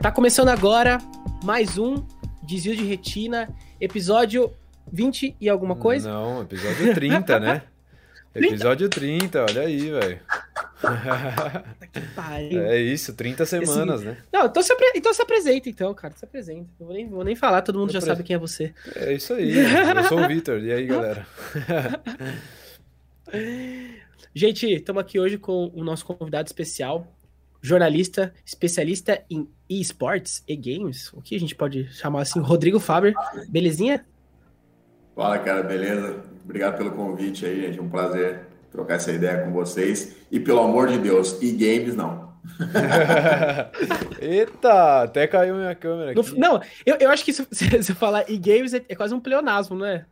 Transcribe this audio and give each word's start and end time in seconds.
Tá 0.00 0.10
começando 0.10 0.48
agora 0.48 0.96
mais 1.44 1.76
um 1.76 2.02
Desvio 2.42 2.74
de 2.74 2.84
Retina, 2.84 3.54
episódio 3.78 4.50
20 4.90 5.36
e 5.38 5.46
alguma 5.46 5.76
coisa? 5.76 6.10
Não, 6.10 6.40
episódio 6.40 6.94
30, 6.94 7.38
né? 7.38 7.62
30? 8.32 8.54
Episódio 8.54 8.88
30, 8.88 9.44
olha 9.44 9.60
aí, 9.60 9.90
velho. 9.90 10.20
é 12.66 12.78
isso, 12.78 13.12
30 13.12 13.44
semanas, 13.44 14.00
Esse... 14.00 14.08
né? 14.08 14.16
Não, 14.32 14.46
então 14.46 14.62
se, 14.62 14.72
apre... 14.72 14.90
então 14.94 15.12
se 15.12 15.20
apresenta, 15.20 15.68
então, 15.68 15.92
cara. 15.92 16.14
Se 16.16 16.24
apresenta. 16.24 16.70
Não 16.80 16.86
vou 16.86 16.96
nem, 16.96 17.06
vou 17.06 17.24
nem 17.24 17.36
falar, 17.36 17.60
todo 17.60 17.78
mundo 17.78 17.92
já 17.92 18.00
sabe 18.00 18.22
quem 18.22 18.36
é 18.36 18.38
você. 18.38 18.72
É 18.96 19.12
isso 19.12 19.34
aí. 19.34 19.52
Eu 19.54 20.04
sou 20.04 20.18
o 20.18 20.26
Vitor. 20.26 20.60
E 20.60 20.72
aí, 20.72 20.86
galera? 20.86 21.26
Gente, 24.34 24.66
estamos 24.66 25.02
aqui 25.02 25.20
hoje 25.20 25.36
com 25.36 25.70
o 25.74 25.84
nosso 25.84 26.06
convidado 26.06 26.46
especial, 26.46 27.06
jornalista, 27.60 28.32
especialista 28.44 29.22
em 29.30 29.48
esportes 29.68 30.42
e 30.46 30.56
games. 30.56 31.12
O 31.12 31.20
que 31.20 31.34
a 31.34 31.40
gente 31.40 31.54
pode 31.54 31.88
chamar 31.92 32.22
assim? 32.22 32.40
Rodrigo 32.40 32.80
Faber. 32.80 33.14
Belezinha? 33.48 34.04
Fala, 35.14 35.38
cara, 35.38 35.62
beleza? 35.62 36.24
Obrigado 36.44 36.78
pelo 36.78 36.92
convite 36.92 37.44
aí, 37.44 37.60
gente. 37.62 37.78
É 37.78 37.82
um 37.82 37.88
prazer 37.88 38.40
trocar 38.70 38.94
essa 38.94 39.12
ideia 39.12 39.44
com 39.44 39.52
vocês. 39.52 40.16
E 40.30 40.40
pelo 40.40 40.60
amor 40.60 40.88
de 40.88 40.98
Deus, 40.98 41.40
e 41.42 41.52
games 41.52 41.94
não. 41.94 42.30
Eita, 44.20 45.02
até 45.02 45.26
caiu 45.26 45.56
minha 45.56 45.74
câmera 45.74 46.12
aqui. 46.12 46.38
Não, 46.38 46.60
eu, 46.86 46.96
eu 46.96 47.10
acho 47.10 47.24
que 47.24 47.32
se 47.32 47.44
você 47.50 47.94
falar 47.94 48.30
e-games 48.30 48.72
é, 48.74 48.82
é, 48.88 48.94
quase 48.94 49.14
um 49.14 49.20
pleonasmo, 49.20 49.76
não 49.76 49.86
é? 49.86 50.04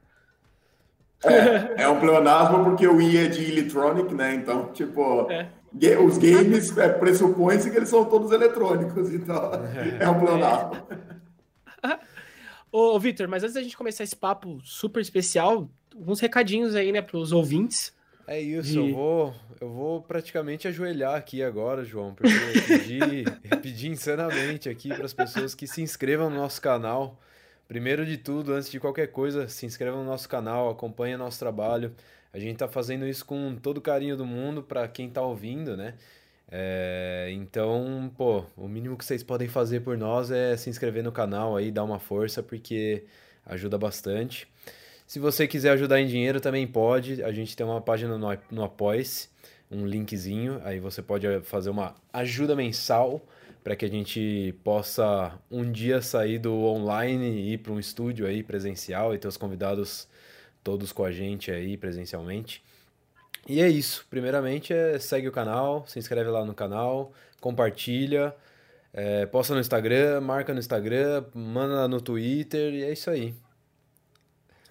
É, 1.25 1.83
é 1.83 1.89
um 1.89 1.99
pleonasmo 1.99 2.65
porque 2.65 2.87
o 2.87 3.01
I 3.01 3.17
é 3.17 3.27
de 3.27 3.45
electronic, 3.51 4.15
né? 4.15 4.35
Então, 4.35 4.71
tipo, 4.73 5.27
é. 5.31 5.49
Os 6.05 6.19
games 6.19 6.77
é, 6.77 6.89
pressupõe-se 6.89 7.71
que 7.71 7.77
eles 7.77 7.89
são 7.89 8.05
todos 8.05 8.33
eletrônicos, 8.33 9.13
então 9.13 9.51
é 10.01 10.09
um 10.09 10.19
pleonasmo. 10.19 10.87
Ô, 12.71 12.99
Vitor, 12.99 13.29
mas 13.29 13.43
antes 13.43 13.55
da 13.55 13.63
gente 13.63 13.77
começar 13.77 14.05
esse 14.05 14.17
papo 14.17 14.61
super 14.63 15.01
especial, 15.01 15.69
uns 15.97 16.21
recadinhos 16.21 16.75
aí, 16.75 16.93
né, 16.93 17.01
para 17.01 17.17
os 17.17 17.33
ouvintes. 17.33 17.97
É 18.27 18.41
isso, 18.41 18.73
de... 18.73 18.79
eu 18.79 18.95
vou 18.95 19.35
eu 19.61 19.69
vou 19.69 20.03
praticamente 20.03 20.69
ajoelhar 20.69 21.17
aqui 21.17 21.43
agora, 21.43 21.85
João, 21.85 22.15
porque 22.15 22.33
eu 22.33 22.79
pedi, 22.79 23.25
eu 23.51 23.59
pedi 23.59 23.89
insanamente 23.89 24.69
aqui 24.69 24.89
para 24.89 25.05
as 25.05 25.13
pessoas 25.13 25.55
que 25.55 25.67
se 25.67 25.83
inscrevam 25.83 26.31
no 26.31 26.37
nosso 26.37 26.61
canal. 26.61 27.19
Primeiro 27.67 28.07
de 28.07 28.17
tudo, 28.17 28.55
antes 28.55 28.71
de 28.71 28.79
qualquer 28.79 29.09
coisa, 29.09 29.49
se 29.49 29.67
inscrevam 29.67 30.05
no 30.05 30.09
nosso 30.09 30.29
canal, 30.29 30.71
acompanhem 30.71 31.17
nosso 31.17 31.39
trabalho. 31.39 31.93
A 32.33 32.39
gente 32.39 32.55
está 32.55 32.69
fazendo 32.69 33.07
isso 33.07 33.25
com 33.25 33.57
todo 33.57 33.79
o 33.79 33.81
carinho 33.81 34.17
do 34.17 34.27
mundo 34.27 34.63
para 34.63 34.87
quem 34.89 35.09
está 35.09 35.23
ouvindo, 35.23 35.77
né? 35.77 35.95
É, 36.51 37.29
então, 37.33 38.11
pô, 38.17 38.45
o 38.57 38.67
mínimo 38.69 38.97
que 38.97 39.05
vocês 39.05 39.23
podem 39.23 39.49
fazer 39.49 39.81
por 39.81 39.99
nós 39.99 40.31
é 40.31 40.57
se 40.57 40.71
inscrever 40.71 41.03
no 41.03 41.13
canal 41.13 41.57
aí, 41.57 41.71
dar 41.71 41.85
uma 41.85 41.99
força, 41.99 42.43
porque 42.43 43.05
ajuda 43.45 43.77
bastante. 43.77 44.49
Se 45.07 45.19
você 45.19 45.47
quiser 45.47 45.71
ajudar 45.71 46.01
em 46.01 46.07
dinheiro, 46.07 46.41
também 46.41 46.67
pode. 46.67 47.23
A 47.23 47.33
gente 47.33 47.57
tem 47.57 47.65
uma 47.65 47.81
página 47.81 48.19
no, 48.19 48.29
no 48.51 48.63
Apoice, 48.63 49.29
um 49.71 49.87
linkzinho. 49.87 50.61
Aí 50.65 50.81
você 50.81 51.03
pode 51.03 51.27
fazer 51.43 51.71
uma 51.71 51.95
ajuda 52.13 52.55
mensal 52.55 53.23
para 53.65 53.75
que 53.75 53.85
a 53.85 53.89
gente 53.89 54.55
possa 54.63 55.39
um 55.51 55.71
dia 55.71 56.01
sair 56.01 56.39
do 56.39 56.55
online 56.55 57.27
e 57.27 57.53
ir 57.55 57.59
para 57.59 57.73
um 57.73 57.79
estúdio 57.79 58.27
aí 58.27 58.43
presencial 58.43 59.15
e 59.15 59.19
ter 59.19 59.29
os 59.29 59.37
convidados 59.37 60.09
todos 60.63 60.93
com 60.93 61.05
a 61.05 61.11
gente 61.11 61.51
aí 61.51 61.77
presencialmente. 61.77 62.63
E 63.49 63.61
é 63.61 63.69
isso. 63.69 64.07
Primeiramente, 64.11 64.73
é, 64.73 64.99
segue 64.99 65.29
o 65.29 65.33
canal, 65.33 65.85
se 65.87 65.99
inscreve 65.99 66.29
lá 66.31 66.45
no 66.45 66.55
canal, 66.55 67.13
compartilha, 67.41 68.35
é, 68.93 69.27
posta 69.27 69.55
no 69.55 69.61
Instagram, 69.61 70.21
marca 70.21 70.53
no 70.53 70.61
Instagram, 70.61 71.25
manda 71.35 71.89
no 71.89 72.01
Twitter 72.01 72.75
e 72.75 72.85
é 72.85 72.93
isso 72.93 73.11
aí. 73.11 73.35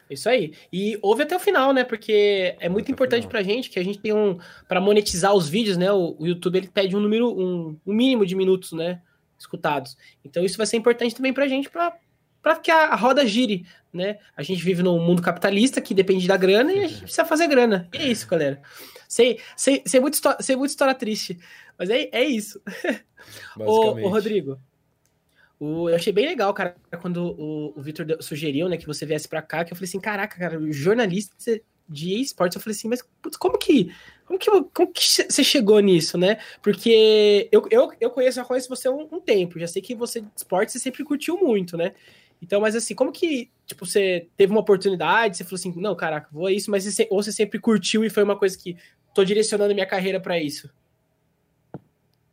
Isso 0.09 0.29
aí. 0.29 0.53
E 0.71 0.97
ouve 1.01 1.23
até 1.23 1.35
o 1.35 1.39
final, 1.39 1.73
né? 1.73 1.83
Porque 1.83 2.55
é 2.59 2.69
muito 2.69 2.91
importante 2.91 3.27
pra 3.27 3.43
gente 3.43 3.69
que 3.69 3.79
a 3.79 3.83
gente 3.83 3.99
tem 3.99 4.13
um. 4.13 4.39
para 4.67 4.79
monetizar 4.79 5.33
os 5.33 5.49
vídeos, 5.49 5.75
né? 5.75 5.91
O, 5.91 6.15
o, 6.17 6.25
YouTube 6.25 6.57
ele 6.57 6.67
pede 6.67 6.95
um 6.95 6.99
número, 6.99 7.29
um, 7.29 7.77
um 7.85 7.93
mínimo 7.93 8.25
de 8.25 8.35
minutos, 8.35 8.71
né? 8.71 9.01
Escutados. 9.37 9.97
Então 10.23 10.43
isso 10.43 10.57
vai 10.57 10.65
ser 10.65 10.77
importante 10.77 11.13
também 11.13 11.33
pra 11.33 11.47
gente 11.47 11.69
pra, 11.69 11.93
pra 12.41 12.55
que 12.55 12.71
a, 12.71 12.95
roda 12.95 13.25
gire, 13.25 13.65
né? 13.91 14.17
A 14.35 14.43
gente 14.43 14.63
vive 14.63 14.83
num 14.83 14.99
mundo 14.99 15.21
capitalista 15.21 15.81
que 15.81 15.93
depende 15.93 16.27
da 16.27 16.37
grana 16.37 16.71
e 16.71 16.83
a 16.83 16.87
gente 16.87 17.01
precisa 17.01 17.25
fazer 17.25 17.47
grana. 17.47 17.87
E 17.93 17.97
é 17.97 18.07
isso, 18.07 18.27
galera. 18.27 18.61
Sei, 19.07 19.39
sei, 19.55 19.81
sei, 19.85 19.99
muito, 19.99 20.19
sei 20.39 20.55
muito 20.55 20.71
história 20.71 20.93
triste, 20.93 21.37
mas 21.77 21.89
é, 21.89 22.09
é 22.11 22.23
isso. 22.23 22.61
ô, 23.59 23.91
ô, 23.91 24.09
Rodrigo, 24.09 24.59
o, 25.59 25.89
eu 25.89 25.95
achei 25.95 26.13
bem 26.13 26.27
legal, 26.27 26.53
cara, 26.53 26.75
quando 27.01 27.35
o, 27.39 27.73
o 27.75 27.81
Victor 27.81 28.05
sugeriu, 28.21 28.69
né, 28.69 28.77
que 28.77 28.85
você 28.85 29.05
viesse 29.05 29.27
para 29.27 29.41
cá, 29.41 29.63
que 29.63 29.73
eu 29.73 29.77
falei 29.77 29.87
assim, 29.87 29.99
caraca, 29.99 30.37
cara, 30.37 30.59
jornalista 30.71 31.35
de 31.89 32.19
esportes, 32.19 32.55
eu 32.55 32.61
falei 32.61 32.75
assim, 32.75 32.89
mas 32.89 33.01
putz, 33.21 33.37
como 33.37 33.57
que, 33.57 33.93
como 34.25 34.37
que, 34.37 34.51
como 34.73 34.91
que 34.91 35.03
você 35.03 35.43
chegou 35.43 35.79
nisso, 35.79 36.17
né? 36.17 36.37
Porque 36.61 37.47
eu, 37.51 37.65
eu, 37.71 37.91
eu 37.99 38.09
conheço, 38.09 38.35
já 38.35 38.45
conheço 38.45 38.67
você 38.67 38.87
há 38.87 38.91
um, 38.91 39.07
um 39.11 39.21
tempo, 39.21 39.59
já 39.59 39.67
sei 39.67 39.81
que 39.81 39.95
você 39.95 40.21
de 40.21 40.27
esportes 40.35 40.73
você 40.73 40.79
sempre 40.79 41.03
curtiu 41.03 41.37
muito, 41.37 41.77
né? 41.77 41.93
Então, 42.41 42.61
mas 42.61 42.75
assim, 42.75 42.93
como 42.93 43.11
que, 43.11 43.49
tipo, 43.65 43.85
você 43.85 44.27
teve 44.37 44.51
uma 44.51 44.61
oportunidade, 44.61 45.37
você 45.37 45.43
falou 45.43 45.55
assim, 45.55 45.73
não, 45.75 45.95
caraca, 45.95 46.27
vou 46.31 46.47
a 46.47 46.51
isso, 46.51 46.69
mas 46.69 46.83
você, 46.83 47.07
ou 47.09 47.21
você 47.21 47.31
sempre 47.31 47.59
curtiu 47.59 48.05
e 48.05 48.09
foi 48.09 48.23
uma 48.23 48.37
coisa 48.37 48.57
que 48.57 48.77
tô 49.13 49.23
direcionando 49.23 49.73
minha 49.73 49.85
carreira 49.85 50.19
para 50.19 50.39
isso? 50.39 50.69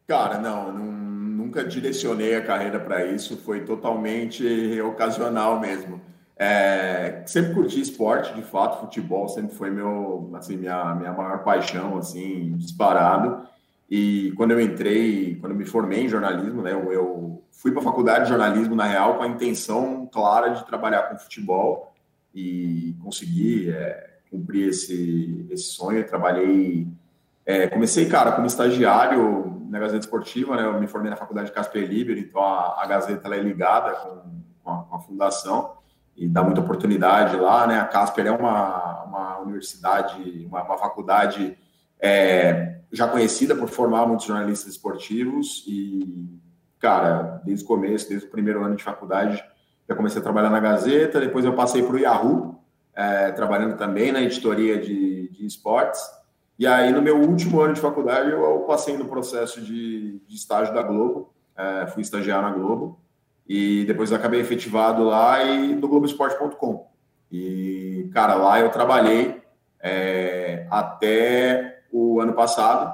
Cara, 0.06 0.38
não, 0.38 0.72
não 0.72 1.14
nunca 1.44 1.64
direcionei 1.64 2.34
a 2.34 2.44
carreira 2.44 2.80
para 2.80 3.06
isso, 3.06 3.36
foi 3.36 3.64
totalmente 3.64 4.80
ocasional 4.80 5.60
mesmo. 5.60 6.00
É, 6.36 7.22
sempre 7.26 7.54
curti 7.54 7.80
esporte, 7.80 8.34
de 8.34 8.42
fato, 8.42 8.80
futebol 8.80 9.28
sempre 9.28 9.54
foi 9.54 9.70
meu, 9.70 10.30
assim, 10.34 10.56
minha, 10.56 10.94
minha 10.96 11.12
maior 11.12 11.44
paixão, 11.44 11.96
assim, 11.96 12.56
disparado. 12.56 13.46
E 13.90 14.32
quando 14.36 14.52
eu 14.52 14.60
entrei, 14.60 15.36
quando 15.36 15.52
eu 15.52 15.58
me 15.58 15.66
formei 15.66 16.04
em 16.04 16.08
jornalismo, 16.08 16.62
né, 16.62 16.72
eu, 16.72 17.42
fui 17.64 17.70
para 17.70 17.80
a 17.80 17.84
faculdade 17.84 18.24
de 18.24 18.30
jornalismo 18.30 18.74
na 18.74 18.84
Real 18.84 19.16
com 19.16 19.22
a 19.22 19.28
intenção 19.28 20.06
clara 20.12 20.50
de 20.50 20.66
trabalhar 20.66 21.04
com 21.04 21.16
futebol 21.16 21.94
e 22.34 22.94
consegui 23.02 23.70
é, 23.70 24.18
cumprir 24.30 24.68
esse, 24.68 25.46
esse 25.50 25.70
sonho. 25.70 25.98
Eu 25.98 26.06
trabalhei, 26.06 26.86
é, 27.46 27.66
comecei, 27.68 28.06
cara, 28.06 28.32
como 28.32 28.46
estagiário 28.46 29.66
na 29.70 29.78
Gazeta 29.78 30.00
Esportiva, 30.00 30.56
né? 30.56 30.64
Eu 30.64 30.78
me 30.78 30.86
formei 30.86 31.10
na 31.10 31.16
faculdade 31.16 31.48
de 31.48 31.54
Casper 31.54 31.88
Libero, 31.88 32.18
então 32.18 32.42
a, 32.42 32.82
a 32.82 32.86
Gazeta 32.86 33.26
ela 33.26 33.36
é 33.36 33.40
ligada 33.40 33.92
com, 33.92 34.22
com, 34.62 34.70
a, 34.70 34.82
com, 34.82 34.96
a, 34.96 35.00
fundação 35.00 35.72
e 36.16 36.28
dá 36.28 36.42
muita 36.42 36.60
oportunidade 36.60 37.36
lá, 37.36 37.66
né? 37.66 37.80
A 37.80 37.86
Casper 37.86 38.26
é 38.26 38.30
uma, 38.30 39.04
uma 39.04 39.38
universidade, 39.38 40.46
uma, 40.46 40.62
uma 40.62 40.78
faculdade 40.78 41.56
é, 41.98 42.80
já 42.94 43.08
conhecida 43.08 43.56
por 43.56 43.68
formar 43.68 44.06
muitos 44.06 44.26
jornalistas 44.26 44.72
esportivos 44.72 45.64
e, 45.66 46.40
cara, 46.78 47.42
desde 47.44 47.64
o 47.64 47.68
começo, 47.68 48.08
desde 48.08 48.26
o 48.26 48.30
primeiro 48.30 48.64
ano 48.64 48.76
de 48.76 48.84
faculdade, 48.84 49.44
já 49.88 49.94
comecei 49.94 50.20
a 50.20 50.22
trabalhar 50.22 50.48
na 50.48 50.60
Gazeta, 50.60 51.20
depois 51.20 51.44
eu 51.44 51.54
passei 51.54 51.82
para 51.82 51.96
o 51.96 51.98
Yahoo, 51.98 52.58
é, 52.94 53.32
trabalhando 53.32 53.76
também 53.76 54.12
na 54.12 54.22
editoria 54.22 54.78
de, 54.78 55.28
de 55.28 55.44
esportes, 55.44 56.00
e 56.56 56.68
aí, 56.68 56.92
no 56.92 57.02
meu 57.02 57.20
último 57.20 57.60
ano 57.60 57.74
de 57.74 57.80
faculdade, 57.80 58.30
eu 58.30 58.60
passei 58.60 58.96
no 58.96 59.06
processo 59.06 59.60
de, 59.60 60.20
de 60.20 60.36
estágio 60.36 60.72
da 60.72 60.82
Globo, 60.82 61.34
é, 61.56 61.88
fui 61.88 62.02
estagiar 62.02 62.40
na 62.40 62.50
Globo, 62.50 63.00
e 63.46 63.84
depois 63.86 64.12
acabei 64.12 64.40
efetivado 64.40 65.02
lá 65.02 65.42
e 65.42 65.74
no 65.74 65.88
Globoesporte.com. 65.88 66.88
E, 67.30 68.08
cara, 68.14 68.36
lá 68.36 68.60
eu 68.60 68.70
trabalhei 68.70 69.42
é, 69.80 70.66
até 70.70 71.73
o 71.94 72.20
ano 72.20 72.32
passado, 72.32 72.92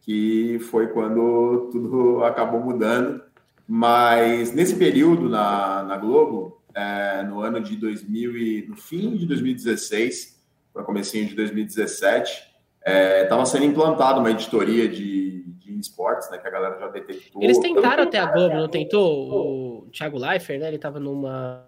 que 0.00 0.58
foi 0.70 0.88
quando 0.88 1.68
tudo 1.70 2.24
acabou 2.26 2.58
mudando. 2.58 3.22
Mas 3.66 4.52
nesse 4.52 4.74
período 4.74 5.28
na, 5.28 5.84
na 5.84 5.96
Globo, 5.96 6.60
é, 6.74 7.22
no 7.22 7.40
ano 7.40 7.60
de 7.60 7.76
2000 7.76 8.36
e, 8.36 8.66
no 8.68 8.76
fim 8.76 9.16
de 9.16 9.24
2016 9.26 10.40
para 10.74 10.82
comecinho 10.82 11.28
de 11.28 11.36
2017, 11.36 12.50
estava 13.22 13.42
é, 13.42 13.44
sendo 13.44 13.64
implantada 13.66 14.18
uma 14.18 14.30
editoria 14.30 14.88
de, 14.88 15.44
de 15.58 15.78
esportes, 15.78 16.28
né, 16.30 16.38
que 16.38 16.48
a 16.48 16.50
galera 16.50 16.78
já 16.80 16.88
detectou. 16.88 17.42
Eles 17.42 17.58
tentaram 17.58 18.02
até 18.02 18.18
a 18.18 18.26
Globo, 18.26 18.56
não 18.56 18.68
tentou? 18.68 19.84
O 19.84 19.90
Thiago 19.92 20.18
Leifert, 20.18 20.60
né? 20.60 20.66
Ele 20.68 20.76
estava 20.76 20.98
numa, 20.98 21.64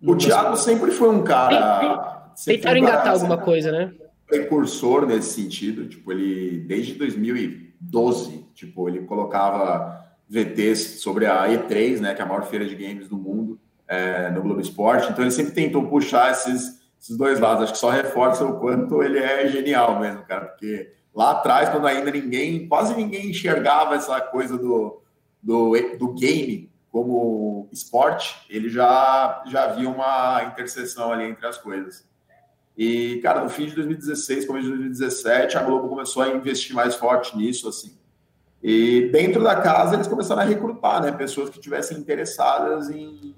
numa, 0.00 0.14
O 0.14 0.18
Thiago 0.18 0.56
sempre 0.56 0.90
foi 0.90 1.10
um 1.10 1.22
cara. 1.22 2.32
Tentaram 2.44 2.80
um 2.80 2.82
engatar 2.82 3.12
alguma 3.12 3.38
coisa, 3.38 3.70
né? 3.70 3.92
Precursor 4.38 5.06
nesse 5.06 5.42
sentido, 5.42 5.88
tipo, 5.88 6.12
ele 6.12 6.58
desde 6.60 6.94
2012, 6.94 8.46
tipo, 8.54 8.88
ele 8.88 9.00
colocava 9.00 10.04
VTs 10.28 11.00
sobre 11.00 11.26
a 11.26 11.46
E3, 11.48 12.00
né, 12.00 12.14
que 12.14 12.22
é 12.22 12.24
a 12.24 12.28
maior 12.28 12.44
feira 12.44 12.64
de 12.64 12.74
games 12.74 13.08
do 13.08 13.16
mundo, 13.16 13.58
é, 13.86 14.30
no 14.30 14.42
Globo 14.42 14.60
Esporte. 14.60 15.10
Então 15.10 15.24
ele 15.24 15.30
sempre 15.30 15.52
tentou 15.52 15.86
puxar 15.86 16.30
esses 16.30 16.84
esses 17.04 17.16
dois 17.18 17.38
lados. 17.38 17.64
Acho 17.64 17.72
que 17.74 17.78
só 17.78 17.90
reforça 17.90 18.44
o 18.44 18.58
quanto 18.58 19.02
ele 19.02 19.18
é 19.18 19.46
genial 19.48 20.00
mesmo, 20.00 20.24
cara, 20.24 20.46
porque 20.46 20.92
lá 21.14 21.32
atrás, 21.32 21.68
quando 21.68 21.86
ainda 21.86 22.10
ninguém, 22.10 22.66
quase 22.66 22.94
ninguém 22.94 23.30
enxergava 23.30 23.94
essa 23.94 24.20
coisa 24.20 24.56
do, 24.56 25.02
do, 25.42 25.72
do 25.98 26.14
game 26.14 26.72
como 26.90 27.68
esporte, 27.72 28.46
ele 28.48 28.70
já, 28.70 29.42
já 29.46 29.64
havia 29.64 29.88
uma 29.88 30.44
interseção 30.44 31.12
ali 31.12 31.24
entre 31.24 31.46
as 31.46 31.58
coisas. 31.58 32.06
E, 32.76 33.20
cara, 33.22 33.42
no 33.42 33.48
fim 33.48 33.66
de 33.66 33.74
2016, 33.74 34.46
começo 34.46 34.64
de 34.64 34.70
2017, 34.70 35.56
a 35.56 35.62
Globo 35.62 35.88
começou 35.88 36.22
a 36.22 36.28
investir 36.28 36.74
mais 36.74 36.94
forte 36.94 37.36
nisso, 37.36 37.68
assim. 37.68 37.96
E 38.62 39.10
dentro 39.12 39.42
da 39.42 39.60
casa 39.60 39.94
eles 39.94 40.08
começaram 40.08 40.42
a 40.42 40.44
recrutar, 40.44 41.02
né, 41.02 41.12
pessoas 41.12 41.50
que 41.50 41.60
tivessem 41.60 41.98
interessadas 41.98 42.88
em, 42.88 43.34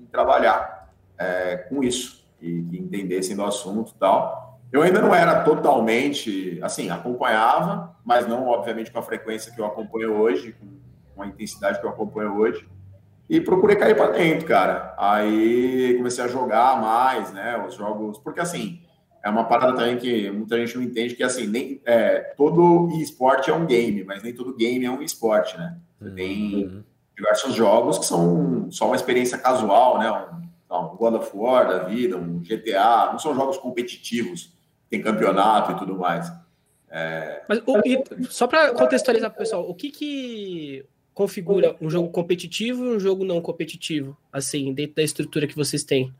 em 0.00 0.06
trabalhar 0.10 0.90
é, 1.18 1.58
com 1.68 1.84
isso 1.84 2.24
e 2.40 2.62
que 2.62 2.78
entendessem 2.78 3.36
do 3.36 3.44
assunto 3.44 3.92
e 3.94 3.98
tal. 3.98 4.58
Eu 4.72 4.82
ainda 4.82 5.00
não 5.00 5.14
era 5.14 5.42
totalmente, 5.42 6.58
assim, 6.62 6.90
acompanhava, 6.90 7.94
mas 8.04 8.26
não, 8.26 8.46
obviamente, 8.46 8.90
com 8.90 8.98
a 8.98 9.02
frequência 9.02 9.52
que 9.52 9.60
eu 9.60 9.66
acompanho 9.66 10.14
hoje, 10.14 10.56
com, 11.14 11.22
a 11.22 11.26
intensidade 11.26 11.78
que 11.78 11.84
eu 11.84 11.90
acompanho 11.90 12.38
hoje. 12.38 12.66
E 13.28 13.40
procurei 13.40 13.76
cair 13.76 13.94
para 13.94 14.12
dentro, 14.12 14.46
cara. 14.46 14.94
Aí 14.96 15.94
comecei 15.98 16.24
a 16.24 16.28
jogar 16.28 16.80
mais, 16.80 17.30
né? 17.32 17.62
Os 17.66 17.74
jogos. 17.74 18.18
Porque, 18.18 18.40
assim, 18.40 18.79
é 19.22 19.28
uma 19.28 19.44
parada 19.44 19.74
também 19.76 19.98
que 19.98 20.30
muita 20.30 20.56
gente 20.58 20.76
não 20.76 20.82
entende, 20.82 21.14
que, 21.14 21.22
assim, 21.22 21.46
nem 21.46 21.80
é, 21.84 22.20
todo 22.36 22.90
esporte 23.00 23.50
é 23.50 23.54
um 23.54 23.66
game, 23.66 24.04
mas 24.04 24.22
nem 24.22 24.32
todo 24.32 24.56
game 24.56 24.84
é 24.84 24.90
um 24.90 25.02
esporte, 25.02 25.56
né? 25.58 25.76
Você 26.00 26.10
tem 26.10 26.64
uhum. 26.64 26.82
diversos 27.16 27.54
jogos 27.54 27.98
que 27.98 28.06
são 28.06 28.70
só 28.70 28.86
uma 28.86 28.96
experiência 28.96 29.36
casual, 29.36 29.98
né? 29.98 30.10
Um, 30.10 30.76
um 30.76 30.96
God 30.96 31.14
of 31.14 31.30
War 31.34 31.68
da 31.68 31.78
vida, 31.80 32.16
um 32.16 32.40
GTA, 32.40 33.10
não 33.12 33.18
são 33.18 33.34
jogos 33.34 33.58
competitivos 33.58 34.58
tem 34.90 35.00
campeonato 35.00 35.72
e 35.72 35.78
tudo 35.78 35.96
mais. 35.96 36.30
É... 36.90 37.42
Mas 37.48 37.62
o, 37.64 37.78
e, 37.86 38.02
só 38.28 38.48
para 38.48 38.74
contextualizar 38.74 39.30
para 39.30 39.36
o 39.36 39.38
pessoal, 39.38 39.70
o 39.70 39.74
que, 39.74 39.90
que 39.90 40.84
configura 41.14 41.76
um 41.80 41.88
jogo 41.88 42.10
competitivo 42.10 42.84
e 42.84 42.96
um 42.96 43.00
jogo 43.00 43.24
não 43.24 43.40
competitivo, 43.40 44.16
assim, 44.32 44.74
dentro 44.74 44.96
da 44.96 45.02
estrutura 45.02 45.46
que 45.46 45.54
vocês 45.54 45.84
têm? 45.84 46.12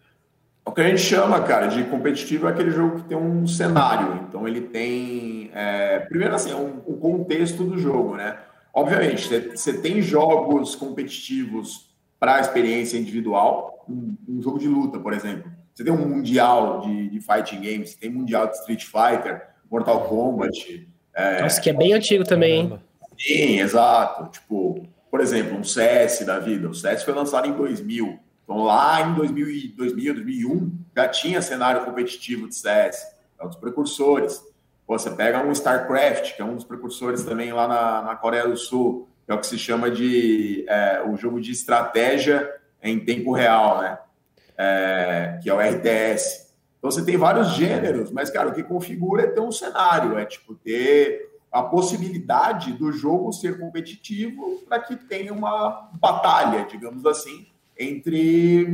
O 0.70 0.72
que 0.72 0.82
a 0.82 0.88
gente 0.88 1.02
chama, 1.02 1.42
cara, 1.42 1.66
de 1.66 1.82
competitivo 1.82 2.46
é 2.46 2.50
aquele 2.52 2.70
jogo 2.70 2.98
que 2.98 3.08
tem 3.08 3.18
um 3.18 3.44
cenário. 3.44 4.24
Então 4.28 4.46
ele 4.46 4.60
tem. 4.60 5.50
É, 5.52 5.98
primeiro, 5.98 6.32
assim, 6.32 6.54
um, 6.54 6.80
um, 6.86 6.96
contexto 6.96 7.64
do 7.64 7.76
jogo, 7.76 8.14
né? 8.14 8.38
Obviamente, 8.72 9.28
você 9.50 9.72
tem 9.72 10.00
jogos 10.00 10.76
competitivos 10.76 11.90
para 12.20 12.36
a 12.36 12.40
experiência 12.40 12.96
individual, 12.96 13.84
um, 13.88 14.14
um, 14.28 14.40
jogo 14.40 14.60
de 14.60 14.68
luta, 14.68 15.00
por 15.00 15.12
exemplo. 15.12 15.50
Você 15.74 15.82
tem 15.82 15.92
um 15.92 16.06
mundial 16.06 16.82
de, 16.82 17.08
de 17.08 17.20
fighting 17.20 17.60
games, 17.62 17.96
tem 17.96 18.08
mundial 18.08 18.46
de 18.46 18.54
Street 18.54 18.84
Fighter, 18.84 19.48
Mortal 19.68 20.04
Kombat. 20.04 20.88
É... 21.12 21.42
Nossa, 21.42 21.60
que 21.60 21.70
é 21.70 21.72
bem 21.72 21.94
antigo 21.94 22.22
também, 22.22 22.60
hein? 22.60 22.80
Sim, 23.18 23.58
exato. 23.58 24.30
Tipo, 24.30 24.86
por 25.10 25.20
exemplo, 25.20 25.58
um 25.58 25.64
CS 25.64 26.24
da 26.24 26.38
vida. 26.38 26.68
O 26.68 26.74
CS 26.74 27.02
foi 27.02 27.12
lançado 27.12 27.48
em 27.48 27.52
2000. 27.54 28.20
Então, 28.50 28.64
lá 28.64 29.00
em 29.02 29.14
2000, 29.14 29.76
2000 29.76 30.14
2001, 30.14 30.72
já 30.96 31.06
tinha 31.06 31.40
cenário 31.40 31.84
competitivo 31.84 32.48
de 32.48 32.56
CS. 32.56 33.06
É 33.38 33.44
um 33.44 33.46
dos 33.46 33.56
precursores. 33.56 34.42
Pô, 34.84 34.98
você 34.98 35.08
pega 35.08 35.40
um 35.46 35.52
StarCraft, 35.52 36.34
que 36.34 36.42
é 36.42 36.44
um 36.44 36.56
dos 36.56 36.64
precursores 36.64 37.22
também 37.22 37.52
lá 37.52 37.68
na, 37.68 38.02
na 38.02 38.16
Coreia 38.16 38.48
do 38.48 38.56
Sul, 38.56 39.08
que 39.24 39.30
é 39.30 39.34
o 39.36 39.38
que 39.38 39.46
se 39.46 39.56
chama 39.56 39.88
de 39.88 40.64
é, 40.68 41.00
o 41.06 41.16
jogo 41.16 41.40
de 41.40 41.52
estratégia 41.52 42.52
em 42.82 42.98
tempo 42.98 43.32
real, 43.32 43.82
né? 43.82 43.98
é, 44.58 45.38
que 45.40 45.48
é 45.48 45.54
o 45.54 45.60
RTS. 45.60 46.50
Então 46.78 46.90
você 46.90 47.04
tem 47.04 47.16
vários 47.16 47.52
gêneros, 47.52 48.10
mas, 48.10 48.30
cara, 48.30 48.48
o 48.48 48.52
que 48.52 48.64
configura 48.64 49.22
é 49.22 49.26
ter 49.28 49.38
um 49.38 49.52
cenário, 49.52 50.18
é 50.18 50.24
tipo 50.24 50.56
ter 50.56 51.38
a 51.52 51.62
possibilidade 51.62 52.72
do 52.72 52.90
jogo 52.90 53.32
ser 53.32 53.60
competitivo 53.60 54.60
para 54.68 54.80
que 54.80 54.96
tenha 54.96 55.32
uma 55.32 55.88
batalha, 55.94 56.64
digamos 56.64 57.06
assim, 57.06 57.46
entre 57.80 58.66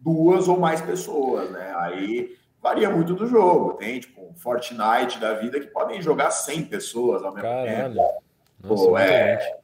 duas 0.00 0.48
ou 0.48 0.58
mais 0.58 0.80
pessoas, 0.80 1.50
né? 1.50 1.72
Aí 1.76 2.36
varia 2.60 2.90
muito 2.90 3.14
do 3.14 3.26
jogo. 3.26 3.74
Tem, 3.74 4.00
tipo, 4.00 4.32
Fortnite 4.36 5.18
da 5.20 5.34
vida 5.34 5.60
que 5.60 5.68
podem 5.68 6.02
jogar 6.02 6.30
100 6.30 6.64
pessoas 6.64 7.22
ao 7.22 7.32
mesmo 7.32 7.48
Caralho. 7.48 7.94
tempo. 7.94 8.22
Nossa, 8.60 8.84
Pô, 8.84 8.98
é, 8.98 9.58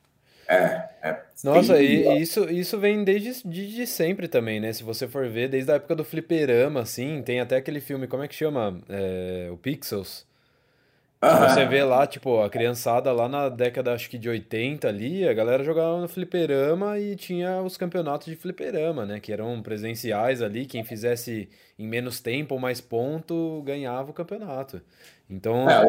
é, 0.47 0.89
é, 1.03 1.23
Nossa, 1.43 1.83
e 1.83 2.23
isso, 2.23 2.49
isso 2.49 2.79
vem 2.79 3.03
desde 3.03 3.43
de 3.49 3.87
sempre 3.87 4.29
também, 4.29 4.61
né? 4.61 4.73
Se 4.73 4.85
você 4.85 5.09
for 5.09 5.29
ver, 5.29 5.49
desde 5.49 5.73
a 5.73 5.75
época 5.75 5.97
do 5.97 6.05
fliperama, 6.05 6.81
assim, 6.81 7.23
tem 7.23 7.41
até 7.41 7.57
aquele 7.57 7.81
filme, 7.81 8.07
como 8.07 8.23
é 8.23 8.29
que 8.29 8.35
chama? 8.35 8.81
É, 8.89 9.49
o 9.51 9.57
Pixels. 9.57 10.25
Você 11.49 11.65
vê 11.67 11.83
lá, 11.85 12.07
tipo, 12.07 12.41
a 12.41 12.51
criançada 12.51 13.13
lá 13.13 13.29
na 13.29 13.49
década, 13.49 13.93
acho 13.93 14.09
que 14.11 14.19
de 14.19 14.29
80 14.29 14.89
ali, 14.89 15.27
a 15.27 15.33
galera 15.33 15.63
jogava 15.63 16.01
no 16.01 16.09
fliperama 16.09 16.99
e 16.99 17.17
tinha 17.17 17.63
os 17.63 17.77
campeonatos 17.77 18.27
de 18.27 18.37
fliperama, 18.37 19.05
né? 19.07 19.21
Que 19.21 19.33
eram 19.33 19.63
presenciais 19.63 20.43
ali, 20.43 20.67
quem 20.67 20.85
fizesse 20.85 21.49
em 21.79 21.87
menos 21.87 22.21
tempo 22.21 22.55
ou 22.55 22.61
mais 22.61 22.81
ponto 22.81 23.63
ganhava 23.65 24.11
o 24.11 24.15
campeonato. 24.15 24.81
Então... 25.29 25.69
É, 25.69 25.83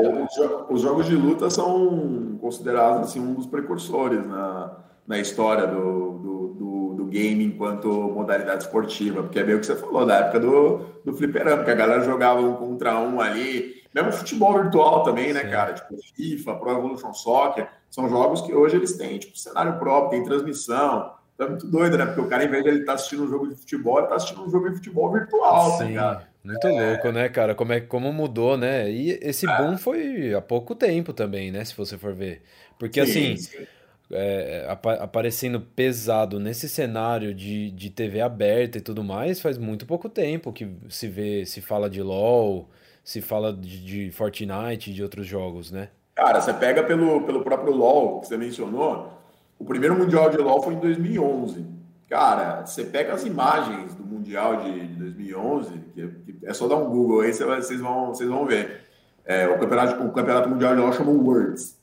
os, 0.70 0.82
jogos 0.82 1.06
de 1.06 1.16
luta 1.16 1.50
são 1.50 2.38
considerados, 2.40 3.10
assim, 3.10 3.20
um 3.20 3.34
dos 3.34 3.46
precursores 3.46 4.26
na, 4.26 4.78
na 5.08 5.20
história 5.20 5.68
do, 5.68 6.12
do, 6.20 6.48
do, 6.48 6.94
do 6.96 7.06
game 7.06 7.44
enquanto 7.44 7.90
modalidade 7.90 8.64
esportiva, 8.64 9.24
porque 9.24 9.40
é 9.40 9.44
bem 9.44 9.56
o 9.56 9.60
que 9.60 9.66
você 9.66 9.76
falou, 9.76 10.06
da 10.06 10.18
época 10.18 10.40
do, 10.40 10.80
do 11.04 11.14
fliperama, 11.14 11.64
que 11.64 11.72
a 11.72 11.76
galera 11.76 12.04
jogava 12.04 12.42
um 12.42 12.56
contra 12.56 13.00
um 13.00 13.20
ali, 13.20 13.75
mesmo 13.96 14.12
futebol 14.12 14.62
virtual 14.62 15.04
também, 15.04 15.32
né, 15.32 15.42
Sim. 15.42 15.50
cara? 15.50 15.74
Tipo, 15.74 15.96
FIFA, 16.16 16.56
Pro 16.56 16.72
Evolution 16.72 17.14
Soccer, 17.14 17.68
são 17.90 18.10
jogos 18.10 18.42
que 18.42 18.54
hoje 18.54 18.76
eles 18.76 18.98
têm, 18.98 19.18
tipo, 19.18 19.38
cenário 19.38 19.80
próprio, 19.80 20.12
tem 20.12 20.24
transmissão. 20.24 21.14
Então 21.34 21.48
é 21.48 21.50
muito 21.52 21.68
doido, 21.68 21.98
né? 21.98 22.06
Porque 22.06 22.22
o 22.22 22.28
cara, 22.28 22.44
em 22.44 22.50
vez 22.50 22.64
de 22.64 22.70
ele 22.70 22.80
estar 22.80 22.92
tá 22.92 22.96
assistindo 22.96 23.24
um 23.24 23.30
jogo 23.30 23.48
de 23.48 23.56
futebol, 23.56 24.00
ele 24.00 24.08
tá 24.08 24.16
assistindo 24.16 24.44
um 24.44 24.50
jogo 24.50 24.70
de 24.70 24.76
futebol 24.76 25.12
virtual, 25.12 25.78
tá 25.78 25.86
Sim. 25.86 25.96
tá 25.96 26.24
Muito 26.44 26.68
é... 26.68 26.90
louco, 26.92 27.12
né, 27.12 27.30
cara? 27.30 27.56
Como, 27.56 27.72
é, 27.72 27.80
como 27.80 28.12
mudou, 28.12 28.58
né? 28.58 28.92
E 28.92 29.12
esse 29.22 29.50
é. 29.50 29.58
boom 29.58 29.78
foi 29.78 30.34
há 30.34 30.42
pouco 30.42 30.76
tempo 30.76 31.14
também, 31.14 31.50
né? 31.50 31.64
Se 31.64 31.76
você 31.76 31.98
for 31.98 32.14
ver. 32.14 32.42
Porque, 32.78 33.06
sim, 33.06 33.34
assim, 33.34 33.38
sim. 33.38 33.68
É, 34.12 34.68
ap 34.70 34.86
aparecendo 34.86 35.60
pesado 35.60 36.40
nesse 36.40 36.70
cenário 36.70 37.34
de, 37.34 37.72
de 37.72 37.90
TV 37.90 38.22
aberta 38.22 38.78
e 38.78 38.82
tudo 38.82 39.04
mais, 39.04 39.42
faz 39.42 39.58
muito 39.58 39.86
pouco 39.86 40.08
tempo 40.08 40.54
que 40.54 40.70
se 40.90 41.08
vê, 41.08 41.44
se 41.44 41.60
fala 41.60 41.90
de 41.90 42.04
LoL, 42.04 42.70
se 43.06 43.22
fala 43.22 43.54
de, 43.54 43.86
de 43.86 44.12
Fortnite 44.12 44.90
e 44.90 44.94
de 44.94 45.04
outros 45.04 45.28
jogos, 45.28 45.72
né? 45.72 45.90
Cara, 46.16 46.42
você 46.42 46.52
pega 46.52 46.82
pelo, 46.82 47.22
pelo 47.22 47.44
próprio 47.44 47.72
LoL 47.72 48.20
que 48.20 48.28
você 48.28 48.36
mencionou, 48.36 49.14
o 49.60 49.64
primeiro 49.64 49.96
Mundial 49.96 50.30
de 50.32 50.38
LoL 50.38 50.64
foi 50.64 50.74
em 50.74 50.80
2011. 50.80 51.66
Cara, 52.10 52.66
você 52.66 52.84
pega 52.84 53.14
as 53.14 53.24
imagens 53.24 53.94
do 53.94 54.04
Mundial 54.04 54.64
de, 54.64 54.88
de 54.88 54.96
2011, 54.96 55.72
que, 55.94 56.08
que, 56.08 56.46
é 56.46 56.54
só 56.54 56.68
dar 56.68 56.78
um 56.78 56.90
Google 56.90 57.22
aí, 57.22 57.32
vocês 57.34 57.80
vão, 57.80 58.08
vocês 58.08 58.28
vão 58.28 58.46
ver. 58.46 58.82
É, 59.24 59.48
o, 59.48 59.60
campeonato, 59.60 60.04
o 60.04 60.12
campeonato 60.12 60.50
Mundial 60.50 60.76
de 60.76 60.82
LoL 60.82 60.94
chama 60.94 61.12
Worlds. 61.12 61.78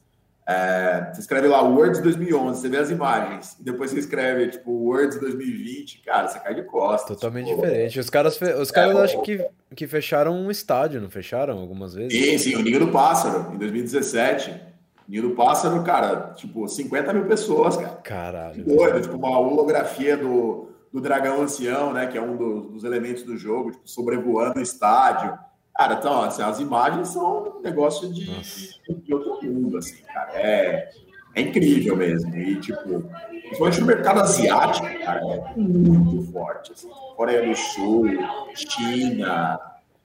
É, 0.53 1.11
você 1.13 1.21
escreve 1.21 1.49
lá 1.49 1.63
Words 1.63 2.01
2011, 2.01 2.61
você 2.61 2.69
vê 2.69 2.77
as 2.77 2.91
imagens, 2.91 3.57
e 3.59 3.65
depois 3.65 3.91
você 3.91 3.99
escreve 3.99 4.49
tipo 4.49 4.71
Words 4.71 5.19
2020, 5.19 6.03
cara, 6.03 6.29
você 6.29 6.39
cai 6.39 6.55
de 6.55 6.63
costas. 6.63 7.17
Totalmente 7.17 7.49
tipo, 7.49 7.63
diferente. 7.63 7.99
Os 7.99 8.11
caras, 8.11 8.39
os 8.41 8.71
caras 8.71 8.97
é, 8.97 9.03
acho 9.03 9.23
que, 9.23 9.45
que 9.75 9.87
fecharam 9.87 10.35
um 10.35 10.51
estádio, 10.51 11.01
não 11.01 11.11
fecharam 11.11 11.59
algumas 11.59 11.95
vezes? 11.95 12.13
Sim, 12.13 12.39
sim, 12.39 12.57
o 12.57 12.63
Ninho 12.63 12.81
do 12.81 12.89
Pássaro, 12.89 13.55
em 13.55 13.59
2017. 13.59 14.73
Ninho 15.09 15.29
do 15.29 15.35
Pássaro, 15.35 15.83
cara, 15.83 16.33
tipo, 16.35 16.69
50 16.69 17.13
mil 17.13 17.27
pessoas, 17.27 17.77
cara. 17.77 17.97
Caralho. 18.03 18.65
doido, 18.65 19.01
tipo, 19.01 19.17
uma 19.17 19.39
holografia 19.39 20.17
do, 20.17 20.69
do 20.93 21.01
dragão 21.01 21.43
ancião, 21.43 21.93
né, 21.93 22.07
que 22.07 22.19
é 22.19 22.23
um 22.23 22.37
dos, 22.37 22.67
dos 22.71 22.85
elementos 22.85 23.23
do 23.23 23.37
jogo, 23.37 23.73
tipo, 23.73 23.89
sobrevoando 23.89 24.59
o 24.59 24.63
estádio. 24.63 25.37
Cara, 25.77 25.95
então, 25.95 26.23
assim, 26.23 26.43
as 26.43 26.61
imagens 26.61 27.09
são 27.09 27.59
um 27.59 27.63
negócio 27.63 28.13
de, 28.13 28.27
de 28.27 29.15
outro 29.15 29.39
mundo, 29.43 29.79
assim, 29.79 30.03
cara. 30.03 30.31
É, 30.35 30.91
é 31.35 31.41
incrível 31.41 31.97
mesmo. 31.97 32.35
E, 32.37 32.61
tipo, 32.61 33.11
principalmente 33.31 33.81
no 33.81 33.87
mercado 33.87 34.21
asiático, 34.21 34.87
cara, 35.05 35.21
é 35.21 35.57
muito 35.57 36.31
forte. 36.31 36.73
Assim. 36.73 36.89
Coreia 37.17 37.49
do 37.49 37.57
Sul, 37.57 38.07
China. 38.55 39.59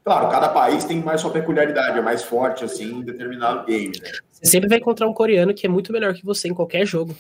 Claro, 0.04 0.30
cada 0.30 0.48
país 0.48 0.86
tem 0.86 1.02
mais 1.02 1.20
sua 1.20 1.32
peculiaridade, 1.32 2.00
é 2.00 2.02
mais 2.02 2.24
forte, 2.24 2.64
assim, 2.64 3.00
em 3.00 3.02
determinado 3.02 3.66
game, 3.66 3.92
né? 4.02 4.10
Você 4.32 4.52
sempre 4.52 4.70
vai 4.70 4.78
encontrar 4.78 5.08
um 5.08 5.14
coreano 5.14 5.54
que 5.54 5.66
é 5.66 5.70
muito 5.70 5.92
melhor 5.92 6.14
que 6.14 6.24
você 6.24 6.48
em 6.48 6.54
qualquer 6.54 6.86
jogo. 6.86 7.14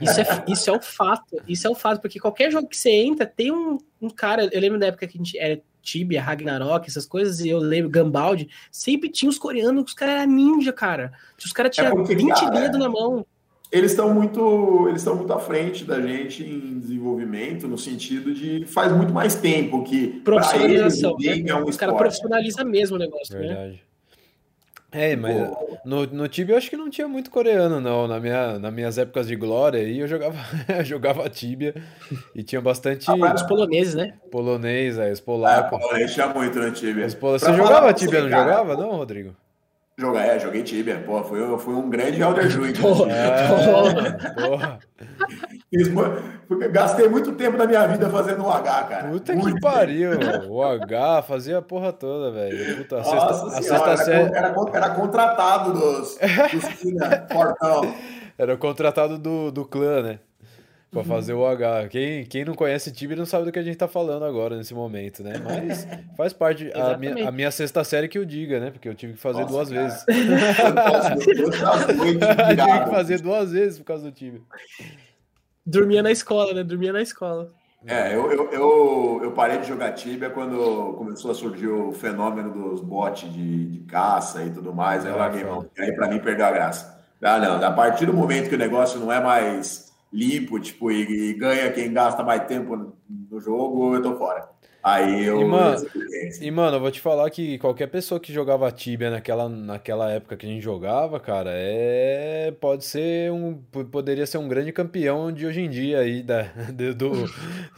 Isso 0.00 0.20
é, 0.20 0.24
isso 0.48 0.70
é 0.70 0.72
o 0.72 0.80
fato. 0.80 1.40
Isso 1.46 1.66
é 1.66 1.70
o 1.70 1.74
fato, 1.74 2.00
porque 2.00 2.18
qualquer 2.18 2.50
jogo 2.50 2.66
que 2.66 2.76
você 2.76 2.90
entra, 2.90 3.26
tem 3.26 3.52
um, 3.52 3.78
um 4.00 4.10
cara. 4.10 4.48
Eu 4.50 4.60
lembro 4.60 4.78
da 4.78 4.86
época 4.86 5.06
que 5.06 5.16
a 5.16 5.22
gente 5.22 5.38
era 5.38 5.60
Tibia, 5.82 6.22
Ragnarok, 6.22 6.88
essas 6.88 7.06
coisas, 7.06 7.40
e 7.40 7.48
eu 7.48 7.58
lembro 7.58 7.90
Gambaldi, 7.90 8.48
sempre 8.70 9.08
tinha 9.08 9.28
os 9.28 9.38
coreanos, 9.38 9.84
os 9.84 9.94
caras 9.94 10.22
eram 10.22 10.32
ninja, 10.32 10.72
cara. 10.72 11.12
Os 11.44 11.52
caras 11.52 11.74
tinham 11.74 12.00
é 12.00 12.04
20 12.04 12.28
cara, 12.28 12.50
dedos 12.50 12.78
na 12.78 12.88
mão. 12.88 13.26
Eles 13.70 13.92
estão 13.92 14.12
muito, 14.12 14.86
eles 14.88 15.00
estão 15.00 15.16
muito 15.16 15.32
à 15.32 15.38
frente 15.38 15.82
da 15.84 16.00
gente 16.00 16.44
em 16.44 16.78
desenvolvimento, 16.78 17.66
no 17.66 17.78
sentido 17.78 18.34
de 18.34 18.66
faz 18.66 18.92
muito 18.92 19.14
mais 19.14 19.34
tempo 19.34 19.82
que 19.82 20.08
profissionalização. 20.20 21.16
Eles, 21.18 21.44
né? 21.44 21.50
é 21.50 21.54
um 21.56 21.64
os 21.64 21.76
caras 21.76 21.96
profissionalizam 21.96 22.66
mesmo 22.66 22.96
o 22.96 22.98
negócio, 22.98 23.34
né? 23.34 23.46
Verdade. 23.46 23.72
né? 23.72 23.78
É, 24.92 25.16
mas 25.16 25.34
no, 25.86 26.06
no 26.06 26.28
Tibia 26.28 26.54
eu 26.54 26.58
acho 26.58 26.68
que 26.68 26.76
não 26.76 26.90
tinha 26.90 27.08
muito 27.08 27.30
coreano, 27.30 27.80
não. 27.80 28.06
Na 28.06 28.20
minha, 28.20 28.58
nas 28.58 28.72
minhas 28.72 28.98
épocas 28.98 29.26
de 29.26 29.34
glória 29.34 29.80
aí 29.80 29.98
eu 29.98 30.06
jogava, 30.06 30.36
jogava 30.84 31.28
Tibia 31.30 31.74
e 32.34 32.42
tinha 32.42 32.60
bastante. 32.60 33.10
Ah, 33.10 33.34
os 33.34 33.42
poloneses, 33.42 33.94
né? 33.94 34.12
Polonês, 34.30 34.98
aí, 34.98 35.10
os 35.10 35.20
polacos. 35.20 35.78
É, 35.78 35.82
polonês 35.82 36.12
tinha 36.12 36.28
muito 36.28 36.58
no 36.58 36.70
Tibia. 36.70 37.08
Você 37.08 37.54
jogava 37.54 37.92
Tibia, 37.94 38.22
não 38.22 38.30
cara, 38.30 38.42
jogava, 38.42 38.76
não, 38.76 38.90
Rodrigo? 38.90 39.34
Jogar, 40.02 40.26
é, 40.26 40.36
joguei 40.36 40.64
Tibia. 40.64 41.00
Pô, 41.06 41.22
fui, 41.22 41.38
fui 41.58 41.74
um 41.74 41.88
grande 41.88 42.20
Elder 42.20 42.48
Druid. 42.48 42.76
Porra, 42.82 43.12
é, 43.12 44.40
porra. 44.42 44.78
Gastei 46.72 47.08
muito 47.08 47.32
tempo 47.32 47.56
da 47.56 47.68
minha 47.68 47.86
vida 47.86 48.10
fazendo 48.10 48.44
o 48.44 48.50
H, 48.50 48.82
cara. 48.82 49.08
Puta 49.08 49.32
muito 49.32 49.54
que 49.54 49.60
pariu. 49.60 50.10
O 50.50 50.60
H 50.60 51.22
fazia 51.22 51.58
a 51.58 51.62
porra 51.62 51.92
toda, 51.92 52.32
velho. 52.32 52.78
Puta, 52.78 52.98
a 52.98 53.04
sexta, 53.04 53.30
a 53.30 53.62
sexta 53.62 53.96
série... 53.98 54.36
era, 54.36 54.52
era, 54.72 54.90
contratado 54.90 55.72
dos, 55.72 56.18
dos 56.18 56.64
Portão. 57.32 57.94
Era 58.36 58.56
contratado 58.56 59.18
do, 59.18 59.52
do 59.52 59.64
clã, 59.64 60.02
né? 60.02 60.18
Pra 60.92 61.00
uhum. 61.00 61.06
fazer 61.06 61.32
o 61.32 61.46
H. 61.46 61.88
Quem, 61.88 62.26
quem 62.26 62.44
não 62.44 62.54
conhece 62.54 62.92
Tibia 62.92 63.16
não 63.16 63.24
sabe 63.24 63.46
do 63.46 63.50
que 63.50 63.58
a 63.58 63.62
gente 63.62 63.78
tá 63.78 63.88
falando 63.88 64.26
agora, 64.26 64.58
nesse 64.58 64.74
momento, 64.74 65.22
né? 65.22 65.32
Mas 65.42 65.88
faz 66.14 66.34
parte. 66.34 66.70
a, 66.74 66.98
minha, 66.98 67.28
a 67.30 67.32
minha 67.32 67.50
sexta 67.50 67.82
série 67.82 68.08
que 68.08 68.18
eu 68.18 68.26
diga, 68.26 68.60
né? 68.60 68.70
Porque 68.70 68.90
eu 68.90 68.94
tive 68.94 69.14
que 69.14 69.18
fazer 69.18 69.40
Nossa, 69.40 69.54
duas 69.54 69.70
cara. 69.70 69.82
vezes. 69.84 70.04
eu 71.96 72.56
tive 72.56 72.84
que 72.84 72.90
fazer 72.90 73.22
duas 73.22 73.52
vezes 73.52 73.78
por 73.78 73.86
causa 73.86 74.04
do 74.04 74.12
Tibia. 74.12 74.42
Dormia 75.64 76.02
na 76.02 76.10
escola, 76.10 76.52
né? 76.52 76.62
Dormia 76.62 76.92
na 76.92 77.00
escola. 77.00 77.48
É, 77.86 78.14
eu, 78.14 78.30
eu, 78.30 78.52
eu, 78.52 79.20
eu, 79.24 79.32
parei 79.32 79.60
de 79.60 79.68
jogar 79.68 79.92
Tibia 79.92 80.28
quando 80.28 80.92
começou 80.98 81.30
a 81.30 81.34
surgir 81.34 81.68
o 81.68 81.90
fenômeno 81.92 82.52
dos 82.52 82.82
bots 82.82 83.32
de, 83.32 83.64
de 83.64 83.78
caça 83.86 84.44
e 84.44 84.50
tudo 84.50 84.74
mais. 84.74 85.06
Aí 85.06 85.10
eu 85.10 85.16
larguei 85.16 85.42
mão. 85.42 85.66
E 85.74 85.80
aí, 85.80 85.94
pra 85.94 86.06
mim, 86.08 86.18
perdeu 86.18 86.44
a 86.44 86.50
graça. 86.50 87.02
Ah, 87.22 87.38
não. 87.38 87.64
A 87.64 87.72
partir 87.72 88.04
do 88.04 88.12
momento 88.12 88.50
que 88.50 88.54
o 88.54 88.58
negócio 88.58 89.00
não 89.00 89.10
é 89.10 89.18
mais 89.18 89.91
limpo, 90.12 90.60
tipo, 90.60 90.90
e, 90.90 91.30
e, 91.30 91.34
ganha 91.34 91.72
quem 91.72 91.92
gasta 91.92 92.22
mais 92.22 92.46
tempo 92.46 92.76
no, 92.76 92.96
no 93.30 93.40
jogo, 93.40 93.94
eu 93.94 94.02
tô 94.02 94.16
fora. 94.16 94.48
Aí 94.82 95.24
eu. 95.24 95.40
E 95.40 95.44
mano, 95.44 95.86
e, 96.40 96.50
mano, 96.50 96.76
eu 96.76 96.80
vou 96.80 96.90
te 96.90 97.00
falar 97.00 97.30
que 97.30 97.56
qualquer 97.58 97.86
pessoa 97.86 98.18
que 98.18 98.32
jogava 98.32 98.70
Tibia 98.72 99.10
naquela, 99.10 99.48
naquela 99.48 100.10
época 100.10 100.36
que 100.36 100.44
a 100.44 100.48
gente 100.48 100.60
jogava, 100.60 101.20
cara, 101.20 101.50
é. 101.52 102.52
Pode 102.60 102.84
ser 102.84 103.30
um. 103.30 103.54
Poderia 103.92 104.26
ser 104.26 104.38
um 104.38 104.48
grande 104.48 104.72
campeão 104.72 105.30
de 105.30 105.46
hoje 105.46 105.60
em 105.60 105.70
dia 105.70 106.00
aí 106.00 106.20
da, 106.20 106.42
do, 106.96 107.12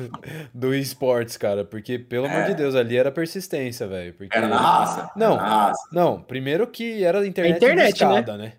do 0.55 0.75
esportes, 0.75 1.37
cara. 1.37 1.63
Porque, 1.63 1.99
pelo 1.99 2.25
é. 2.25 2.31
amor 2.31 2.45
de 2.47 2.53
é. 2.53 2.55
Deus, 2.55 2.75
ali 2.75 2.97
era 2.97 3.13
persistência, 3.13 3.87
velho. 3.87 4.15
Porque... 4.15 4.35
Era 4.35 4.49
na 4.49 4.57
raça. 4.57 5.11
Não, 5.15 5.37
na 5.37 5.67
raça. 5.67 5.89
não. 5.93 6.23
Primeiro 6.23 6.67
que 6.67 7.05
era 7.05 7.27
internet, 7.27 7.57
internet 7.57 7.93
escada, 7.93 8.39
né? 8.39 8.45
né? 8.45 8.53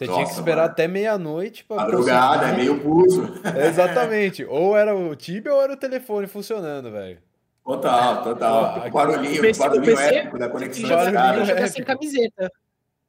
Você 0.00 0.06
Nossa, 0.06 0.18
tinha 0.18 0.26
que 0.28 0.32
esperar 0.32 0.62
mano. 0.62 0.72
até 0.72 0.88
meia-noite 0.88 1.62
para 1.62 1.76
Madrugada, 1.76 2.46
é 2.46 2.56
meio 2.56 2.80
pulso. 2.80 3.20
Exatamente. 3.68 4.42
ou 4.46 4.74
era 4.74 4.96
o 4.96 5.14
Tibia 5.14 5.52
ou 5.52 5.62
era 5.62 5.74
o 5.74 5.76
telefone 5.76 6.26
funcionando, 6.26 6.90
velho. 6.90 7.18
Total, 7.62 8.24
total. 8.24 8.86
O 8.86 8.90
barulhinho, 8.90 9.42
PC, 9.42 9.60
barulhinho 9.60 9.84
PC, 9.84 10.14
épico 10.14 10.38
da 10.38 10.48
conexão 10.48 10.84
de 10.84 11.12
cara. 11.12 11.44
Jogar 11.44 11.68
sem 11.68 11.84
camiseta. 11.84 12.50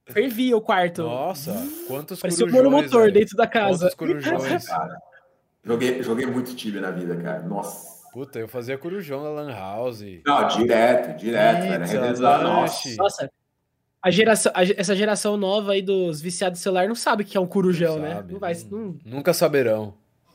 Fervia 0.06 0.58
o 0.58 0.62
quarto. 0.62 1.04
Moça, 1.04 1.54
quantos 1.88 2.20
Parecia 2.20 2.46
corujões. 2.46 2.62
Parecia 2.62 2.68
um 2.68 2.84
motor 2.84 3.02
véio. 3.04 3.14
dentro 3.14 3.38
da 3.38 3.48
casa. 3.48 3.80
Quantos 3.86 3.96
corujões. 3.96 4.68
cara. 4.68 4.98
Joguei, 5.64 6.04
joguei 6.04 6.26
muito 6.26 6.54
Tibia 6.54 6.82
na 6.82 6.92
vida, 6.92 7.16
cara. 7.16 7.42
Nossa. 7.44 8.02
Puta, 8.12 8.38
eu 8.38 8.50
fazia 8.50 8.78
corujão 8.78 9.24
na 9.24 9.30
Lan 9.30 9.54
House. 9.54 10.04
Não, 10.26 10.46
direto, 10.50 11.18
direto, 11.18 11.80
Pizza, 11.84 12.20
Nossa. 12.20 12.96
Nossa, 12.98 13.32
a 14.02 14.10
geração, 14.10 14.52
a, 14.56 14.64
essa 14.64 14.96
geração 14.96 15.38
nova 15.38 15.74
aí 15.74 15.82
dos 15.82 16.22
viciados 16.22 16.60
de 16.60 16.64
celular 16.64 16.88
não 16.88 16.96
sabe 16.96 17.24
o 17.24 17.26
que 17.26 17.38
é 17.38 17.40
um 17.40 17.46
corujão, 17.46 17.96
não 17.96 18.02
né? 18.02 18.16
Sabe, 18.16 18.34
não 18.34 18.40
vai, 18.40 18.58
não... 18.70 18.98
Nunca 19.06 19.34
saberão. 19.34 19.94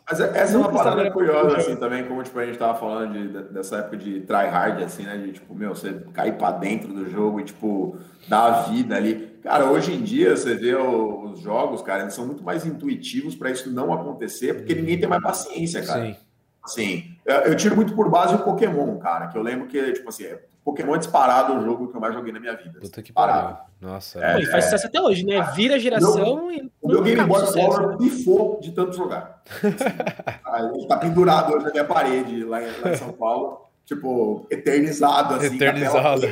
Mas 0.08 0.20
é, 0.20 0.38
essa 0.38 0.54
é 0.54 0.56
uma 0.56 0.72
parada 0.72 1.10
curiosa, 1.10 1.56
assim, 1.56 1.74
também, 1.74 2.04
como 2.04 2.22
tipo, 2.22 2.38
a 2.38 2.46
gente 2.46 2.56
tava 2.56 2.78
falando 2.78 3.12
de, 3.12 3.52
dessa 3.52 3.78
época 3.78 3.96
de 3.96 4.20
try 4.20 4.46
hard, 4.46 4.80
assim, 4.84 5.02
né? 5.02 5.16
De, 5.18 5.32
tipo, 5.32 5.52
meu, 5.52 5.74
você 5.74 5.94
cair 6.14 6.38
pra 6.38 6.52
dentro 6.52 6.92
do 6.92 7.10
jogo 7.10 7.40
e, 7.40 7.44
tipo, 7.44 7.98
dar 8.28 8.44
a 8.44 8.62
vida 8.62 8.94
ali. 8.94 9.36
Cara, 9.42 9.64
hoje 9.64 9.92
em 9.92 10.02
dia, 10.02 10.36
você 10.36 10.54
vê 10.54 10.76
os 10.76 11.40
jogos, 11.40 11.82
cara, 11.82 12.02
eles 12.02 12.14
são 12.14 12.24
muito 12.24 12.44
mais 12.44 12.64
intuitivos 12.64 13.34
para 13.34 13.50
isso 13.50 13.68
não 13.72 13.92
acontecer, 13.92 14.54
porque 14.54 14.76
ninguém 14.76 14.98
tem 14.98 15.08
mais 15.08 15.22
paciência, 15.22 15.84
cara. 15.84 16.06
Sim. 16.06 16.16
Assim, 16.62 17.16
eu 17.44 17.56
tiro 17.56 17.74
muito 17.74 17.94
por 17.94 18.08
base 18.08 18.34
o 18.34 18.40
Pokémon, 18.40 18.98
cara, 18.98 19.26
que 19.26 19.36
eu 19.36 19.42
lembro 19.42 19.66
que, 19.66 19.92
tipo 19.92 20.08
assim, 20.08 20.24
Pokémon 20.66 20.96
é 20.96 20.98
disparado 20.98 21.54
o 21.54 21.62
jogo 21.62 21.86
que 21.86 21.96
eu 21.96 22.00
mais 22.00 22.12
joguei 22.12 22.32
na 22.32 22.40
minha 22.40 22.56
vida. 22.56 22.80
Puta 22.80 23.00
que 23.00 23.12
pariu. 23.12 23.56
Nossa. 23.80 24.18
É, 24.18 24.34
Pô, 24.34 24.50
faz 24.50 24.64
sucesso 24.64 24.88
até 24.88 25.00
hoje, 25.00 25.24
né? 25.24 25.40
Vira 25.54 25.78
geração 25.78 26.48
meu, 26.48 26.50
e. 26.50 26.72
O 26.82 26.88
meu 26.88 27.02
Game 27.04 27.22
Boy 27.24 27.52
Color 27.52 27.96
pifou 27.96 28.58
de 28.60 28.72
tanto 28.72 28.96
jogar. 28.96 29.44
Assim, 30.44 30.78
ele 30.78 30.88
tá 30.88 30.96
pendurado 30.96 31.54
hoje 31.54 31.66
na 31.66 31.70
minha 31.70 31.84
parede 31.84 32.42
lá 32.42 32.60
em, 32.60 32.66
lá 32.80 32.90
em 32.90 32.96
São 32.96 33.12
Paulo. 33.12 33.64
Tipo, 33.84 34.44
eternizado, 34.50 35.34
assim. 35.34 35.54
Eternizado. 35.54 36.22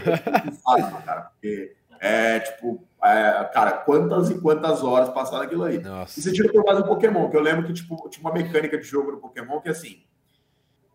cara, 1.06 1.20
porque 1.30 1.76
é, 2.00 2.40
tipo, 2.40 2.84
é, 3.00 3.48
cara, 3.54 3.70
quantas 3.70 4.30
e 4.30 4.40
quantas 4.40 4.82
horas 4.82 5.10
passaram 5.10 5.44
aquilo 5.44 5.62
aí. 5.62 5.78
Nossa. 5.78 6.18
E 6.18 6.22
você 6.24 6.32
tira 6.32 6.52
por 6.52 6.64
mais 6.64 6.80
um 6.80 6.82
Pokémon, 6.82 7.30
que 7.30 7.36
eu 7.36 7.40
lembro 7.40 7.64
que, 7.64 7.72
tipo, 7.72 8.08
tinha 8.08 8.20
uma 8.26 8.34
mecânica 8.34 8.76
de 8.76 8.82
jogo 8.82 9.12
no 9.12 9.18
Pokémon 9.18 9.60
que, 9.60 9.68
assim, 9.68 10.02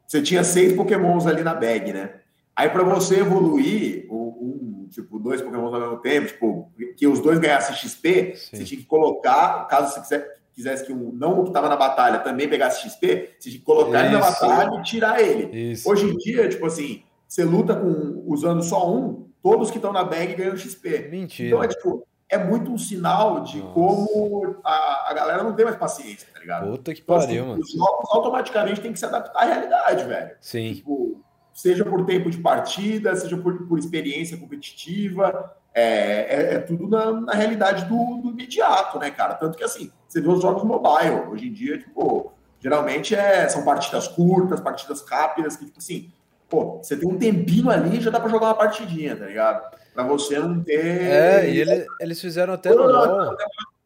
você 0.06 0.22
tinha 0.22 0.44
seis 0.44 0.74
Pokémons 0.74 1.26
ali 1.26 1.42
na 1.42 1.54
bag, 1.54 1.94
né? 1.94 2.19
Aí, 2.60 2.70
para 2.70 2.84
você 2.84 3.22
evoluir, 3.22 4.06
um, 4.12 4.86
tipo, 4.92 5.18
dois 5.18 5.42
Pokémon 5.42 5.74
ao 5.74 5.80
mesmo 5.80 5.98
tempo, 6.00 6.28
tipo, 6.28 6.72
que 6.98 7.08
os 7.08 7.22
dois 7.22 7.40
ganhassem 7.40 7.74
XP, 7.74 8.36
Sim. 8.36 8.58
você 8.58 8.64
tinha 8.66 8.82
que 8.82 8.86
colocar, 8.86 9.66
caso 9.68 9.94
você 9.94 10.02
quiser, 10.02 10.40
quisesse 10.52 10.86
que 10.86 10.92
um, 10.92 11.10
não 11.14 11.44
que 11.44 11.52
estava 11.52 11.70
na 11.70 11.78
batalha 11.78 12.20
também 12.20 12.50
pegasse 12.50 12.82
XP, 12.82 13.36
você 13.40 13.50
tinha 13.50 13.60
que 13.60 13.64
colocar 13.64 14.00
Isso. 14.00 14.08
ele 14.08 14.14
na 14.14 14.20
batalha 14.20 14.78
e 14.78 14.84
tirar 14.84 15.22
ele. 15.22 15.72
Isso. 15.72 15.90
Hoje 15.90 16.10
em 16.10 16.18
dia, 16.18 16.50
tipo 16.50 16.66
assim, 16.66 17.02
você 17.26 17.46
luta 17.46 17.74
com 17.74 18.26
usando 18.28 18.62
só 18.62 18.94
um, 18.94 19.30
todos 19.42 19.72
que 19.72 19.78
estão 19.78 19.94
na 19.94 20.04
bag 20.04 20.36
ganham 20.36 20.58
XP. 20.58 21.08
Mentira. 21.10 21.48
Então 21.48 21.64
é 21.64 21.68
tipo, 21.70 22.06
é 22.28 22.38
muito 22.38 22.74
um 22.74 22.78
sinal 22.78 23.40
de 23.40 23.60
Nossa. 23.60 23.74
como 23.74 24.60
a, 24.66 25.10
a 25.10 25.14
galera 25.14 25.44
não 25.44 25.54
tem 25.54 25.64
mais 25.64 25.78
paciência, 25.78 26.28
tá 26.34 26.42
ligado? 26.42 26.72
Puta 26.72 26.94
que 26.94 27.02
pariu, 27.02 27.24
então, 27.24 27.38
assim, 27.38 27.50
mano. 27.52 27.62
Os 27.62 27.72
jogos 27.72 28.10
automaticamente 28.12 28.82
tem 28.82 28.92
que 28.92 29.00
se 29.00 29.06
adaptar 29.06 29.44
à 29.44 29.46
realidade, 29.46 30.04
velho. 30.04 30.36
Sim. 30.42 30.74
Tipo, 30.74 31.24
seja 31.60 31.84
por 31.84 32.06
tempo 32.06 32.30
de 32.30 32.38
partida, 32.38 33.14
seja 33.18 33.36
por, 33.36 33.68
por 33.68 33.78
experiência 33.78 34.38
competitiva, 34.38 35.54
é, 35.74 35.84
é, 35.84 36.54
é 36.54 36.60
tudo 36.60 36.88
na, 36.88 37.12
na 37.12 37.34
realidade 37.34 37.84
do, 37.84 38.22
do, 38.22 38.30
imediato, 38.30 38.98
né, 38.98 39.12
cara? 39.12 39.34
Tanto 39.34 39.58
que, 39.58 39.64
assim, 39.66 39.92
você 40.08 40.22
vê 40.22 40.30
os 40.30 40.42
jogos 40.42 40.64
mobile, 40.64 41.28
hoje 41.30 41.50
em 41.50 41.52
dia, 41.52 41.78
tipo, 41.78 42.32
geralmente 42.62 43.14
é, 43.14 43.50
são 43.50 43.66
partidas 43.66 44.08
curtas, 44.08 44.62
partidas 44.62 45.02
rápidas, 45.02 45.58
que, 45.58 45.66
tipo 45.66 45.80
assim, 45.80 46.10
pô, 46.48 46.80
você 46.82 46.96
tem 46.96 47.10
um 47.10 47.18
tempinho 47.18 47.70
ali 47.70 48.00
já 48.00 48.10
dá 48.10 48.22
pra 48.22 48.30
jogar 48.30 48.48
uma 48.48 48.56
partidinha, 48.56 49.18
tá 49.18 49.26
ligado? 49.26 49.70
Pra 49.94 50.04
você 50.04 50.40
não 50.40 50.64
ter... 50.64 50.80
É, 50.80 51.50
e 51.50 51.60
ele, 51.60 51.86
eles 52.00 52.22
fizeram 52.22 52.54
até 52.54 52.70
no 52.70 52.84
LoL. 52.84 53.36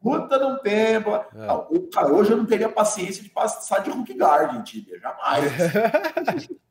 Puta 0.00 0.38
não 0.38 0.58
tempo. 0.58 1.10
É. 1.10 1.90
Cara, 1.92 2.12
hoje 2.12 2.30
eu 2.30 2.36
não 2.36 2.44
teria 2.44 2.68
paciência 2.68 3.20
de 3.20 3.30
passar 3.30 3.80
de 3.80 3.90
Hulk 3.90 4.12
Guard 4.12 4.54
em 4.54 4.62
Tibia, 4.62 5.00
jamais. 5.00 5.50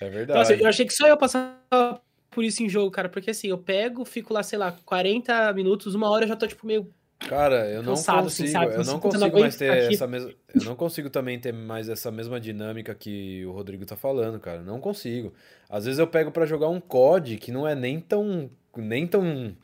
É 0.00 0.08
verdade. 0.08 0.38
Nossa, 0.38 0.54
eu 0.54 0.66
achei 0.66 0.86
que 0.86 0.92
só 0.92 1.06
eu 1.06 1.16
passava 1.16 2.00
por 2.32 2.42
isso 2.42 2.62
em 2.62 2.68
jogo, 2.68 2.90
cara, 2.90 3.08
porque 3.08 3.30
assim, 3.30 3.48
eu 3.48 3.58
pego, 3.58 4.04
fico 4.04 4.32
lá, 4.32 4.42
sei 4.42 4.58
lá, 4.58 4.72
40 4.84 5.52
minutos, 5.52 5.94
uma 5.94 6.08
hora 6.10 6.24
eu 6.24 6.28
já 6.28 6.34
tô, 6.34 6.46
tipo, 6.46 6.66
meio. 6.66 6.92
Cara, 7.28 7.68
eu 7.68 7.82
não 7.82 7.92
cansado, 7.92 8.26
assim, 8.26 8.44
consigo, 8.44 8.64
assim, 8.64 8.78
eu 8.78 8.84
não 8.84 8.98
consigo 8.98 9.40
mais 9.40 9.56
ter 9.56 9.70
aqui. 9.70 9.94
essa 9.94 10.06
mesma. 10.08 10.32
Eu 10.52 10.64
não 10.64 10.74
consigo 10.74 11.08
também 11.08 11.38
ter 11.38 11.52
mais 11.52 11.88
essa 11.88 12.10
mesma 12.10 12.40
dinâmica 12.40 12.94
que 12.94 13.44
o 13.46 13.52
Rodrigo 13.52 13.86
tá 13.86 13.94
falando, 13.94 14.40
cara. 14.40 14.60
Não 14.62 14.80
consigo. 14.80 15.32
Às 15.70 15.84
vezes 15.84 16.00
eu 16.00 16.06
pego 16.06 16.32
para 16.32 16.46
jogar 16.46 16.68
um 16.68 16.80
COD 16.80 17.36
que 17.36 17.52
não 17.52 17.68
é 17.68 17.76
nem 17.76 18.00
tão. 18.00 18.50
nem 18.76 19.06
tão. 19.06 19.54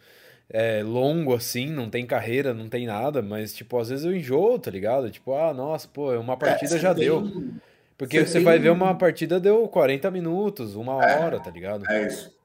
É, 0.50 0.82
longo 0.82 1.34
assim, 1.34 1.66
não 1.66 1.90
tem 1.90 2.06
carreira, 2.06 2.54
não 2.54 2.68
tem 2.70 2.86
nada, 2.86 3.20
mas 3.20 3.52
tipo, 3.52 3.76
às 3.76 3.90
vezes 3.90 4.06
eu 4.06 4.16
enjoo, 4.16 4.58
tá 4.58 4.70
ligado? 4.70 5.10
Tipo, 5.10 5.34
ah, 5.34 5.52
nossa, 5.52 5.86
pô, 5.88 6.10
uma 6.18 6.34
é, 6.34 6.36
partida 6.36 6.76
é, 6.76 6.78
já 6.78 6.94
tem... 6.94 7.10
Porque 7.98 8.20
você, 8.20 8.26
você 8.26 8.32
tem... 8.34 8.44
vai 8.44 8.58
ver 8.60 8.70
uma 8.70 8.94
partida 8.94 9.40
deu 9.40 9.66
40 9.66 10.08
minutos, 10.12 10.76
uma 10.76 11.04
é, 11.04 11.20
hora, 11.20 11.40
tá 11.40 11.50
ligado? 11.50 11.84
É 11.90 12.06
isso. 12.06 12.38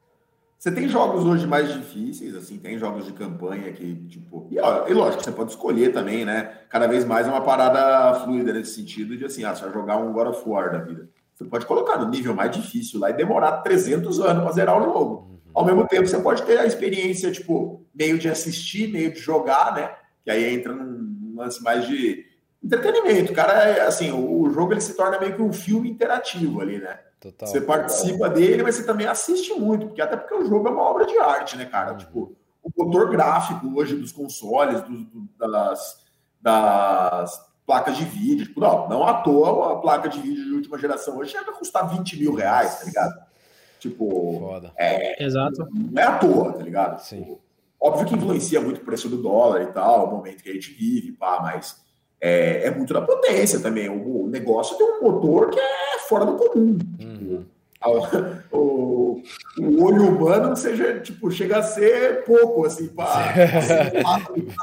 Você 0.58 0.72
tem 0.72 0.88
jogos 0.88 1.26
hoje 1.26 1.46
mais 1.46 1.72
difíceis, 1.74 2.34
assim, 2.36 2.58
tem 2.58 2.80
jogos 2.80 3.06
de 3.06 3.12
campanha 3.12 3.72
que, 3.74 3.96
tipo. 4.08 4.48
E, 4.50 4.58
ó, 4.60 4.88
e 4.88 4.94
lógico, 4.94 5.22
você 5.24 5.32
pode 5.32 5.52
escolher 5.52 5.92
também, 5.92 6.26
né? 6.26 6.58
Cada 6.70 6.88
vez 6.88 7.06
mais 7.06 7.28
é 7.28 7.30
uma 7.30 7.42
parada 7.42 8.22
fluida 8.22 8.54
nesse 8.54 8.76
sentido 8.76 9.16
de 9.16 9.26
assim, 9.26 9.44
ah, 9.44 9.54
você 9.54 9.66
vai 9.66 9.74
jogar 9.74 9.98
um 9.98 10.12
God 10.12 10.30
of 10.30 10.50
War 10.50 10.72
da 10.72 10.80
vida. 10.80 11.10
Você 11.36 11.44
pode 11.44 11.66
colocar 11.66 11.98
no 12.00 12.10
nível 12.10 12.34
mais 12.34 12.50
difícil 12.50 13.00
lá 13.00 13.10
e 13.10 13.14
demorar 13.14 13.58
300 13.58 14.20
anos 14.22 14.44
para 14.44 14.52
zerar 14.54 14.82
o 14.82 14.86
jogo. 14.86 15.16
Uhum. 15.16 15.40
Ao 15.54 15.66
mesmo 15.66 15.86
tempo, 15.86 16.08
você 16.08 16.20
pode 16.20 16.42
ter 16.44 16.58
a 16.58 16.66
experiência, 16.66 17.30
tipo, 17.30 17.86
meio 17.94 18.18
de 18.18 18.30
assistir, 18.30 18.88
meio 18.88 19.12
de 19.12 19.20
jogar, 19.20 19.76
né? 19.76 19.92
Que 20.24 20.32
aí 20.32 20.56
entra 20.56 20.74
num 20.74 21.36
lance 21.36 21.62
mais 21.62 21.86
de 21.86 22.26
entretenimento. 22.64 23.34
Cara, 23.34 23.54
é, 23.70 23.82
assim, 23.82 24.12
o, 24.12 24.50
jogo 24.50 24.74
ele 24.74 24.82
se 24.82 24.96
torna 24.96 25.20
meio 25.20 25.36
que 25.36 25.42
um 25.42 25.52
filme 25.52 25.90
interativo 25.90 26.62
ali, 26.62 26.80
né? 26.80 27.00
Total. 27.20 27.48
Você 27.48 27.62
participa 27.62 28.30
dele, 28.30 28.64
mas 28.64 28.76
você 28.76 28.86
também 28.86 29.08
assiste 29.08 29.54
muito, 29.54 29.88
porque 29.88 30.02
até 30.02 30.16
porque 30.16 30.36
o 30.36 30.46
jogo 30.46 30.68
é 30.68 30.72
uma 30.72 30.84
obra 30.84 31.06
de 31.06 31.18
arte, 31.18 31.58
né, 31.58 31.66
cara? 31.66 31.92
Uhum. 31.92 31.98
Tipo, 31.98 32.36
o 32.64 32.86
motor 32.86 33.10
gráfico 33.10 33.68
hoje 33.76 33.96
dos 33.96 34.12
consoles, 34.12 34.82
do, 34.82 35.04
do, 35.06 35.30
das, 35.38 35.98
das 36.42 37.54
placas 37.66 37.98
de 37.98 38.06
vídeo. 38.06 38.48
Tipo, 38.48 38.60
não, 38.60 38.90
não 38.90 39.08
à 39.08 39.22
toa 39.22 39.52
uma 39.52 39.82
placa 39.82 40.10
de 40.10 40.20
vídeo 40.20 40.44
de 40.46 40.52
última 40.54 40.78
geração 40.78 41.18
hoje 41.18 41.32
chega 41.32 41.52
a 41.52 41.56
custar 41.56 41.90
20 41.90 42.20
mil 42.20 42.34
reais, 42.34 42.80
tá 42.80 42.86
ligado? 42.86 43.22
Tipo, 43.80 44.40
Foda. 44.40 44.72
É, 44.78 45.24
Exato. 45.24 45.68
não 45.74 46.02
é 46.02 46.06
à 46.06 46.18
toa, 46.18 46.54
tá 46.54 46.64
ligado? 46.64 47.00
Sim. 47.00 47.20
Tipo, 47.20 47.42
óbvio 47.80 48.08
que 48.08 48.16
influencia 48.16 48.62
muito 48.62 48.82
o 48.82 48.86
preço 48.86 49.10
do 49.10 49.22
dólar 49.22 49.62
e 49.62 49.68
tal, 49.68 50.08
o 50.08 50.12
momento 50.12 50.42
que 50.42 50.50
a 50.50 50.54
gente 50.54 50.72
vive, 50.72 51.12
pá, 51.12 51.40
mas 51.42 51.83
é, 52.24 52.68
é 52.68 52.72
muito 52.72 52.94
da 52.94 53.02
potência 53.02 53.60
também. 53.60 53.90
O, 53.90 54.24
o 54.24 54.28
negócio 54.30 54.78
tem 54.78 54.88
um 54.88 55.02
motor 55.02 55.50
que 55.50 55.60
é 55.60 56.00
fora 56.08 56.26
do 56.26 56.38
comum. 56.38 56.80
Uhum. 57.02 57.44
O, 58.50 59.22
o, 59.60 59.84
olho 59.84 60.08
humano 60.08 60.56
seja, 60.56 61.02
tipo, 61.02 61.30
chega 61.30 61.58
a 61.58 61.64
ser 61.64 62.24
pouco, 62.24 62.66
assim, 62.66 62.88
para 62.88 63.34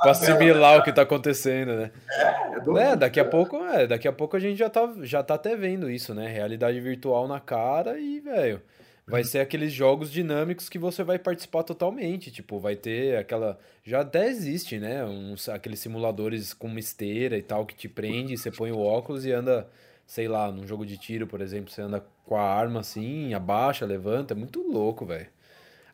assimilar 0.11 0.79
o 0.79 0.83
que 0.83 0.91
tá 0.91 1.03
acontecendo, 1.03 1.75
né? 1.75 1.91
É, 2.11 2.93
é, 2.93 2.97
daqui 2.97 3.21
a 3.21 3.25
pouco, 3.27 3.57
é, 3.57 3.87
daqui 3.87 4.09
a 4.09 4.13
pouco 4.13 4.39
a 4.39 4.41
gente 4.41 4.59
já 4.59 4.71
tá, 4.71 4.91
já 5.03 5.23
tá 5.23 5.35
até 5.35 5.55
vendo 5.55 5.91
isso, 5.91 6.15
né? 6.15 6.29
Realidade 6.29 6.81
virtual 6.81 7.29
na 7.29 7.41
cara 7.41 7.99
e, 8.01 8.21
velho, 8.21 8.63
vai 9.11 9.25
ser 9.25 9.41
aqueles 9.41 9.73
jogos 9.73 10.11
dinâmicos 10.11 10.69
que 10.69 10.79
você 10.79 11.03
vai 11.03 11.19
participar 11.19 11.63
totalmente, 11.63 12.31
tipo, 12.31 12.59
vai 12.59 12.77
ter 12.77 13.17
aquela, 13.17 13.59
já 13.85 14.01
até 14.01 14.29
existe, 14.29 14.79
né? 14.79 15.05
Uns, 15.05 15.49
aqueles 15.49 15.81
simuladores 15.81 16.55
com 16.55 16.69
uma 16.69 16.81
esteira 16.81 17.37
e 17.37 17.43
tal 17.43 17.67
que 17.67 17.75
te 17.75 17.89
prende, 17.89 18.37
você 18.39 18.51
põe 18.51 18.73
o 18.73 18.79
óculos 18.79 19.27
e 19.27 19.33
anda 19.33 19.69
sei 20.11 20.27
lá, 20.27 20.51
num 20.51 20.67
jogo 20.67 20.85
de 20.85 20.97
tiro, 20.97 21.25
por 21.25 21.41
exemplo, 21.41 21.71
você 21.71 21.83
anda 21.83 22.05
com 22.27 22.35
a 22.35 22.43
arma 22.43 22.81
assim, 22.81 23.33
abaixa, 23.33 23.87
levanta, 23.87 24.35
é 24.35 24.37
muito 24.37 24.61
louco, 24.61 25.07
velho. 25.07 25.29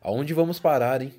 Aonde 0.01 0.33
vamos 0.33 0.59
parar, 0.59 1.03
hein? 1.03 1.13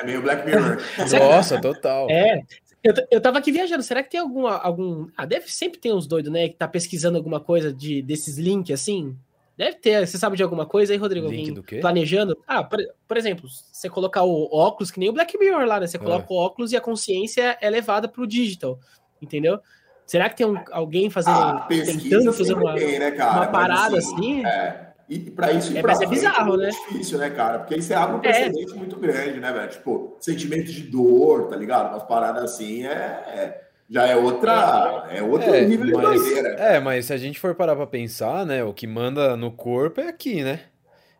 É 0.00 0.04
meio 0.04 0.22
Black 0.22 0.46
Mirror. 0.46 0.78
Nossa, 1.10 1.60
total. 1.60 2.08
É. 2.08 2.40
Eu, 2.84 2.94
eu 3.10 3.20
tava 3.20 3.38
aqui 3.38 3.50
viajando, 3.50 3.82
será 3.82 4.00
que 4.00 4.10
tem 4.10 4.20
algum, 4.20 4.46
algum. 4.46 5.08
Ah, 5.16 5.26
deve 5.26 5.50
sempre 5.50 5.80
ter 5.80 5.92
uns 5.92 6.06
doidos, 6.06 6.30
né? 6.30 6.48
Que 6.48 6.54
tá 6.54 6.68
pesquisando 6.68 7.16
alguma 7.18 7.40
coisa 7.40 7.72
de, 7.72 8.00
desses 8.00 8.38
links 8.38 8.72
assim. 8.72 9.16
Deve 9.56 9.76
ter. 9.78 10.06
Você 10.06 10.18
sabe 10.18 10.36
de 10.36 10.42
alguma 10.42 10.66
coisa 10.66 10.92
aí, 10.92 10.98
Rodrigo? 10.98 11.26
Link 11.28 11.38
Alguém 11.40 11.54
do 11.54 11.62
quê? 11.62 11.78
planejando? 11.80 12.36
Ah, 12.46 12.62
por, 12.62 12.78
por 13.08 13.16
exemplo, 13.16 13.48
você 13.72 13.88
colocar 13.88 14.22
o 14.22 14.48
óculos, 14.54 14.90
que 14.90 15.00
nem 15.00 15.08
o 15.08 15.12
Black 15.12 15.38
Mirror 15.38 15.64
lá, 15.64 15.80
né? 15.80 15.86
Você 15.86 15.98
coloca 15.98 16.24
É. 16.24 16.26
o 16.28 16.36
óculos 16.36 16.72
e 16.72 16.76
a 16.76 16.80
consciência 16.80 17.56
é 17.60 17.70
levada 17.70 18.06
pro 18.06 18.26
digital. 18.26 18.78
Entendeu? 19.20 19.58
Será 20.06 20.28
que 20.28 20.36
tem 20.36 20.46
um- 20.46 20.62
alguém 20.70 21.08
fazendo. 21.10 21.34
Ah, 21.38 21.64
pesquisa 21.68 21.98
tentando 22.02 22.32
fazer 22.32 22.54
uma. 22.54 22.74
tem, 22.74 22.98
né, 22.98 23.10
cara? 23.12 23.36
uma 23.38 23.46
parada 23.46 23.96
assim? 23.98 24.44
É. 24.46 24.92
E 25.08 25.18
para 25.30 25.52
isso 25.52 25.70
É, 25.76 25.80
pra 25.80 25.92
mas 25.92 26.00
é 26.02 26.06
frente 26.06 26.18
bizarro, 26.18 26.48
muito 26.48 26.60
né? 26.62 26.68
difícil, 26.70 27.18
né, 27.18 27.30
cara? 27.30 27.60
Porque 27.60 27.74
aí 27.74 27.82
você 27.82 27.94
abre 27.94 28.16
um 28.16 28.18
É. 28.18 28.20
precedente 28.22 28.74
muito 28.74 28.96
grande, 28.98 29.38
né, 29.40 29.52
velho? 29.52 29.70
Tipo, 29.70 30.16
sentimento 30.20 30.70
de 30.70 30.82
dor, 30.82 31.46
tá 31.48 31.56
ligado? 31.56 31.90
Umas 31.92 32.02
paradas 32.02 32.42
assim 32.44 32.84
é, 32.84 32.90
é- 32.90 33.65
já 33.88 34.06
é 34.06 34.16
outra, 34.16 35.06
é 35.10 35.22
outro 35.22 35.54
É, 35.54 35.60
nível 35.60 35.86
de 35.86 35.92
mas, 35.92 36.22
doideira. 36.22 36.50
é, 36.56 36.80
mas 36.80 37.06
se 37.06 37.12
a 37.12 37.16
gente 37.16 37.38
for 37.40 37.54
parar 37.54 37.76
pra 37.76 37.86
pensar, 37.86 38.44
né, 38.46 38.62
o 38.64 38.72
que 38.74 38.86
manda 38.86 39.36
no 39.36 39.52
corpo 39.52 40.00
é 40.00 40.08
aqui, 40.08 40.42
né? 40.42 40.60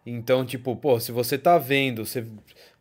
Então, 0.07 0.45
tipo, 0.47 0.77
pô, 0.77 1.01
se 1.01 1.13
você 1.13 1.39
tá 1.39 1.59
vendo, 1.59 2.05
você, 2.07 2.27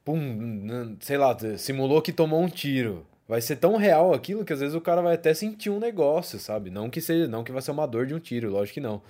pum, 0.05 0.97
sei 1.01 1.17
lá, 1.17 1.37
simulou 1.57 2.01
que 2.01 2.13
tomou 2.13 2.41
um 2.41 2.49
tiro, 2.49 3.05
vai 3.27 3.41
ser 3.41 3.57
tão 3.57 3.77
real 3.77 4.13
aquilo 4.13 4.45
que 4.45 4.53
às 4.53 4.59
vezes 4.59 4.75
o 4.75 4.81
cara 4.81 5.01
vai 5.01 5.15
até 5.15 5.33
sentir 5.33 5.69
um 5.71 5.79
negócio, 5.79 6.39
sabe? 6.39 6.69
Não 6.71 6.89
que 6.89 7.01
seja, 7.01 7.27
não 7.27 7.43
que 7.43 7.51
vai 7.51 7.61
ser 7.61 7.71
uma 7.71 7.87
dor 7.87 8.05
de 8.07 8.13
um 8.15 8.19
tiro, 8.19 8.51
lógico 8.51 8.75
que 8.75 8.81
não. 8.81 9.01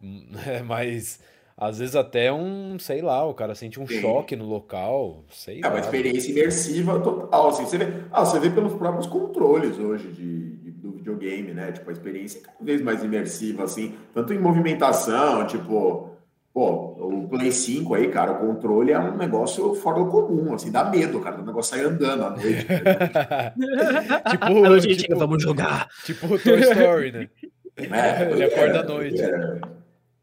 É, 0.46 0.62
mas 0.62 1.20
às 1.56 1.78
vezes 1.78 1.94
até 1.96 2.32
um, 2.32 2.78
sei 2.78 3.02
lá, 3.02 3.26
o 3.26 3.34
cara 3.34 3.54
sente 3.54 3.78
um 3.80 3.86
Sim. 3.86 4.00
choque 4.00 4.34
no 4.36 4.44
local, 4.46 5.24
sei 5.30 5.60
É 5.62 5.66
uma 5.66 5.74
lá. 5.74 5.80
experiência 5.80 6.30
imersiva 6.30 6.98
total. 7.00 7.48
Assim, 7.48 7.64
você, 7.64 7.78
vê, 7.78 7.92
ah, 8.10 8.24
você 8.24 8.38
vê 8.40 8.50
pelos 8.50 8.74
próprios 8.74 9.06
controles 9.06 9.78
hoje 9.78 10.08
de, 10.08 10.56
de- 10.56 10.70
do 10.72 10.92
videogame, 10.92 11.52
né? 11.52 11.72
Tipo, 11.72 11.90
a 11.90 11.92
experiência 11.92 12.38
é 12.38 12.42
cada 12.42 12.56
vez 12.64 12.80
mais 12.82 13.02
imersiva, 13.04 13.64
assim, 13.64 13.94
tanto 14.14 14.32
em 14.32 14.38
movimentação, 14.38 15.46
tipo, 15.46 16.10
pô, 16.52 16.70
o 16.98 17.28
Play 17.28 17.50
5 17.52 17.94
aí, 17.94 18.08
cara, 18.08 18.32
o 18.32 18.46
controle 18.46 18.92
é 18.92 18.98
um 18.98 19.16
negócio 19.16 19.74
fora 19.74 20.00
do 20.02 20.06
comum, 20.10 20.52
assim, 20.54 20.70
dá 20.70 20.84
medo, 20.84 21.20
cara, 21.20 21.40
o 21.40 21.44
negócio 21.46 21.76
sai 21.76 21.84
andando 21.86 22.24
à 22.24 22.30
noite. 22.30 22.66
Tipo, 24.30 24.44
Alô, 24.66 24.78
gente, 24.78 25.02
tipo- 25.04 25.16
vamos 25.18 25.42
jogar. 25.42 25.88
Tipo 26.04 26.26
o 26.34 26.38
Toy 26.38 26.60
Story, 26.60 27.12
né? 27.12 27.28
É, 27.76 28.30
Ele 28.30 28.44
acorda 28.44 28.80
à 28.80 28.82
doideira, 28.82 28.84
noite. 28.84 29.16
doideira. 29.16 29.81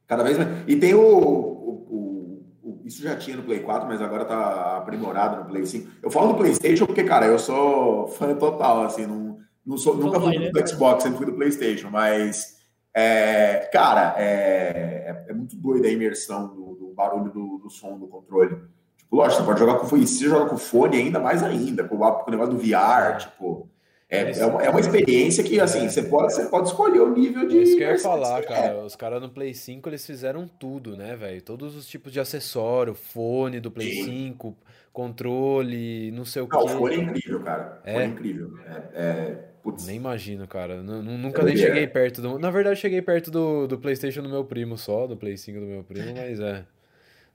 Cada 0.10 0.24
vez 0.24 0.38
mais. 0.38 0.50
E 0.67 0.76
tem 0.76 0.93
o, 0.93 1.00
o- 1.02 2.41
o- 2.63 2.82
Isso 2.84 3.02
já 3.04 3.15
tinha 3.15 3.38
no 3.38 3.43
Play 3.43 3.60
4, 3.62 3.88
mas 3.88 4.02
agora 4.02 4.26
tá 4.26 4.78
aprimorado 4.78 5.38
no 5.43 5.45
Play 5.50 5.65
5. 5.65 5.88
Eu 6.04 6.10
falo 6.12 6.30
do 6.34 6.36
PlayStation 6.39 6.86
porque, 6.86 7.04
cara, 7.04 7.28
eu 7.28 7.39
sou 7.39 8.08
fã 8.08 8.36
total, 8.36 8.82
assim, 8.82 9.06
não, 9.06 9.38
não 9.65 9.78
sou, 9.78 9.95
nunca 9.95 10.19
fui 10.19 10.34
Fanboy, 10.34 10.52
do 10.52 10.67
Xbox, 10.67 11.04
sempre 11.04 11.17
fui 11.17 11.26
do 11.28 11.34
PlayStation, 11.34 11.89
mas. 11.91 12.58
é, 12.93 13.69
cara, 13.72 14.15
é, 14.17 15.26
é, 15.28 15.32
é 15.32 15.34
muito 15.34 15.56
doida 15.56 15.88
a 15.88 15.91
imersão 15.91 16.48
do, 16.48 16.74
do 16.76 16.93
barulho 16.95 17.32
do, 17.32 17.60
do 17.60 17.69
som 17.69 17.98
do 18.00 18.08
controle. 18.08 18.56
Tipo, 18.98 19.15
lógico, 19.15 19.41
você 19.41 19.45
pode 19.45 19.60
jogar 19.60 19.76
com 19.76 19.86
fone, 19.88 20.08
se 20.08 20.17
você 20.17 20.26
joga 20.26 20.50
com 20.50 20.58
fone, 20.58 20.98
ainda 20.98 21.19
mais 21.19 21.43
ainda, 21.43 21.84
com 21.84 21.95
o, 21.95 22.12
com 22.12 22.28
o 22.28 22.32
negócio 22.32 22.54
do 22.56 22.60
VR, 22.60 23.17
tipo. 23.19 23.68
É, 24.12 24.39
é, 24.39 24.45
uma, 24.48 24.63
é 24.63 24.69
uma 24.72 24.80
experiência 24.80 25.43
que, 25.43 25.60
assim, 25.60 25.88
você 25.88 26.02
pode, 26.02 26.34
você 26.34 26.45
pode 26.48 26.67
escolher 26.67 27.00
o 27.00 27.13
nível 27.13 27.48
de. 27.48 27.60
É 27.60 27.62
isso 27.62 27.78
que 27.78 27.84
eu 27.84 27.89
ia 27.89 27.95
que 27.95 28.02
falar, 28.02 28.41
cara. 28.43 28.84
Os 28.84 28.95
caras 28.95 29.22
no 29.22 29.30
Play 29.30 29.54
5 29.54 29.88
eles 29.88 30.04
fizeram 30.04 30.48
tudo, 30.48 30.98
né, 30.98 31.15
velho? 31.15 31.39
Todos 31.43 31.76
os 31.76 31.88
tipos 31.88 32.12
de 32.12 32.19
acessório, 32.19 32.95
fone 32.95 33.60
do 33.60 33.69
Play 33.69 33.91
Sim. 33.91 34.04
5, 34.34 34.58
controle, 34.91 36.12
não 36.12 36.26
sei 36.26 36.41
o 36.41 36.48
Não, 36.52 36.60
o 36.60 36.67
fone 36.67 36.95
é 36.95 36.98
incrível, 36.98 37.39
cara. 37.41 37.82
É? 37.84 37.93
fone 37.93 38.06
é 38.06 38.08
incrível. 38.08 38.52
É, 38.65 39.00
é, 39.00 39.36
putz, 39.62 39.86
Nem 39.86 39.98
imagino, 39.98 40.48
cara. 40.48 40.82
Nu- 40.82 41.04
nu- 41.04 41.17
Nunca 41.17 41.43
É 41.43 41.45
nem 41.45 41.56
cheguei 41.56 41.86
perto 41.86 42.19
do. 42.22 42.39
Na 42.39 42.50
verdade, 42.50 42.80
cheguei 42.80 43.04
perto 43.04 43.30
do, 43.30 43.67
do 43.67 43.78
PlayStation 43.78 44.24
do 44.24 44.30
meu 44.30 44.43
primo 44.43 44.76
só, 44.76 45.06
do 45.06 45.15
Play 45.15 45.38
5 45.38 45.60
do 45.60 45.65
meu 45.67 45.84
primo, 45.84 46.13
mas 46.17 46.39
é. 46.39 46.65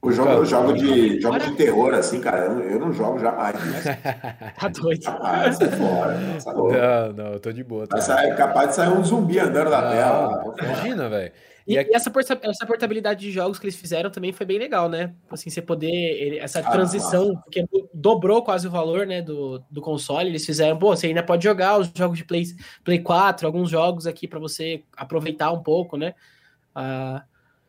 O 0.05 0.13
jogo, 0.13 0.31
eu 0.31 0.45
jogo 0.45 0.73
de, 0.73 1.21
jogo 1.21 1.39
de 1.39 1.57
terror, 1.57 1.95
assim, 1.95 2.21
cara, 2.21 2.47
eu, 2.47 2.55
não- 2.55 2.63
eu 2.63 2.79
não 2.81 2.93
jogo 2.93 3.19
jamais. 3.19 3.57
Tá 4.59 4.69
doido. 4.69 5.03
Jamais, 5.03 5.57
sai 5.57 5.69
fora. 5.71 6.41
Sai. 6.41 6.55
Não, 6.55 7.13
não, 7.13 7.33
eu 7.33 7.41
tô 7.41 7.53
de 7.53 7.65
boa. 7.65 7.87
Tá? 7.87 7.99
É 8.23 8.35
capaz 8.35 8.71
de 8.71 8.75
sair 8.77 8.89
um 8.91 9.03
zumbi 9.05 9.39
andando 9.39 9.71
na 9.71 9.79
Ah, 9.79 9.91
tela. 9.91 10.55
imagina, 10.63 11.09
velho. 11.09 11.33
E, 11.67 11.75
E 11.77 11.95
essa, 11.95 12.11
porta- 12.11 12.39
essa 12.43 12.67
portabilidade 12.67 13.21
de 13.21 13.31
jogos 13.33 13.59
que 13.59 13.65
eles 13.65 13.77
fizeram 13.77 14.11
também 14.11 14.33
foi 14.33 14.45
bem 14.45 14.59
legal, 14.59 14.87
né? 14.89 15.15
Assim, 15.31 15.49
você 15.49 15.63
poder. 15.63 15.89
ele- 15.91 16.39
essa 16.39 16.61
Ah, 16.61 16.71
transição, 16.71 17.29
massa. 17.29 17.41
porque 17.43 17.65
dobrou 17.95 18.43
quase 18.43 18.67
o 18.69 18.71
valor, 18.71 19.07
né, 19.07 19.23
do, 19.23 19.59
do 19.71 19.81
console. 19.81 20.29
Eles 20.29 20.45
fizeram, 20.45 20.79
pô, 20.79 20.95
você 20.95 21.07
ainda 21.07 21.23
pode 21.23 21.43
jogar 21.43 21.79
os 21.79 21.91
jogos 21.95 22.19
de 22.19 22.25
Play, 22.25 22.45
Play 22.85 22.99
4, 23.01 23.47
alguns 23.47 23.71
jogos 23.71 24.07
aqui 24.07 24.29
para 24.29 24.39
você 24.39 24.83
aproveitar 24.97 25.51
um 25.53 25.63
pouco, 25.63 25.97
né? 25.97 26.15
Ah, 26.75 27.23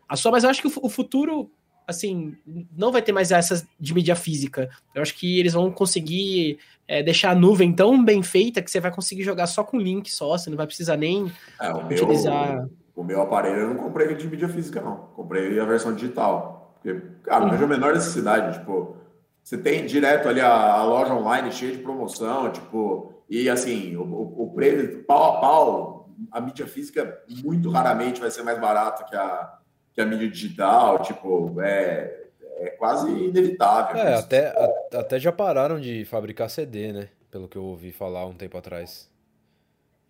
a 0.09 0.15
só, 0.15 0.29
mas 0.29 0.43
eu 0.43 0.49
acho 0.49 0.61
que 0.61 0.67
o, 0.67 0.71
o 0.83 0.89
futuro, 0.89 1.49
assim, 1.87 2.35
não 2.75 2.91
vai 2.91 3.01
ter 3.01 3.11
mais 3.11 3.31
essas 3.31 3.65
de 3.79 3.93
mídia 3.93 4.15
física. 4.15 4.69
Eu 4.93 5.01
acho 5.01 5.15
que 5.15 5.39
eles 5.39 5.53
vão 5.53 5.71
conseguir 5.71 6.59
é, 6.87 7.03
deixar 7.03 7.31
a 7.31 7.35
nuvem 7.35 7.73
tão 7.73 8.03
bem 8.03 8.21
feita 8.23 8.61
que 8.61 8.69
você 8.69 8.79
vai 8.79 8.91
conseguir 8.91 9.23
jogar 9.23 9.47
só 9.47 9.63
com 9.63 9.77
link 9.77 10.11
só, 10.11 10.37
você 10.37 10.49
não 10.49 10.57
vai 10.57 10.65
precisar 10.67 10.97
nem 10.97 11.31
É, 11.59 11.71
o, 11.71 11.85
meu, 11.85 11.97
utilizar. 11.97 12.67
o 12.95 13.03
meu 13.03 13.21
aparelho 13.21 13.61
eu 13.61 13.67
não 13.69 13.77
comprei 13.77 14.13
de 14.15 14.27
mídia 14.27 14.49
física, 14.49 14.81
não. 14.81 14.97
Comprei 15.15 15.59
a 15.59 15.65
versão 15.65 15.93
digital. 15.93 16.75
Porque, 16.81 17.01
cara, 17.23 17.41
não 17.45 17.51
vejo 17.51 17.65
a 17.65 17.67
menor 17.67 17.93
necessidade. 17.93 18.59
Tipo, 18.59 18.97
você 19.43 19.57
tem 19.57 19.85
direto 19.85 20.27
ali 20.27 20.41
a, 20.41 20.73
a 20.73 20.83
loja 20.83 21.13
online 21.13 21.51
cheia 21.51 21.71
de 21.71 21.79
promoção, 21.79 22.51
tipo, 22.51 23.13
e 23.29 23.49
assim, 23.49 23.95
o, 23.95 24.01
o, 24.03 24.43
o 24.43 24.53
preço 24.53 25.03
pau 25.03 25.35
a 25.35 25.39
pau, 25.39 26.09
a 26.31 26.41
mídia 26.41 26.67
física 26.67 27.21
muito 27.43 27.69
raramente 27.69 28.21
vai 28.21 28.31
ser 28.31 28.43
mais 28.43 28.59
barata 28.59 29.03
que 29.03 29.15
a, 29.15 29.57
que 29.95 30.01
a 30.01 30.05
mídia 30.05 30.29
digital, 30.29 31.01
tipo, 31.01 31.59
é, 31.61 32.25
é 32.57 32.69
quase 32.71 33.09
inevitável. 33.09 33.95
É, 33.97 34.15
até, 34.15 34.47
a- 34.47 34.99
até 34.99 35.19
já 35.19 35.31
pararam 35.31 35.79
de 35.79 36.03
fabricar 36.05 36.49
CD, 36.49 36.91
né? 36.91 37.09
Pelo 37.31 37.47
que 37.47 37.57
eu 37.57 37.63
ouvi 37.63 37.91
falar 37.91 38.25
um 38.25 38.33
tempo 38.33 38.57
atrás. 38.57 39.09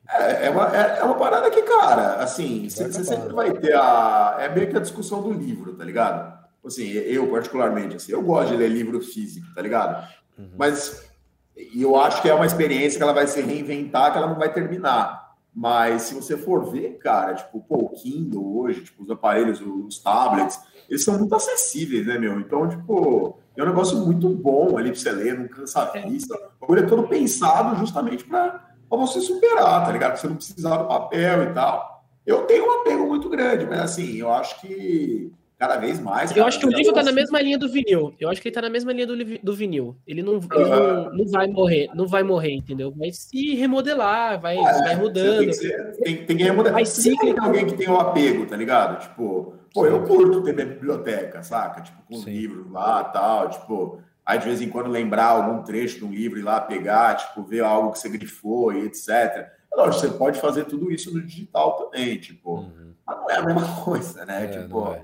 É, 0.09 0.47
é 0.47 0.49
uma, 0.49 0.75
é, 0.75 0.99
é 0.99 1.03
uma 1.03 1.17
parada 1.17 1.49
que, 1.49 1.61
cara, 1.63 2.15
assim, 2.15 2.69
você, 2.69 2.91
sempre 2.91 3.27
né? 3.29 3.33
vai 3.33 3.51
ter 3.53 3.75
a. 3.75 4.37
É 4.39 4.49
meio 4.49 4.69
que 4.69 4.77
a 4.77 4.81
discussão 4.81 5.21
do 5.21 5.31
livro, 5.31 5.73
tá 5.75 5.83
ligado? 5.83 6.35
Assim, 6.63 6.89
eu, 6.91 7.29
particularmente, 7.29 7.95
assim, 7.95 8.11
eu 8.11 8.21
gosto 8.23 8.51
de 8.51 8.57
ler 8.57 8.69
livro 8.69 8.99
físico, 9.01 9.47
tá 9.53 9.61
ligado? 9.61 10.07
Uhum. 10.37 10.49
Mas 10.57 11.07
e 11.55 11.81
eu 11.81 11.95
acho 11.95 12.21
que 12.21 12.29
é 12.29 12.33
uma 12.33 12.45
experiência 12.45 12.97
que 12.97 13.03
ela 13.03 13.13
vai 13.13 13.27
se 13.27 13.41
reinventar, 13.41 14.11
que 14.11 14.17
ela 14.17 14.27
não 14.27 14.37
vai 14.37 14.51
terminar. 14.51 15.24
Mas 15.55 16.01
se 16.03 16.15
você 16.15 16.37
for 16.37 16.69
ver, 16.69 16.97
cara, 16.97 17.33
tipo, 17.33 17.61
pô, 17.61 17.75
o 17.77 17.89
Kindle 17.89 18.57
hoje, 18.57 18.83
tipo, 18.83 19.01
os 19.03 19.09
aparelhos, 19.09 19.61
os 19.61 19.99
tablets, 19.99 20.59
eles 20.89 21.01
são 21.01 21.17
muito 21.17 21.33
acessíveis, 21.33 22.05
né, 22.05 22.19
meu? 22.19 22.37
Então, 22.41 22.67
tipo, 22.67 23.39
é 23.55 23.63
um 23.63 23.67
negócio 23.67 23.97
muito 23.99 24.27
bom 24.29 24.77
ali 24.77 24.91
pra 24.91 24.99
você 24.99 25.11
ler, 25.11 25.39
não 25.39 25.47
cansa 25.47 25.83
a 25.83 25.85
vista. 25.85 26.35
O 26.35 26.61
bagulho 26.61 26.83
é 26.83 26.87
todo 26.87 27.07
pensado 27.07 27.77
justamente 27.77 28.25
pra 28.25 28.69
você 28.89 29.21
superar, 29.21 29.85
tá 29.85 29.91
ligado? 29.93 30.11
Pra 30.11 30.19
você 30.19 30.27
não 30.27 30.35
precisar 30.35 30.75
do 30.75 30.87
papel 30.89 31.43
e 31.43 31.53
tal. 31.53 32.03
Eu 32.25 32.41
tenho 32.45 32.67
um 32.67 32.81
apego 32.81 33.07
muito 33.07 33.29
grande, 33.29 33.65
mas 33.65 33.79
assim, 33.79 34.17
eu 34.17 34.33
acho 34.33 34.59
que 34.59 35.31
cada 35.67 35.77
vez 35.77 35.99
mais. 35.99 36.35
Eu 36.35 36.45
acho 36.45 36.59
que 36.59 36.65
o 36.65 36.69
livro 36.69 36.93
tá 36.93 37.01
na 37.01 37.11
mesma 37.11 37.41
linha 37.41 37.57
do 37.57 37.67
vinil. 37.67 38.13
Eu 38.19 38.29
acho 38.29 38.41
que 38.41 38.47
ele 38.47 38.55
tá 38.55 38.61
na 38.61 38.69
mesma 38.69 38.93
linha 38.93 39.07
do, 39.07 39.15
do 39.15 39.53
vinil. 39.53 39.97
Ele 40.05 40.21
não, 40.21 40.35
ele 40.35 40.63
uhum. 40.63 40.69
não, 40.69 41.13
não, 41.13 41.27
vai 41.27 41.47
morrer, 41.47 41.89
não 41.95 42.07
vai 42.07 42.23
morrer, 42.23 42.53
entendeu? 42.53 42.93
Vai 42.95 43.11
se 43.11 43.55
remodelar, 43.55 44.39
vai, 44.39 44.57
é, 44.57 44.61
vai 44.61 44.95
mudando. 44.95 45.39
Tem 45.39 45.47
que, 45.47 45.53
ser, 45.53 45.91
tem, 45.97 46.25
tem 46.25 46.37
que 46.37 46.43
remodelar. 46.43 46.73
Vai 46.73 46.85
ciclo, 46.85 47.35
alguém 47.39 47.65
que 47.65 47.73
tem 47.73 47.89
um 47.89 47.99
apego, 47.99 48.45
tá 48.45 48.55
ligado? 48.55 49.01
Tipo, 49.01 49.55
pô, 49.73 49.85
eu 49.87 50.03
curto 50.03 50.43
ter 50.43 50.53
minha 50.53 50.67
biblioteca, 50.67 51.41
saca? 51.41 51.81
Tipo, 51.81 52.03
com 52.03 52.17
Sim. 52.17 52.31
livros 52.31 52.71
lá 52.71 53.03
tal, 53.03 53.49
tipo. 53.49 53.99
Aí 54.23 54.39
de 54.39 54.45
vez 54.45 54.59
em 54.59 54.69
quando 54.69 54.89
lembrar 54.89 55.25
algum 55.25 55.61
trecho 55.61 55.99
de 55.99 56.05
um 56.05 56.11
livro 56.11 56.39
e 56.39 56.41
lá 56.41 56.59
pegar, 56.59 57.15
tipo, 57.15 57.43
ver 57.43 57.63
algo 57.63 57.91
que 57.91 57.99
você 57.99 58.09
grifou 58.09 58.73
e 58.73 58.85
etc. 58.85 59.51
Lógico, 59.75 60.01
você 60.01 60.17
pode 60.17 60.39
fazer 60.39 60.65
tudo 60.65 60.91
isso 60.91 61.13
no 61.13 61.21
digital 61.21 61.73
também, 61.73 62.17
tipo, 62.17 62.55
uhum. 62.55 62.93
mas 63.05 63.17
não 63.17 63.29
é 63.29 63.35
a 63.35 63.45
mesma 63.45 63.75
coisa, 63.83 64.25
né? 64.25 64.45
É, 64.45 64.47
tipo, 64.47 64.93
é. 64.93 65.03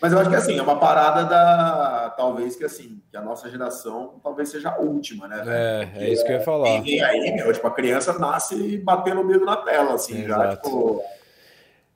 Mas 0.00 0.12
eu 0.12 0.18
acho 0.18 0.28
que 0.28 0.36
assim, 0.36 0.58
é 0.58 0.62
uma 0.62 0.78
parada 0.78 1.24
da. 1.24 2.14
Talvez 2.16 2.54
que 2.54 2.64
assim, 2.64 3.00
que 3.10 3.16
a 3.16 3.22
nossa 3.22 3.50
geração 3.50 4.20
talvez 4.22 4.50
seja 4.50 4.70
a 4.70 4.78
última, 4.78 5.26
né? 5.26 5.42
É, 5.46 5.86
Porque 5.86 6.04
é 6.04 6.10
isso 6.10 6.24
que 6.24 6.32
eu 6.32 6.36
ia 6.36 6.42
falar. 6.42 6.86
E 6.86 7.02
aí, 7.02 7.32
meu, 7.32 7.52
tipo, 7.52 7.66
a 7.66 7.70
criança 7.70 8.18
nasce 8.18 8.78
batendo 8.78 9.22
o 9.22 9.26
dedo 9.26 9.44
na 9.44 9.56
tela, 9.56 9.94
assim, 9.94 10.24
é, 10.24 10.28
já, 10.28 10.56
tipo. 10.56 11.02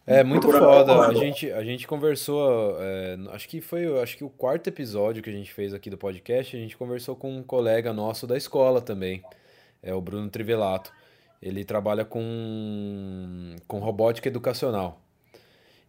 É 0.07 0.25
muito 0.25 0.51
foda. 0.51 1.07
A 1.07 1.15
gente, 1.15 1.53
a 1.53 1.63
gente 1.63 1.87
conversou, 1.87 2.77
é, 2.81 3.17
acho 3.33 3.49
que 3.49 3.61
foi 3.61 4.01
acho 4.03 4.17
que 4.17 4.25
o 4.25 4.31
quarto 4.31 4.67
episódio 4.67 5.23
que 5.23 5.31
a 5.31 5.33
gente 5.33 5.53
fez 5.53 5.75
aqui 5.75 5.91
do 5.91 5.99
podcast, 5.99 6.57
a 6.57 6.59
gente 6.59 6.77
conversou 6.77 7.15
com 7.15 7.31
um 7.37 7.43
colega 7.43 7.93
nosso 7.93 8.27
da 8.27 8.37
escola 8.37 8.81
também, 8.81 9.23
é 9.83 9.95
o 9.95 10.01
Bruno 10.01 10.29
Trivelato. 10.29 10.91
Ele 11.41 11.65
trabalha 11.65 12.05
com, 12.05 13.57
com 13.69 13.79
robótica 13.79 14.29
educacional. 14.29 15.01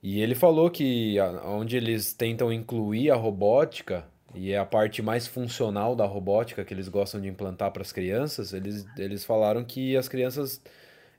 E 0.04 0.20
ele 0.22 0.34
falou 0.34 0.70
que 0.70 1.16
onde 1.46 1.78
eles 1.78 2.14
tentam 2.14 2.52
incluir 2.52 3.12
a 3.12 3.16
robótica, 3.16 4.06
e 4.34 4.52
é 4.52 4.58
a 4.58 4.66
parte 4.66 5.02
mais 5.02 5.28
funcional 5.28 5.96
da 5.96 6.06
robótica 6.06 6.64
que 6.66 6.74
eles 6.74 6.88
gostam 6.88 7.22
de 7.22 7.28
implantar 7.28 7.72
para 7.72 7.84
as 7.84 7.92
crianças, 7.92 8.54
eles, 8.54 8.86
eles 8.98 9.24
falaram 9.24 9.64
que 9.64 9.96
as 9.96 10.08
crianças 10.08 10.62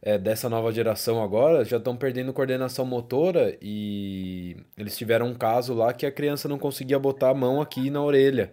é, 0.03 0.19
dessa 0.19 0.49
nova 0.49 0.73
geração 0.73 1.23
agora 1.23 1.65
já 1.65 1.77
estão 1.77 1.97
perdendo 1.97 2.33
coordenação 2.33 2.85
motora 2.85 3.57
e 3.63 4.57
eles 4.77 4.97
tiveram 4.97 5.29
um 5.29 5.35
caso 5.35 5.75
lá 5.75 5.93
que 5.93 6.05
a 6.05 6.11
criança 6.13 6.49
não 6.49 6.59
conseguia 6.59 6.99
botar 6.99 7.31
a 7.31 7.35
mão 7.35 7.61
aqui 7.61 7.89
na 7.91 8.03
orelha. 8.03 8.53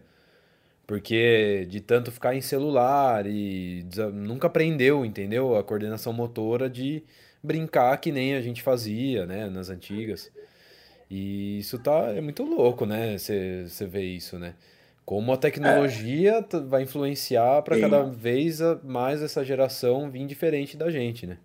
Porque 0.86 1.68
de 1.70 1.82
tanto 1.82 2.12
ficar 2.12 2.36
em 2.36 2.42
celular 2.42 3.26
e 3.28 3.86
nunca 4.14 4.48
aprendeu, 4.48 5.06
entendeu? 5.06 5.56
A 5.56 5.64
coordenação 5.64 6.14
motora 6.14 6.70
de 6.70 7.04
brincar 7.44 7.98
que 7.98 8.12
nem 8.12 8.36
a 8.36 8.42
gente 8.42 8.62
fazia, 8.62 9.26
né, 9.26 9.50
nas 9.50 9.70
antigas. 9.70 10.32
E 11.10 11.60
isso 11.60 11.80
tá 11.80 12.12
é 12.16 12.22
muito 12.22 12.44
louco, 12.44 12.86
né? 12.86 13.18
Você 13.18 13.88
vê 13.88 14.04
isso, 14.04 14.38
né? 14.38 14.54
Como 15.04 15.34
a 15.34 15.38
tecnologia 15.38 16.46
é. 16.54 16.60
vai 16.60 16.84
influenciar 16.84 17.64
para 17.64 17.80
cada 17.80 18.04
vez 18.04 18.60
mais 18.84 19.24
essa 19.24 19.44
geração 19.44 20.12
vir 20.12 20.28
diferente 20.28 20.78
da 20.78 20.92
gente, 20.92 21.26
né? 21.26 21.38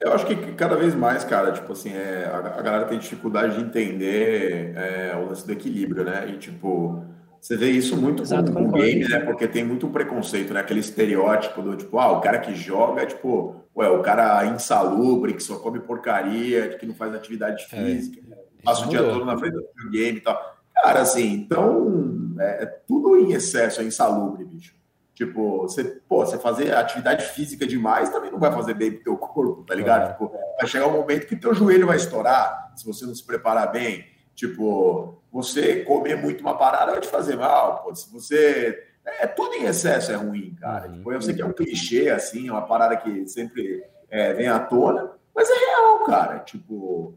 Eu 0.00 0.12
acho 0.12 0.26
que 0.26 0.34
cada 0.54 0.76
vez 0.76 0.94
mais, 0.94 1.24
cara, 1.24 1.52
tipo 1.52 1.72
assim, 1.72 1.92
é, 1.94 2.24
a, 2.26 2.38
a 2.38 2.62
galera 2.62 2.86
tem 2.86 2.98
dificuldade 2.98 3.56
de 3.56 3.62
entender 3.62 4.74
é, 4.76 5.16
o 5.16 5.26
lance 5.26 5.46
do 5.46 5.52
equilíbrio, 5.52 6.04
né? 6.04 6.28
E 6.28 6.38
tipo, 6.38 7.04
você 7.44 7.58
vê 7.58 7.68
isso 7.68 7.94
muito 7.94 8.22
Exato, 8.22 8.50
com, 8.50 8.62
o 8.62 8.72
game, 8.72 9.06
né? 9.06 9.18
Porque 9.18 9.46
tem 9.46 9.62
muito 9.62 9.86
preconceito, 9.88 10.54
né? 10.54 10.60
Aquele 10.60 10.80
estereótipo 10.80 11.60
do 11.60 11.76
tipo, 11.76 11.98
ah, 11.98 12.12
o 12.12 12.20
cara 12.22 12.38
que 12.38 12.54
joga 12.54 13.02
é 13.02 13.06
tipo, 13.06 13.56
ué, 13.76 13.86
o 13.90 14.00
cara 14.00 14.46
insalubre, 14.46 15.34
que 15.34 15.42
só 15.42 15.58
come 15.58 15.78
porcaria, 15.78 16.70
que 16.70 16.86
não 16.86 16.94
faz 16.94 17.14
atividade 17.14 17.66
é, 17.70 17.76
física, 17.76 18.18
é, 18.32 18.62
passa 18.64 18.86
o 18.86 18.88
dia 18.88 19.02
todo 19.02 19.26
na 19.26 19.36
frente 19.36 19.56
do 19.56 19.90
game 19.90 20.16
e 20.16 20.20
tal. 20.22 20.56
Cara, 20.74 21.02
assim, 21.02 21.34
então, 21.34 22.34
é, 22.40 22.62
é, 22.62 22.66
tudo 22.66 23.14
em 23.18 23.32
excesso 23.32 23.82
é 23.82 23.84
insalubre, 23.84 24.42
bicho. 24.46 24.74
Tipo, 25.14 25.64
você, 25.64 25.84
pô, 26.08 26.24
você 26.24 26.38
fazer 26.38 26.74
atividade 26.74 27.26
física 27.26 27.66
demais 27.66 28.08
também 28.08 28.32
não 28.32 28.38
vai 28.38 28.52
fazer 28.52 28.72
bem 28.72 28.90
pro 28.90 29.04
teu 29.04 29.16
corpo, 29.18 29.64
tá 29.64 29.74
ligado? 29.74 30.08
É. 30.08 30.12
Tipo, 30.12 30.32
vai 30.56 30.66
chegar 30.66 30.86
um 30.86 30.92
momento 30.92 31.26
que 31.26 31.36
teu 31.36 31.52
joelho 31.52 31.86
vai 31.86 31.98
estourar 31.98 32.72
se 32.74 32.86
você 32.86 33.04
não 33.04 33.14
se 33.14 33.22
preparar 33.22 33.70
bem. 33.70 34.13
Tipo, 34.34 35.18
você 35.32 35.84
comer 35.84 36.16
muito 36.16 36.40
uma 36.40 36.56
parada 36.56 36.92
vai 36.92 37.00
te 37.00 37.08
fazer 37.08 37.36
mal, 37.36 37.82
pô. 37.82 37.94
Se 37.94 38.12
você. 38.12 38.86
É, 39.04 39.26
tudo 39.26 39.54
em 39.54 39.64
excesso 39.64 40.12
é 40.12 40.14
ruim, 40.14 40.56
cara. 40.60 40.88
Uhum. 40.88 40.94
Tipo, 40.94 41.12
eu 41.12 41.22
sei 41.22 41.34
que 41.34 41.42
é 41.42 41.46
um 41.46 41.52
clichê, 41.52 42.08
assim, 42.08 42.48
é 42.48 42.52
uma 42.52 42.66
parada 42.66 42.96
que 42.96 43.26
sempre 43.26 43.84
é, 44.08 44.32
vem 44.32 44.48
à 44.48 44.58
tona, 44.58 45.10
mas 45.34 45.48
é 45.50 45.54
real, 45.54 46.04
cara. 46.04 46.38
Tipo, 46.38 47.14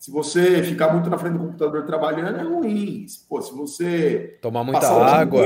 se 0.00 0.10
você 0.10 0.62
ficar 0.62 0.92
muito 0.92 1.10
na 1.10 1.18
frente 1.18 1.34
do 1.34 1.40
computador 1.40 1.84
trabalhando, 1.84 2.38
é 2.38 2.42
ruim. 2.42 3.04
Pô, 3.28 3.42
se 3.42 3.54
você. 3.54 4.38
Tomar 4.40 4.64
muita 4.64 4.88
água. 4.88 5.44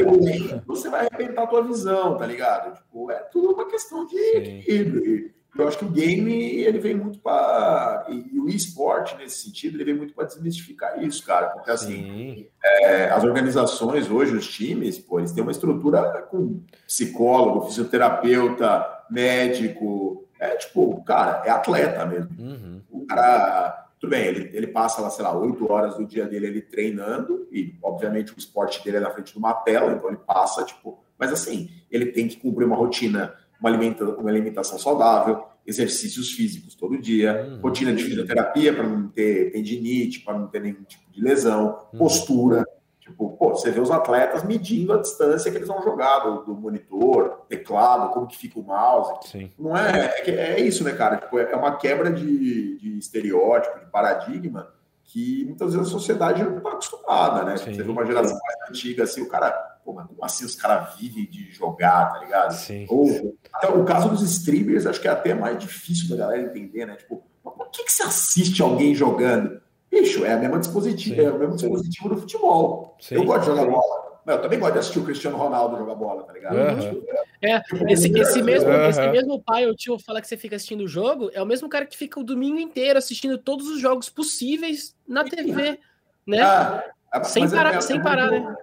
você 0.64 0.88
vai 0.88 1.08
arrebentar 1.08 1.42
a 1.42 1.46
tua 1.48 1.62
visão, 1.62 2.16
tá 2.16 2.24
ligado? 2.24 2.74
Tipo, 2.76 3.10
é 3.10 3.16
tudo 3.32 3.52
uma 3.52 3.66
questão 3.66 4.06
de 4.06 4.16
equilíbrio. 4.16 5.34
Eu 5.56 5.68
acho 5.68 5.78
que 5.78 5.84
o 5.84 5.90
game 5.90 6.32
ele 6.32 6.78
vem 6.78 6.94
muito 6.94 7.20
para 7.20 8.06
e 8.08 8.40
o 8.40 8.48
esporte 8.48 9.16
nesse 9.16 9.44
sentido 9.44 9.76
ele 9.76 9.84
vem 9.84 9.94
muito 9.94 10.12
para 10.12 10.26
desmistificar 10.26 11.02
isso, 11.02 11.24
cara, 11.24 11.48
porque 11.48 11.70
assim 11.70 12.48
é, 12.62 13.04
as 13.10 13.22
organizações 13.22 14.10
hoje, 14.10 14.34
os 14.34 14.48
times, 14.48 14.98
pô, 14.98 15.20
eles 15.20 15.32
têm 15.32 15.42
uma 15.42 15.52
estrutura 15.52 16.22
com 16.30 16.60
psicólogo, 16.86 17.66
fisioterapeuta, 17.66 18.84
médico, 19.08 20.28
é 20.40 20.56
tipo, 20.56 21.02
cara, 21.04 21.42
é 21.46 21.50
atleta 21.50 22.04
mesmo. 22.04 22.30
Uhum. 22.38 22.80
O 22.90 23.06
cara, 23.06 23.88
tudo 24.00 24.10
bem, 24.10 24.26
ele, 24.26 24.50
ele 24.56 24.66
passa 24.66 25.00
lá, 25.00 25.08
sei 25.08 25.24
lá, 25.24 25.36
oito 25.38 25.70
horas 25.70 25.96
do 25.96 26.04
dia 26.04 26.26
dele 26.26 26.46
ele 26.46 26.62
treinando 26.62 27.46
e 27.52 27.74
obviamente 27.82 28.32
o 28.32 28.38
esporte 28.38 28.82
dele 28.84 28.96
é 28.96 29.00
na 29.00 29.10
frente 29.10 29.32
de 29.32 29.38
uma 29.38 29.54
tela, 29.54 29.92
então 29.92 30.08
ele 30.08 30.18
passa 30.18 30.64
tipo, 30.64 31.02
mas 31.16 31.32
assim 31.32 31.70
ele 31.90 32.06
tem 32.06 32.26
que 32.26 32.36
cumprir 32.36 32.66
uma 32.66 32.76
rotina 32.76 33.32
uma, 33.64 33.70
alimenta, 33.70 34.04
uma 34.04 34.28
alimentação 34.28 34.78
saudável, 34.78 35.44
exercícios 35.66 36.32
físicos 36.32 36.74
todo 36.74 37.00
dia, 37.00 37.48
uhum. 37.48 37.60
rotina 37.60 37.94
de 37.94 38.04
fisioterapia 38.04 38.74
para 38.74 38.86
não 38.86 39.08
ter 39.08 39.50
tendinite, 39.52 40.20
para 40.20 40.38
não 40.38 40.46
ter 40.46 40.60
nenhum 40.60 40.84
tipo 40.84 41.10
de 41.10 41.22
lesão, 41.22 41.78
uhum. 41.92 41.98
postura. 41.98 42.64
Tipo, 43.00 43.36
pô, 43.36 43.50
você 43.50 43.70
vê 43.70 43.80
os 43.80 43.90
atletas 43.90 44.44
medindo 44.44 44.92
a 44.92 45.00
distância 45.00 45.50
que 45.50 45.58
eles 45.58 45.68
vão 45.68 45.82
jogar 45.82 46.20
do, 46.20 46.44
do 46.44 46.54
monitor, 46.54 47.44
teclado, 47.48 48.12
como 48.12 48.26
que 48.26 48.36
fica 48.36 48.58
o 48.58 48.62
mouse. 48.62 49.28
Sim. 49.30 49.50
Não 49.58 49.76
é, 49.76 50.14
é, 50.24 50.30
é 50.30 50.60
isso, 50.60 50.82
né, 50.82 50.92
cara? 50.92 51.18
Tipo, 51.18 51.38
é 51.38 51.54
uma 51.54 51.76
quebra 51.76 52.10
de, 52.10 52.78
de 52.78 52.98
estereótipo, 52.98 53.78
de 53.78 53.86
paradigma 53.90 54.72
que 55.02 55.44
muitas 55.44 55.74
vezes 55.74 55.88
a 55.88 55.90
sociedade 55.90 56.42
não 56.42 56.56
está 56.56 56.70
acostumada, 56.70 57.44
né? 57.44 57.56
Sim. 57.58 57.74
Você 57.74 57.82
vê 57.82 57.90
uma 57.90 58.06
geração 58.06 58.38
mais 58.42 58.70
antiga, 58.70 59.04
assim, 59.04 59.20
o 59.20 59.28
cara, 59.28 59.73
pô, 59.84 59.92
mas 59.92 60.06
como 60.06 60.24
assim 60.24 60.44
os 60.44 60.54
caras 60.54 60.96
vivem 60.96 61.26
de 61.26 61.52
jogar, 61.52 62.12
tá 62.12 62.18
ligado? 62.20 62.52
Sim. 62.52 62.86
Ou 62.88 63.36
até 63.52 63.68
o 63.68 63.84
caso 63.84 64.08
dos 64.08 64.22
streamers, 64.22 64.86
acho 64.86 65.00
que 65.00 65.08
é 65.08 65.10
até 65.10 65.34
mais 65.34 65.58
difícil 65.58 66.08
da 66.08 66.16
galera 66.16 66.42
entender, 66.42 66.86
né? 66.86 66.96
Tipo, 66.96 67.22
por 67.42 67.68
que, 67.70 67.84
que 67.84 67.92
você 67.92 68.02
assiste 68.02 68.62
alguém 68.62 68.94
jogando? 68.94 69.60
Bicho, 69.90 70.24
é 70.24 70.32
a 70.32 70.36
mesma 70.36 70.58
dispositivo, 70.58 71.20
é 71.20 71.30
o 71.30 71.38
mesmo 71.38 71.54
dispositivo 71.54 72.08
do 72.08 72.16
futebol. 72.16 72.96
Sim. 73.00 73.16
Eu 73.16 73.24
gosto 73.24 73.40
de 73.40 73.46
jogar 73.46 73.66
bola. 73.66 74.04
Mas 74.24 74.36
eu 74.36 74.42
também 74.42 74.58
gosto 74.58 74.72
de 74.72 74.78
assistir 74.78 74.98
o 74.98 75.04
Cristiano 75.04 75.36
Ronaldo 75.36 75.76
jogar 75.76 75.94
bola, 75.94 76.22
tá 76.24 76.32
ligado? 76.32 76.56
Uhum. 76.56 77.04
É, 77.42 77.60
tipo, 77.60 77.88
esse, 77.88 78.08
esse, 78.08 78.42
mesmo, 78.42 78.70
uhum. 78.70 78.88
esse 78.88 79.06
mesmo 79.08 79.42
pai 79.42 79.66
ou 79.66 79.74
tio 79.74 79.98
fala 79.98 80.20
que 80.20 80.26
você 80.26 80.36
fica 80.36 80.56
assistindo 80.56 80.80
o 80.80 80.88
jogo, 80.88 81.30
é 81.34 81.42
o 81.42 81.46
mesmo 81.46 81.68
cara 81.68 81.84
que 81.84 81.96
fica 81.96 82.18
o 82.18 82.24
domingo 82.24 82.58
inteiro 82.58 82.98
assistindo 82.98 83.36
todos 83.36 83.68
os 83.68 83.78
jogos 83.78 84.08
possíveis 84.08 84.96
na 85.06 85.24
TV, 85.24 85.78
né? 86.26 86.40
Ah, 86.40 87.22
sem 87.22 87.48
parar, 87.48 87.74
é, 87.74 87.80
sem 87.82 87.98
é 87.98 88.02
parar, 88.02 88.30
muito, 88.30 88.48
né? 88.48 88.56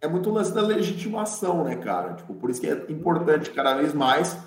É 0.00 0.06
muito 0.06 0.30
lance 0.30 0.54
da 0.54 0.62
legitimação, 0.62 1.64
né, 1.64 1.76
cara? 1.76 2.14
Tipo, 2.14 2.34
por 2.34 2.50
isso 2.50 2.60
que 2.60 2.68
é 2.68 2.86
importante 2.88 3.50
cada 3.50 3.74
vez 3.74 3.92
mais 3.92 4.38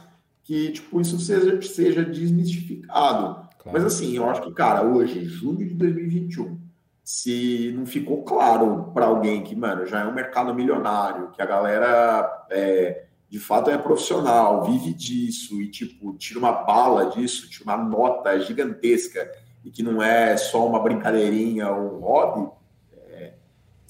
que 0.43 0.71
tipo, 0.71 0.99
isso 0.99 1.19
seja, 1.19 1.61
seja 1.61 2.03
desmistificado. 2.03 3.47
Claro. 3.59 3.71
Mas 3.71 3.85
assim, 3.85 4.15
eu 4.15 4.29
acho 4.29 4.41
que, 4.41 4.51
cara, 4.53 4.83
hoje, 4.83 5.23
junho 5.25 5.57
de 5.57 5.73
2021, 5.75 6.59
se 7.03 7.73
não 7.75 7.85
ficou 7.85 8.23
claro 8.23 8.91
para 8.93 9.05
alguém 9.05 9.43
que, 9.43 9.55
mano, 9.55 9.85
já 9.85 10.01
é 10.01 10.05
um 10.05 10.13
mercado 10.13 10.53
milionário, 10.53 11.31
que 11.31 11.41
a 11.41 11.45
galera 11.45 12.45
é, 12.49 13.05
de 13.29 13.39
fato 13.39 13.69
é 13.69 13.77
profissional, 13.77 14.63
vive 14.63 14.93
disso 14.93 15.61
e, 15.61 15.69
tipo, 15.69 16.13
tira 16.15 16.39
uma 16.39 16.51
bala 16.51 17.05
disso, 17.11 17.49
tira 17.49 17.65
uma 17.65 17.77
nota 17.77 18.39
gigantesca 18.39 19.31
e 19.63 19.69
que 19.69 19.83
não 19.83 20.01
é 20.01 20.35
só 20.37 20.67
uma 20.67 20.79
brincadeirinha 20.79 21.69
ou 21.69 21.97
um 21.97 21.99
hobby, 21.99 22.49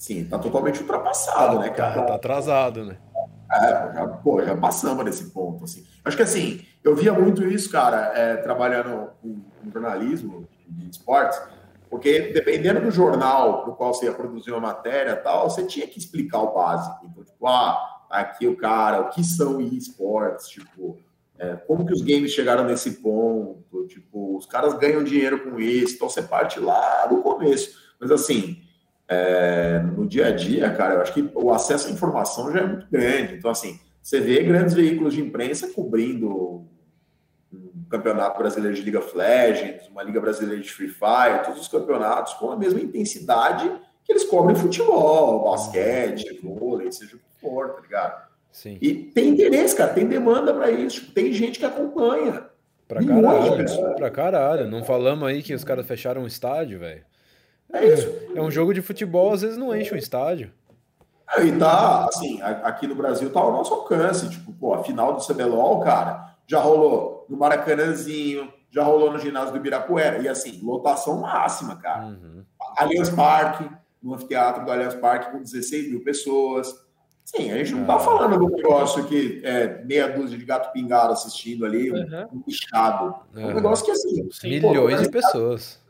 sim, 0.02 0.24
tá 0.24 0.36
totalmente 0.36 0.80
ultrapassado, 0.80 1.60
né, 1.60 1.70
cara? 1.70 1.94
Tá, 1.94 2.02
tá 2.02 2.14
atrasado, 2.16 2.84
né? 2.84 2.98
É, 3.52 3.94
já, 3.94 4.08
pô, 4.08 4.42
já 4.42 4.56
passamos 4.56 5.04
nesse 5.04 5.30
ponto, 5.30 5.62
assim. 5.62 5.86
Acho 6.04 6.16
que, 6.16 6.24
assim, 6.24 6.60
eu 6.82 6.96
via 6.96 7.12
muito 7.12 7.46
isso, 7.46 7.70
cara, 7.70 8.12
é, 8.16 8.36
trabalhando 8.38 9.10
com, 9.22 9.40
com 9.40 9.70
jornalismo 9.70 10.48
de 10.66 10.90
esportes, 10.90 11.40
porque 11.88 12.32
dependendo 12.32 12.80
do 12.80 12.90
jornal 12.90 13.64
no 13.64 13.76
qual 13.76 13.94
você 13.94 14.06
ia 14.06 14.12
produzir 14.12 14.50
uma 14.50 14.60
matéria 14.60 15.14
tal, 15.14 15.48
você 15.48 15.64
tinha 15.64 15.86
que 15.86 16.00
explicar 16.00 16.40
o 16.40 16.52
básico. 16.52 17.06
Então, 17.06 17.22
tipo, 17.22 17.46
ah, 17.46 18.00
aqui 18.10 18.48
o 18.48 18.56
cara, 18.56 19.02
o 19.02 19.10
que 19.10 19.22
são 19.22 19.60
esportes, 19.60 20.48
tipo, 20.48 20.98
é, 21.38 21.54
como 21.54 21.86
que 21.86 21.92
os 21.92 22.02
games 22.02 22.32
chegaram 22.32 22.64
nesse 22.64 22.90
ponto, 23.02 23.86
tipo, 23.86 24.36
os 24.36 24.46
caras 24.46 24.74
ganham 24.74 25.04
dinheiro 25.04 25.44
com 25.48 25.60
isso, 25.60 25.94
então 25.94 26.08
você 26.08 26.22
parte 26.22 26.58
lá 26.58 27.06
do 27.06 27.18
começo. 27.18 27.80
Mas 28.00 28.10
assim, 28.10 28.60
é, 29.12 29.80
no 29.80 30.06
dia 30.06 30.28
a 30.28 30.30
dia, 30.30 30.70
cara, 30.70 30.94
eu 30.94 31.00
acho 31.02 31.12
que 31.12 31.30
o 31.34 31.52
acesso 31.52 31.88
à 31.88 31.90
informação 31.90 32.50
já 32.52 32.60
é 32.60 32.66
muito 32.66 32.86
grande. 32.90 33.34
Então, 33.34 33.50
assim, 33.50 33.78
você 34.02 34.20
vê 34.20 34.42
grandes 34.42 34.74
veículos 34.74 35.14
de 35.14 35.20
imprensa 35.20 35.68
cobrindo 35.68 36.66
um 37.52 37.84
campeonato 37.90 38.38
brasileiro 38.38 38.74
de 38.74 38.82
Liga 38.82 38.98
of 38.98 39.16
Legends, 39.16 39.88
uma 39.88 40.02
Liga 40.02 40.20
Brasileira 40.20 40.62
de 40.62 40.72
Free 40.72 40.88
Fire, 40.88 41.44
todos 41.44 41.60
os 41.60 41.68
campeonatos 41.68 42.32
com 42.34 42.50
a 42.50 42.56
mesma 42.56 42.80
intensidade 42.80 43.70
que 44.04 44.12
eles 44.12 44.24
cobrem 44.24 44.56
futebol, 44.56 45.44
basquete, 45.44 46.40
vôlei, 46.42 46.90
seja 46.90 47.16
o 47.16 47.18
que 47.18 47.40
for, 47.40 47.74
tá 47.74 47.80
ligado? 47.80 48.32
Sim. 48.50 48.78
E 48.80 48.94
tem 48.94 49.28
interesse, 49.28 49.76
cara, 49.76 49.92
tem 49.92 50.06
demanda 50.06 50.52
para 50.52 50.70
isso, 50.70 51.00
tipo, 51.00 51.12
tem 51.12 51.32
gente 51.32 51.58
que 51.58 51.64
acompanha. 51.64 52.46
Pra 52.88 53.02
caralho, 53.04 53.96
pra 53.96 54.10
caralho. 54.10 54.70
Não 54.70 54.84
falamos 54.84 55.26
aí 55.26 55.42
que 55.42 55.54
os 55.54 55.64
caras 55.64 55.86
fecharam 55.86 56.24
o 56.24 56.26
estádio, 56.26 56.78
velho. 56.78 57.02
É 57.72 57.86
isso. 57.86 58.12
É 58.34 58.40
um 58.40 58.50
jogo 58.50 58.74
de 58.74 58.82
futebol, 58.82 59.32
às 59.32 59.42
vezes 59.42 59.56
não 59.56 59.74
enche 59.74 59.94
um 59.94 59.98
estádio. 59.98 60.52
É, 61.34 61.44
e 61.44 61.58
tá, 61.58 62.06
assim, 62.06 62.40
aqui 62.42 62.86
no 62.86 62.94
Brasil 62.94 63.30
tá 63.30 63.40
ao 63.40 63.52
nosso 63.52 63.72
alcance. 63.72 64.28
Tipo, 64.28 64.52
pô, 64.52 64.74
a 64.74 64.84
final 64.84 65.14
do 65.14 65.24
CBLOL, 65.24 65.80
cara, 65.80 66.36
já 66.46 66.60
rolou 66.60 67.26
no 67.28 67.36
Maracanãzinho, 67.36 68.52
já 68.70 68.82
rolou 68.82 69.10
no 69.12 69.18
ginásio 69.18 69.52
do 69.52 69.56
Ibirapuera. 69.56 70.18
E 70.18 70.28
assim, 70.28 70.60
lotação 70.62 71.20
máxima, 71.20 71.76
cara. 71.76 72.06
Uhum. 72.06 72.44
Allianz 72.76 73.08
Parque, 73.08 73.68
no 74.02 74.14
anfiteatro 74.14 74.64
do 74.64 74.70
Allianz 74.70 74.94
Parque, 74.94 75.30
com 75.30 75.42
16 75.42 75.90
mil 75.90 76.04
pessoas. 76.04 76.74
Sim, 77.24 77.52
a 77.52 77.56
gente 77.56 77.72
não 77.72 77.86
tá 77.86 77.98
falando 77.98 78.36
do 78.36 78.48
negócio 78.50 79.04
que 79.04 79.40
é 79.44 79.82
meia 79.84 80.08
dúzia 80.08 80.36
de 80.36 80.44
gato 80.44 80.72
pingado 80.72 81.12
assistindo 81.12 81.64
ali, 81.64 81.90
uhum. 81.90 82.28
um 82.32 82.42
bichado. 82.44 83.14
É 83.34 83.46
um 83.46 83.54
negócio 83.54 83.84
que 83.84 83.92
assim. 83.92 84.28
Milhões 84.42 84.96
pô, 84.96 85.02
de 85.04 85.08
pessoas. 85.08 85.80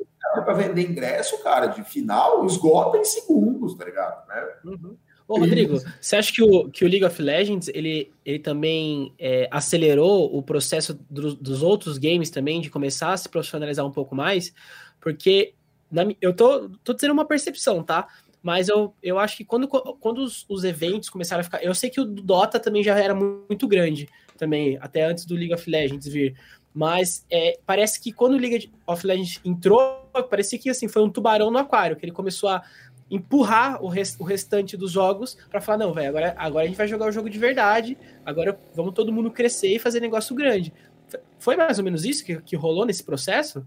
Para 0.42 0.54
vender 0.54 0.88
ingresso, 0.88 1.42
cara, 1.42 1.66
de 1.66 1.82
final, 1.84 2.44
esgota 2.46 2.98
em 2.98 3.04
segundos, 3.04 3.74
tá 3.74 3.84
ligado? 3.84 4.26
Né? 4.28 4.48
Uhum. 4.64 4.96
Ô, 5.28 5.38
Rodrigo, 5.38 5.80
você 6.00 6.16
acha 6.16 6.32
que 6.32 6.42
o, 6.42 6.68
que 6.68 6.84
o 6.84 6.88
League 6.88 7.04
of 7.04 7.20
Legends 7.22 7.68
ele, 7.68 8.12
ele 8.24 8.38
também 8.38 9.14
é, 9.18 9.48
acelerou 9.50 10.36
o 10.36 10.42
processo 10.42 10.98
do, 11.08 11.34
dos 11.34 11.62
outros 11.62 11.96
games 11.96 12.28
também 12.28 12.60
de 12.60 12.68
começar 12.68 13.12
a 13.12 13.16
se 13.16 13.28
profissionalizar 13.28 13.86
um 13.86 13.90
pouco 13.90 14.14
mais? 14.14 14.52
Porque 15.00 15.54
na, 15.90 16.02
eu 16.20 16.34
tô, 16.34 16.68
tô 16.84 16.92
dizendo 16.92 17.12
uma 17.12 17.24
percepção, 17.24 17.82
tá? 17.82 18.08
Mas 18.42 18.68
eu, 18.68 18.94
eu 19.02 19.18
acho 19.18 19.36
que 19.36 19.44
quando, 19.44 19.68
quando 19.68 20.18
os, 20.18 20.44
os, 20.48 20.64
eventos 20.64 21.08
começaram 21.08 21.40
a 21.40 21.44
ficar. 21.44 21.62
Eu 21.62 21.74
sei 21.74 21.88
que 21.88 22.00
o 22.00 22.04
Dota 22.04 22.58
também 22.58 22.82
já 22.82 22.98
era 22.98 23.14
muito 23.14 23.68
grande, 23.68 24.08
também, 24.36 24.76
até 24.80 25.04
antes 25.04 25.24
do 25.24 25.34
League 25.34 25.54
of 25.54 25.70
Legends 25.70 26.08
vir. 26.08 26.34
Mas 26.74 27.24
é, 27.30 27.58
parece 27.66 28.00
que 28.00 28.12
quando 28.12 28.34
o 28.34 28.38
League 28.38 28.72
of 28.86 29.06
Legends 29.06 29.40
entrou, 29.44 30.08
parecia 30.30 30.58
que 30.58 30.70
assim, 30.70 30.88
foi 30.88 31.02
um 31.02 31.10
tubarão 31.10 31.50
no 31.50 31.58
aquário, 31.58 31.96
que 31.96 32.04
ele 32.04 32.12
começou 32.12 32.48
a 32.48 32.62
empurrar 33.10 33.84
o, 33.84 33.88
rest, 33.88 34.18
o 34.18 34.24
restante 34.24 34.76
dos 34.76 34.90
jogos 34.90 35.36
para 35.50 35.60
falar: 35.60 35.78
não, 35.78 35.92
velho, 35.92 36.08
agora, 36.08 36.34
agora 36.38 36.64
a 36.64 36.66
gente 36.66 36.76
vai 36.76 36.88
jogar 36.88 37.06
o 37.08 37.12
jogo 37.12 37.28
de 37.28 37.38
verdade, 37.38 37.98
agora 38.24 38.58
vamos 38.74 38.94
todo 38.94 39.12
mundo 39.12 39.30
crescer 39.30 39.74
e 39.74 39.78
fazer 39.78 40.00
negócio 40.00 40.34
grande. 40.34 40.72
Foi 41.38 41.56
mais 41.56 41.78
ou 41.78 41.84
menos 41.84 42.04
isso 42.06 42.24
que, 42.24 42.40
que 42.40 42.56
rolou 42.56 42.86
nesse 42.86 43.04
processo? 43.04 43.66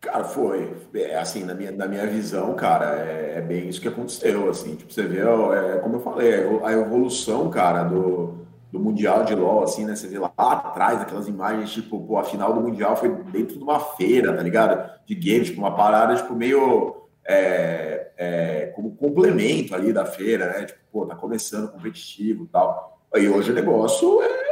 Cara, 0.00 0.22
foi. 0.22 0.76
É, 0.94 1.16
assim, 1.16 1.44
na 1.44 1.54
minha, 1.54 1.72
na 1.72 1.88
minha 1.88 2.06
visão, 2.06 2.54
cara, 2.54 3.00
é, 3.00 3.38
é, 3.38 3.40
bem 3.40 3.68
isso 3.68 3.80
que 3.80 3.88
aconteceu, 3.88 4.48
assim. 4.48 4.76
Tipo, 4.76 4.92
você 4.92 5.02
vê, 5.02 5.20
é, 5.20 5.78
como 5.78 5.96
eu 5.96 6.00
falei, 6.00 6.34
a 6.62 6.72
evolução, 6.72 7.50
cara, 7.50 7.82
do, 7.82 8.37
do 8.70 8.78
Mundial 8.78 9.24
de 9.24 9.34
LoL, 9.34 9.62
assim, 9.62 9.84
né? 9.84 9.96
Você 9.96 10.06
vê 10.06 10.18
lá 10.18 10.32
atrás 10.36 11.00
aquelas 11.00 11.26
imagens, 11.26 11.70
tipo, 11.70 12.00
pô, 12.06 12.18
a 12.18 12.24
final 12.24 12.52
do 12.52 12.60
Mundial 12.60 12.96
foi 12.96 13.08
dentro 13.08 13.56
de 13.56 13.62
uma 13.62 13.80
feira, 13.80 14.32
tá 14.34 14.42
ligado? 14.42 14.90
De 15.06 15.14
games, 15.14 15.48
tipo, 15.48 15.60
uma 15.60 15.74
parada, 15.74 16.16
tipo, 16.16 16.34
meio... 16.34 16.96
É, 17.30 18.10
é, 18.16 18.66
como 18.74 18.96
complemento 18.96 19.74
ali 19.74 19.92
da 19.92 20.04
feira, 20.04 20.46
né? 20.46 20.64
Tipo, 20.64 20.80
pô, 20.90 21.06
tá 21.06 21.14
começando 21.14 21.70
competitivo 21.70 22.44
e 22.44 22.46
tal. 22.48 23.00
E 23.14 23.28
hoje 23.28 23.52
o 23.52 23.54
negócio 23.54 24.20
é 24.22 24.48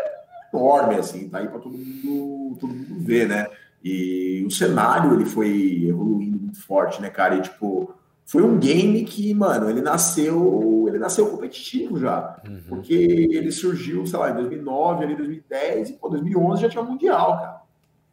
enorme, 0.52 0.94
assim, 0.94 1.28
tá 1.28 1.38
aí 1.38 1.48
para 1.48 1.58
todo 1.58 1.76
mundo, 1.76 2.56
todo 2.60 2.72
mundo 2.72 3.04
ver, 3.04 3.28
né? 3.28 3.46
E 3.82 4.44
o 4.46 4.50
cenário 4.50 5.14
ele 5.14 5.26
foi 5.26 5.86
evoluindo 5.88 6.38
muito 6.38 6.62
forte, 6.64 7.02
né, 7.02 7.10
cara? 7.10 7.36
E 7.36 7.42
tipo, 7.42 7.92
foi 8.26 8.42
um 8.42 8.58
game 8.58 9.04
que, 9.04 9.32
mano, 9.32 9.70
ele 9.70 9.80
nasceu, 9.80 10.84
ele 10.88 10.98
nasceu 10.98 11.28
competitivo 11.28 11.98
já. 11.98 12.36
Uhum. 12.46 12.60
Porque 12.68 12.92
ele 12.92 13.52
surgiu, 13.52 14.04
sei 14.04 14.18
lá, 14.18 14.30
em 14.30 14.34
2009, 14.34 15.04
ali 15.04 15.16
2010, 15.16 15.90
e 15.90 15.92
pô, 15.94 16.08
2011 16.08 16.62
já 16.62 16.68
tinha 16.68 16.82
mundial, 16.82 17.38
cara. 17.38 17.62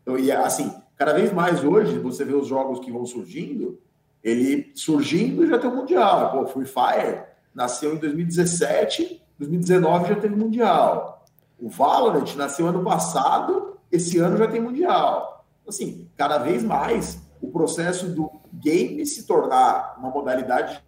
Então, 0.01 0.17
e 0.17 0.31
assim, 0.31 0.71
cada 0.95 1.13
vez 1.13 1.33
mais 1.33 1.63
hoje, 1.63 1.97
você 1.97 2.23
vê 2.23 2.33
os 2.33 2.47
jogos 2.47 2.79
que 2.79 2.91
vão 2.91 3.05
surgindo, 3.05 3.79
ele 4.23 4.71
surgindo 4.75 5.47
já 5.47 5.57
tem 5.57 5.69
o 5.69 5.75
mundial. 5.75 6.31
Pô, 6.31 6.45
Free 6.45 6.67
Fire 6.67 7.23
nasceu 7.53 7.95
em 7.95 7.97
2017, 7.97 9.21
2019 9.39 10.09
já 10.09 10.15
teve 10.15 10.35
mundial. 10.35 11.25
O 11.59 11.67
Valorant 11.69 12.35
nasceu 12.35 12.67
ano 12.67 12.83
passado, 12.83 13.77
esse 13.91 14.19
ano 14.19 14.37
já 14.37 14.47
tem 14.47 14.61
mundial 14.61 15.33
assim, 15.67 16.07
cada 16.15 16.37
vez 16.37 16.63
mais 16.63 17.21
o 17.41 17.49
processo 17.49 18.07
do 18.07 18.29
game 18.63 19.05
se 19.05 19.27
tornar 19.27 19.95
uma 19.97 20.09
modalidade 20.09 20.81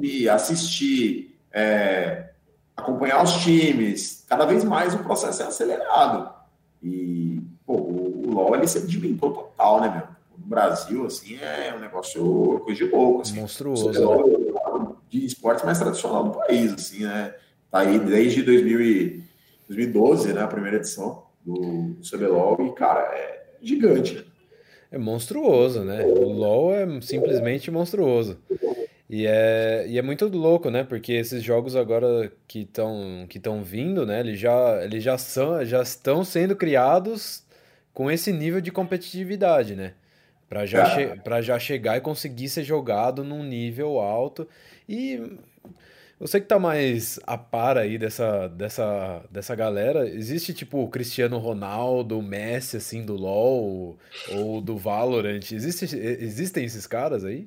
de 0.00 0.28
assistir, 0.28 1.38
é, 1.52 2.30
acompanhar 2.76 3.22
os 3.22 3.32
times, 3.42 4.24
cada 4.28 4.44
vez 4.44 4.64
mais 4.64 4.94
o 4.94 4.98
processo 4.98 5.42
é 5.42 5.46
acelerado. 5.46 6.34
E 6.82 7.40
pô, 7.64 7.74
o, 7.74 8.30
LoL 8.34 8.56
ele 8.56 8.66
sedimentou 8.66 9.32
total, 9.32 9.80
né, 9.80 9.88
meu? 9.88 10.14
No 10.36 10.46
Brasil, 10.46 11.06
assim, 11.06 11.36
é 11.36 11.72
um 11.74 11.80
negócio 11.80 12.60
coisa 12.64 12.84
de 12.84 12.90
louco. 12.90 13.22
Assim. 13.22 13.40
Monstruoso. 13.40 13.90
Né? 13.90 14.96
De 15.08 15.24
esporte 15.24 15.64
mais 15.64 15.78
tradicional 15.78 16.24
do 16.24 16.38
país, 16.38 16.72
assim, 16.72 17.04
né? 17.04 17.34
Tá 17.70 17.80
aí 17.80 17.98
desde 17.98 18.42
2000 18.42 18.80
e 18.80 19.24
2012, 19.68 20.32
né? 20.32 20.42
A 20.42 20.48
primeira 20.48 20.78
edição 20.78 21.24
do, 21.44 21.96
CBLOL. 22.02 22.66
E, 22.66 22.72
cara, 22.72 23.00
é 23.00 23.43
gigante. 23.64 24.24
É 24.90 24.98
monstruoso, 24.98 25.82
né? 25.82 26.04
O 26.04 26.28
LoL 26.28 26.74
é 26.74 27.00
simplesmente 27.00 27.70
monstruoso. 27.70 28.38
E 29.08 29.26
é, 29.26 29.84
e 29.88 29.98
é 29.98 30.02
muito 30.02 30.26
louco, 30.26 30.70
né? 30.70 30.84
Porque 30.84 31.12
esses 31.12 31.42
jogos 31.42 31.76
agora 31.76 32.32
que 32.46 32.60
estão 32.60 33.26
que 33.28 33.40
vindo, 33.62 34.06
né? 34.06 34.20
Eles 34.20 34.38
já, 34.38 34.82
eles 34.82 35.02
já 35.02 35.18
são 35.18 35.64
já 35.64 35.82
estão 35.82 36.24
sendo 36.24 36.56
criados 36.56 37.42
com 37.92 38.10
esse 38.10 38.32
nível 38.32 38.60
de 38.60 38.72
competitividade, 38.72 39.74
né? 39.74 39.94
Para 40.48 40.66
já, 40.66 40.84
é. 41.00 41.16
che 41.16 41.42
já 41.42 41.58
chegar 41.58 41.96
e 41.96 42.00
conseguir 42.00 42.48
ser 42.48 42.64
jogado 42.64 43.24
num 43.24 43.42
nível 43.42 43.98
alto. 44.00 44.46
E 44.88 45.20
você 46.24 46.40
que 46.40 46.46
tá 46.46 46.58
mais 46.58 47.20
a 47.26 47.36
par 47.36 47.76
aí 47.76 47.98
dessa, 47.98 48.48
dessa, 48.48 49.22
dessa 49.30 49.54
galera, 49.54 50.08
existe 50.08 50.54
tipo 50.54 50.82
o 50.82 50.88
Cristiano 50.88 51.36
Ronaldo, 51.36 52.18
o 52.18 52.22
Messi, 52.22 52.78
assim, 52.78 53.04
do 53.04 53.14
LoL 53.14 53.98
ou 54.32 54.62
do 54.62 54.74
Valorant? 54.78 55.52
Existe, 55.52 55.84
existem 55.94 56.64
esses 56.64 56.86
caras 56.86 57.26
aí? 57.26 57.46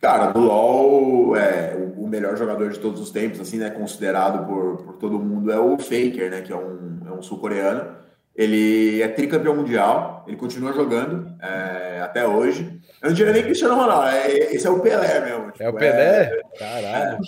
Cara, 0.00 0.30
do 0.30 0.40
LoL, 0.40 1.36
é, 1.36 1.76
o 1.98 2.06
melhor 2.08 2.34
jogador 2.38 2.70
de 2.70 2.78
todos 2.78 2.98
os 2.98 3.10
tempos, 3.10 3.40
assim, 3.40 3.58
né, 3.58 3.68
considerado 3.68 4.46
por, 4.46 4.78
por 4.78 4.96
todo 4.96 5.18
mundo, 5.18 5.52
é 5.52 5.58
o 5.58 5.78
Faker, 5.78 6.30
né, 6.30 6.40
que 6.40 6.52
é 6.54 6.56
um, 6.56 7.00
é 7.06 7.12
um 7.12 7.20
sul-coreano. 7.20 7.94
Ele 8.34 9.02
é 9.02 9.08
tricampeão 9.08 9.54
mundial, 9.54 10.24
ele 10.26 10.38
continua 10.38 10.72
jogando 10.72 11.30
é, 11.42 12.00
até 12.02 12.26
hoje. 12.26 12.80
Eu 13.02 13.10
não 13.10 13.14
diria 13.14 13.34
nem 13.34 13.42
Cristiano 13.42 13.74
Ronaldo, 13.74 14.08
é, 14.08 14.54
esse 14.54 14.66
é 14.66 14.70
o 14.70 14.80
Pelé 14.80 15.20
mesmo. 15.20 15.50
Tipo, 15.52 15.62
é 15.62 15.68
o 15.68 15.74
Pelé? 15.74 16.22
É, 16.22 16.58
Caralho. 16.58 17.18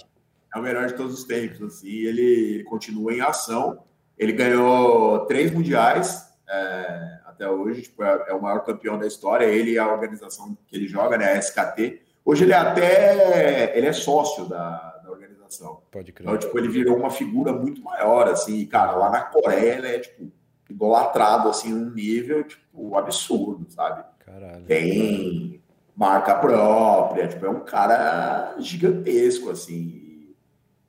É, 0.55 0.59
o 0.59 0.63
melhor 0.63 0.87
de 0.87 0.95
todos 0.95 1.15
os 1.15 1.25
tempos. 1.25 1.61
Assim, 1.63 1.89
ele 1.89 2.65
continua 2.65 3.13
em 3.13 3.21
ação. 3.21 3.85
Ele 4.17 4.33
ganhou 4.33 5.27
três 5.27 5.53
mundiais 5.53 6.29
é, 6.49 7.19
até 7.25 7.49
hoje, 7.49 7.83
tipo, 7.83 8.03
é, 8.03 8.27
é, 8.29 8.35
o 8.35 8.43
maior 8.43 8.65
campeão 8.65 8.99
da 8.99 9.07
história. 9.07 9.45
Ele 9.45 9.73
e 9.73 9.79
a 9.79 9.93
organização 9.93 10.57
que 10.67 10.77
ele 10.77 10.89
joga, 10.89 11.17
né, 11.17 11.33
a 11.33 11.39
SKT. 11.39 12.03
Hoje 12.25 12.45
ele 12.45 12.53
é 12.53 12.57
até 12.57 13.77
ele 13.79 13.87
é 13.87 13.93
sócio 13.93 14.47
da, 14.47 15.01
da 15.03 15.11
organização. 15.11 15.83
Pode 15.91 16.13
crer. 16.13 16.27
Então, 16.27 16.39
tipo, 16.39 16.59
ele 16.59 16.69
virou 16.69 16.97
uma 16.97 17.11
figura 17.11 17.53
muito 17.53 17.83
maior, 17.83 18.29
assim. 18.29 18.67
Cara, 18.67 18.93
lá 18.93 19.11
na 19.11 19.23
Coreia 19.23 19.79
ele 19.79 19.87
é 19.87 19.99
tipo 19.99 20.31
idolatrado 20.69 21.49
assim 21.49 21.71
num 21.73 21.91
nível 21.91 22.45
tipo 22.45 22.97
absurdo, 22.97 23.67
sabe? 23.71 24.05
Caralho. 24.19 24.65
Tem 24.67 25.63
marca 25.97 26.35
própria, 26.35 27.27
tipo, 27.27 27.45
é 27.47 27.51
um 27.51 27.61
cara 27.61 28.55
gigantesco 28.59 29.51
assim. 29.51 30.08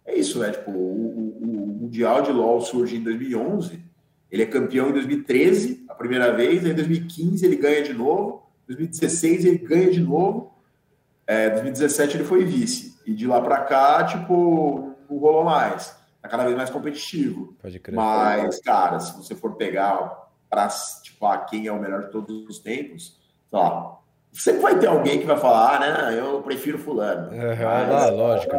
É 0.09 0.15
isso, 0.15 0.39
né? 0.39 0.51
Tipo, 0.51 0.71
o, 0.71 1.29
Mundial 1.81 2.21
de 2.21 2.31
LoL 2.31 2.61
surge 2.61 2.97
em 2.97 3.03
2011, 3.03 3.83
ele 4.31 4.43
é 4.43 4.45
campeão 4.45 4.89
em 4.89 4.93
2013, 4.93 5.85
a 5.89 5.95
primeira 5.95 6.31
vez, 6.31 6.63
em 6.63 6.73
2015 6.73 7.45
ele 7.45 7.55
ganha 7.55 7.81
de 7.81 7.93
novo, 7.93 8.47
2016 8.67 9.45
ele 9.45 9.57
ganha 9.57 9.89
de 9.89 9.99
novo, 9.99 10.53
é, 11.25 11.49
2017 11.49 12.17
ele 12.17 12.23
foi 12.25 12.43
vice, 12.43 12.95
e 13.05 13.13
de 13.13 13.25
lá 13.25 13.41
para 13.41 13.61
cá, 13.61 14.03
tipo, 14.03 14.95
não 15.09 15.17
rolou 15.17 15.43
mais. 15.43 15.97
Tá 16.21 16.27
cada 16.27 16.43
vez 16.43 16.55
mais 16.55 16.69
competitivo. 16.69 17.55
Pode 17.61 17.79
crer. 17.79 17.95
Mas, 17.95 18.59
cara, 18.59 18.99
se 18.99 19.15
você 19.15 19.33
for 19.33 19.55
pegar 19.55 20.27
para 20.49 20.67
tipo, 21.01 21.25
ah, 21.25 21.37
quem 21.37 21.67
é 21.67 21.71
o 21.71 21.79
melhor 21.79 22.05
de 22.05 22.11
todos 22.11 22.45
os 22.47 22.59
tempos, 22.59 23.17
sei 23.49 23.59
lá, 23.59 23.98
sempre 24.33 24.61
vai 24.61 24.79
ter 24.79 24.87
alguém 24.87 25.19
que 25.19 25.25
vai 25.25 25.37
falar, 25.37 25.75
ah, 25.75 25.79
né? 25.79 26.19
Eu 26.19 26.41
prefiro 26.41 26.77
fulano. 26.77 27.33
É, 27.33 27.55
Mas, 27.55 28.11
lógico. 28.11 28.55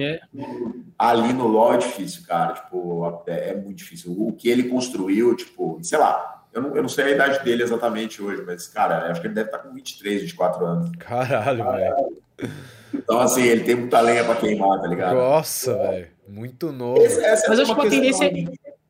É. 0.00 0.20
Ali 0.98 1.32
no 1.32 1.46
LoL 1.46 1.74
é 1.74 1.78
difícil, 1.78 2.22
cara. 2.26 2.54
Tipo, 2.54 3.22
é, 3.26 3.50
é, 3.50 3.54
muito 3.54 3.78
difícil. 3.78 4.14
O 4.16 4.32
que 4.32 4.48
ele 4.48 4.64
construiu, 4.64 5.36
tipo, 5.36 5.78
sei 5.82 5.98
lá, 5.98 6.44
eu 6.52 6.62
não, 6.62 6.76
eu 6.76 6.82
não 6.82 6.88
sei 6.88 7.06
a 7.06 7.10
idade 7.10 7.44
dele 7.44 7.62
exatamente 7.62 8.22
hoje, 8.22 8.42
mas, 8.46 8.66
cara, 8.66 9.10
acho 9.10 9.20
que 9.20 9.26
ele 9.26 9.34
deve 9.34 9.48
estar 9.48 9.58
com 9.58 9.72
23, 9.72 10.22
24 10.22 10.64
anos. 10.64 10.90
Caralho, 10.98 11.64
velho. 11.70 11.94
Então, 12.94 13.20
assim, 13.20 13.42
ele 13.42 13.64
tem 13.64 13.74
muita 13.74 14.00
lenha 14.00 14.24
pra 14.24 14.36
queimar, 14.36 14.80
tá 14.80 14.86
ligado? 14.86 15.14
Nossa, 15.14 15.76
velho. 15.76 16.08
Muito 16.28 16.72
novo. 16.72 17.00
Esse, 17.02 17.48
mas 17.48 17.58
eu 17.58 17.64
acho 17.64 17.74
que 17.74 17.86
a 17.86 17.90
tendência 17.90 18.24
é 18.24 18.30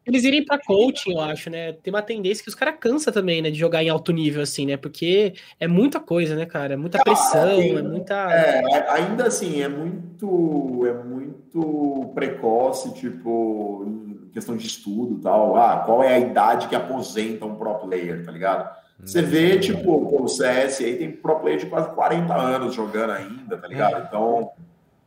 eles 0.04 0.24
irem 0.24 0.44
para 0.44 0.58
coaching, 0.58 1.12
eu 1.12 1.20
acho, 1.20 1.48
né? 1.48 1.72
Tem 1.74 1.92
uma 1.92 2.02
tendência 2.02 2.42
que 2.42 2.48
os 2.48 2.54
caras 2.54 2.74
cansa 2.80 3.12
também, 3.12 3.40
né? 3.40 3.50
De 3.50 3.58
jogar 3.58 3.84
em 3.84 3.88
alto 3.88 4.12
nível, 4.12 4.42
assim, 4.42 4.66
né? 4.66 4.76
Porque 4.76 5.34
é 5.60 5.68
muita 5.68 6.00
coisa, 6.00 6.34
né, 6.34 6.44
cara? 6.44 6.74
É 6.74 6.76
muita 6.76 6.98
pressão, 7.02 7.60
é, 7.60 7.68
é 7.68 7.82
muita. 7.82 8.14
É, 8.32 8.90
ainda 8.90 9.26
assim, 9.26 9.62
é 9.62 9.68
muito, 9.68 10.84
é 10.86 10.92
muito 11.04 12.10
precoce, 12.14 12.92
tipo, 12.94 13.84
em 13.86 14.30
questão 14.32 14.56
de 14.56 14.66
estudo 14.66 15.20
tal. 15.20 15.56
Ah, 15.56 15.82
qual 15.86 16.02
é 16.02 16.14
a 16.14 16.18
idade 16.18 16.66
que 16.68 16.74
aposenta 16.74 17.44
um 17.44 17.54
pro 17.54 17.74
player, 17.76 18.24
tá 18.24 18.32
ligado? 18.32 18.82
Você 19.04 19.20
vê, 19.20 19.58
tipo, 19.58 20.22
o 20.22 20.28
CS 20.28 20.80
aí 20.80 20.96
tem 20.96 21.10
pro 21.10 21.40
player 21.40 21.58
de 21.58 21.66
quase 21.66 21.92
40 21.92 22.34
anos 22.34 22.74
jogando 22.74 23.10
ainda, 23.10 23.56
tá 23.56 23.66
ligado? 23.66 23.96
É. 23.96 24.04
Então. 24.06 24.52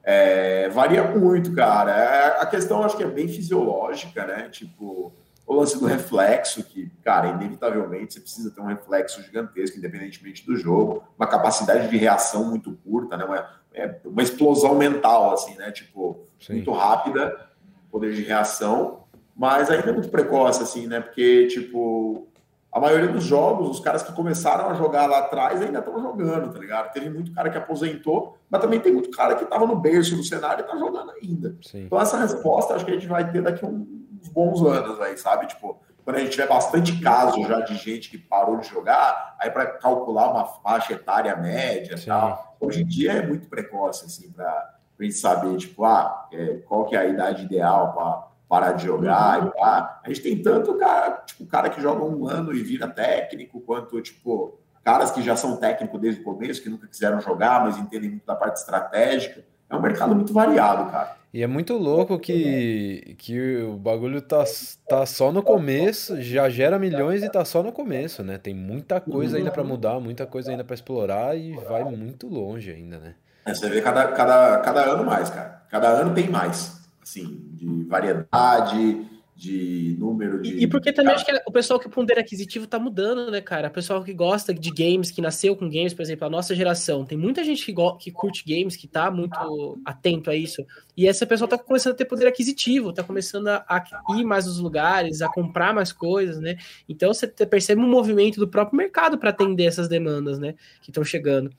É, 0.08 0.70
varia 0.70 1.04
muito, 1.04 1.52
cara. 1.54 1.92
É, 1.92 2.42
a 2.42 2.46
questão 2.46 2.84
acho 2.84 2.96
que 2.96 3.04
é 3.04 3.08
bem 3.08 3.28
fisiológica, 3.28 4.24
né? 4.26 4.50
Tipo, 4.50 5.12
o 5.48 5.56
lance 5.56 5.80
do 5.80 5.88
reflexo, 5.88 6.64
que, 6.64 6.92
cara, 7.04 7.30
inevitavelmente 7.30 8.14
você 8.14 8.20
precisa 8.20 8.52
ter 8.52 8.62
um 8.62 8.68
reflexo 8.68 9.24
gigantesco, 9.24 9.80
independentemente 9.80 10.46
do 10.46 10.56
jogo, 10.56 11.04
uma 11.18 11.26
capacidade 11.26 11.90
de 11.90 11.98
reação 11.98 12.46
muito 12.46 12.78
curta, 12.84 13.18
né? 13.18 13.26
Uma, 13.26 13.50
é, 13.74 13.96
uma 14.06 14.22
explosão 14.22 14.76
mental, 14.76 15.34
assim, 15.34 15.56
né? 15.56 15.72
Tipo, 15.72 16.28
Sim. 16.40 16.54
muito 16.54 16.72
rápida, 16.72 17.50
poder 17.90 18.14
de 18.14 18.22
reação, 18.22 19.06
mas 19.36 19.72
ainda 19.72 19.90
é 19.90 19.94
muito 19.94 20.10
precoce, 20.10 20.62
assim, 20.62 20.86
né? 20.86 21.00
Porque, 21.00 21.48
tipo, 21.48 22.28
a 22.76 22.80
maioria 22.82 23.08
dos 23.08 23.24
jogos, 23.24 23.70
os 23.70 23.80
caras 23.80 24.04
que 24.04 24.12
começaram 24.12 24.70
a 24.70 24.74
jogar 24.74 25.06
lá 25.06 25.20
atrás 25.20 25.62
ainda 25.62 25.80
estão 25.80 25.98
jogando, 25.98 26.52
tá 26.52 26.60
ligado? 26.60 26.92
Teve 26.92 27.10
muito 27.10 27.34
cara 27.34 27.50
que 27.50 27.58
aposentou, 27.58 28.38
mas 28.50 28.60
também 28.60 28.82
tem 28.82 28.92
muito 28.92 29.10
cara 29.12 29.34
que 29.36 29.46
estava 29.46 29.66
no 29.66 29.78
berço 29.78 30.14
do 30.18 30.24
cenário 30.26 30.66
e 30.66 30.68
tá 30.68 30.76
jogando 30.76 31.10
ainda. 31.12 31.56
Sim. 31.62 31.86
Então 31.86 32.02
essa 32.02 32.18
resposta 32.18 32.74
acho 32.74 32.84
que 32.84 32.92
a 32.92 32.96
gente 32.96 33.08
vai 33.08 33.32
ter 33.32 33.42
daqui 33.42 33.66
uns 33.66 34.28
bons 34.28 34.62
anos 34.62 35.00
aí, 35.00 35.18
sabe? 35.18 35.48
Tipo, 35.48 35.80
quando 36.04 36.18
a 36.18 36.20
gente 36.20 36.32
tiver 36.32 36.50
bastante 36.50 37.00
caso 37.00 37.42
já 37.48 37.62
de 37.62 37.76
gente 37.78 38.10
que 38.10 38.18
parou 38.18 38.58
de 38.58 38.68
jogar, 38.68 39.38
aí 39.40 39.50
para 39.50 39.68
calcular 39.68 40.30
uma 40.30 40.46
faixa 40.46 40.92
etária 40.92 41.34
média 41.38 41.96
e 41.98 42.06
tal, 42.06 42.58
hoje 42.60 42.84
em 42.84 42.86
dia 42.86 43.14
é 43.14 43.26
muito 43.26 43.48
precoce, 43.48 44.04
assim, 44.04 44.30
para 44.34 44.76
a 45.00 45.02
gente 45.02 45.16
saber, 45.16 45.56
tipo, 45.56 45.86
ah, 45.86 46.28
é, 46.30 46.56
qual 46.68 46.84
que 46.84 46.94
é 46.94 47.00
a 47.00 47.06
idade 47.06 47.46
ideal 47.46 47.94
para 47.94 48.35
parar 48.48 48.74
de 48.74 48.86
jogar 48.86 49.42
uhum. 49.42 49.48
e 49.48 49.52
pá. 49.52 50.02
A 50.04 50.08
gente 50.10 50.22
tem 50.22 50.42
tanto 50.42 50.74
cara, 50.76 51.24
tipo, 51.26 51.46
cara 51.46 51.70
que 51.70 51.82
joga 51.82 52.04
um 52.04 52.28
ano 52.28 52.54
e 52.54 52.64
vira 52.64 52.88
técnico, 52.88 53.60
quanto, 53.62 54.02
tipo, 54.02 54.58
caras 54.84 55.12
que 55.12 55.22
já 55.22 55.36
são 55.36 55.58
técnicos 55.58 56.00
desde 56.00 56.22
o 56.22 56.24
começo, 56.24 56.62
que 56.62 56.70
nunca 56.70 56.88
quiseram 56.88 57.20
jogar, 57.20 57.64
mas 57.64 57.78
entendem 57.78 58.10
muito 58.12 58.26
da 58.26 58.36
parte 58.36 58.58
estratégica. 58.58 59.44
É 59.70 59.76
um 59.76 59.82
mercado 59.82 60.14
muito 60.14 60.32
variado, 60.32 60.92
cara. 60.92 61.16
E 61.34 61.44
é 61.44 61.48
muito 61.48 61.76
louco 61.76 62.18
que, 62.18 63.16
que 63.18 63.58
o 63.64 63.76
bagulho 63.76 64.22
tá, 64.22 64.46
tá 64.88 65.06
só 65.06 65.34
no 65.34 65.44
começo, 65.44 66.22
já 66.22 66.48
gera 66.48 66.80
milhões 66.80 67.24
e 67.24 67.30
tá 67.30 67.44
só 67.44 67.62
no 67.62 67.74
começo, 67.74 68.24
né? 68.24 68.38
Tem 68.38 68.54
muita 68.54 69.02
coisa 69.02 69.38
ainda 69.38 69.52
para 69.52 69.64
mudar, 69.64 70.00
muita 70.00 70.26
coisa 70.26 70.52
ainda 70.52 70.64
para 70.64 70.76
explorar 70.76 71.38
e 71.38 71.52
vai 71.68 71.84
muito 71.84 72.30
longe 72.30 72.72
ainda, 72.72 73.00
né? 73.00 73.16
É, 73.46 73.54
você 73.54 73.68
vê 73.70 73.82
cada, 73.82 74.08
cada, 74.14 74.60
cada 74.60 74.82
ano 74.86 75.04
mais, 75.04 75.30
cara. 75.30 75.62
Cada 75.70 75.90
ano 75.90 76.14
tem 76.14 76.30
mais 76.30 76.85
assim, 77.06 77.40
de 77.54 77.84
variedade, 77.84 79.06
de 79.36 79.98
número 80.00 80.42
de. 80.42 80.64
E 80.64 80.66
porque 80.66 80.94
também 80.94 81.14
acho 81.14 81.26
que 81.26 81.42
o 81.46 81.52
pessoal 81.52 81.78
que 81.78 81.90
pondera 81.90 82.22
aquisitivo 82.22 82.66
tá 82.66 82.80
mudando, 82.80 83.30
né, 83.30 83.42
cara? 83.42 83.68
O 83.68 83.72
pessoal 83.72 84.02
que 84.02 84.14
gosta 84.14 84.54
de 84.54 84.72
games, 84.72 85.12
que 85.12 85.22
nasceu 85.22 85.58
com 85.58 85.70
games, 85.70 85.94
por 85.94 86.02
exemplo, 86.02 86.26
a 86.26 86.30
nossa 86.30 86.56
geração. 86.56 87.06
Tem 87.06 87.18
muita 87.18 87.44
gente 87.44 87.66
que, 87.66 87.76
que 88.00 88.12
curte 88.12 88.46
games, 88.48 88.78
que 88.78 88.88
tá 88.88 89.12
muito 89.12 89.78
atento 89.84 90.30
a 90.30 90.36
isso. 90.36 90.66
E 90.96 91.06
essa 91.06 91.26
pessoa 91.26 91.50
tá 91.50 91.58
começando 91.58 91.94
a 91.94 91.98
ter 91.98 92.06
poder 92.06 92.28
aquisitivo, 92.28 92.94
tá 92.94 93.04
começando 93.04 93.50
a, 93.50 93.66
a 93.68 93.84
ir 94.18 94.24
mais 94.24 94.46
nos 94.46 94.58
lugares, 94.58 95.22
a 95.22 95.28
comprar 95.28 95.74
mais 95.74 95.92
coisas, 95.92 96.40
né? 96.40 96.56
Então 96.88 97.14
você 97.14 97.28
percebe 97.28 97.82
um 97.82 97.90
movimento 97.90 98.40
do 98.40 98.48
próprio 98.48 98.78
mercado 98.78 99.18
para 99.18 99.32
atender 99.32 99.66
essas 99.66 99.90
demandas, 99.90 100.40
né? 100.40 100.56
Que 100.82 100.92
estão 100.92 101.04
chegando. 101.04 101.52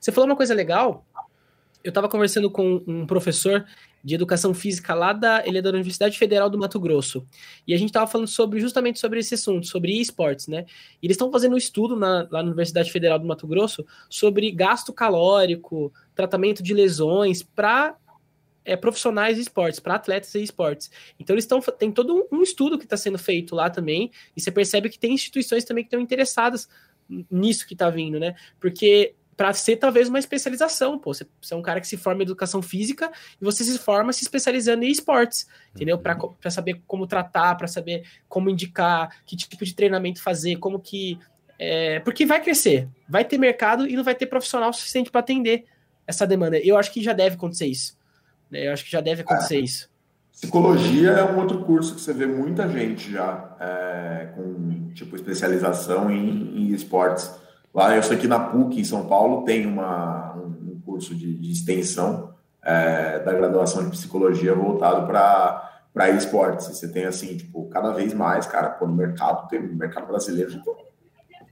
Você 0.00 0.12
falou 0.12 0.30
uma 0.30 0.36
coisa 0.36 0.54
legal. 0.54 1.04
Eu 1.82 1.88
estava 1.88 2.08
conversando 2.08 2.48
com 2.48 2.82
um 2.86 3.06
professor 3.06 3.66
de 4.04 4.14
educação 4.14 4.52
física 4.52 4.94
lá 4.94 5.14
da, 5.14 5.42
ele 5.46 5.56
é 5.56 5.62
da 5.62 5.70
Universidade 5.70 6.18
Federal 6.18 6.50
do 6.50 6.58
Mato 6.58 6.78
Grosso. 6.78 7.26
E 7.66 7.72
a 7.72 7.78
gente 7.78 7.88
estava 7.88 8.06
falando 8.06 8.28
sobre 8.28 8.60
justamente 8.60 9.00
sobre 9.00 9.18
esse 9.18 9.34
assunto, 9.34 9.66
sobre 9.66 9.98
esportes, 9.98 10.46
né? 10.46 10.66
E 11.02 11.06
eles 11.06 11.14
estão 11.14 11.32
fazendo 11.32 11.54
um 11.54 11.56
estudo 11.56 11.96
na, 11.96 12.28
lá 12.30 12.42
na 12.42 12.48
Universidade 12.48 12.92
Federal 12.92 13.18
do 13.18 13.26
Mato 13.26 13.46
Grosso 13.46 13.84
sobre 14.10 14.50
gasto 14.50 14.92
calórico, 14.92 15.90
tratamento 16.14 16.62
de 16.62 16.74
lesões 16.74 17.42
para 17.42 17.96
é, 18.62 18.76
profissionais 18.76 19.36
de 19.36 19.42
esportes, 19.42 19.80
para 19.80 19.94
atletas 19.94 20.32
de 20.32 20.42
esportes. 20.42 20.90
Então 21.18 21.34
eles 21.34 21.44
estão 21.44 21.60
tem 21.60 21.90
todo 21.90 22.28
um 22.30 22.42
estudo 22.42 22.78
que 22.78 22.84
está 22.84 22.98
sendo 22.98 23.18
feito 23.18 23.54
lá 23.54 23.70
também, 23.70 24.10
e 24.36 24.40
você 24.40 24.50
percebe 24.50 24.90
que 24.90 24.98
tem 24.98 25.14
instituições 25.14 25.64
também 25.64 25.82
que 25.82 25.88
estão 25.88 26.00
interessadas 26.00 26.68
nisso 27.30 27.66
que 27.66 27.74
está 27.74 27.88
vindo, 27.88 28.20
né? 28.20 28.34
Porque 28.60 29.14
para 29.36 29.52
ser 29.52 29.76
talvez 29.76 30.08
uma 30.08 30.18
especialização, 30.18 30.98
pô. 30.98 31.12
Você, 31.12 31.26
você, 31.40 31.54
é 31.54 31.56
um 31.56 31.62
cara 31.62 31.80
que 31.80 31.88
se 31.88 31.96
forma 31.96 32.22
em 32.22 32.24
educação 32.24 32.62
física 32.62 33.10
e 33.40 33.44
você 33.44 33.64
se 33.64 33.78
forma 33.78 34.12
se 34.12 34.22
especializando 34.22 34.84
em 34.84 34.90
esportes, 34.90 35.46
entendeu? 35.74 35.98
Para 35.98 36.50
saber 36.50 36.80
como 36.86 37.06
tratar, 37.06 37.56
para 37.56 37.66
saber 37.66 38.04
como 38.28 38.50
indicar, 38.50 39.10
que 39.24 39.36
tipo 39.36 39.64
de 39.64 39.74
treinamento 39.74 40.22
fazer, 40.22 40.56
como 40.56 40.78
que. 40.78 41.18
É, 41.58 42.00
porque 42.00 42.26
vai 42.26 42.42
crescer, 42.42 42.88
vai 43.08 43.24
ter 43.24 43.38
mercado 43.38 43.88
e 43.88 43.94
não 43.94 44.02
vai 44.02 44.14
ter 44.14 44.26
profissional 44.26 44.72
suficiente 44.72 45.10
para 45.10 45.20
atender 45.20 45.64
essa 46.06 46.26
demanda. 46.26 46.58
Eu 46.58 46.76
acho 46.76 46.92
que 46.92 47.02
já 47.02 47.12
deve 47.12 47.36
acontecer 47.36 47.66
isso. 47.66 47.96
Né? 48.50 48.66
Eu 48.66 48.72
acho 48.72 48.84
que 48.84 48.90
já 48.90 49.00
deve 49.00 49.22
acontecer 49.22 49.56
é. 49.56 49.60
isso. 49.60 49.88
Psicologia 50.32 51.10
é 51.10 51.24
um 51.24 51.38
outro 51.38 51.62
curso 51.64 51.94
que 51.94 52.00
você 52.00 52.12
vê 52.12 52.26
muita 52.26 52.68
gente 52.68 53.10
já 53.10 53.56
é, 53.60 54.28
com 54.34 54.90
tipo 54.92 55.14
especialização 55.14 56.10
em, 56.10 56.58
em 56.58 56.72
esportes. 56.72 57.30
Lá, 57.74 57.96
eu 57.96 58.02
sei 58.04 58.16
que 58.16 58.28
na 58.28 58.38
PUC, 58.38 58.80
em 58.80 58.84
São 58.84 59.06
Paulo, 59.06 59.44
tem 59.44 59.66
uma, 59.66 60.32
um 60.34 60.80
curso 60.86 61.12
de, 61.12 61.34
de 61.34 61.50
extensão 61.50 62.32
é, 62.62 63.18
da 63.18 63.32
graduação 63.32 63.84
de 63.84 63.90
psicologia 63.90 64.54
voltado 64.54 65.06
para 65.06 66.10
esportes. 66.10 66.68
Você 66.68 66.86
tem, 66.86 67.04
assim, 67.04 67.36
tipo, 67.36 67.68
cada 67.70 67.92
vez 67.92 68.14
mais, 68.14 68.46
cara, 68.46 68.70
pô, 68.70 68.86
no 68.86 68.94
mercado, 68.94 69.48
tem, 69.48 69.60
no 69.60 69.74
mercado 69.74 70.06
brasileiro, 70.06 70.50
já 70.50 70.60
tem 70.60 70.74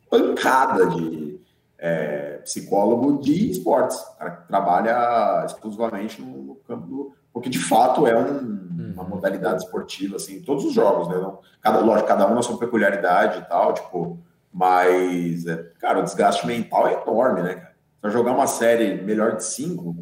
pancada 0.08 0.86
de 0.86 1.40
é, 1.76 2.38
psicólogo 2.44 3.20
de 3.20 3.50
esportes, 3.50 3.98
cara, 4.16 4.30
que 4.30 4.46
trabalha 4.46 5.44
exclusivamente 5.44 6.22
no, 6.22 6.42
no 6.42 6.54
campo 6.54 6.86
do. 6.86 7.12
Porque, 7.32 7.48
de 7.48 7.58
fato, 7.58 8.06
é 8.06 8.16
um, 8.16 8.92
uma 8.94 9.02
uhum. 9.02 9.08
modalidade 9.08 9.64
esportiva, 9.64 10.16
assim, 10.16 10.40
todos 10.42 10.64
os 10.66 10.72
jogos, 10.72 11.08
né? 11.08 11.16
Não, 11.16 11.40
cada, 11.60 11.80
lógico, 11.80 12.06
cada 12.06 12.30
um 12.30 12.34
na 12.34 12.42
sua 12.42 12.58
peculiaridade 12.58 13.40
e 13.40 13.42
tal, 13.42 13.72
tipo 13.72 14.20
mas, 14.52 15.46
é, 15.46 15.56
cara, 15.80 16.00
o 16.00 16.02
desgaste 16.02 16.46
mental 16.46 16.86
é 16.86 17.02
enorme, 17.02 17.42
né, 17.42 17.54
cara? 17.54 17.72
Pra 18.00 18.10
jogar 18.10 18.32
uma 18.32 18.46
série 18.46 19.00
melhor 19.02 19.36
de 19.36 19.44
cinco, 19.44 19.96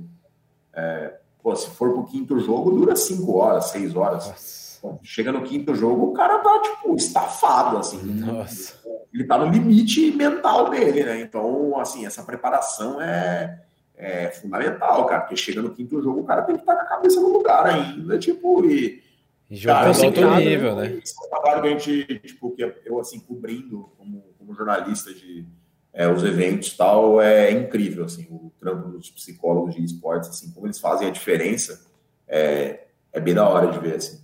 é, 0.72 1.14
pô, 1.42 1.54
se 1.54 1.70
for 1.70 1.92
pro 1.92 2.06
quinto 2.06 2.38
jogo, 2.40 2.70
dura 2.70 2.96
cinco 2.96 3.36
horas, 3.36 3.66
seis 3.66 3.94
horas. 3.94 4.80
chega 5.02 5.30
no 5.30 5.42
quinto 5.42 5.74
jogo, 5.74 6.06
o 6.06 6.12
cara 6.12 6.38
tá, 6.38 6.60
tipo, 6.62 6.96
estafado, 6.96 7.76
assim. 7.76 8.02
Nossa. 8.02 8.80
Ele 9.12 9.24
tá 9.24 9.36
no 9.38 9.50
limite 9.50 10.12
mental 10.12 10.70
dele, 10.70 11.04
né? 11.04 11.20
Então, 11.20 11.78
assim, 11.78 12.06
essa 12.06 12.22
preparação 12.22 13.00
é, 13.00 13.60
é 13.96 14.30
fundamental, 14.30 15.04
cara. 15.06 15.22
Porque 15.22 15.36
chega 15.36 15.60
no 15.60 15.74
quinto 15.74 16.02
jogo, 16.02 16.20
o 16.20 16.24
cara 16.24 16.42
tem 16.42 16.56
que 16.56 16.62
estar 16.62 16.74
tá 16.74 16.80
com 16.80 16.86
a 16.86 16.96
cabeça 16.96 17.20
no 17.20 17.28
lugar 17.28 17.66
ainda, 17.66 18.18
tipo, 18.18 18.64
e 18.64 19.02
e 19.50 19.56
jogando 19.56 20.04
alto 20.04 20.34
nível, 20.36 20.76
né? 20.76 21.00
Esse 21.02 21.12
é 21.12 21.28
trabalho 21.28 21.62
que 21.62 21.68
a 21.68 21.70
gente, 21.72 22.18
tipo, 22.20 22.52
que 22.52 22.72
eu, 22.84 23.00
assim, 23.00 23.18
cobrindo 23.18 23.90
como, 23.98 24.22
como 24.40 24.54
jornalista 24.54 25.12
de 25.12 25.46
é, 25.92 26.08
os 26.08 26.24
eventos 26.24 26.68
e 26.68 26.76
tal, 26.76 27.20
é 27.20 27.50
incrível, 27.52 28.06
assim, 28.06 28.26
o 28.30 28.50
trampo 28.58 28.88
dos 28.88 29.10
psicólogos 29.10 29.74
de 29.74 29.84
esportes, 29.84 30.30
assim, 30.30 30.50
como 30.52 30.66
eles 30.66 30.80
fazem 30.80 31.08
a 31.08 31.10
diferença, 31.10 31.86
é, 32.26 32.86
é 33.12 33.20
bem 33.20 33.34
da 33.34 33.46
hora 33.46 33.70
de 33.70 33.78
ver, 33.78 33.96
assim. 33.96 34.20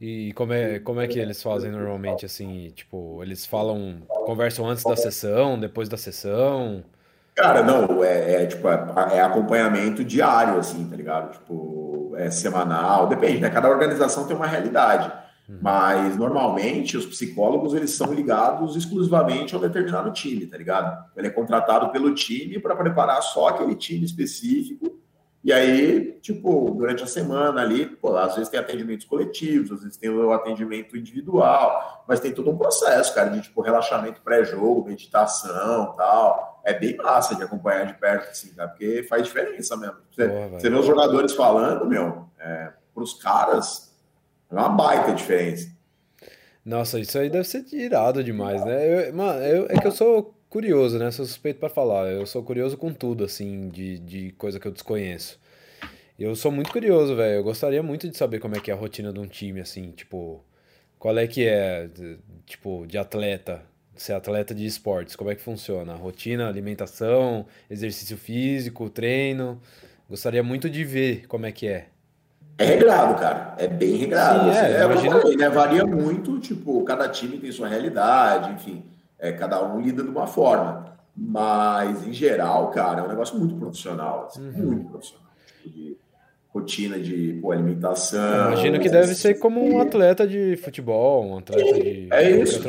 E 0.00 0.32
como 0.34 0.52
é, 0.52 0.78
como 0.78 1.00
é 1.00 1.08
que 1.08 1.18
eles 1.18 1.42
fazem 1.42 1.72
normalmente, 1.72 2.24
assim, 2.24 2.70
tipo, 2.70 3.20
eles 3.22 3.44
falam, 3.44 4.00
conversam 4.26 4.66
antes 4.66 4.84
da 4.84 4.96
sessão, 4.96 5.58
depois 5.58 5.88
da 5.88 5.96
sessão? 5.96 6.84
Cara, 7.34 7.62
não, 7.62 8.02
é, 8.02 8.44
é 8.44 8.46
tipo, 8.46 8.68
é, 8.68 9.16
é 9.16 9.20
acompanhamento 9.20 10.04
diário, 10.04 10.58
assim, 10.58 10.88
tá 10.88 10.96
ligado? 10.96 11.32
Tipo, 11.32 12.14
é, 12.16 12.30
semanal, 12.30 13.08
depende, 13.08 13.40
né? 13.40 13.50
Cada 13.50 13.68
organização 13.68 14.26
tem 14.26 14.36
uma 14.36 14.46
realidade. 14.46 15.12
Uhum. 15.48 15.58
Mas 15.62 16.16
normalmente 16.16 16.96
os 16.96 17.06
psicólogos 17.06 17.72
eles 17.72 17.92
são 17.92 18.12
ligados 18.12 18.76
exclusivamente 18.76 19.54
a 19.54 19.58
um 19.58 19.60
determinado 19.60 20.12
time, 20.12 20.46
tá 20.46 20.58
ligado? 20.58 21.06
Ele 21.16 21.28
é 21.28 21.30
contratado 21.30 21.88
pelo 21.90 22.14
time 22.14 22.60
para 22.60 22.76
preparar 22.76 23.22
só 23.22 23.48
aquele 23.48 23.74
time 23.74 24.04
específico. 24.04 24.98
E 25.42 25.52
aí, 25.52 26.18
tipo, 26.20 26.72
durante 26.72 27.02
a 27.02 27.06
semana 27.06 27.62
ali, 27.62 27.86
pô, 27.86 28.14
às 28.16 28.34
vezes 28.34 28.50
tem 28.50 28.60
atendimentos 28.60 29.06
coletivos, 29.06 29.72
às 29.72 29.82
vezes 29.82 29.96
tem 29.96 30.10
o 30.10 30.32
atendimento 30.32 30.96
individual, 30.96 32.04
mas 32.06 32.20
tem 32.20 32.32
todo 32.32 32.50
um 32.50 32.58
processo, 32.58 33.14
cara, 33.14 33.30
de 33.30 33.40
tipo 33.40 33.62
relaxamento 33.62 34.20
pré-jogo, 34.20 34.84
meditação, 34.84 35.94
tal. 35.96 36.60
É 36.64 36.74
bem 36.74 36.96
massa 36.96 37.34
de 37.34 37.42
acompanhar 37.42 37.86
de 37.86 37.94
perto, 37.94 38.28
assim, 38.30 38.52
cara, 38.52 38.68
porque 38.68 39.04
faz 39.04 39.24
diferença 39.24 39.74
mesmo. 39.76 39.96
Você, 40.10 40.28
você 40.50 40.68
vê 40.68 40.76
os 40.76 40.84
jogadores 40.84 41.32
falando, 41.32 41.86
meu, 41.86 42.28
é, 42.38 42.72
para 42.92 43.02
os 43.02 43.14
caras, 43.14 43.87
é 44.50 44.54
uma 44.54 44.68
baita 44.68 45.12
diferença. 45.12 45.70
Nossa, 46.64 47.00
isso 47.00 47.18
aí 47.18 47.30
deve 47.30 47.48
ser 47.48 47.64
irado 47.72 48.22
demais, 48.22 48.64
né? 48.64 49.08
Eu, 49.08 49.14
mano, 49.14 49.40
eu, 49.40 49.66
é 49.70 49.78
que 49.78 49.86
eu 49.86 49.92
sou 49.92 50.34
curioso, 50.50 50.98
né? 50.98 51.10
Sou 51.10 51.24
suspeito 51.24 51.58
para 51.60 51.68
falar. 51.68 52.10
Eu 52.10 52.26
sou 52.26 52.42
curioso 52.42 52.76
com 52.76 52.92
tudo, 52.92 53.24
assim, 53.24 53.68
de, 53.68 53.98
de 53.98 54.32
coisa 54.32 54.60
que 54.60 54.66
eu 54.66 54.72
desconheço. 54.72 55.38
Eu 56.18 56.34
sou 56.34 56.50
muito 56.50 56.70
curioso, 56.70 57.14
velho. 57.16 57.36
Eu 57.36 57.44
gostaria 57.44 57.82
muito 57.82 58.08
de 58.08 58.16
saber 58.16 58.40
como 58.40 58.56
é 58.56 58.60
que 58.60 58.70
é 58.70 58.74
a 58.74 58.76
rotina 58.76 59.12
de 59.12 59.20
um 59.20 59.26
time, 59.26 59.60
assim, 59.60 59.92
tipo, 59.92 60.44
qual 60.98 61.16
é 61.16 61.26
que 61.26 61.46
é, 61.46 61.88
tipo, 62.44 62.86
de 62.86 62.98
atleta, 62.98 63.62
ser 63.94 64.14
atleta 64.14 64.54
de 64.54 64.66
esportes, 64.66 65.14
como 65.16 65.30
é 65.30 65.34
que 65.34 65.40
funciona? 65.42 65.94
Rotina, 65.94 66.48
alimentação, 66.48 67.46
exercício 67.70 68.16
físico, 68.16 68.90
treino. 68.90 69.60
Gostaria 70.08 70.42
muito 70.42 70.68
de 70.68 70.84
ver 70.84 71.26
como 71.28 71.46
é 71.46 71.52
que 71.52 71.68
é. 71.68 71.88
É 72.58 72.64
regrado, 72.64 73.14
cara. 73.14 73.54
É 73.56 73.68
bem 73.68 73.94
regrado. 73.94 74.52
Sim, 74.52 74.58
é, 74.58 74.82
assim, 74.82 75.06
é 75.06 75.10
falei, 75.10 75.36
né? 75.36 75.48
Varia 75.48 75.86
muito, 75.86 76.40
tipo, 76.40 76.82
cada 76.82 77.08
time 77.08 77.38
tem 77.38 77.52
sua 77.52 77.68
realidade, 77.68 78.52
enfim, 78.52 78.84
é, 79.16 79.30
cada 79.30 79.64
um 79.64 79.80
lida 79.80 80.02
de 80.02 80.10
uma 80.10 80.26
forma. 80.26 80.98
Mas, 81.16 82.04
em 82.06 82.12
geral, 82.12 82.68
cara, 82.70 83.00
é 83.00 83.02
um 83.04 83.08
negócio 83.08 83.38
muito 83.38 83.54
profissional, 83.54 84.26
assim, 84.26 84.48
uhum. 84.48 84.66
muito 84.66 84.90
profissional. 84.90 85.28
Tipo, 85.46 85.70
de 85.70 85.96
rotina 86.48 86.98
de 86.98 87.38
pô, 87.40 87.52
alimentação. 87.52 88.52
Imagino 88.52 88.80
que 88.80 88.88
deve 88.88 89.14
ser 89.14 89.34
como 89.34 89.64
um 89.64 89.80
atleta 89.80 90.26
de 90.26 90.56
futebol, 90.56 91.24
um 91.24 91.38
atleta 91.38 91.74
de. 91.74 92.08
É 92.10 92.30
isso. 92.30 92.60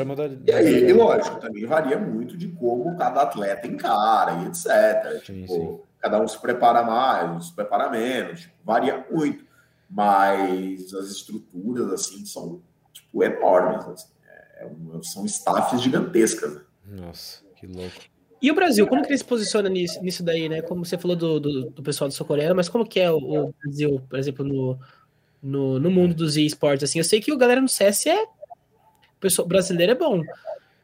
E 0.46 0.52
aí, 0.52 0.88
e 0.88 0.92
lógico, 0.92 1.40
também 1.40 1.66
varia 1.66 1.98
muito 1.98 2.36
de 2.36 2.48
como 2.48 2.96
cada 2.96 3.22
atleta 3.22 3.66
encara 3.66 4.42
e 4.42 4.46
etc. 4.46 5.24
Sim, 5.24 5.42
tipo, 5.42 5.52
sim. 5.52 5.78
cada 5.98 6.20
um 6.20 6.28
se 6.28 6.38
prepara 6.38 6.82
mais, 6.82 7.30
um 7.30 7.40
se 7.40 7.54
prepara 7.54 7.88
menos, 7.88 8.42
tipo, 8.42 8.54
varia 8.64 9.04
muito 9.10 9.49
mas 9.90 10.94
as 10.94 11.10
estruturas 11.10 11.92
assim 11.92 12.24
são 12.24 12.62
tipo 12.92 13.24
enormes, 13.24 13.84
assim. 13.86 14.08
é, 14.26 14.70
são 15.02 15.26
staffs 15.26 15.82
gigantescas. 15.82 16.54
Né? 16.54 16.60
Nossa, 16.86 17.42
que 17.56 17.66
louco. 17.66 18.10
E 18.42 18.50
o 18.50 18.54
Brasil, 18.54 18.86
como 18.86 19.02
que 19.02 19.08
ele 19.08 19.18
se 19.18 19.24
posiciona 19.24 19.68
nisso, 19.68 20.02
nisso 20.02 20.22
daí, 20.22 20.48
né? 20.48 20.62
Como 20.62 20.84
você 20.84 20.96
falou 20.96 21.14
do, 21.14 21.38
do, 21.38 21.70
do 21.70 21.82
pessoal 21.82 22.08
do 22.08 22.14
sul-coreano, 22.14 22.54
mas 22.54 22.70
como 22.70 22.86
que 22.86 22.98
é 22.98 23.10
o, 23.10 23.16
o, 23.16 23.54
Brasil, 23.62 24.00
por 24.08 24.18
exemplo, 24.18 24.44
no, 24.46 24.78
no, 25.42 25.78
no 25.78 25.90
mundo 25.90 26.14
dos 26.14 26.36
esportes? 26.38 26.84
Assim, 26.84 26.98
eu 26.98 27.04
sei 27.04 27.20
que 27.20 27.32
o 27.32 27.36
galera 27.36 27.60
no 27.60 27.68
CS 27.68 28.06
é. 28.06 28.22
O 28.22 29.20
pessoal 29.20 29.46
brasileiro 29.46 29.92
é 29.92 29.94
bom. 29.94 30.22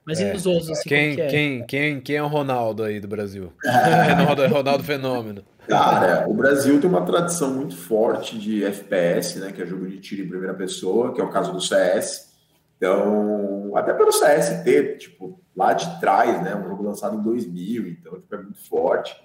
Mas 0.05 0.21
é. 0.21 0.31
e 0.31 0.37
os 0.37 0.45
outros? 0.45 0.71
Assim, 0.71 0.89
quem, 0.89 1.21
é? 1.21 1.27
quem, 1.29 1.67
quem, 1.67 2.01
quem 2.01 2.17
é 2.17 2.23
o 2.23 2.27
Ronaldo 2.27 2.83
aí 2.83 3.01
do 3.01 3.09
Brasil? 3.09 3.51
Ronaldo, 3.65 4.47
Ronaldo 4.49 4.85
Fenômeno. 4.85 5.43
Cara, 5.69 6.29
o 6.29 6.35
Brasil 6.35 6.81
tem 6.81 6.89
uma 6.89 7.05
tradição 7.05 7.53
muito 7.53 7.77
forte 7.77 8.39
de 8.39 8.65
FPS, 8.65 9.39
né? 9.39 9.53
Que 9.53 9.63
é 9.63 9.67
jogo 9.67 9.87
de 9.87 9.99
tiro 9.99 10.23
em 10.23 10.29
primeira 10.29 10.55
pessoa, 10.55 11.13
que 11.13 11.21
é 11.21 11.25
o 11.25 11.31
caso 11.31 11.53
do 11.53 11.61
CS. 11.61 12.33
Então, 12.77 13.73
até 13.75 13.93
pelo 13.93 14.11
CST, 14.11 14.99
tipo, 14.99 15.41
lá 15.57 15.73
de 15.73 16.01
trás, 16.01 16.43
né? 16.43 16.55
Um 16.55 16.69
jogo 16.69 16.85
lançado 16.85 17.17
em 17.17 17.23
2000, 17.23 17.89
então 17.89 18.15
tipo, 18.15 18.35
é 18.35 18.39
muito 18.39 18.59
forte. 18.69 19.17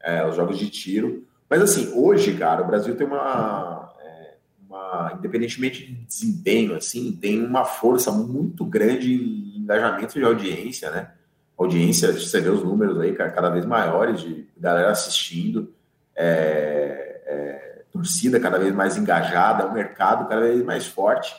É, 0.00 0.24
os 0.26 0.36
jogos 0.36 0.58
de 0.58 0.70
tiro. 0.70 1.26
Mas 1.50 1.60
assim, 1.60 1.92
hoje, 1.94 2.36
cara, 2.36 2.62
o 2.62 2.66
Brasil 2.66 2.94
tem 2.94 3.06
uma, 3.06 3.92
é, 4.00 4.34
uma, 4.64 5.14
independentemente 5.18 5.84
de 5.84 5.94
desempenho, 5.94 6.76
assim, 6.76 7.10
tem 7.20 7.44
uma 7.44 7.64
força 7.64 8.12
muito 8.12 8.64
grande 8.64 9.12
em 9.12 9.58
engajamento 9.58 10.14
de 10.14 10.24
audiência, 10.24 10.90
né? 10.90 11.10
Audiência, 11.56 12.12
você 12.12 12.40
vê 12.40 12.48
os 12.48 12.62
números 12.62 13.00
aí, 13.00 13.12
cara, 13.12 13.30
cada 13.30 13.50
vez 13.50 13.66
maiores 13.66 14.20
de 14.20 14.46
galera 14.56 14.92
assistindo 14.92 15.74
é, 16.18 17.22
é, 17.26 17.82
torcida 17.92 18.40
cada 18.40 18.58
vez 18.58 18.74
mais 18.74 18.96
engajada, 18.96 19.66
o 19.66 19.72
mercado 19.72 20.28
cada 20.28 20.40
vez 20.40 20.64
mais 20.64 20.86
forte. 20.86 21.32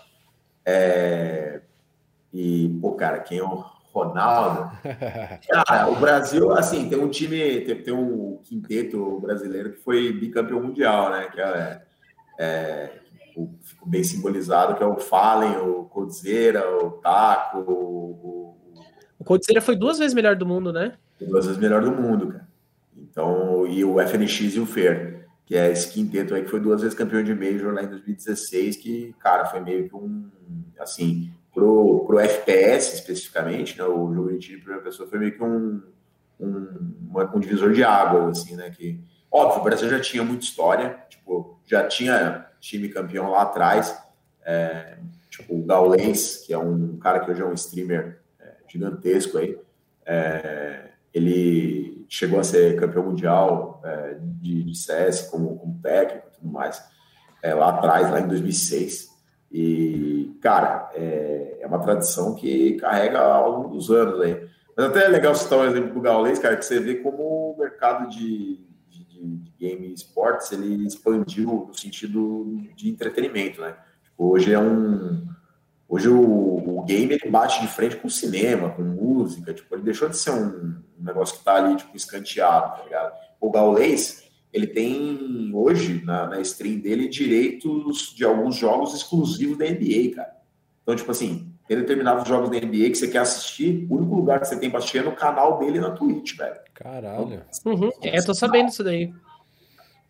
É, 0.65 1.59
e, 2.33 2.69
pô, 2.81 2.93
cara, 2.93 3.19
quem 3.19 3.39
é 3.39 3.43
o 3.43 3.65
Ronaldo? 3.91 4.71
Cara, 5.49 5.89
o 5.89 5.95
Brasil, 5.95 6.51
assim, 6.53 6.87
tem 6.87 6.99
um 6.99 7.09
time, 7.09 7.61
tem, 7.61 7.83
tem 7.83 7.93
um 7.93 8.39
quinteto 8.43 9.19
brasileiro 9.19 9.73
que 9.73 9.79
foi 9.79 10.13
bicampeão 10.13 10.61
mundial, 10.61 11.09
né? 11.09 11.27
Que 11.33 11.41
é, 11.41 11.81
é 12.37 12.89
fico 13.63 13.89
bem 13.89 14.03
simbolizado, 14.03 14.75
que 14.75 14.83
é 14.83 14.85
o 14.85 14.99
Fallen, 14.99 15.57
o 15.57 15.85
Coldzera, 15.85 16.69
o 16.77 16.91
Taco. 16.91 17.59
O, 17.59 18.55
o 19.17 19.23
Coldzera 19.23 19.59
foi 19.59 19.75
duas 19.75 19.97
vezes 19.97 20.13
melhor 20.13 20.35
do 20.35 20.45
mundo, 20.45 20.71
né? 20.71 20.93
Duas 21.19 21.45
vezes 21.45 21.59
melhor 21.59 21.81
do 21.81 21.91
mundo, 21.91 22.27
cara. 22.27 22.48
Então, 23.19 23.67
e 23.67 23.83
o 23.83 23.99
FNX 23.99 24.55
e 24.55 24.59
o 24.61 24.65
FER, 24.65 25.27
que 25.45 25.53
é 25.53 25.69
esse 25.69 25.91
quinteto 25.91 26.33
aí 26.33 26.43
que 26.43 26.49
foi 26.49 26.61
duas 26.61 26.81
vezes 26.81 26.97
campeão 26.97 27.21
de 27.21 27.35
Major 27.35 27.73
lá 27.73 27.83
em 27.83 27.89
2016, 27.89 28.77
que, 28.77 29.13
cara, 29.19 29.45
foi 29.45 29.59
meio 29.59 29.89
que 29.89 29.95
um, 29.95 30.29
assim, 30.79 31.29
pro, 31.53 32.05
pro 32.07 32.17
FPS 32.17 32.95
especificamente, 32.95 33.77
né, 33.77 33.83
o 33.83 34.13
jogo 34.13 34.37
de 34.37 34.55
primeira 34.55 34.81
pessoa 34.81 35.09
foi 35.09 35.19
meio 35.19 35.33
que 35.33 35.43
um, 35.43 35.83
um, 36.39 37.11
um 37.35 37.39
divisor 37.41 37.73
de 37.73 37.83
águas, 37.83 38.39
assim, 38.39 38.55
né, 38.55 38.69
que, 38.69 39.03
óbvio, 39.29 39.59
o 39.59 39.63
Brasil 39.65 39.89
já 39.89 39.99
tinha 39.99 40.23
muita 40.23 40.45
história, 40.45 40.97
tipo, 41.09 41.59
já 41.65 41.85
tinha 41.85 42.47
time 42.61 42.87
campeão 42.87 43.31
lá 43.31 43.41
atrás, 43.41 44.01
é, 44.45 44.97
tipo, 45.29 45.55
o 45.55 45.65
Gaules, 45.65 46.37
que 46.37 46.53
é 46.53 46.57
um 46.57 46.95
cara 46.95 47.19
que 47.19 47.29
hoje 47.29 47.41
é 47.41 47.45
um 47.45 47.53
streamer 47.53 48.21
é, 48.39 48.53
gigantesco 48.65 49.37
aí, 49.37 49.59
é, 50.05 50.91
ele 51.13 51.98
chegou 52.09 52.39
a 52.39 52.43
ser 52.43 52.79
campeão 52.79 53.03
mundial 53.03 53.81
é, 53.85 54.17
de, 54.19 54.63
de, 54.63 54.75
CS 54.75 55.29
como, 55.29 55.57
como, 55.57 55.79
técnico 55.81 56.27
e 56.27 56.35
tudo 56.37 56.51
mais, 56.51 56.83
é, 57.41 57.53
lá 57.53 57.69
atrás, 57.69 58.09
lá 58.09 58.19
em 58.19 58.27
2006. 58.27 59.09
E, 59.51 60.37
cara, 60.41 60.89
é, 60.93 61.59
é, 61.61 61.67
uma 61.67 61.79
tradição 61.79 62.35
que 62.35 62.73
carrega 62.73 63.19
ao 63.19 63.51
longo 63.51 63.69
dos 63.69 63.89
anos 63.91 64.19
aí. 64.21 64.49
Mas 64.75 64.87
até 64.87 65.05
é 65.05 65.07
legal 65.07 65.35
citar 65.35 65.59
o 65.59 65.65
exemplo 65.65 65.93
do 65.93 66.01
Gaules, 66.01 66.39
cara, 66.39 66.57
que 66.57 66.65
você 66.65 66.79
vê 66.79 66.95
como 66.95 67.53
o 67.53 67.57
mercado 67.57 68.09
de, 68.09 68.59
de, 68.89 69.03
de 69.03 69.53
game 69.59 69.93
esportes 69.93 70.51
ele 70.51 70.85
expandiu 70.85 71.65
no 71.67 71.73
sentido 71.73 72.45
de 72.75 72.89
entretenimento, 72.89 73.61
né? 73.61 73.75
Tipo, 74.03 74.31
hoje 74.31 74.53
é 74.53 74.59
um 74.59 75.27
Hoje 75.89 76.07
o, 76.07 76.79
o 76.79 76.83
game 76.83 77.15
ele 77.15 77.31
bate 77.31 77.59
de 77.61 77.67
frente 77.67 77.95
com 77.95 78.07
o 78.07 78.11
cinema, 78.11 78.69
com 78.69 78.83
música, 78.83 79.51
tipo, 79.51 79.73
ele 79.73 79.81
deixou 79.81 80.07
de 80.07 80.15
ser 80.15 80.29
um, 80.29 80.75
um 80.99 81.03
negócio 81.03 81.39
que 81.39 81.43
tá 81.43 81.55
ali, 81.55 81.75
tipo, 81.75 81.97
escanteado, 81.97 82.77
tá 82.77 82.83
ligado? 82.83 83.13
O 83.41 83.49
Gaulês, 83.49 84.23
ele 84.53 84.67
tem 84.67 85.49
hoje, 85.51 86.05
na, 86.05 86.27
na 86.27 86.39
stream 86.41 86.79
dele, 86.79 87.09
direitos 87.09 88.13
de 88.15 88.23
alguns 88.23 88.55
jogos 88.55 88.93
exclusivos 88.93 89.57
da 89.57 89.65
NBA, 89.65 90.15
cara. 90.15 90.37
Então, 90.83 90.95
tipo 90.95 91.09
assim, 91.09 91.51
tem 91.67 91.77
determinados 91.77 92.27
jogos 92.27 92.51
da 92.51 92.57
NBA 92.57 92.91
que 92.91 92.95
você 92.95 93.07
quer 93.07 93.19
assistir, 93.19 93.87
o 93.89 93.95
único 93.95 94.13
lugar 94.13 94.39
que 94.39 94.47
você 94.47 94.59
tem 94.59 94.69
pra 94.69 94.77
assistir 94.77 94.99
é 94.99 95.03
no 95.03 95.15
canal 95.15 95.57
dele 95.57 95.79
na 95.79 95.89
Twitch, 95.89 96.37
velho. 96.37 96.59
Caralho. 96.75 97.41
Uhum. 97.65 97.89
É, 98.03 98.19
eu 98.19 98.25
tô 98.25 98.35
sabendo 98.35 98.69
isso 98.69 98.83
daí. 98.83 99.11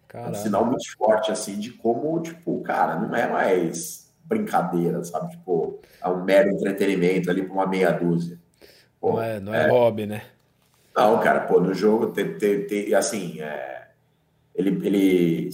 Caralho. 0.09 0.35
É 0.35 0.37
um 0.37 0.41
sinal 0.41 0.65
muito 0.65 0.83
forte, 0.97 1.31
assim, 1.31 1.57
de 1.57 1.71
como, 1.71 2.19
tipo, 2.21 2.61
cara, 2.63 2.99
não 2.99 3.15
é 3.15 3.29
mais 3.29 4.08
brincadeira, 4.29 5.03
sabe? 5.03 5.31
Tipo, 5.31 5.79
é 6.01 6.07
um 6.07 6.23
mero 6.23 6.51
entretenimento 6.51 7.29
ali 7.29 7.43
para 7.43 7.53
uma 7.53 7.67
meia 7.67 7.91
dúzia. 7.91 8.39
Pô, 9.01 9.13
não 9.13 9.21
é, 9.21 9.39
não 9.39 9.53
é, 9.53 9.65
é, 9.65 9.69
hobby, 9.69 10.05
né? 10.05 10.21
Não, 10.95 11.19
cara, 11.19 11.41
pô, 11.41 11.59
no 11.59 11.73
jogo 11.73 12.07
tem, 12.07 12.37
tem, 12.37 12.67
tem 12.67 12.93
assim, 12.93 13.41
é, 13.41 13.87
ele, 14.53 14.69
ele, 14.85 15.49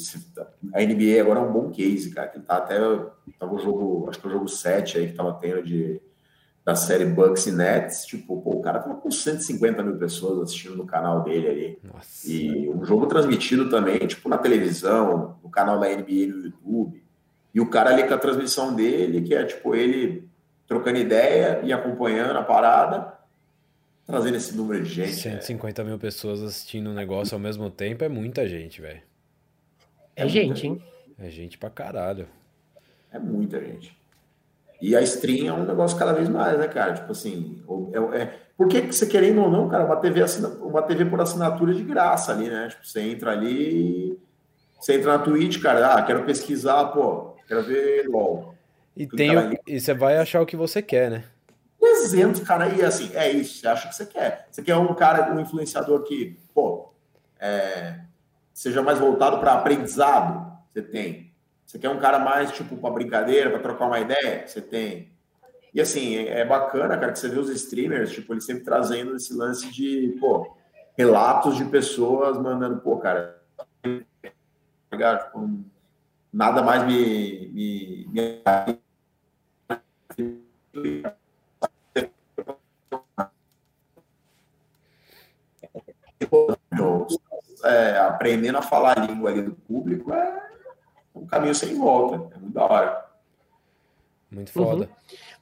a 0.74 0.82
NBA 0.82 1.22
agora 1.22 1.40
é 1.40 1.44
um 1.44 1.54
bom 1.54 1.70
case, 1.70 2.10
cara, 2.10 2.28
que 2.28 2.40
tá 2.40 2.58
até, 2.58 2.78
tava 3.40 3.54
o 3.54 3.60
jogo, 3.60 4.10
acho 4.10 4.20
que 4.20 4.28
é 4.28 4.30
o 4.30 4.34
jogo 4.34 4.48
7 4.48 4.98
aí 4.98 5.08
que 5.08 5.14
tava 5.14 5.34
tendo 5.36 5.64
de, 5.64 6.02
da 6.66 6.76
série 6.76 7.06
Bucks 7.06 7.46
e 7.46 7.52
Nets, 7.52 8.06
tipo, 8.06 8.42
pô, 8.42 8.56
o 8.56 8.62
cara 8.62 8.80
tava 8.80 8.96
com 8.96 9.12
150 9.12 9.84
mil 9.84 9.98
pessoas 9.98 10.42
assistindo 10.42 10.76
no 10.76 10.86
canal 10.86 11.24
dele 11.24 11.48
ali. 11.48 11.80
Nossa. 11.84 12.28
E 12.28 12.68
um 12.68 12.84
jogo 12.84 13.06
transmitido 13.06 13.70
também, 13.70 14.00
tipo, 14.08 14.28
na 14.28 14.40
televisão, 14.40 15.38
no 15.44 15.50
canal 15.50 15.80
da 15.80 15.88
NBA 15.88 16.28
no 16.28 16.46
YouTube. 16.46 17.05
E 17.56 17.62
o 17.62 17.70
cara 17.70 17.92
ali 17.92 18.04
com 18.06 18.14
a 18.14 18.18
transmissão 18.18 18.76
dele, 18.76 19.22
que 19.22 19.34
é 19.34 19.46
tipo 19.46 19.74
ele 19.74 20.28
trocando 20.68 20.98
ideia 20.98 21.62
e 21.64 21.72
acompanhando 21.72 22.38
a 22.38 22.44
parada, 22.44 23.14
trazendo 24.06 24.36
esse 24.36 24.54
número 24.54 24.84
de 24.84 24.90
gente. 24.90 25.14
150 25.14 25.82
é. 25.82 25.86
mil 25.86 25.98
pessoas 25.98 26.42
assistindo 26.42 26.90
um 26.90 26.94
negócio 26.94 27.34
ao 27.34 27.40
mesmo 27.40 27.70
tempo 27.70 28.04
é 28.04 28.10
muita 28.10 28.46
gente, 28.46 28.82
velho. 28.82 29.02
É, 30.18 30.26
é 30.26 30.28
gente, 30.28 30.68
hein? 30.68 30.84
É 31.18 31.30
gente 31.30 31.58
pra 31.58 31.70
caralho. 31.70 32.28
É 33.10 33.18
muita 33.18 33.58
gente. 33.62 33.98
E 34.82 34.94
a 34.94 35.02
stream 35.02 35.48
é 35.48 35.54
um 35.54 35.66
negócio 35.66 35.98
cada 35.98 36.12
vez 36.12 36.28
mais, 36.28 36.60
né, 36.60 36.68
cara? 36.68 36.94
Tipo 36.94 37.14
assim, 37.14 37.64
é, 37.94 38.22
é, 38.22 38.40
por 38.58 38.68
que, 38.68 38.82
que 38.82 38.94
você 38.94 39.08
querendo 39.08 39.42
ou 39.42 39.50
não, 39.50 39.70
cara, 39.70 39.86
uma 39.86 39.96
TV, 39.96 40.22
assina, 40.22 40.50
uma 40.50 40.82
TV 40.82 41.06
por 41.06 41.22
assinatura 41.22 41.74
de 41.74 41.84
graça 41.84 42.34
ali, 42.34 42.50
né? 42.50 42.68
Tipo, 42.68 42.86
você 42.86 43.00
entra 43.00 43.32
ali, 43.32 44.20
você 44.78 44.96
entra 44.96 45.18
na 45.18 45.24
Twitch, 45.24 45.62
cara, 45.62 45.94
ah, 45.94 46.04
quero 46.04 46.26
pesquisar, 46.26 46.88
pô, 46.88 47.35
quero 47.48 47.64
ver 47.64 48.08
LOL. 48.08 48.56
E, 48.96 49.06
tem 49.06 49.38
o, 49.38 49.58
e 49.68 49.80
você 49.80 49.94
vai 49.94 50.18
achar 50.18 50.42
o 50.42 50.46
que 50.46 50.56
você 50.56 50.82
quer, 50.82 51.12
né? 51.12 51.24
300, 51.80 52.42
cara, 52.42 52.70
e 52.70 52.82
assim, 52.82 53.12
é 53.14 53.30
isso, 53.30 53.60
você 53.60 53.68
acha 53.68 53.88
que 53.88 53.96
você 53.96 54.06
quer. 54.06 54.48
Você 54.50 54.62
quer 54.62 54.76
um 54.76 54.94
cara, 54.96 55.34
um 55.34 55.40
influenciador 55.40 56.04
que, 56.04 56.38
pô, 56.54 56.94
é, 57.40 58.00
seja 58.54 58.82
mais 58.82 59.00
voltado 59.00 59.40
para 59.40 59.54
aprendizado, 59.54 60.58
você 60.70 60.82
tem. 60.82 61.34
Você 61.66 61.78
quer 61.78 61.90
um 61.90 62.00
cara 62.00 62.20
mais, 62.20 62.52
tipo, 62.52 62.78
para 62.78 62.92
brincadeira, 62.92 63.50
para 63.50 63.60
trocar 63.60 63.88
uma 63.88 64.00
ideia? 64.00 64.48
Você 64.48 64.62
tem. 64.62 65.12
E 65.74 65.82
assim, 65.82 66.16
é 66.16 66.46
bacana, 66.46 66.98
cara, 66.98 67.12
que 67.12 67.20
você 67.20 67.28
vê 67.28 67.38
os 67.38 67.50
streamers, 67.50 68.12
tipo, 68.12 68.34
eles 68.34 68.46
sempre 68.46 68.64
trazendo 68.64 69.16
esse 69.16 69.34
lance 69.34 69.70
de, 69.72 70.16
pô, 70.20 70.56
relatos 70.98 71.58
de 71.58 71.66
pessoas 71.66 72.38
mandando, 72.38 72.80
pô, 72.80 72.98
cara, 72.98 73.42
tipo, 73.84 75.66
nada 76.36 76.62
mais 76.62 76.86
me, 76.86 77.48
me, 77.54 78.08
me 78.12 78.42
é, 87.64 87.98
aprendendo 88.00 88.58
a 88.58 88.62
falar 88.62 89.00
a 89.00 89.06
língua 89.06 89.30
ali 89.30 89.44
do 89.44 89.56
público 89.56 90.14
é 90.14 90.50
um 91.16 91.26
caminho 91.26 91.56
sem 91.56 91.78
volta. 91.78 92.16
É 92.36 92.40
muito 92.40 92.54
da 92.54 92.66
hora. 92.66 93.06
Muito 94.30 94.52
foda. 94.52 94.86
Uhum. 94.86 95.35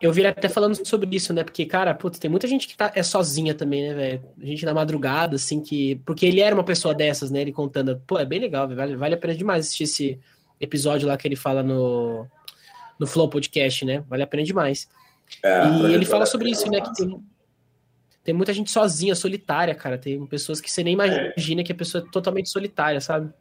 Eu 0.00 0.12
vi 0.12 0.24
até 0.24 0.48
falando 0.48 0.86
sobre 0.86 1.14
isso, 1.14 1.32
né? 1.32 1.42
Porque, 1.42 1.66
cara, 1.66 1.92
putz, 1.92 2.20
tem 2.20 2.30
muita 2.30 2.46
gente 2.46 2.68
que 2.68 2.76
tá, 2.76 2.92
é 2.94 3.02
sozinha 3.02 3.52
também, 3.52 3.88
né, 3.88 3.94
velho? 3.94 4.22
Gente 4.40 4.64
na 4.64 4.72
madrugada, 4.72 5.34
assim, 5.34 5.60
que. 5.60 5.96
Porque 6.06 6.24
ele 6.24 6.40
era 6.40 6.54
uma 6.54 6.62
pessoa 6.62 6.94
dessas, 6.94 7.30
né? 7.30 7.40
Ele 7.40 7.52
contando. 7.52 8.00
Pô, 8.06 8.16
é 8.18 8.24
bem 8.24 8.38
legal, 8.38 8.68
vale, 8.68 8.96
vale 8.96 9.14
a 9.14 9.18
pena 9.18 9.34
demais 9.34 9.66
assistir 9.66 9.84
esse 9.84 10.20
episódio 10.60 11.08
lá 11.08 11.16
que 11.16 11.26
ele 11.26 11.34
fala 11.34 11.64
no, 11.64 12.26
no 12.98 13.06
Flow 13.08 13.28
Podcast, 13.28 13.84
né? 13.84 14.04
Vale 14.08 14.22
a 14.22 14.26
pena 14.26 14.44
demais. 14.44 14.88
É, 15.42 15.66
e 15.66 15.94
ele 15.94 16.04
fala 16.04 16.26
sobre 16.26 16.48
isso, 16.48 16.70
né? 16.70 16.80
Que 16.80 16.94
tem, 16.94 17.20
tem 18.22 18.34
muita 18.34 18.52
gente 18.52 18.70
sozinha, 18.70 19.16
solitária, 19.16 19.74
cara. 19.74 19.98
Tem 19.98 20.24
pessoas 20.26 20.60
que 20.60 20.70
você 20.70 20.84
nem 20.84 20.94
imagina 20.94 21.64
que 21.64 21.72
a 21.72 21.74
pessoa 21.74 22.04
é 22.06 22.10
totalmente 22.12 22.50
solitária, 22.50 23.00
sabe? 23.00 23.32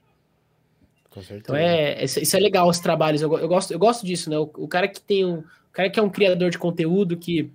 Com 1.17 1.23
certeza. 1.23 1.39
Então 1.39 1.55
é, 1.55 2.03
isso 2.03 2.37
é 2.37 2.39
legal 2.39 2.69
os 2.69 2.79
trabalhos. 2.79 3.23
Eu, 3.23 3.39
eu, 3.39 3.47
gosto, 3.47 3.71
eu 3.71 3.79
gosto 3.79 4.05
disso, 4.05 4.29
né? 4.29 4.37
O, 4.37 4.43
o, 4.55 4.67
cara 4.67 4.87
que 4.87 5.01
tem 5.01 5.25
um. 5.25 5.39
O 5.39 5.71
cara 5.71 5.89
que 5.89 5.99
é 5.99 6.03
um 6.03 6.11
criador 6.11 6.51
de 6.51 6.59
conteúdo 6.59 7.17
que 7.17 7.51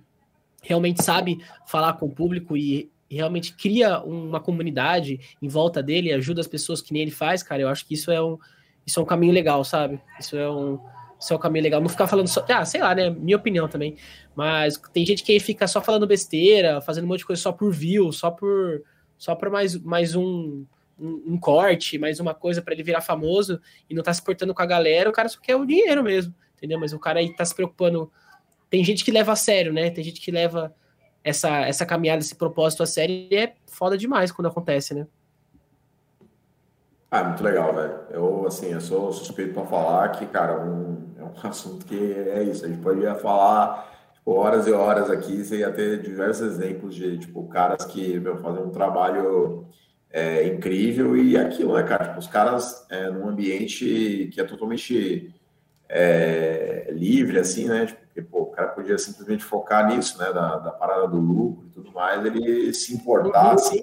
realmente 0.61 1.01
sabe 1.01 1.41
falar 1.65 1.93
com 1.93 2.07
o 2.07 2.11
público 2.11 2.57
e, 2.57 2.91
e 3.09 3.15
realmente 3.15 3.53
cria 3.53 4.01
uma 4.01 4.41
comunidade 4.41 5.17
em 5.41 5.47
volta 5.47 5.81
dele, 5.81 6.11
ajuda 6.11 6.41
as 6.41 6.47
pessoas 6.47 6.81
que 6.81 6.91
nem 6.91 7.03
ele 7.03 7.11
faz, 7.11 7.41
cara. 7.41 7.61
Eu 7.61 7.69
acho 7.69 7.85
que 7.85 7.93
isso 7.93 8.11
é 8.11 8.21
um, 8.21 8.37
isso 8.85 8.99
é 8.99 9.03
um 9.03 9.05
caminho 9.05 9.31
legal, 9.31 9.63
sabe? 9.63 9.97
Isso 10.19 10.35
é 10.35 10.49
um, 10.49 10.77
isso 11.17 11.31
é 11.31 11.35
um 11.37 11.39
caminho 11.39 11.63
legal. 11.63 11.79
Não 11.79 11.87
ficar 11.87 12.07
falando 12.07 12.27
só. 12.27 12.45
Ah, 12.49 12.65
sei 12.65 12.81
lá, 12.81 12.93
né? 12.93 13.09
Minha 13.11 13.37
opinião 13.37 13.69
também. 13.69 13.95
Mas 14.35 14.77
tem 14.91 15.05
gente 15.05 15.23
que 15.23 15.39
fica 15.39 15.67
só 15.67 15.81
falando 15.81 16.05
besteira, 16.05 16.81
fazendo 16.81 17.05
um 17.05 17.07
monte 17.07 17.19
de 17.19 17.27
coisa 17.27 17.41
só 17.41 17.53
por 17.53 17.71
view, 17.71 18.11
só 18.11 18.29
por. 18.29 18.83
Só 19.17 19.35
por 19.35 19.49
mais, 19.49 19.77
mais 19.77 20.15
um, 20.15 20.65
um, 20.99 21.33
um 21.33 21.39
corte, 21.39 21.97
mais 21.97 22.19
uma 22.19 22.33
coisa 22.33 22.61
para 22.61 22.73
ele 22.73 22.83
virar 22.83 23.01
famoso 23.01 23.59
e 23.89 23.95
não 23.95 24.03
tá 24.03 24.13
se 24.13 24.21
portando 24.21 24.53
com 24.53 24.61
a 24.61 24.65
galera, 24.65 25.09
o 25.09 25.13
cara 25.13 25.29
só 25.29 25.39
quer 25.39 25.55
o 25.55 25.65
dinheiro 25.65 26.03
mesmo, 26.03 26.33
entendeu? 26.55 26.79
Mas 26.79 26.93
o 26.93 26.99
cara 26.99 27.19
aí 27.19 27.35
tá 27.35 27.43
se 27.45 27.55
preocupando. 27.55 28.11
Tem 28.69 28.83
gente 28.83 29.03
que 29.03 29.11
leva 29.11 29.31
a 29.31 29.35
sério, 29.35 29.73
né? 29.73 29.89
Tem 29.89 30.03
gente 30.03 30.21
que 30.21 30.31
leva 30.31 30.73
essa, 31.23 31.61
essa 31.61 31.85
caminhada, 31.85 32.21
esse 32.21 32.35
propósito 32.35 32.83
a 32.83 32.85
sério 32.85 33.27
e 33.29 33.35
é 33.35 33.53
foda 33.65 33.97
demais 33.97 34.31
quando 34.31 34.47
acontece, 34.47 34.93
né? 34.93 35.07
Ah, 37.09 37.23
muito 37.23 37.43
legal, 37.43 37.73
velho. 37.75 37.93
Eu, 38.09 38.47
assim, 38.47 38.71
eu 38.71 38.81
sou 38.81 39.13
suspeito 39.13 39.53
para 39.53 39.65
falar 39.65 40.09
que, 40.09 40.25
cara, 40.25 40.59
um, 40.65 41.13
é 41.17 41.23
um 41.23 41.31
assunto 41.47 41.85
que 41.85 41.95
é 41.95 42.43
isso. 42.43 42.65
A 42.65 42.67
gente 42.67 42.81
poderia 42.81 43.13
falar 43.15 44.11
tipo, 44.15 44.31
horas 44.31 44.65
e 44.65 44.71
horas 44.71 45.11
aqui, 45.11 45.43
você 45.43 45.57
ia 45.57 45.71
ter 45.71 46.01
diversos 46.01 46.41
exemplos 46.41 46.95
de, 46.95 47.19
tipo, 47.19 47.47
caras 47.49 47.85
que, 47.85 48.19
meu, 48.19 48.37
fazem 48.37 48.63
um 48.63 48.71
trabalho 48.71 49.67
é, 50.13 50.47
incrível 50.47 51.17
e 51.17 51.35
aquilo, 51.35 51.73
né, 51.73 51.81
cara? 51.81 52.05
Tipo, 52.05 52.19
os 52.19 52.27
caras 52.27 52.85
é, 52.91 53.09
num 53.09 53.27
ambiente 53.27 54.29
que 54.31 54.39
é 54.39 54.43
totalmente 54.43 55.33
é, 55.89 56.87
livre, 56.91 57.39
assim, 57.39 57.67
né? 57.67 57.87
Tipo, 57.87 58.03
porque, 58.03 58.21
pô, 58.21 58.41
o 58.41 58.51
cara 58.51 58.67
podia 58.67 58.95
simplesmente 58.99 59.43
focar 59.43 59.87
nisso, 59.87 60.19
né? 60.19 60.31
Da, 60.31 60.57
da 60.59 60.71
parada 60.71 61.07
do 61.07 61.17
lucro 61.17 61.65
e 61.65 61.71
tudo 61.71 61.91
mais, 61.91 62.23
ele 62.23 62.71
se 62.71 62.93
importar, 62.93 63.47
uhum. 63.47 63.53
assim, 63.53 63.81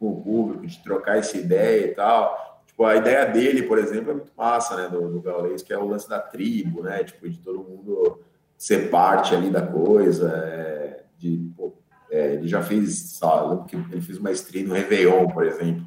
com 0.00 0.08
o 0.08 0.22
público, 0.22 0.66
de 0.66 0.82
trocar 0.82 1.18
essa 1.18 1.36
ideia 1.36 1.86
e 1.86 1.94
tal. 1.94 2.62
Tipo, 2.66 2.84
a 2.86 2.96
ideia 2.96 3.26
dele, 3.26 3.64
por 3.64 3.78
exemplo, 3.78 4.10
é 4.10 4.14
muito 4.14 4.32
massa, 4.34 4.74
né, 4.74 4.88
do, 4.88 5.20
do 5.20 5.62
que 5.62 5.72
é 5.72 5.76
o 5.76 5.86
lance 5.86 6.08
da 6.08 6.18
tribo, 6.18 6.82
né, 6.82 7.04
tipo, 7.04 7.28
de 7.28 7.38
todo 7.38 7.62
mundo 7.62 8.22
ser 8.56 8.88
parte 8.88 9.34
ali 9.34 9.50
da 9.50 9.60
coisa, 9.60 10.30
é, 10.30 11.02
de, 11.18 11.52
pô, 11.54 11.74
é, 12.12 12.34
ele 12.34 12.46
já 12.46 12.62
fez, 12.62 13.16
sabe, 13.18 13.74
ele 13.90 14.02
fez 14.02 14.18
uma 14.18 14.30
stream 14.30 14.66
no 14.66 14.74
Réveillon, 14.74 15.26
por 15.28 15.44
exemplo, 15.44 15.86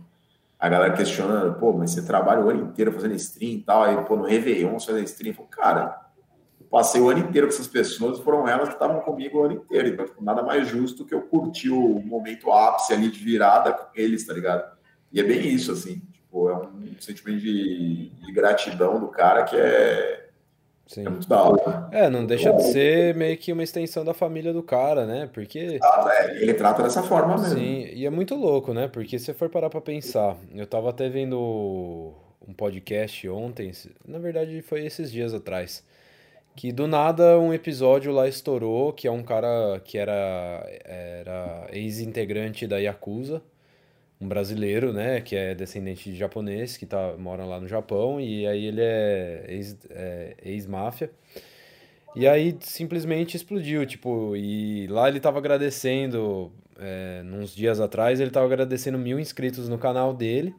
a 0.60 0.68
galera 0.68 0.94
questionando, 0.94 1.54
pô, 1.60 1.72
mas 1.72 1.92
você 1.92 2.04
trabalha 2.04 2.42
o 2.44 2.50
ano 2.50 2.64
inteiro 2.64 2.92
fazendo 2.92 3.14
stream 3.14 3.52
e 3.52 3.62
tal, 3.62 3.84
aí, 3.84 3.96
pô, 4.06 4.16
no 4.16 4.24
Réveillon 4.24 4.80
você 4.80 4.92
faz 4.92 5.12
stream, 5.12 5.32
eu 5.32 5.36
falo, 5.36 5.48
cara, 5.50 6.06
passei 6.72 7.00
o 7.00 7.10
ano 7.10 7.20
inteiro 7.20 7.48
com 7.48 7.54
essas 7.54 7.68
pessoas, 7.68 8.20
foram 8.20 8.48
elas 8.48 8.70
que 8.70 8.74
estavam 8.74 9.00
comigo 9.02 9.38
o 9.38 9.44
ano 9.44 9.54
inteiro. 9.54 9.88
Então, 9.88 10.06
tipo, 10.06 10.24
nada 10.24 10.42
mais 10.42 10.68
justo 10.68 11.06
que 11.06 11.14
eu 11.14 11.22
curtir 11.22 11.70
o 11.70 12.02
momento 12.02 12.52
ápice 12.52 12.92
ali 12.92 13.10
de 13.10 13.24
virada 13.24 13.72
com 13.72 13.88
eles, 13.96 14.26
tá 14.26 14.34
ligado? 14.34 14.76
E 15.12 15.20
é 15.20 15.24
bem 15.24 15.48
isso, 15.48 15.72
assim. 15.72 16.02
Tipo, 16.12 16.50
é 16.50 16.58
um 16.58 16.96
sentimento 17.00 17.40
de, 17.40 18.10
de 18.10 18.32
gratidão 18.34 19.00
do 19.00 19.08
cara 19.08 19.44
que 19.44 19.56
é, 19.56 20.25
Sim. 20.88 21.06
é 21.06 21.10
muito 21.10 21.28
da 21.28 21.42
hora. 21.42 21.90
É, 21.92 22.10
não 22.10 22.26
deixa 22.26 22.52
de 22.54 22.64
ser 22.64 23.16
meio 23.16 23.38
que 23.38 23.52
uma 23.52 23.64
extensão 23.64 24.06
da 24.06 24.14
família 24.14 24.54
do 24.54 24.62
cara, 24.62 25.06
né? 25.06 25.30
Porque. 25.34 25.80
Ah, 25.82 26.12
é, 26.20 26.42
ele 26.42 26.54
trata 26.54 26.84
dessa 26.84 27.02
forma 27.02 27.38
mesmo. 27.38 27.58
Sim, 27.58 27.90
e 27.92 28.06
é 28.06 28.10
muito 28.10 28.36
louco, 28.36 28.74
né? 28.74 28.88
Porque 28.88 29.18
se 29.18 29.26
você 29.26 29.34
for 29.34 29.50
parar 29.50 29.70
pra 29.70 29.82
pensar, 29.82 30.38
eu 30.54 30.68
tava 30.68 30.90
até 30.90 31.10
vendo 31.10 32.14
um 32.48 32.54
podcast 32.54 33.28
ontem, 33.28 33.72
na 34.08 34.20
verdade 34.20 34.62
foi 34.62 34.86
esses 34.86 35.12
dias 35.12 35.34
atrás 35.34 35.84
que 36.56 36.72
do 36.72 36.88
nada 36.88 37.38
um 37.38 37.54
episódio 37.54 38.14
lá 38.14 38.28
estourou, 38.28 38.94
que 38.94 39.08
é 39.08 39.12
um 39.12 39.22
cara 39.22 39.80
que 39.84 39.98
era, 39.98 40.66
era 40.86 41.68
ex-integrante 41.72 42.66
da 42.66 42.78
Yakuza, 42.78 43.42
um 44.20 44.28
brasileiro, 44.28 44.94
né, 44.94 45.22
que 45.22 45.36
é 45.36 45.54
descendente 45.54 46.12
de 46.12 46.18
japonês, 46.18 46.78
que 46.78 46.86
tá, 46.86 47.16
mora 47.18 47.46
lá 47.46 47.60
no 47.60 47.68
Japão, 47.68 48.20
e 48.20 48.48
aí 48.48 48.66
ele 48.66 48.82
é, 48.82 49.46
é 49.90 50.36
ex-máfia. 50.44 51.06
É, 51.06 51.10
ex 51.10 51.46
e 52.16 52.28
aí 52.28 52.58
simplesmente 52.62 53.36
explodiu, 53.36 53.86
tipo, 53.86 54.36
e 54.36 54.88
lá 54.88 55.10
ele 55.10 55.20
tava 55.20 55.38
agradecendo, 55.38 56.52
é, 56.80 57.22
uns 57.26 57.54
dias 57.54 57.80
atrás, 57.82 58.20
ele 58.20 58.32
tava 58.32 58.46
agradecendo 58.46 58.98
mil 58.98 59.20
inscritos 59.20 59.68
no 59.68 59.78
canal 59.78 60.14
dele, 60.14 60.56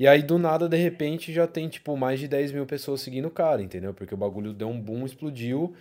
e 0.00 0.08
aí, 0.08 0.22
do 0.22 0.38
nada, 0.38 0.66
de 0.66 0.78
repente, 0.78 1.30
já 1.30 1.46
tem, 1.46 1.68
tipo, 1.68 1.94
mais 1.94 2.18
de 2.18 2.26
10 2.26 2.52
mil 2.52 2.64
pessoas 2.64 3.02
seguindo 3.02 3.26
o 3.28 3.30
cara, 3.30 3.62
entendeu? 3.62 3.92
Porque 3.92 4.14
o 4.14 4.16
bagulho 4.16 4.54
deu 4.54 4.66
um 4.68 4.80
boom, 4.80 5.04
explodiu. 5.04 5.74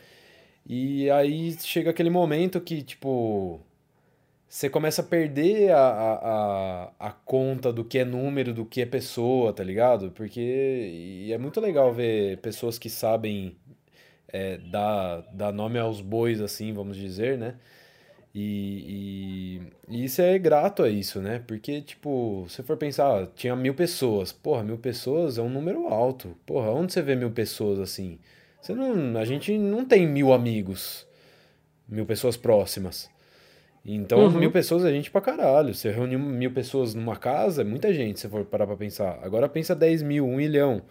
E 0.66 1.10
aí 1.10 1.56
chega 1.62 1.92
aquele 1.92 2.10
momento 2.10 2.60
que, 2.60 2.84
tipo, 2.84 3.62
você 4.50 4.68
começa 4.68 5.02
a 5.04 5.06
perder 5.06 5.72
a, 5.72 5.80
a, 5.80 6.92
a, 7.08 7.12
conta 7.12 7.72
do 7.72 7.86
que 7.86 8.00
é 8.00 8.04
número, 8.06 8.52
do 8.52 8.66
que 8.66 8.82
é 8.82 8.86
pessoa, 8.86 9.54
tá 9.54 9.64
ligado? 9.64 10.10
Porque 10.12 11.30
é 11.32 11.38
muito 11.38 11.62
legal 11.62 11.94
ver 11.94 12.40
pessoas 12.40 12.80
que 12.80 12.90
sabem 12.90 13.56
é, 14.28 14.58
dar, 14.58 15.22
dar 15.32 15.52
nome 15.54 15.78
aos 15.78 16.02
bois, 16.02 16.42
assim, 16.42 16.74
vamos 16.74 16.98
dizer, 16.98 17.38
né? 17.38 17.56
E, 18.34 19.62
e, 19.88 19.98
e, 19.98 20.06
isso 20.06 20.22
é 20.22 20.38
grato 20.40 20.82
a 20.84 20.90
isso, 20.90 21.22
né? 21.22 21.44
Porque, 21.48 21.82
tipo, 21.82 22.46
se 22.50 22.64
for 22.64 22.76
pensar, 22.78 23.28
tinha 23.36 23.56
mil 23.56 23.76
pessoas. 23.76 24.32
Porra, 24.32 24.64
mil 24.64 24.78
pessoas 24.80 25.38
é 25.38 25.42
um 25.44 25.50
número 25.50 25.88
alto. 25.88 26.36
Porra, 26.46 26.72
onde 26.72 26.92
você 26.94 27.02
vê 27.04 27.16
mil 27.16 27.32
pessoas 27.32 27.80
assim? 27.80 28.18
Você 28.62 28.74
não, 28.74 29.18
a 29.20 29.26
gente 29.26 29.58
não 29.58 29.86
tem 29.86 30.08
mil 30.08 30.34
amigos, 30.34 31.08
mil 31.88 32.06
pessoas 32.06 32.36
próximas. 32.38 33.10
Então, 33.96 34.20
uhum. 34.20 34.32
mil 34.32 34.52
pessoas 34.52 34.86
é 34.86 34.92
gente 34.92 35.10
pra 35.10 35.20
caralho. 35.20 35.74
Você 35.74 35.90
reúne 35.90 36.16
mil 36.16 36.52
pessoas 36.52 36.94
numa 36.94 37.16
casa, 37.16 37.62
é 37.62 37.66
muita 37.66 37.92
gente, 37.94 38.20
se 38.20 38.28
for 38.28 38.46
parar 38.46 38.68
pra 38.68 38.78
pensar. 38.78 39.20
Agora 39.24 39.50
pensa 39.50 39.76
10 39.76 40.04
mil, 40.04 40.26
um 40.26 40.36
milhão. 40.36 40.84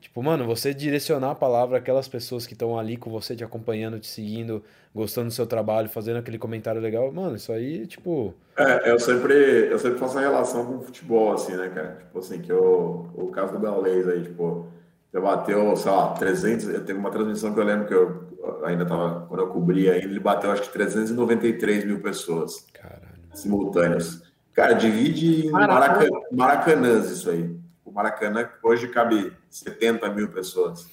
Tipo, 0.00 0.20
mano, 0.20 0.44
você 0.44 0.74
direcionar 0.74 1.30
a 1.30 1.34
palavra 1.36 1.78
àquelas 1.78 2.08
pessoas 2.08 2.44
que 2.44 2.54
estão 2.54 2.76
ali 2.76 2.96
com 2.96 3.08
você, 3.08 3.36
te 3.36 3.44
acompanhando, 3.44 4.00
te 4.00 4.08
seguindo, 4.08 4.60
gostando 4.92 5.28
do 5.28 5.32
seu 5.32 5.46
trabalho, 5.46 5.88
fazendo 5.88 6.16
aquele 6.16 6.38
comentário 6.38 6.80
legal, 6.80 7.12
mano, 7.12 7.36
isso 7.36 7.52
aí, 7.52 7.86
tipo. 7.86 8.34
É, 8.58 8.90
eu 8.90 8.98
sempre, 8.98 9.32
eu 9.70 9.78
sempre 9.78 10.00
faço 10.00 10.18
a 10.18 10.22
relação 10.22 10.66
com 10.66 10.78
o 10.78 10.82
futebol, 10.82 11.32
assim, 11.32 11.52
né, 11.54 11.68
cara? 11.68 11.98
Tipo 12.00 12.18
assim, 12.18 12.40
que 12.40 12.50
eu, 12.50 13.08
o 13.14 13.28
caso 13.28 13.52
do 13.52 13.60
Gaules 13.60 14.08
aí, 14.08 14.24
tipo, 14.24 14.66
já 15.14 15.20
bateu, 15.20 15.76
sei 15.76 15.92
lá, 15.92 16.08
300. 16.14 16.66
Teve 16.80 16.94
uma 16.94 17.10
transmissão 17.10 17.54
que 17.54 17.60
eu 17.60 17.64
lembro 17.64 17.86
que 17.86 17.94
eu 17.94 18.21
ainda 18.64 18.82
estava, 18.82 19.26
quando 19.26 19.40
eu 19.40 19.48
cobria 19.48 19.92
ainda, 19.92 20.06
ele 20.06 20.20
bateu 20.20 20.50
acho 20.50 20.62
que 20.62 20.72
393 20.72 21.84
mil 21.84 22.00
pessoas 22.00 22.66
Caralho. 22.72 23.02
simultâneas. 23.32 24.22
Cara, 24.52 24.74
divide 24.74 25.46
em 25.46 25.50
Maracanã, 25.50 26.08
Maracanãs 26.30 27.10
isso 27.10 27.30
aí. 27.30 27.56
O 27.84 27.90
Maracanã 27.90 28.48
hoje 28.62 28.88
cabe 28.88 29.32
70 29.48 30.08
mil 30.10 30.28
pessoas. 30.30 30.86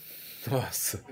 Nossa, 0.49 1.03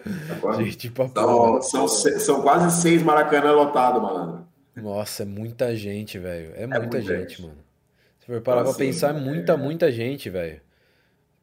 tá 0.41 0.53
gente, 0.53 0.91
são, 1.13 1.61
são, 1.61 1.87
são, 1.87 2.41
quase 2.41 2.81
seis 2.81 3.03
Maracanã 3.03 3.51
lotados, 3.51 4.01
malandro. 4.01 4.47
Nossa, 4.75 5.23
é 5.23 5.25
muita 5.25 5.75
gente, 5.75 6.17
velho. 6.17 6.53
É, 6.55 6.63
é 6.63 6.67
muita, 6.67 6.79
muita 6.79 7.01
gente, 7.01 7.29
gente, 7.29 7.41
mano. 7.41 7.57
Se 8.19 8.27
for 8.27 8.41
parar 8.41 8.61
pra 8.61 8.71
assim, 8.71 8.79
pensar, 8.79 9.09
é 9.09 9.19
muita, 9.19 9.53
é... 9.53 9.57
muita 9.57 9.91
gente, 9.91 10.29
velho. 10.29 10.61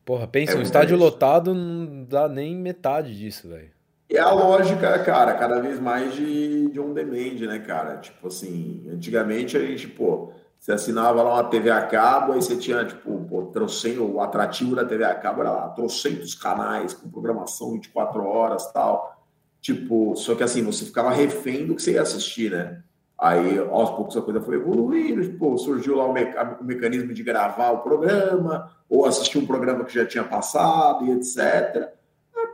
Porra, 0.04 0.26
pensa, 0.26 0.52
é 0.52 0.56
um 0.56 0.62
estádio 0.62 0.96
gente. 0.96 1.04
lotado 1.04 1.54
não 1.54 2.04
dá 2.04 2.28
nem 2.28 2.56
metade 2.56 3.16
disso, 3.16 3.48
velho. 3.48 3.70
É 4.14 4.20
a 4.20 4.30
lógica, 4.30 4.96
cara, 5.00 5.34
cada 5.34 5.60
vez 5.60 5.80
mais 5.80 6.14
de, 6.14 6.68
de 6.70 6.78
on 6.78 6.92
demand, 6.92 7.48
né, 7.48 7.58
cara? 7.58 7.96
Tipo 7.96 8.28
assim, 8.28 8.88
antigamente 8.88 9.56
a 9.56 9.60
gente, 9.60 9.88
pô, 9.88 10.32
você 10.56 10.70
assinava 10.70 11.20
lá 11.20 11.34
uma 11.34 11.50
TV 11.50 11.68
a 11.68 11.84
cabo, 11.84 12.32
aí 12.32 12.40
você 12.40 12.56
tinha, 12.56 12.84
tipo, 12.84 13.24
pô, 13.24 13.42
o 13.42 14.20
atrativo 14.20 14.76
da 14.76 14.84
TV 14.84 15.04
a 15.04 15.16
cabo 15.16 15.40
era 15.40 15.50
lá, 15.50 15.68
trocentos 15.70 16.32
canais 16.36 16.94
com 16.94 17.10
programação 17.10 17.72
24 17.72 18.24
horas 18.24 18.70
tal. 18.72 19.20
Tipo, 19.60 20.14
só 20.14 20.36
que 20.36 20.44
assim, 20.44 20.62
você 20.62 20.84
ficava 20.84 21.10
refém 21.10 21.66
do 21.66 21.74
que 21.74 21.82
você 21.82 21.94
ia 21.94 22.02
assistir, 22.02 22.52
né? 22.52 22.84
Aí, 23.18 23.58
aos 23.58 23.90
poucos, 23.90 24.16
a 24.16 24.22
coisa 24.22 24.40
foi 24.40 24.56
evoluindo, 24.56 25.22
tipo, 25.22 25.58
surgiu 25.58 25.96
lá 25.96 26.04
o, 26.06 26.12
me 26.12 26.22
o 26.60 26.64
mecanismo 26.64 27.12
de 27.12 27.22
gravar 27.24 27.72
o 27.72 27.78
programa, 27.78 28.70
ou 28.88 29.06
assistir 29.06 29.38
um 29.38 29.46
programa 29.46 29.84
que 29.84 29.94
já 29.94 30.06
tinha 30.06 30.22
passado 30.22 31.04
e 31.04 31.10
etc. 31.10 31.92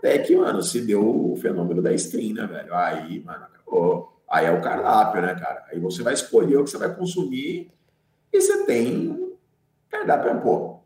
Até 0.01 0.19
que, 0.19 0.35
mano, 0.35 0.63
se 0.63 0.81
deu 0.81 1.33
o 1.33 1.37
fenômeno 1.37 1.83
da 1.83 1.93
stream, 1.93 2.35
né, 2.35 2.47
velho? 2.47 2.75
Aí, 2.75 3.23
mano, 3.23 3.45
acabou. 3.45 4.21
Aí 4.29 4.47
é 4.47 4.51
o 4.51 4.63
cardápio, 4.63 5.21
né, 5.21 5.35
cara? 5.35 5.67
Aí 5.71 5.79
você 5.79 6.03
vai 6.03 6.15
escolher 6.15 6.57
o 6.57 6.65
que 6.65 6.71
você 6.71 6.79
vai 6.79 6.95
consumir 6.95 7.71
e 8.33 8.41
você 8.41 8.65
tem 8.65 9.37
cardápio, 9.91 10.41
pô, 10.41 10.81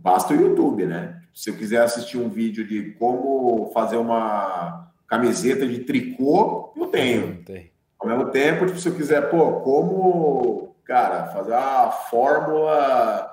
basta 0.00 0.34
o 0.34 0.36
YouTube, 0.36 0.86
né? 0.86 1.20
Se 1.32 1.50
eu 1.50 1.56
quiser 1.56 1.82
assistir 1.82 2.18
um 2.18 2.28
vídeo 2.28 2.66
de 2.66 2.92
como 2.92 3.70
fazer 3.72 3.96
uma 3.96 4.90
camiseta 5.06 5.66
de 5.66 5.80
tricô, 5.80 6.72
eu 6.76 6.86
tenho. 6.86 7.44
Tem. 7.44 7.70
Ao 7.98 8.08
mesmo 8.08 8.30
tempo, 8.30 8.66
tipo, 8.66 8.78
se 8.78 8.88
eu 8.88 8.94
quiser, 8.94 9.30
pô, 9.30 9.60
como, 9.60 10.74
cara, 10.84 11.26
fazer 11.26 11.54
a 11.54 11.90
fórmula 11.90 13.27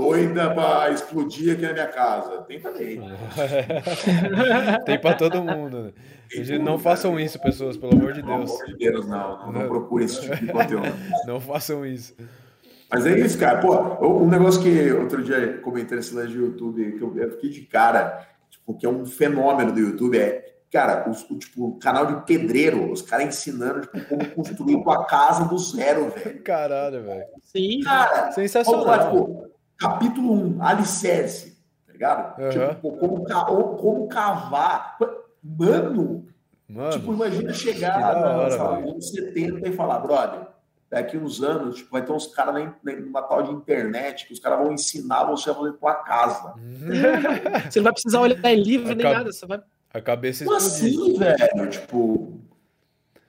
doida 0.00 0.54
para 0.54 0.90
explodir 0.90 1.52
aqui 1.52 1.62
na 1.62 1.72
minha 1.74 1.86
casa. 1.88 2.38
Tem 2.42 2.58
também. 2.58 3.00
Tem 4.86 4.98
para 4.98 5.14
todo 5.14 5.44
mundo. 5.44 5.82
Né? 5.82 6.58
não 6.58 6.78
façam 6.78 7.20
isso, 7.20 7.38
pessoas, 7.38 7.76
pelo 7.76 7.92
amor 7.92 8.14
de 8.14 8.22
Deus. 8.22 8.50
Pelo 8.50 8.62
amor 8.62 8.66
de 8.66 8.76
Deus, 8.76 9.06
não. 9.06 9.38
Não, 9.46 9.52
não 9.52 9.68
procure 9.68 10.04
esse 10.06 10.22
tipo 10.22 10.36
de 10.36 10.46
conteúdo. 10.50 10.92
não 11.26 11.38
façam 11.38 11.84
isso. 11.84 12.16
Mas 12.90 13.06
é 13.06 13.18
isso, 13.18 13.38
cara. 13.38 13.60
Pô, 13.60 14.22
um 14.22 14.28
negócio 14.28 14.62
que 14.62 14.90
outro 14.92 15.22
dia 15.22 15.58
comentei 15.58 15.98
nesse 15.98 16.14
lance 16.14 16.32
de 16.32 16.38
YouTube, 16.38 16.92
que 16.92 17.02
eu 17.02 17.30
fiquei 17.32 17.50
de 17.50 17.60
cara, 17.62 18.26
tipo, 18.48 18.74
que 18.74 18.86
é 18.86 18.88
um 18.88 19.04
fenômeno 19.04 19.70
do 19.70 19.78
YouTube, 19.78 20.18
é, 20.18 20.54
cara, 20.72 21.04
o, 21.08 21.34
o 21.34 21.38
tipo, 21.38 21.78
canal 21.78 22.06
de 22.06 22.26
pedreiro, 22.26 22.90
os 22.90 23.02
caras 23.02 23.26
ensinando 23.26 23.82
tipo, 23.82 24.00
como 24.08 24.26
construir 24.30 24.82
tua 24.82 25.04
casa 25.04 25.44
do 25.44 25.58
zero, 25.58 26.10
velho. 26.10 26.42
Caralho, 26.42 27.02
velho. 27.02 27.24
Sim. 27.42 27.80
Cara, 27.82 28.32
sensacional. 28.32 28.98
tipo, 28.98 29.50
capítulo 29.80 30.34
1, 30.58 30.62
alicerce, 30.62 31.56
tá 31.86 31.92
ligado? 31.92 32.40
Uhum. 32.40 32.50
Tipo, 32.50 32.92
como, 32.98 33.76
como 33.76 34.08
cavar. 34.08 34.98
Mano, 35.42 36.26
Mano, 36.68 36.90
tipo, 36.90 37.14
imagina 37.14 37.52
chegar 37.54 38.80
nos 38.82 39.10
70 39.10 39.68
e 39.68 39.72
falar, 39.72 39.98
brother, 40.00 40.46
daqui 40.90 41.16
uns 41.16 41.42
anos, 41.42 41.76
tipo, 41.76 41.90
vai 41.90 42.04
ter 42.04 42.12
uns 42.12 42.26
caras 42.26 42.70
numa 42.84 43.22
tal 43.22 43.42
de 43.42 43.52
internet 43.52 44.26
que 44.26 44.34
os 44.34 44.38
caras 44.38 44.58
vão 44.58 44.72
ensinar 44.72 45.24
você 45.24 45.50
a 45.50 45.54
fazer 45.54 45.72
tua 45.72 45.94
casa. 45.94 46.54
você 47.70 47.78
não 47.78 47.84
vai 47.84 47.92
precisar 47.92 48.20
olhar 48.20 48.44
em 48.44 48.62
livro 48.62 48.94
nem 48.94 49.10
nada, 49.10 49.32
você 49.32 49.46
vai. 49.46 49.60
A 49.92 50.00
cabeça 50.00 50.44
Como 50.44 50.56
assim, 50.56 51.18
velho? 51.18 51.70
Tipo. 51.70 52.38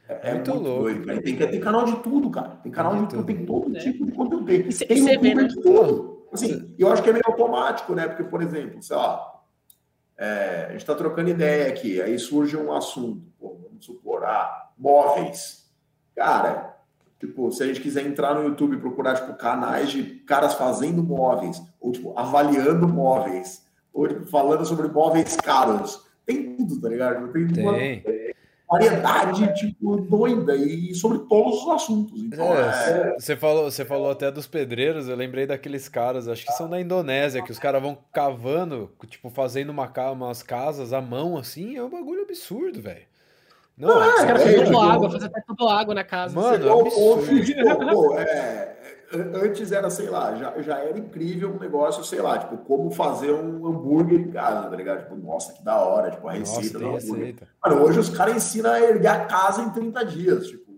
É, 0.08 0.30
é 0.30 0.34
muito, 0.34 0.52
muito 0.52 0.64
louco. 0.64 0.84
Doido, 0.84 1.06
cara. 1.06 1.22
Tem, 1.22 1.38
tem 1.38 1.60
canal 1.60 1.86
de 1.86 1.96
tudo, 2.04 2.30
cara. 2.30 2.50
Tem 2.62 2.72
canal 2.72 2.96
de 2.98 3.10
tudo, 3.10 3.24
tem 3.24 3.46
todo 3.46 3.76
é. 3.76 3.80
tipo 3.80 4.06
de 4.06 4.12
conteúdo. 4.12 4.46
Tem, 4.46 4.64
tem 4.64 4.98
youtuber 4.98 5.36
né? 5.36 5.44
de 5.46 5.62
tudo. 5.62 6.11
Assim, 6.32 6.74
eu 6.80 6.92
acho 6.92 7.04
que 7.04 7.10
é 7.10 7.14
meio 7.14 7.26
automático, 7.28 7.94
né? 7.94 8.08
Porque, 8.08 8.24
por 8.24 8.42
exemplo, 8.42 8.82
sei 8.82 8.96
lá, 8.96 9.42
é, 10.18 10.66
a 10.68 10.72
gente 10.72 10.82
está 10.82 10.96
trocando 10.96 11.30
ideia 11.30 11.68
aqui, 11.68 12.02
aí 12.02 12.18
surge 12.18 12.56
um 12.56 12.72
assunto, 12.72 13.22
pô, 13.40 13.58
vamos 13.64 13.86
supor, 13.86 14.24
ah, 14.24 14.70
móveis. 14.78 15.70
Cara, 16.16 16.78
tipo, 17.20 17.52
se 17.52 17.64
a 17.64 17.68
gente 17.68 17.82
quiser 17.82 18.06
entrar 18.06 18.36
no 18.36 18.44
YouTube 18.44 18.76
e 18.76 18.80
procurar, 18.80 19.16
tipo, 19.16 19.34
canais 19.34 19.92
de 19.92 20.04
caras 20.04 20.54
fazendo 20.54 21.04
móveis, 21.04 21.62
ou, 21.80 21.92
tipo, 21.92 22.18
avaliando 22.18 22.88
móveis, 22.88 23.66
ou, 23.94 24.08
tipo, 24.08 24.26
falando 24.26 24.66
sobre 24.66 24.88
móveis 24.88 25.36
caros, 25.36 26.06
tem 26.26 26.56
tudo, 26.56 26.80
tá 26.80 26.88
ligado? 26.88 27.32
Tem, 27.34 27.48
tem. 27.48 27.64
Uma, 27.64 27.78
variedade, 28.72 29.54
tipo, 29.54 29.98
doida 29.98 30.56
e 30.56 30.96
sobre 30.96 31.20
todos 31.20 31.62
os 31.62 31.70
assuntos. 31.70 32.24
Então, 32.24 32.46
é, 32.56 33.12
é... 33.12 33.16
Você, 33.20 33.36
falou, 33.36 33.70
você 33.70 33.84
falou 33.84 34.10
até 34.10 34.32
dos 34.32 34.48
pedreiros, 34.48 35.10
eu 35.10 35.16
lembrei 35.16 35.46
daqueles 35.46 35.90
caras, 35.90 36.30
acho 36.30 36.46
que 36.46 36.54
são 36.54 36.70
da 36.70 36.80
Indonésia, 36.80 37.44
que 37.44 37.52
os 37.52 37.60
caras 37.60 37.82
vão 37.82 37.98
cavando, 38.14 38.90
tipo, 39.08 39.30
fazendo 39.30 39.72
uma, 39.72 39.92
umas 40.14 40.42
casas 40.42 40.94
à 40.94 41.02
mão, 41.02 41.38
assim, 41.38 41.76
é 41.76 41.84
um 41.84 41.90
bagulho 41.90 42.22
absurdo, 42.22 42.82
velho. 42.82 43.12
Não, 43.78 44.02
é, 44.02 44.16
os 44.16 44.22
caras 44.22 44.42
é, 44.46 44.64
tipo, 44.64 44.80
água, 44.80 45.10
fazer 45.10 45.26
até 45.26 45.42
tudo 45.42 45.68
água 45.68 45.94
na 45.94 46.04
casa. 46.04 46.40
Mano, 46.40 46.68
é 46.68 46.82
absurdo. 46.82 48.20
É, 48.20 48.78
antes 49.14 49.72
era, 49.72 49.90
sei 49.90 50.10
lá, 50.10 50.36
já, 50.36 50.62
já 50.62 50.80
era 50.80 50.98
incrível 50.98 51.54
um 51.54 51.60
negócio, 51.60 52.04
sei 52.04 52.22
lá, 52.22 52.40
tipo, 52.40 52.58
como 52.58 52.92
fazer 52.92 53.32
um 53.32 53.68
hambúrguer 53.68 54.20
em 54.20 54.32
casa, 54.32 54.70
tá 54.70 54.76
ligado? 54.76 55.04
Tipo, 55.04 55.16
nossa, 55.16 55.54
que 55.54 55.64
da 55.64 55.80
hora, 55.80 56.12
tipo, 56.12 56.28
a 56.28 56.34
receita 56.34 56.80
nossa, 56.80 56.80
do 56.80 56.86
hambúrguer. 56.86 57.26
Receita. 57.26 57.48
Mano, 57.64 57.84
hoje 57.84 58.00
os 58.00 58.10
caras 58.10 58.36
ensinam 58.36 58.72
a 58.72 58.82
erguer 58.82 59.08
a 59.08 59.26
casa 59.26 59.62
em 59.62 59.70
30 59.70 60.06
dias, 60.06 60.48
tipo. 60.48 60.72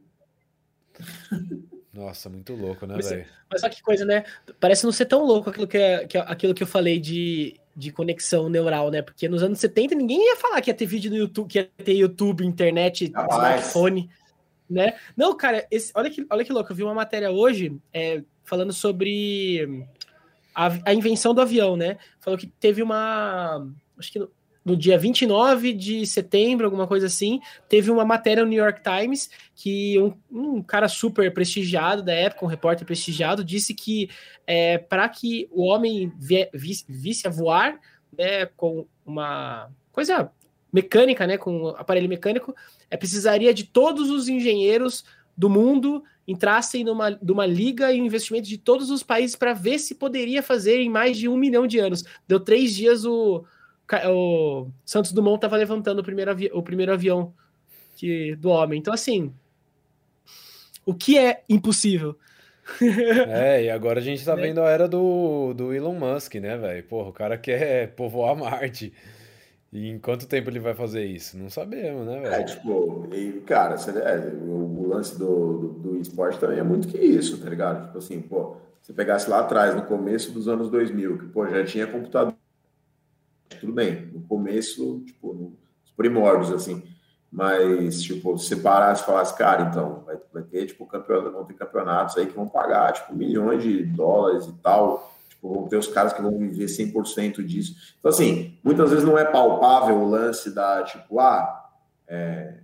Nossa, 1.94 2.28
muito 2.28 2.56
louco, 2.56 2.88
né, 2.88 2.98
velho? 2.98 3.26
Mas 3.52 3.62
só 3.62 3.70
que 3.70 3.82
coisa, 3.84 4.04
né? 4.04 4.24
Parece 4.60 4.84
não 4.84 4.92
ser 4.92 5.06
tão 5.06 5.24
louco 5.24 5.52
aquilo 5.52 5.68
que, 5.68 5.78
é, 5.78 6.08
que, 6.08 6.18
aquilo 6.18 6.56
que 6.56 6.64
eu 6.64 6.68
falei 6.68 7.00
de, 7.00 7.60
de 7.76 7.92
conexão 7.92 8.50
neural, 8.50 8.90
né? 8.90 9.04
Porque 9.04 9.30
nos 9.30 9.44
anos 9.44 9.60
70 9.60 9.94
ninguém 9.94 10.26
ia 10.26 10.36
falar 10.36 10.60
que 10.60 10.72
ia 10.72 10.74
ter 10.74 10.88
vídeo 10.88 11.12
no 11.12 11.18
YouTube, 11.18 11.48
que 11.48 11.60
ia 11.60 11.70
ter 11.84 11.94
YouTube, 11.94 12.44
internet, 12.44 13.12
ah, 13.14 13.28
smartphone 13.30 14.10
né? 14.74 14.94
Não, 15.16 15.36
cara, 15.38 15.66
esse, 15.70 15.92
olha, 15.96 16.10
que, 16.10 16.26
olha 16.30 16.44
que 16.44 16.52
louco, 16.52 16.72
eu 16.72 16.76
vi 16.76 16.84
uma 16.84 16.94
matéria 16.94 17.32
hoje 17.32 17.78
é, 17.94 18.24
falando 18.44 18.74
sobre 18.74 19.86
a, 20.54 20.72
a, 20.86 20.94
invenção 20.94 21.34
do 21.34 21.42
avião, 21.42 21.78
né? 21.78 21.98
Falou 22.20 22.38
que 22.38 22.48
teve 22.48 22.82
uma. 22.82 23.66
Acho 23.98 24.12
que 24.12 24.20
no, 24.20 24.30
no, 24.66 24.76
dia 24.76 24.98
29 24.98 25.74
de 25.74 26.06
setembro, 26.06 26.66
alguma 26.66 26.88
coisa 26.88 27.06
assim, 27.06 27.40
teve 27.70 27.92
uma 27.92 28.04
matéria 28.04 28.44
no 28.44 28.50
New 28.50 28.64
York 28.64 28.82
Times 28.82 29.30
que 29.56 30.00
um, 30.00 30.58
um 30.58 30.62
cara 30.62 30.88
super 30.88 31.32
prestigiado 31.34 32.02
da 32.02 32.14
época, 32.14 32.46
um 32.46 32.50
repórter 32.50 32.86
prestigiado, 32.86 33.44
disse 33.44 33.74
que 33.74 34.10
é, 34.48 34.78
para 34.78 35.08
que 35.08 35.48
o 35.52 35.64
homem 35.64 36.12
visse, 36.54 36.86
visse 36.90 37.28
a 37.28 37.32
voar 37.32 37.80
né, 38.18 38.48
com 38.58 38.88
uma 39.06 39.70
coisa 39.92 40.32
mecânica, 40.74 41.28
né, 41.28 41.38
com 41.38 41.70
aparelho 41.70 42.10
mecânico, 42.10 42.56
é, 42.90 42.98
precisaria 42.98 43.54
de 43.54 43.64
todos 43.64 44.10
os 44.10 44.28
engenheiros 44.28 45.06
do 45.38 45.50
mundo 45.50 46.04
entrassem 46.28 46.84
numa, 46.84 47.12
numa 47.22 47.46
liga 47.46 47.92
e 47.92 48.02
um 48.02 48.06
investimento 48.06 48.48
de 48.48 48.58
todos 48.58 48.90
os 48.90 49.04
países 49.04 49.36
para 49.36 49.54
ver 49.54 49.78
se 49.80 49.96
poderia 49.96 50.42
fazer 50.42 50.80
em 50.80 50.90
mais 50.90 51.18
de 51.18 51.28
um 51.28 51.36
milhão 51.36 51.68
de 51.68 51.80
anos. 51.80 52.04
Deu 52.28 52.40
três 52.40 52.74
dias 52.74 53.06
o, 53.06 53.44
o 54.10 54.68
Santos 54.86 55.12
Dumont 55.12 55.36
estava 55.36 55.58
levantando 55.58 56.00
o 56.00 56.04
primeiro, 56.04 56.32
avi, 56.32 56.50
o 56.54 56.64
primeiro 56.64 56.94
avião 56.94 57.34
que, 57.98 58.36
do 58.38 58.50
homem. 58.50 58.80
Então, 58.80 58.94
assim, 58.94 59.34
o 60.86 60.94
que 60.94 61.18
é 61.18 61.44
impossível? 61.50 62.18
é, 63.28 63.66
e 63.66 63.70
agora 63.70 64.00
a 64.00 64.04
gente 64.04 64.24
tá 64.24 64.38
né? 64.38 64.44
vendo 64.44 64.62
a 64.62 64.70
era 64.70 64.88
do, 64.88 65.54
do 65.54 65.74
Elon 65.74 65.96
Musk, 65.96 66.36
né, 66.36 66.58
velho? 66.58 66.84
Porra, 66.84 67.10
o 67.10 67.14
cara 67.14 67.38
quer 67.38 67.90
povoar 67.90 68.36
Marte. 68.38 68.94
E 69.74 69.90
em 69.90 69.98
quanto 69.98 70.28
tempo 70.28 70.52
ele 70.52 70.60
vai 70.60 70.76
fazer 70.76 71.04
isso? 71.04 71.36
Não 71.36 71.50
sabemos, 71.50 72.06
né, 72.06 72.20
velho? 72.20 72.34
É, 72.36 72.44
tipo, 72.44 73.10
e, 73.12 73.42
cara, 73.42 73.74
é, 73.74 74.18
o, 74.36 74.84
o, 74.84 74.88
lance 74.88 75.18
do, 75.18 75.58
do, 75.58 75.68
do, 75.70 75.98
esporte 76.00 76.40
também 76.40 76.60
é 76.60 76.64
muito 76.64 76.88
que 76.88 76.98
isso, 77.00 77.40
tá 77.40 77.50
ligado? 77.50 77.88
Tipo 77.88 77.98
assim, 77.98 78.22
pô, 78.22 78.58
se 78.84 78.94
pegasse 78.94 79.28
lá 79.28 79.40
atrás, 79.40 79.76
no 79.76 79.82
começo 79.82 80.32
dos 80.32 80.48
anos 80.48 80.70
2000, 80.70 81.18
que, 81.18 81.26
pô, 81.26 81.48
já 81.48 81.66
tinha 81.66 81.88
computador, 81.88 82.36
tudo 83.60 83.74
bem, 83.74 84.12
no 84.14 84.22
começo, 84.22 85.02
tipo, 85.08 85.34
nos 85.34 85.92
primórdios, 85.98 86.52
assim, 86.52 86.84
mas, 87.32 88.00
tipo, 88.04 88.38
se 88.38 88.58
parasse 88.58 89.02
e 89.02 89.06
falasse, 89.08 89.36
cara, 89.36 89.64
então, 89.64 90.04
vai, 90.06 90.18
vai 90.32 90.44
ter, 90.44 90.68
tipo, 90.68 90.86
campeonato, 90.86 91.32
vão 91.32 91.46
ter 91.46 91.56
campeonatos 91.56 92.16
aí 92.16 92.28
que 92.28 92.36
vão 92.36 92.48
pagar, 92.48 92.94
tipo, 92.94 93.16
milhões 93.16 93.64
de 93.64 93.84
dólares 93.84 94.46
e 94.46 94.54
tal, 94.62 95.13
Tipo, 95.44 95.54
vão 95.54 95.68
ter 95.68 95.76
os 95.76 95.88
caras 95.88 96.14
que 96.14 96.22
vão 96.22 96.38
viver 96.38 96.66
100% 96.68 97.44
disso. 97.44 97.76
Então, 98.00 98.10
assim, 98.10 98.58
muitas 98.64 98.90
vezes 98.90 99.04
não 99.04 99.18
é 99.18 99.26
palpável 99.26 99.98
o 99.98 100.10
lance 100.10 100.50
da, 100.52 100.84
tipo, 100.84 101.20
ah, 101.20 101.70
é, 102.08 102.60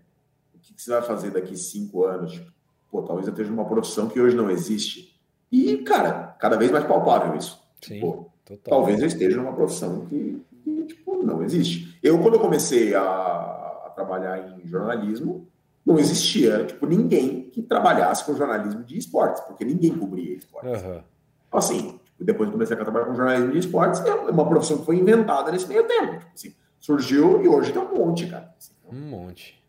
o 0.55 0.59
que, 0.59 0.73
que 0.73 0.81
você 0.81 0.91
vai 0.91 1.01
fazer 1.01 1.31
daqui 1.31 1.57
cinco 1.57 2.05
anos? 2.05 2.31
Tipo, 2.31 2.51
pô, 2.89 3.01
talvez 3.01 3.27
eu 3.27 3.33
esteja 3.33 3.51
numa 3.51 3.65
profissão 3.65 4.07
que 4.07 4.21
hoje 4.21 4.33
não 4.33 4.49
existe. 4.49 5.19
E, 5.51 5.79
cara, 5.79 6.37
cada 6.39 6.55
vez 6.55 6.71
mais 6.71 6.85
palpável 6.85 7.35
isso. 7.35 7.61
Sim, 7.81 7.99
Pô, 7.99 8.29
talvez 8.63 9.01
eu 9.01 9.07
esteja 9.07 9.35
numa 9.37 9.53
profissão 9.53 10.05
que, 10.05 10.41
que, 10.63 10.85
tipo, 10.85 11.21
não 11.21 11.43
existe. 11.43 11.97
Eu, 12.01 12.19
quando 12.19 12.35
eu 12.35 12.39
comecei 12.39 12.95
a, 12.95 13.01
a 13.01 13.91
trabalhar 13.93 14.57
em 14.57 14.65
jornalismo, 14.65 15.47
não 15.85 15.99
existia, 15.99 16.65
tipo, 16.65 16.85
ninguém 16.85 17.49
que 17.49 17.61
trabalhasse 17.61 18.23
com 18.23 18.35
jornalismo 18.35 18.83
de 18.83 18.97
esportes, 18.97 19.41
porque 19.43 19.65
ninguém 19.65 19.97
cobria 19.97 20.35
esportes. 20.35 20.81
Aham. 20.81 21.03
Então, 21.47 21.59
assim, 21.59 21.98
depois 22.25 22.49
que 22.49 22.53
comecei 22.53 22.75
a 22.75 22.79
trabalhar 22.79 23.05
com 23.05 23.15
jornalismo 23.15 23.51
de 23.51 23.59
esportes, 23.59 24.01
é 24.05 24.13
uma 24.13 24.47
profissão 24.47 24.77
que 24.79 24.85
foi 24.85 24.97
inventada 24.97 25.51
nesse 25.51 25.67
meio 25.67 25.83
tempo. 25.87 26.13
Tipo, 26.19 26.31
assim, 26.33 26.55
surgiu 26.79 27.43
e 27.43 27.47
hoje 27.47 27.71
tem 27.71 27.81
um 27.81 27.95
monte, 27.95 28.27
cara. 28.27 28.53
Assim, 28.57 28.71
Um 28.91 29.09
monte. 29.09 29.61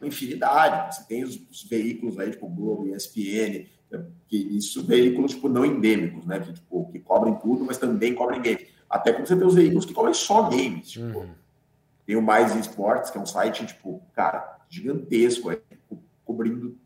uma 0.00 0.08
infinidade. 0.08 0.94
Você 0.96 1.04
tem 1.04 1.22
os, 1.24 1.36
os 1.50 1.62
veículos 1.64 2.18
aí, 2.18 2.30
tipo 2.30 2.48
Globo, 2.48 2.86
ESPN, 2.88 3.66
é, 3.92 4.00
que 4.28 4.36
isso 4.36 4.84
veículos 4.84 5.32
tipo 5.34 5.48
não 5.48 5.64
endêmicos, 5.64 6.24
né? 6.26 6.40
Que 6.40 6.52
tipo 6.52 6.88
que 6.90 6.98
cobrem 7.00 7.34
tudo, 7.34 7.64
mas 7.64 7.76
também 7.78 8.14
cobrem 8.14 8.40
games. 8.40 8.66
Até 8.88 9.12
como 9.12 9.26
você 9.26 9.36
tem 9.36 9.46
os 9.46 9.54
veículos 9.54 9.84
que 9.84 9.92
cobrem 9.94 10.14
só 10.14 10.44
games. 10.48 10.90
Tipo, 10.90 11.18
Uhum. 11.20 11.30
tem 12.06 12.16
o 12.16 12.22
Mais 12.22 12.54
Esportes, 12.56 13.10
que 13.10 13.18
é 13.18 13.20
um 13.20 13.26
site 13.26 13.66
tipo, 13.66 14.02
cara, 14.14 14.58
gigantesco, 14.68 15.48
aí, 15.50 15.56
tipo, 15.70 16.02
cobrindo 16.24 16.76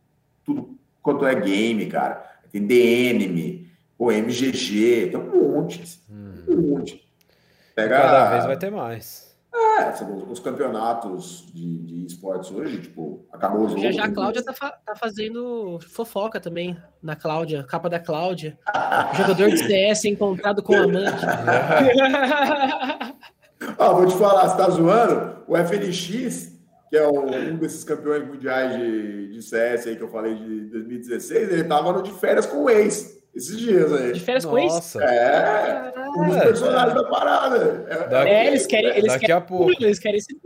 tudo 0.44 0.76
quanto 1.02 1.24
é 1.26 1.34
game, 1.34 1.86
cara. 1.86 2.30
Tem 2.50 2.66
DNM, 2.66 3.66
pô, 3.98 4.10
MGG, 4.12 5.08
tem 5.10 5.16
um 5.20 5.52
monte, 5.52 5.82
Uhum. 6.08 6.44
um 6.48 6.60
monte. 6.78 7.02
Pega 7.74 7.96
Cada 8.00 8.30
vez 8.30 8.44
vai 8.46 8.56
ter 8.56 8.70
mais. 8.70 9.34
é, 9.54 9.90
os 9.90 10.30
os 10.30 10.40
campeonatos 10.40 11.46
de, 11.54 11.78
de 11.78 12.06
esportes 12.06 12.50
hoje, 12.50 12.80
tipo, 12.82 13.24
acabou 13.32 13.62
o 13.66 13.68
jogo. 13.68 13.80
Já 13.80 13.90
já 13.92 14.02
a 14.02 14.04
tem- 14.06 14.14
Cláudia 14.14 14.42
tá, 14.44 14.52
fa- 14.52 14.78
tá 14.84 14.94
fazendo 14.96 15.78
fofoca 15.88 16.38
também 16.40 16.76
na 17.02 17.14
Cláudia, 17.16 17.62
capa 17.64 17.88
da 17.88 17.98
Cláudia. 18.00 18.58
Jogador 19.16 19.48
de 19.50 19.58
CS 19.58 20.04
encontrado 20.06 20.62
com 20.62 20.74
amante. 20.74 21.22
Ah, 23.78 23.92
vou 23.92 24.06
te 24.06 24.14
falar, 24.16 24.48
você 24.48 24.56
tá 24.56 24.68
zoando? 24.68 25.38
O 25.46 25.56
FNX, 25.56 26.52
que 26.90 26.96
é 26.96 27.06
o- 27.06 27.24
um 27.24 27.56
desses 27.56 27.82
campeões 27.84 28.26
mundiais 28.26 28.76
de, 28.78 29.28
de 29.32 29.42
CS 29.42 29.86
aí 29.88 29.96
que 29.96 30.02
eu 30.02 30.08
falei 30.08 30.34
de 30.34 30.60
2016, 30.66 31.50
ele 31.50 31.64
tava 31.64 31.92
no 31.92 32.02
de 32.02 32.12
férias 32.12 32.44
com 32.46 32.64
o 32.64 32.70
ex, 32.70 33.22
esses 33.34 33.58
dias 33.58 33.90
De 33.90 33.96
aí. 33.96 34.18
férias 34.20 34.44
com 34.44 34.58
isso? 34.58 34.74
Nossa. 34.76 35.04
É, 35.04 35.92
um 36.16 36.26
dos 36.26 36.36
É. 36.36 36.40
personagens 36.44 36.94
da 36.94 37.04
parada. 37.08 37.56
É, 37.88 38.08
Daqui- 38.08 38.30
É, 38.30 38.46
eles 38.46 38.66
querem, 38.66 38.90
eles 38.90 39.04
Daqui 39.12 39.20
querem 39.26 39.36
a 39.36 39.40
pouco. 39.40 39.62
público, 39.64 39.84
eles 39.84 39.98
querem 39.98 40.18
esse 40.18 40.38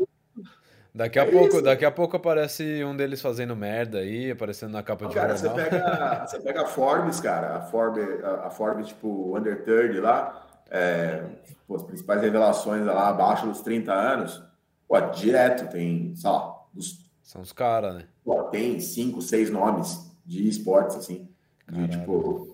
Daqui 0.95 1.19
a 1.19 1.23
É 1.23 1.31
pouco, 1.31 1.47
isso. 1.49 1.63
daqui 1.63 1.85
a 1.85 1.91
pouco 1.93 2.17
aparece 2.17 2.83
um 2.83 2.97
deles 2.97 3.21
fazendo 3.21 3.55
merda 3.55 3.99
aí, 3.99 4.33
aparecendo 4.33 4.73
na 4.73 4.83
capa 4.83 5.07
de 5.07 5.15
Cara, 5.15 5.37
você 5.37 5.47
jornal. 5.47 5.65
pega, 5.71 6.27
você 6.27 6.41
pega 6.41 6.63
a 6.63 6.67
Forbes, 6.67 7.21
cara, 7.21 7.57
a 7.57 7.61
Forbes, 7.61 8.25
a, 8.25 8.47
a 8.47 8.51
Forbes 8.51 8.89
tipo, 8.89 9.37
Under 9.37 9.63
30 9.63 10.01
lá, 10.01 10.47
é, 10.71 11.23
pô, 11.69 11.77
as 11.77 11.83
principais 11.85 12.21
revelações 12.21 12.85
lá 12.85 13.09
abaixo 13.11 13.47
dos 13.47 13.61
30 13.61 13.93
anos, 13.93 14.43
pô, 14.89 14.99
direto 15.13 15.71
tem, 15.71 16.17
sei 16.17 16.31
lá, 16.31 16.57
dos 16.75 16.99
São 17.23 17.43
os 17.43 17.53
caras, 17.53 17.95
né? 17.95 18.05
Pô, 18.25 18.43
tem 18.45 18.81
cinco, 18.81 19.23
seis 19.23 19.51
nomes 19.51 20.11
de 20.27 20.49
esportes, 20.49 20.97
assim, 20.97 21.29
de 21.71 21.89
tipo 21.89 22.48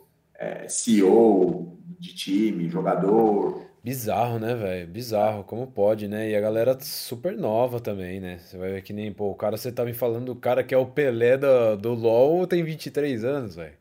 é, 0.45 0.69
CEO 0.69 1.79
de 1.99 2.15
time, 2.15 2.69
jogador. 2.69 3.65
Bizarro, 3.83 4.39
né, 4.39 4.55
velho? 4.55 4.87
Bizarro, 4.87 5.45
como 5.45 5.67
pode, 5.67 6.09
né? 6.09 6.31
E 6.31 6.37
a 6.37 6.41
galera 6.41 6.79
super 6.81 7.37
nova 7.37 7.81
também, 7.81 8.21
né? 8.21 8.39
Você 8.39 8.57
vai 8.57 8.73
ver 8.73 8.83
que 8.83 8.93
nem, 8.93 9.13
pô, 9.13 9.31
o 9.31 9.35
cara, 9.35 9.57
você 9.57 9.71
tá 9.73 9.85
me 9.85 9.93
falando 9.93 10.27
do 10.27 10.37
cara 10.37 10.63
que 10.63 10.75
é 10.75 10.79
o 10.79 10.87
Pelé 10.87 11.37
do, 11.37 11.77
do 11.77 11.95
LoL, 11.95 12.47
tem 12.47 12.63
23 12.63 13.25
anos, 13.25 13.57
velho. 13.57 13.75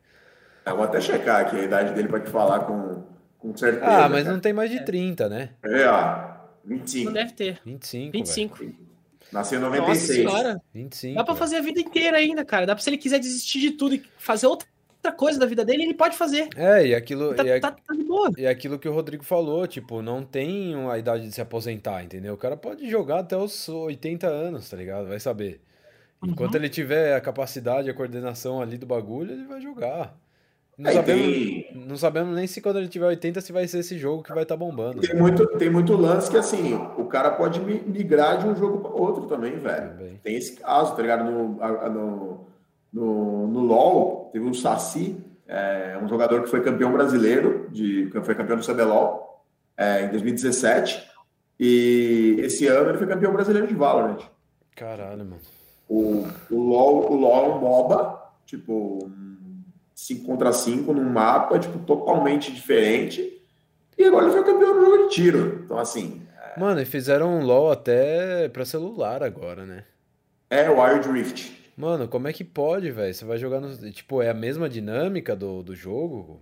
Eu 0.66 0.76
vou 0.76 0.84
até 0.84 1.00
checar 1.00 1.42
aqui 1.42 1.56
a 1.56 1.62
idade 1.62 1.94
dele 1.94 2.08
para 2.08 2.20
te 2.20 2.30
falar 2.30 2.60
com, 2.60 3.02
com 3.38 3.56
certeza. 3.56 3.84
Ah, 3.84 4.08
mas 4.08 4.22
cara. 4.22 4.34
não 4.34 4.40
tem 4.40 4.52
mais 4.52 4.70
de 4.70 4.84
30, 4.84 5.28
né? 5.28 5.50
É, 5.62 5.86
ó, 5.86 6.34
25. 6.64 7.04
Não 7.06 7.12
deve 7.12 7.32
ter. 7.32 7.60
25, 7.64 8.12
velho. 8.12 8.24
25. 8.24 8.84
Nasceu 9.32 9.58
em 9.58 9.62
Nossa 9.62 9.80
96. 9.80 10.18
senhora. 10.18 10.62
25. 10.72 11.14
Dá 11.14 11.24
pra 11.24 11.34
velho. 11.34 11.38
fazer 11.38 11.56
a 11.56 11.60
vida 11.60 11.80
inteira 11.80 12.16
ainda, 12.18 12.44
cara. 12.44 12.66
Dá 12.66 12.74
pra 12.74 12.82
se 12.82 12.88
ele 12.90 12.98
quiser 12.98 13.18
desistir 13.18 13.60
de 13.60 13.72
tudo 13.72 13.94
e 13.94 14.02
fazer 14.18 14.46
outra 14.46 14.68
coisa 15.12 15.38
da 15.38 15.46
vida 15.46 15.64
dele, 15.64 15.82
ele 15.84 15.94
pode 15.94 16.16
fazer. 16.16 16.48
É, 16.56 16.86
e 16.86 16.94
aquilo, 16.94 17.34
Tá, 17.34 17.44
e, 17.44 17.52
a- 17.52 17.60
tá, 17.60 17.70
tá 17.72 17.94
de 17.94 18.04
boa. 18.04 18.30
e 18.36 18.46
aquilo 18.46 18.78
que 18.78 18.88
o 18.88 18.92
Rodrigo 18.92 19.24
falou, 19.24 19.66
tipo, 19.66 20.02
não 20.02 20.22
tem 20.22 20.74
a 20.90 20.98
idade 20.98 21.26
de 21.26 21.32
se 21.32 21.40
aposentar, 21.40 22.02
entendeu? 22.04 22.34
O 22.34 22.38
cara 22.38 22.56
pode 22.56 22.88
jogar 22.90 23.20
até 23.20 23.36
os 23.36 23.68
80 23.68 24.26
anos, 24.26 24.68
tá 24.70 24.76
ligado? 24.76 25.08
Vai 25.08 25.20
saber. 25.20 25.60
Enquanto 26.24 26.54
Uhum. 26.54 26.60
ele 26.60 26.68
tiver 26.70 27.14
a 27.14 27.20
capacidade, 27.20 27.90
a 27.90 27.94
coordenação 27.94 28.60
ali 28.62 28.78
do 28.78 28.86
bagulho, 28.86 29.32
ele 29.32 29.44
vai 29.44 29.60
jogar. 29.60 30.16
Não 30.76 30.90
Aí 30.90 30.96
sabemos, 30.96 31.22
tem, 31.24 31.70
não 31.86 31.96
sabemos 31.96 32.34
nem 32.34 32.46
se 32.48 32.60
quando 32.60 32.78
ele 32.80 32.88
tiver 32.88 33.06
80 33.06 33.40
se 33.40 33.52
vai 33.52 33.68
ser 33.68 33.78
esse 33.78 33.96
jogo 33.96 34.24
que 34.24 34.32
vai 34.32 34.42
estar 34.42 34.56
bombando. 34.56 35.00
tem, 35.02 35.14
né? 35.14 35.20
muito, 35.20 35.46
tem 35.58 35.70
muito 35.70 35.92
lance 35.94 36.28
que, 36.28 36.36
assim, 36.36 36.74
o 36.98 37.04
cara 37.04 37.30
pode 37.30 37.60
mi- 37.60 37.80
migrar 37.86 38.38
de 38.38 38.46
um 38.48 38.56
jogo 38.56 38.78
para 38.80 38.90
outro 38.90 39.26
também, 39.26 39.56
velho. 39.56 39.90
Também. 39.90 40.18
Tem 40.20 40.34
esse 40.34 40.56
caso, 40.56 40.96
tá 40.96 41.02
ligado? 41.02 41.24
No, 41.30 41.50
no, 41.50 42.46
no, 42.92 43.46
no 43.46 43.60
LoL, 43.60 44.23
teve 44.34 44.50
o 44.50 44.52
Saci, 44.52 45.16
é, 45.46 45.96
um 46.02 46.08
jogador 46.08 46.42
que 46.42 46.50
foi 46.50 46.60
campeão 46.60 46.92
brasileiro, 46.92 47.68
de, 47.70 48.10
que 48.10 48.20
foi 48.20 48.34
campeão 48.34 48.56
do 48.56 48.66
CBLOL 48.66 49.44
é, 49.76 50.06
em 50.06 50.08
2017. 50.08 51.08
E 51.60 52.34
esse 52.40 52.66
ano 52.66 52.90
ele 52.90 52.98
foi 52.98 53.06
campeão 53.06 53.32
brasileiro 53.32 53.68
de 53.68 53.74
Valorant. 53.74 54.18
Caralho, 54.74 55.24
mano. 55.24 55.40
O, 55.88 56.26
o, 56.50 56.60
LoL, 56.60 57.12
o 57.12 57.14
LoL 57.14 57.44
é 57.44 57.54
um 57.54 57.58
MOBA, 57.60 58.22
tipo, 58.44 59.08
5 59.94 60.26
contra 60.26 60.52
5 60.52 60.92
num 60.92 61.04
mapa, 61.04 61.56
tipo, 61.60 61.78
totalmente 61.78 62.52
diferente. 62.52 63.40
E 63.96 64.04
agora 64.04 64.24
ele 64.24 64.32
foi 64.32 64.42
campeão 64.42 64.74
no 64.74 64.84
jogo 64.84 65.04
de 65.04 65.14
tiro. 65.14 65.60
Então, 65.64 65.78
assim, 65.78 66.22
Mano, 66.56 66.80
e 66.80 66.84
fizeram 66.84 67.38
um 67.38 67.44
LoL 67.44 67.70
até 67.70 68.48
pra 68.48 68.64
celular 68.64 69.22
agora, 69.22 69.64
né? 69.64 69.84
é 70.50 70.70
o 70.70 70.80
Wild 70.80 71.08
Rift. 71.08 71.63
Mano, 71.76 72.06
como 72.06 72.28
é 72.28 72.32
que 72.32 72.44
pode, 72.44 72.90
velho? 72.90 73.12
Você 73.12 73.24
vai 73.24 73.36
jogar 73.36 73.60
no. 73.60 73.76
Tipo, 73.90 74.22
é 74.22 74.30
a 74.30 74.34
mesma 74.34 74.68
dinâmica 74.68 75.34
do, 75.34 75.62
do 75.62 75.74
jogo? 75.74 76.40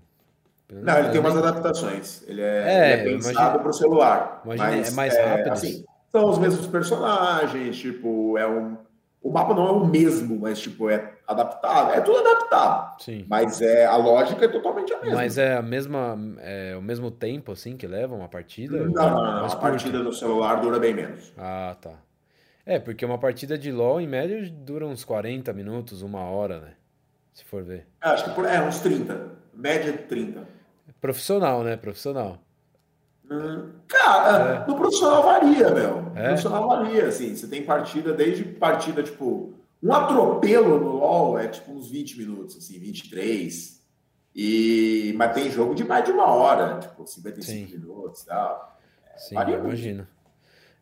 Eu 0.69 0.83
Não, 0.83 0.99
ele 0.99 1.09
tem 1.09 1.17
eu 1.17 1.21
umas 1.23 1.37
adaptações. 1.37 2.23
Ele 2.27 2.41
é, 2.41 2.45
É, 2.47 2.93
ele 2.93 3.11
é 3.11 3.15
pensado 3.15 3.59
para 3.59 3.69
o 3.69 3.73
celular. 3.73 4.43
mas, 4.45 4.93
é 4.93 4.95
mais 4.95 5.17
rápido. 5.17 5.53
assim, 5.53 5.85
são 6.11 6.29
os 6.29 6.39
mesmos 6.39 6.67
personagens, 6.67 7.77
tipo, 7.79 8.37
é 8.37 8.47
um. 8.47 8.77
O 9.23 9.31
mapa 9.31 9.55
não 9.55 9.67
é 9.69 9.71
o 9.71 9.87
mesmo, 9.87 10.41
mas 10.41 10.59
tipo, 10.59 10.91
é 10.91 11.13
adaptado. 11.27 11.93
É 11.93 12.01
tudo 12.01 12.19
adaptado. 12.19 13.01
Sim. 13.01 13.25
Mas 13.29 13.63
é, 13.63 13.87
a 13.87 13.97
lógica 13.97 14.45
é 14.45 14.49
totalmente 14.49 14.93
a 14.93 15.01
mesma. 15.01 15.15
Mas 15.15 15.39
é 15.39 15.57
a 15.57 15.63
mesma. 15.63 16.19
É 16.41 16.75
o 16.77 16.83
mesmo 16.83 17.11
tempo, 17.11 17.53
assim, 17.53 17.77
que 17.77 17.87
leva 17.87 18.15
uma 18.15 18.29
partida? 18.29 18.77
não, 18.79 18.87
não, 18.87 19.11
não, 19.15 19.41
mais 19.43 19.53
A 19.53 19.57
partida 19.57 20.01
no 20.01 20.13
celular 20.13 20.61
dura 20.61 20.79
bem 20.79 20.93
menos. 20.93 21.33
Ah, 21.39 21.77
tá. 21.81 21.95
É, 22.65 22.79
porque 22.79 23.05
uma 23.05 23.19
partida 23.19 23.59
de 23.59 23.73
LoL, 23.73 24.01
em 24.01 24.07
média, 24.07 24.49
dura 24.51 24.87
uns 24.87 25.05
40 25.05 25.53
minutos, 25.53 26.03
uma 26.03 26.21
hora, 26.21 26.61
né? 26.61 26.75
Se 27.33 27.45
for 27.45 27.63
ver. 27.65 27.87
Acho 28.01 28.25
que 28.25 28.31
por, 28.31 28.45
é 28.45 28.61
uns 28.63 28.79
30. 28.81 29.31
Média 29.55 29.93
de 29.93 29.99
30. 29.99 30.47
Profissional, 31.01 31.65
né? 31.65 31.77
Profissional. 31.77 32.39
Hum, 33.31 33.71
Cara, 33.89 34.67
no 34.67 34.77
profissional 34.77 35.23
varia, 35.23 35.71
meu. 35.71 36.03
No 36.03 36.17
É? 36.19 36.27
profissional 36.29 36.69
varia, 36.69 37.07
assim. 37.09 37.35
Você 37.35 37.49
tem 37.49 37.65
partida, 37.65 38.13
desde 38.13 38.45
partida, 38.45 39.03
tipo, 39.03 39.55
um 39.83 39.93
atropelo 39.93 40.79
no 40.79 40.97
LoL 40.99 41.39
é 41.39 41.49
tipo 41.49 41.73
uns 41.73 41.91
20 41.91 42.19
minutos, 42.19 42.57
assim, 42.57 42.79
23. 42.79 43.83
E... 44.35 45.15
Mas 45.17 45.35
tem 45.35 45.51
jogo 45.51 45.75
de 45.75 45.85
mais 45.85 46.05
de 46.05 46.13
uma 46.13 46.27
hora, 46.27 46.79
tipo, 46.79 47.07
55 47.07 47.71
Sim. 47.71 47.77
minutos 47.79 48.23
e 48.23 48.27
tal. 48.27 48.79
Sim, 49.17 49.35
varia 49.35 49.57
eu 49.57 49.65
muito. 49.65 50.07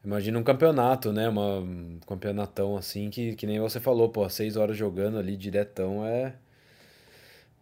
Imagina 0.04 0.38
um 0.38 0.42
campeonato, 0.42 1.12
né? 1.12 1.28
Uma, 1.28 1.58
um 1.60 1.98
campeonatão 2.06 2.76
assim, 2.76 3.10
que, 3.10 3.34
que 3.34 3.46
nem 3.46 3.60
você 3.60 3.78
falou, 3.80 4.08
pô, 4.08 4.28
seis 4.28 4.56
horas 4.56 4.76
jogando 4.76 5.18
ali 5.18 5.36
diretão 5.36 6.04
é. 6.06 6.34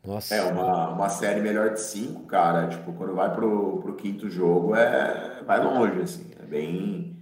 Nossa. 0.04 0.34
É, 0.34 0.42
uma, 0.44 0.90
uma 0.90 1.08
série 1.08 1.40
melhor 1.40 1.70
de 1.74 1.80
cinco, 1.80 2.22
cara, 2.26 2.68
tipo, 2.68 2.92
quando 2.92 3.14
vai 3.14 3.34
pro, 3.34 3.80
pro 3.82 3.94
quinto 3.96 4.30
jogo, 4.30 4.74
é 4.74 5.42
vai 5.44 5.62
longe, 5.62 6.00
assim, 6.00 6.30
é 6.40 6.44
bem 6.46 7.16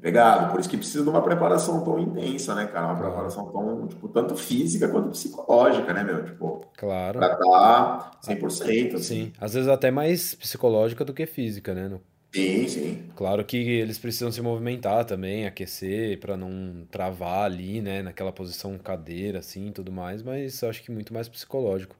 pegado. 0.00 0.50
Por 0.52 0.60
isso 0.60 0.68
que 0.68 0.76
precisa 0.76 1.02
de 1.02 1.10
uma 1.10 1.22
preparação 1.22 1.84
tão 1.84 1.98
intensa, 1.98 2.54
né, 2.54 2.66
cara? 2.66 2.86
Uma 2.86 2.94
Claro. 2.96 3.10
preparação 3.10 3.50
tão, 3.52 3.88
tipo, 3.88 4.08
tanto 4.08 4.36
física 4.36 4.88
quanto 4.88 5.10
psicológica, 5.10 5.92
né, 5.92 6.04
meu? 6.04 6.24
Tipo, 6.24 6.64
Claro. 6.76 7.18
pra 7.18 7.32
estar 7.34 8.10
100%, 8.22 8.96
assim. 8.96 9.26
Sim. 9.26 9.32
Às 9.40 9.54
vezes 9.54 9.68
até 9.68 9.90
mais 9.90 10.34
psicológica 10.34 11.04
do 11.04 11.12
que 11.14 11.26
física, 11.26 11.74
né? 11.74 11.88
No- 11.88 12.00
Sim, 12.34 12.66
sim. 12.68 13.12
Claro 13.14 13.44
que 13.44 13.56
eles 13.56 13.98
precisam 13.98 14.32
se 14.32 14.40
movimentar 14.40 15.04
também, 15.04 15.46
aquecer 15.46 16.18
pra 16.18 16.36
não 16.36 16.86
travar 16.90 17.44
ali, 17.44 17.80
né? 17.80 18.02
Naquela 18.02 18.32
posição 18.32 18.78
cadeira, 18.78 19.38
assim, 19.40 19.68
e 19.68 19.72
tudo 19.72 19.92
mais, 19.92 20.22
mas 20.22 20.62
acho 20.64 20.82
que 20.82 20.90
muito 20.90 21.12
mais 21.12 21.28
psicológico. 21.28 21.94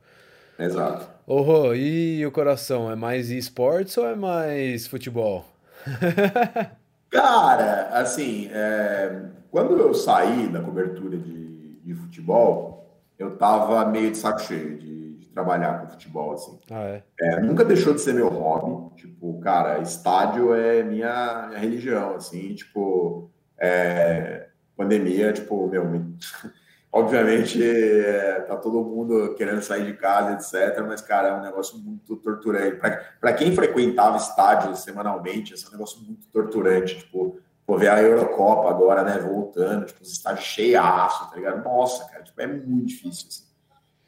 Exato. 0.58 1.08
Ô, 1.26 1.40
Rô, 1.42 1.74
e 1.74 2.24
o 2.24 2.32
coração? 2.32 2.90
É 2.90 2.96
mais 2.96 3.30
esportes 3.30 3.96
ou 3.98 4.06
é 4.06 4.14
mais 4.14 4.86
futebol? 4.86 5.44
Cara, 7.10 7.88
assim, 7.90 8.48
é, 8.50 9.22
quando 9.50 9.76
eu 9.78 9.92
saí 9.92 10.48
da 10.48 10.62
cobertura 10.62 11.18
de, 11.18 11.76
de 11.82 11.94
futebol, 11.94 13.02
eu 13.18 13.36
tava 13.36 13.84
meio 13.86 14.10
de 14.10 14.16
saco 14.16 14.40
cheio 14.40 14.78
de, 14.78 15.16
de 15.18 15.26
trabalhar 15.28 15.80
com 15.80 15.88
futebol, 15.90 16.32
assim. 16.32 16.58
Ah, 16.70 16.84
é? 16.84 17.02
É, 17.20 17.40
nunca 17.40 17.64
deixou 17.64 17.92
de 17.92 18.00
ser 18.00 18.14
meu 18.14 18.28
hobby. 18.28 18.81
Tipo, 19.02 19.40
cara, 19.40 19.80
estádio 19.82 20.54
é 20.54 20.82
minha, 20.84 21.46
minha 21.48 21.58
religião, 21.58 22.14
assim, 22.14 22.54
tipo, 22.54 23.28
é, 23.58 24.48
pandemia, 24.76 25.32
tipo, 25.32 25.66
meu, 25.68 25.84
me- 25.88 26.16
obviamente 26.92 27.60
é, 27.62 28.42
tá 28.42 28.56
todo 28.56 28.84
mundo 28.84 29.34
querendo 29.34 29.60
sair 29.60 29.84
de 29.86 29.94
casa, 29.94 30.34
etc, 30.34 30.84
mas, 30.86 31.00
cara, 31.02 31.28
é 31.28 31.32
um 31.34 31.42
negócio 31.42 31.76
muito 31.78 32.16
torturante. 32.16 32.76
Para 33.20 33.32
quem 33.34 33.52
frequentava 33.56 34.16
estádios 34.18 34.80
semanalmente, 34.80 35.52
esse 35.54 35.64
é 35.66 35.68
um 35.68 35.72
negócio 35.72 36.00
muito 36.02 36.28
torturante, 36.28 36.98
tipo, 36.98 37.40
pô, 37.66 37.76
ver 37.76 37.88
a 37.88 38.00
Eurocopa 38.00 38.70
agora, 38.70 39.02
né, 39.02 39.18
voltando, 39.18 39.86
tipo, 39.86 40.00
os 40.02 40.12
estádios 40.12 40.44
cheiaço, 40.46 41.28
tá 41.28 41.36
ligado? 41.36 41.64
Nossa, 41.64 42.04
cara, 42.08 42.22
tipo, 42.22 42.40
é 42.40 42.46
muito 42.46 42.86
difícil, 42.86 43.26
assim. 43.28 43.42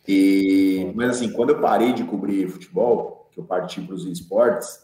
E, 0.06 0.92
mas 0.94 1.10
assim, 1.16 1.32
quando 1.32 1.50
eu 1.50 1.60
parei 1.60 1.92
de 1.92 2.04
cobrir 2.04 2.48
futebol, 2.48 3.28
que 3.32 3.40
eu 3.40 3.44
parti 3.44 3.80
para 3.80 3.94
os 3.94 4.04
esportes, 4.04 4.83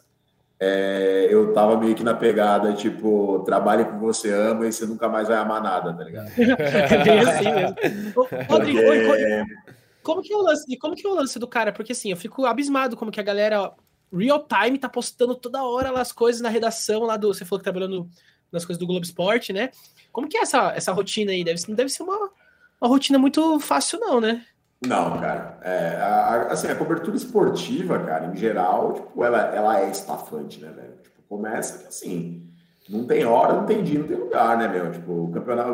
é, 0.62 1.26
eu 1.30 1.52
tava 1.54 1.76
meio 1.78 1.94
que 1.94 2.04
na 2.04 2.12
pegada, 2.14 2.72
tipo, 2.74 3.42
trabalhe 3.46 3.84
com 3.84 3.92
o 3.92 3.94
que 3.94 4.04
você 4.04 4.30
ama 4.32 4.66
e 4.66 4.72
você 4.72 4.84
nunca 4.84 5.08
mais 5.08 5.26
vai 5.28 5.38
amar 5.38 5.62
nada, 5.62 5.92
tá 5.94 6.04
ligado? 6.04 6.30
É 6.36 7.02
bem 7.04 7.18
assim 7.20 7.52
mesmo. 7.52 8.28
Rodrigo, 8.48 8.78
Porque- 8.80 9.44
como 10.02 10.22
que 10.22 10.32
é 10.32 10.36
o 10.36 10.42
lance, 10.42 10.76
como 10.78 10.94
que 10.94 11.06
é 11.06 11.10
o 11.10 11.14
lance 11.14 11.38
do 11.38 11.46
cara? 11.46 11.72
Porque 11.72 11.92
assim, 11.92 12.10
eu 12.10 12.16
fico 12.16 12.44
abismado 12.46 12.96
como 12.96 13.10
que 13.10 13.20
a 13.20 13.22
galera 13.22 13.70
real 14.12 14.46
time 14.46 14.78
tá 14.78 14.88
postando 14.88 15.34
toda 15.34 15.62
hora 15.62 15.90
lá 15.90 16.00
as 16.00 16.12
coisas 16.12 16.40
na 16.42 16.48
redação 16.48 17.02
lá 17.04 17.16
do, 17.16 17.32
você 17.32 17.44
falou 17.44 17.60
que 17.60 17.64
trabalhou 17.64 17.88
no- 17.88 18.10
nas 18.52 18.64
coisas 18.64 18.78
do 18.80 18.86
Globo 18.86 19.04
Esporte, 19.04 19.52
né? 19.52 19.70
Como 20.10 20.28
que 20.28 20.36
é 20.36 20.40
essa, 20.42 20.72
essa 20.74 20.92
rotina 20.92 21.30
aí? 21.32 21.44
Deve, 21.44 21.62
não 21.68 21.74
deve 21.76 21.88
ser 21.90 22.02
uma, 22.02 22.16
uma 22.80 22.88
rotina 22.88 23.18
muito 23.18 23.60
fácil 23.60 24.00
não, 24.00 24.20
né? 24.20 24.44
Não, 24.86 25.20
cara. 25.20 25.58
É, 25.62 25.96
a, 25.96 26.06
a- 26.06 26.52
assim, 26.52 26.68
a 26.68 26.74
cobertura 26.74 27.16
esportiva, 27.16 27.98
cara, 27.98 28.26
em 28.26 28.36
geral, 28.36 28.94
tipo, 28.94 29.22
ela, 29.24 29.38
ela 29.54 29.80
é 29.80 29.90
estafante, 29.90 30.60
né, 30.60 30.70
velho? 30.70 30.94
Tipo, 31.02 31.22
começa 31.28 31.78
que 31.78 31.86
assim, 31.88 32.48
não 32.88 33.06
tem 33.06 33.24
hora, 33.26 33.52
não 33.54 33.66
tem 33.66 33.82
dia, 33.84 33.98
não 33.98 34.06
tem 34.08 34.16
lugar, 34.16 34.56
né, 34.56 34.68
meu? 34.68 34.90
Tipo, 34.90 35.12
o 35.24 35.30
campeonato, 35.30 35.72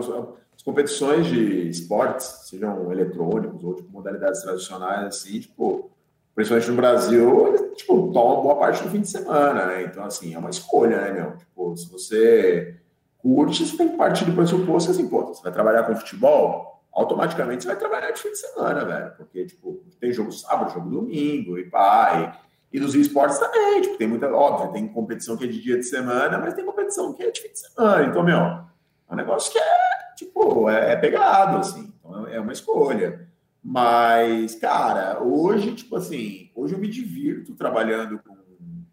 as, 0.56 0.62
competições 0.62 1.26
de 1.26 1.68
esportes, 1.68 2.26
sejam 2.48 2.90
eletrônicos 2.90 3.62
ou 3.62 3.74
tipo, 3.74 3.92
modalidades 3.92 4.42
tradicionais, 4.42 5.06
assim, 5.06 5.38
tipo, 5.38 5.88
principalmente 6.34 6.70
no 6.70 6.76
Brasil, 6.76 7.48
eles, 7.48 7.76
tipo, 7.76 8.10
tomam 8.12 8.42
boa 8.42 8.56
parte 8.56 8.82
do 8.82 8.90
fim 8.90 9.00
de 9.00 9.08
semana, 9.08 9.66
né? 9.66 9.84
Então, 9.84 10.02
assim, 10.04 10.34
é 10.34 10.38
uma 10.38 10.50
escolha, 10.50 11.00
né, 11.00 11.12
meu? 11.12 11.36
Tipo, 11.36 11.76
se 11.76 11.88
você 11.92 12.74
curte, 13.18 13.64
você 13.64 13.76
tem 13.76 13.88
que 13.90 13.96
partir 13.96 14.24
do 14.24 14.32
pressuposto 14.32 14.90
que, 14.92 14.98
assim, 14.98 15.08
pô, 15.08 15.24
você 15.26 15.42
vai 15.42 15.52
trabalhar 15.52 15.84
com 15.84 15.94
futebol, 15.94 16.75
automaticamente 16.96 17.62
você 17.62 17.68
vai 17.68 17.76
trabalhar 17.76 18.10
de 18.10 18.20
fim 18.20 18.30
de 18.30 18.38
semana, 18.38 18.84
velho. 18.84 19.12
Porque, 19.18 19.44
tipo, 19.44 19.84
tem 20.00 20.12
jogo 20.12 20.32
sábado, 20.32 20.72
jogo 20.72 20.88
domingo, 20.88 21.58
e 21.58 21.68
pai. 21.68 22.32
E 22.72 22.80
nos 22.80 22.94
esportes 22.94 23.38
também, 23.38 23.82
tipo, 23.82 23.98
tem 23.98 24.08
muita. 24.08 24.32
Óbvio, 24.32 24.72
tem 24.72 24.88
competição 24.88 25.36
que 25.36 25.44
é 25.44 25.46
de 25.46 25.60
dia 25.60 25.76
de 25.76 25.84
semana, 25.84 26.38
mas 26.38 26.54
tem 26.54 26.64
competição 26.64 27.12
que 27.12 27.22
é 27.22 27.30
de 27.30 27.40
fim 27.40 27.52
de 27.52 27.58
semana. 27.58 28.06
Então, 28.06 28.22
meu, 28.22 28.38
é 28.38 28.64
um 29.12 29.16
negócio 29.16 29.52
que 29.52 29.58
é, 29.58 30.14
tipo, 30.16 30.70
é, 30.70 30.92
é 30.92 30.96
pegado, 30.96 31.58
assim. 31.58 31.92
Então, 32.00 32.26
é 32.28 32.40
uma 32.40 32.52
escolha. 32.52 33.28
Mas, 33.62 34.54
cara, 34.54 35.22
hoje, 35.22 35.74
tipo 35.74 35.96
assim, 35.96 36.50
hoje 36.54 36.74
eu 36.74 36.78
me 36.78 36.88
divirto 36.88 37.54
trabalhando 37.54 38.18
com, 38.20 38.36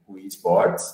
com 0.06 0.18
esportes 0.18 0.94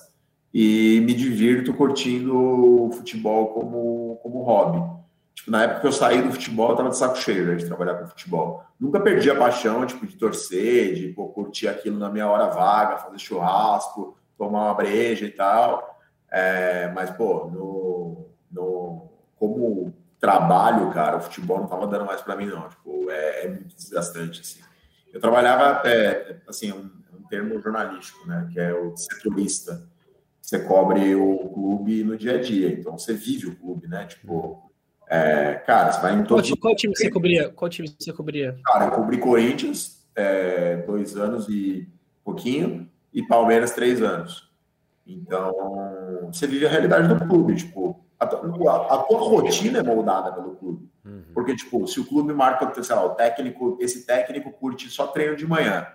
e 0.53 1.01
me 1.05 1.13
divirto 1.13 1.73
curtindo 1.73 2.35
o 2.35 2.91
futebol 2.91 3.47
como, 3.53 4.19
como 4.21 4.43
hobby. 4.43 4.99
Tipo, 5.39 5.51
na 5.51 5.63
época 5.63 5.79
que 5.79 5.87
eu 5.87 5.91
saí 5.93 6.21
do 6.21 6.33
futebol, 6.33 6.71
eu 6.71 6.75
tava 6.75 6.89
de 6.89 6.97
saco 6.97 7.17
cheio 7.17 7.45
né, 7.45 7.55
de 7.55 7.65
trabalhar 7.65 7.95
com 7.95 8.07
futebol. 8.07 8.65
Nunca 8.77 8.99
perdi 8.99 9.31
a 9.31 9.37
paixão, 9.37 9.85
tipo, 9.85 10.05
de 10.05 10.17
torcer, 10.17 10.93
de 10.95 11.07
pô, 11.13 11.29
curtir 11.29 11.69
aquilo 11.69 11.97
na 11.97 12.09
minha 12.09 12.27
hora 12.27 12.47
vaga, 12.47 12.97
fazer 12.97 13.19
churrasco, 13.19 14.17
tomar 14.37 14.65
uma 14.65 14.73
breja 14.73 15.25
e 15.25 15.31
tal. 15.31 15.97
É, 16.29 16.89
mas, 16.89 17.09
pô, 17.11 17.45
no, 17.45 18.27
no, 18.51 19.09
como 19.37 19.93
trabalho, 20.19 20.91
cara, 20.91 21.15
o 21.15 21.21
futebol 21.21 21.59
não 21.59 21.67
tava 21.67 21.87
dando 21.87 22.05
mais 22.05 22.21
para 22.21 22.35
mim, 22.35 22.45
não. 22.45 22.67
Tipo, 22.67 23.09
é, 23.09 23.45
é, 23.45 23.47
muito 23.47 23.73
desgastante, 23.73 24.41
assim. 24.41 24.59
Eu 25.13 25.21
trabalhava, 25.21 25.87
é, 25.87 26.35
assim, 26.49 26.73
um, 26.73 26.91
um 27.17 27.23
termo 27.29 27.57
jornalístico, 27.61 28.27
né, 28.27 28.49
que 28.51 28.59
é 28.59 28.73
o 28.73 28.93
setorista. 28.97 29.87
Você 30.41 30.59
cobre 30.59 31.15
o 31.15 31.49
clube 31.53 32.03
no 32.03 32.17
dia 32.17 32.35
a 32.35 32.41
dia, 32.41 32.73
então 32.73 32.97
você 32.97 33.13
vive 33.13 33.47
o 33.47 33.55
clube, 33.55 33.87
né, 33.87 34.05
tipo... 34.05 34.68
É, 35.09 35.55
cara, 35.65 35.91
você 35.91 36.01
vai 36.01 36.13
em 36.13 36.17
Qual, 36.17 36.27
todos. 36.27 36.51
qual 36.59 36.75
time 36.75 36.95
você 36.95 37.09
cobria? 37.09 37.49
Qual 37.49 37.67
time 37.67 37.91
você 37.99 38.13
cobria? 38.13 38.55
Cara, 38.63 38.85
eu 38.85 38.91
cobri 38.91 39.17
Corinthians 39.17 40.05
é, 40.15 40.77
dois 40.77 41.17
anos 41.17 41.49
e 41.49 41.89
pouquinho 42.23 42.87
e 43.11 43.23
Palmeiras 43.25 43.71
três 43.71 44.03
anos. 44.03 44.47
Então, 45.07 46.29
você 46.31 46.45
vive 46.45 46.67
a 46.67 46.69
realidade 46.69 47.07
do 47.07 47.27
clube. 47.27 47.55
Tipo, 47.55 47.99
a, 48.19 48.25
a, 48.25 48.95
a 48.95 48.97
tua 48.99 49.19
rotina 49.19 49.79
é 49.79 49.83
moldada 49.83 50.31
pelo 50.31 50.55
clube. 50.55 50.87
Uhum. 51.03 51.23
Porque, 51.33 51.55
tipo, 51.55 51.87
se 51.87 51.99
o 51.99 52.05
clube 52.05 52.31
marca, 52.31 52.71
sei 52.83 52.95
lá, 52.95 53.03
o 53.03 53.15
técnico, 53.15 53.77
esse 53.81 54.05
técnico 54.05 54.51
curte 54.51 54.87
só 54.89 55.07
treino 55.07 55.35
de 55.35 55.47
manhã. 55.47 55.87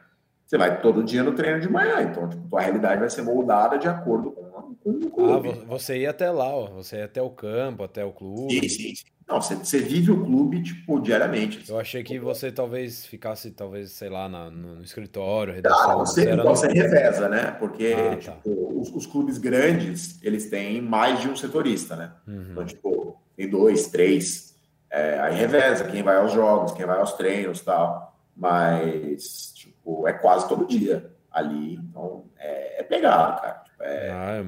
Você 0.44 0.58
vai 0.58 0.80
todo 0.80 1.04
dia 1.04 1.22
no 1.22 1.32
treino 1.32 1.60
de 1.60 1.70
manhã. 1.70 2.02
Então, 2.02 2.28
tipo, 2.28 2.48
tua 2.48 2.60
realidade 2.60 2.98
vai 2.98 3.08
ser 3.08 3.22
moldada 3.22 3.78
de 3.78 3.86
acordo 3.86 4.32
com, 4.32 4.43
com 4.82 4.90
o 4.90 5.10
clube. 5.10 5.50
Ah, 5.50 5.64
você 5.66 5.98
ia 5.98 6.10
até 6.10 6.30
lá, 6.30 6.48
ó. 6.54 6.66
Você 6.70 6.96
ia 6.96 7.04
até 7.04 7.20
o 7.20 7.30
campo, 7.30 7.82
até 7.82 8.04
o 8.04 8.12
clube. 8.12 8.52
Sim, 8.60 8.68
sim, 8.68 8.94
sim. 8.94 9.04
Não, 9.26 9.40
você, 9.40 9.54
você 9.54 9.78
vive 9.78 10.10
o 10.12 10.22
clube, 10.22 10.62
tipo, 10.62 11.00
diariamente. 11.00 11.58
assim. 11.58 11.72
Eu 11.72 11.78
achei 11.78 12.04
que 12.04 12.18
você 12.18 12.52
talvez 12.52 13.06
ficasse, 13.06 13.50
talvez, 13.50 13.92
sei 13.92 14.10
lá, 14.10 14.28
na, 14.28 14.50
no, 14.50 14.82
escritório, 14.82 15.54
redação. 15.54 15.92
Ah, 15.92 15.96
você, 15.96 16.36
você 16.36 16.68
no... 16.68 16.74
reveza, 16.74 17.28
né? 17.28 17.50
Porque 17.52 17.94
Ah, 17.96 18.16
tá. 18.16 18.32
tipo, 18.32 18.80
os, 18.80 18.90
os 18.90 19.06
clubes 19.06 19.38
grandes, 19.38 20.22
eles 20.22 20.50
têm 20.50 20.82
mais 20.82 21.20
de 21.20 21.28
um 21.28 21.36
setorista, 21.36 21.96
né? 21.96 22.12
Uhum. 22.28 22.48
Então, 22.50 22.66
tipo, 22.66 23.16
tem 23.34 23.48
dois, 23.48 23.86
três. 23.86 24.54
É, 24.90 25.18
aí 25.18 25.34
reveza 25.34 25.84
quem 25.84 26.02
vai 26.02 26.16
aos 26.16 26.32
jogos, 26.32 26.72
quem 26.72 26.84
vai 26.84 26.98
aos 26.98 27.14
treinos 27.14 27.60
e 27.60 27.64
tal. 27.64 28.14
Mas, 28.36 29.52
tipo, 29.54 30.06
é 30.06 30.12
quase 30.12 30.46
todo 30.48 30.66
dia 30.66 31.10
ali. 31.32 31.76
Então, 31.76 32.26
é, 32.38 32.80
é 32.80 32.82
pegado, 32.82 33.40
cara. 33.40 33.63
É, 33.80 34.10
Ah. 34.10 34.36
Eu 34.38 34.44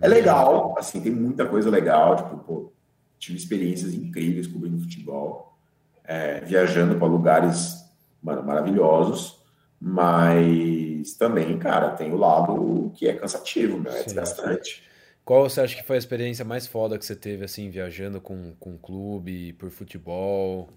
é 0.00 0.08
legal, 0.08 0.74
assim, 0.78 1.00
tem 1.00 1.12
muita 1.12 1.46
coisa 1.46 1.70
legal. 1.70 2.16
Tipo, 2.16 2.38
pô, 2.38 2.72
tive 3.18 3.38
experiências 3.38 3.94
incríveis 3.94 4.46
cobrindo 4.46 4.78
futebol, 4.78 5.56
é, 6.04 6.40
viajando 6.40 6.96
para 6.96 7.06
lugares 7.06 7.84
mano, 8.22 8.42
maravilhosos, 8.42 9.42
mas 9.80 11.14
também, 11.14 11.58
cara, 11.58 11.90
tem 11.90 12.12
o 12.12 12.16
lado 12.16 12.92
que 12.94 13.08
é 13.08 13.14
cansativo, 13.14 13.78
meu, 13.78 13.92
é 13.92 13.98
Sim. 13.98 14.04
desgastante. 14.04 14.82
Qual 15.24 15.48
você 15.48 15.60
acha 15.60 15.76
que 15.76 15.82
foi 15.82 15.96
a 15.96 15.98
experiência 15.98 16.44
mais 16.44 16.66
foda 16.66 16.98
que 16.98 17.04
você 17.04 17.16
teve, 17.16 17.44
assim, 17.44 17.68
viajando 17.68 18.20
com, 18.20 18.54
com 18.60 18.78
clube, 18.78 19.52
por 19.54 19.70
futebol, 19.70 20.68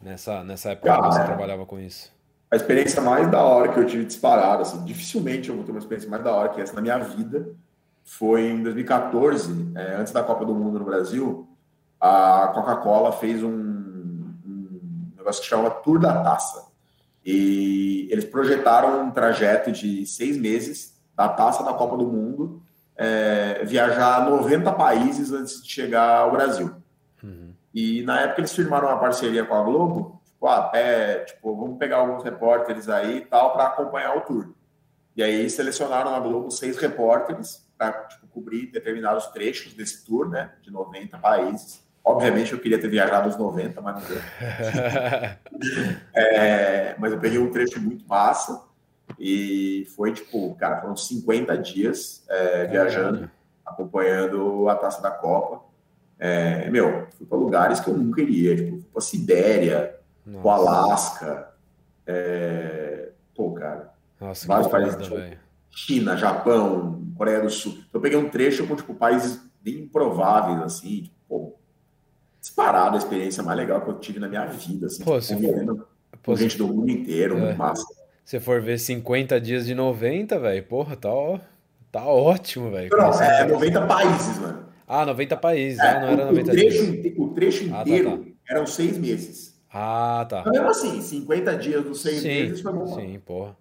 nessa, 0.00 0.44
nessa 0.44 0.70
época 0.70 0.94
que 0.94 1.02
você 1.06 1.18
Cara. 1.18 1.28
trabalhava 1.28 1.66
com 1.66 1.78
isso? 1.78 2.14
A 2.50 2.56
experiência 2.56 3.02
mais 3.02 3.28
da 3.30 3.42
hora 3.42 3.72
que 3.72 3.78
eu 3.78 3.86
tive 3.86 4.04
disparado, 4.04 4.62
assim, 4.62 4.84
dificilmente 4.84 5.48
eu 5.48 5.56
vou 5.56 5.64
ter 5.64 5.72
uma 5.72 5.80
experiência 5.80 6.08
mais 6.08 6.22
da 6.22 6.32
hora 6.32 6.48
que 6.50 6.60
essa 6.60 6.74
na 6.74 6.80
minha 6.80 6.98
vida, 6.98 7.54
foi 8.04 8.42
em 8.42 8.62
2014, 8.62 9.72
é, 9.74 9.96
antes 9.96 10.12
da 10.12 10.22
Copa 10.22 10.44
do 10.44 10.54
Mundo 10.54 10.78
no 10.78 10.84
Brasil, 10.84 11.48
a 12.00 12.52
Coca-Cola 12.54 13.10
fez 13.10 13.42
um, 13.42 13.50
um 13.50 15.10
negócio 15.16 15.42
que 15.42 15.48
chama 15.48 15.70
Tour 15.70 15.98
da 15.98 16.22
Taça. 16.22 16.66
E 17.24 18.08
eles 18.12 18.24
projetaram 18.24 19.02
um 19.02 19.10
trajeto 19.10 19.72
de 19.72 20.06
seis 20.06 20.36
meses 20.36 20.96
da 21.16 21.28
Taça 21.28 21.64
da 21.64 21.74
Copa 21.74 21.96
do 21.96 22.06
Mundo, 22.06 22.62
é, 22.96 23.64
viajar 23.64 24.30
90 24.30 24.70
países 24.72 25.32
antes 25.32 25.60
de 25.60 25.68
chegar 25.68 26.20
ao 26.20 26.30
Brasil. 26.30 26.72
Uhum. 27.22 27.50
E 27.74 28.02
na 28.02 28.20
época 28.20 28.40
eles 28.40 28.54
firmaram 28.54 28.86
uma 28.86 29.00
parceria 29.00 29.44
com 29.44 29.54
a 29.54 29.62
Globo, 29.62 30.15
tipo, 30.46 30.48
ah, 30.48 30.70
é, 30.74 31.18
tipo 31.20 31.56
vamos 31.56 31.78
pegar 31.78 31.96
alguns 31.98 32.22
repórteres 32.22 32.88
aí 32.88 33.18
e 33.18 33.24
tal 33.24 33.52
para 33.52 33.66
acompanhar 33.66 34.16
o 34.16 34.20
tour. 34.20 34.54
E 35.16 35.22
aí 35.22 35.48
selecionaram 35.48 36.10
na 36.10 36.20
Globo 36.20 36.50
seis 36.50 36.76
repórteres 36.76 37.66
para 37.76 37.92
tipo, 38.04 38.26
cobrir 38.28 38.66
determinados 38.66 39.26
trechos 39.28 39.74
desse 39.74 40.04
tour, 40.04 40.28
né, 40.28 40.52
de 40.62 40.70
90 40.70 41.18
países. 41.18 41.84
Obviamente 42.04 42.52
eu 42.52 42.60
queria 42.60 42.80
ter 42.80 42.88
viajado 42.88 43.28
os 43.28 43.36
90, 43.36 43.80
mas 43.80 43.94
não 43.94 44.08
deu. 44.08 44.18
É, 46.14 46.94
mas 46.98 47.12
eu 47.12 47.18
peguei 47.18 47.38
um 47.38 47.50
trecho 47.50 47.80
muito 47.80 48.06
massa 48.06 48.62
e 49.18 49.86
foi 49.96 50.12
tipo, 50.12 50.54
cara, 50.54 50.80
foram 50.80 50.96
50 50.96 51.56
dias 51.58 52.24
é, 52.28 52.66
viajando, 52.66 53.30
acompanhando 53.64 54.68
a 54.68 54.76
taça 54.76 55.02
da 55.02 55.10
Copa. 55.10 55.64
É, 56.18 56.70
meu, 56.70 57.08
fui 57.16 57.26
para 57.26 57.38
lugares 57.38 57.80
que 57.80 57.88
eu 57.88 57.96
nunca 57.96 58.20
iria, 58.22 58.56
tipo, 58.56 58.78
fui 58.78 58.90
para 58.92 59.00
Sibéria, 59.02 59.95
o 60.26 60.30
Nossa. 60.30 60.48
Alasca, 60.70 61.48
é, 62.06 63.10
pô, 63.34 63.52
cara. 63.52 63.92
Nossa, 64.20 64.46
vários 64.46 64.68
países, 64.68 64.96
tipo. 65.02 65.16
China, 65.70 66.16
Japão, 66.16 67.02
Coreia 67.16 67.40
do 67.42 67.50
Sul. 67.50 67.72
Então, 67.72 67.86
eu 67.94 68.00
peguei 68.00 68.18
um 68.18 68.28
trecho 68.30 68.66
com, 68.66 68.74
tipo, 68.74 68.94
países 68.94 69.40
bem 69.62 69.80
improváveis, 69.80 70.60
assim, 70.62 71.02
tipo, 71.02 71.14
pô, 71.28 71.54
disparado 72.40 72.94
a 72.94 72.98
experiência 72.98 73.42
mais 73.42 73.58
legal 73.58 73.82
que 73.82 73.90
eu 73.90 73.98
tive 73.98 74.18
na 74.18 74.28
minha 74.28 74.46
vida, 74.46 74.86
assim, 74.86 75.04
Pô, 75.04 75.12
tipo, 75.20 75.22
se 75.22 75.34
convivendo 75.34 75.86
Pô, 76.22 76.32
com 76.32 76.36
se 76.36 76.42
gente 76.44 76.56
do 76.58 76.66
mundo 76.68 76.88
inteiro, 76.90 77.36
É. 77.36 77.40
muito 77.40 77.58
massa. 77.58 77.84
você 78.24 78.40
for 78.40 78.60
ver 78.62 78.78
50 78.78 79.38
dias 79.40 79.66
de 79.66 79.74
90, 79.74 80.38
velho, 80.38 80.62
porra, 80.64 80.96
tá, 80.96 81.10
ó, 81.12 81.38
tá 81.92 82.06
ótimo, 82.06 82.70
velho. 82.70 82.88
Não, 82.96 83.12
é 83.20 83.44
90 83.46 83.86
países, 83.86 84.38
mano. 84.38 84.66
Ah, 84.88 85.04
90 85.04 85.36
países, 85.36 85.78
É, 85.80 85.88
ah, 85.90 86.00
não 86.00 86.08
era 86.08 86.22
o, 86.22 86.26
90 86.28 86.52
trecho, 86.52 86.92
dias. 86.92 87.14
o 87.18 87.28
trecho 87.34 87.64
Ah, 87.66 87.76
tá, 87.76 87.80
inteiro 87.82 88.34
eram 88.48 88.66
seis 88.66 88.96
meses. 88.96 89.55
Ah, 89.78 90.24
tá. 90.26 90.42
Mas 90.46 90.52
mesmo 90.54 90.68
assim, 90.70 91.00
50 91.02 91.54
dias 91.56 91.84
dos 91.84 92.00
seis 92.00 92.22
Sim, 92.22 92.28
meses 92.28 92.60
foi 92.62 92.72
bom. 92.72 92.86
sim, 92.86 93.20
porra. 93.26 93.54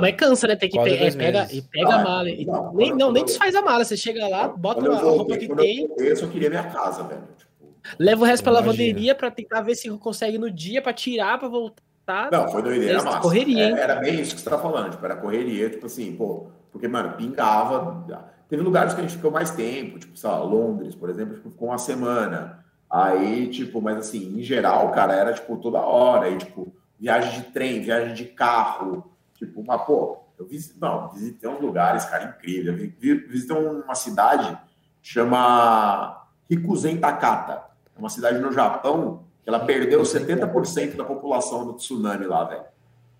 Mas 0.00 0.16
cansa, 0.16 0.48
né? 0.48 0.56
Tem 0.56 0.68
que 0.68 0.76
Quase 0.76 0.96
pe- 0.96 1.04
é, 1.04 1.10
pega, 1.12 1.46
e 1.52 1.62
pega 1.62 1.90
a 1.94 2.00
Ah, 2.00 2.04
mala. 2.04 2.28
e- 2.30 2.44
não, 2.44 2.72
nem, 2.74 2.96
não, 2.96 3.12
nem 3.12 3.24
desfaz 3.24 3.54
a 3.54 3.62
mala. 3.62 3.84
Você 3.84 3.96
chega 3.96 4.26
lá, 4.26 4.48
bota 4.48 4.80
Quando 4.80 4.86
eu 4.92 4.94
a 4.94 5.00
roupa 5.00 5.36
que 5.36 5.44
eu 5.50 5.56
tem, 5.56 5.88
eu 5.98 6.16
só 6.16 6.26
queria 6.26 6.50
minha 6.50 6.64
casa, 6.64 7.04
velho. 7.04 7.22
Tipo, 7.38 7.66
leva 8.00 8.22
o 8.22 8.24
resto 8.24 8.42
pra 8.42 8.52
Imagina. 8.52 8.70
lavanderia 8.72 9.14
pra 9.14 9.30
tentar 9.30 9.60
ver 9.60 9.76
se 9.76 9.88
consegue 9.98 10.38
no 10.38 10.50
dia 10.50 10.82
pra 10.82 10.92
tirar, 10.92 11.38
pra 11.38 11.46
voltar. 11.48 12.30
Não, 12.32 12.48
foi 12.48 12.62
doideira 12.62 12.96
Esse 12.96 13.04
massa. 13.04 13.20
correria, 13.20 13.64
hein? 13.68 13.74
É, 13.76 13.80
Era 13.80 13.94
bem 13.96 14.20
isso 14.20 14.34
que 14.34 14.40
você 14.40 14.48
tá 14.50 14.58
falando, 14.58 14.90
tipo, 14.90 15.04
era 15.04 15.14
correria, 15.16 15.68
tipo 15.70 15.86
assim, 15.86 16.16
pô, 16.16 16.46
porque, 16.72 16.88
mano, 16.88 17.12
pingava. 17.16 18.04
Teve 18.48 18.62
lugares 18.62 18.94
que 18.94 19.00
a 19.00 19.02
gente 19.02 19.14
ficou 19.16 19.30
mais 19.30 19.50
tempo, 19.50 19.98
tipo, 20.00 20.16
sei 20.16 20.30
lá, 20.30 20.42
Londres, 20.42 20.94
por 20.96 21.10
exemplo, 21.10 21.34
tipo, 21.34 21.50
ficou 21.50 21.68
uma 21.68 21.78
semana. 21.78 22.64
Aí, 22.90 23.48
tipo, 23.48 23.80
mas 23.82 23.98
assim, 23.98 24.38
em 24.38 24.42
geral, 24.42 24.90
cara, 24.92 25.12
era 25.14 25.32
tipo 25.34 25.56
toda 25.58 25.78
hora, 25.80 26.26
aí, 26.26 26.38
tipo, 26.38 26.72
viagem 26.98 27.40
de 27.40 27.46
trem, 27.50 27.82
viagem 27.82 28.14
de 28.14 28.24
carro, 28.24 29.10
tipo, 29.34 29.62
mas, 29.66 29.82
pô, 29.82 30.18
eu 30.38 30.46
visitei, 30.46 30.78
não, 30.80 31.08
visitei 31.10 31.50
uns 31.50 31.60
lugares, 31.60 32.04
cara, 32.06 32.24
incrível. 32.36 32.72
Eu 32.72 32.78
vi- 32.78 32.94
vi- 32.98 33.26
Visitei 33.26 33.56
uma 33.56 33.94
cidade 33.94 34.56
chama 35.02 36.22
Rikuzen 36.50 36.98
Takata. 36.98 37.62
É 37.94 37.98
uma 37.98 38.08
cidade 38.08 38.38
no 38.38 38.52
Japão 38.52 39.24
que 39.42 39.48
ela 39.48 39.60
perdeu 39.60 40.02
70% 40.04 40.96
da 40.96 41.04
população 41.04 41.66
do 41.66 41.72
tsunami 41.74 42.26
lá, 42.26 42.44
velho. 42.44 42.62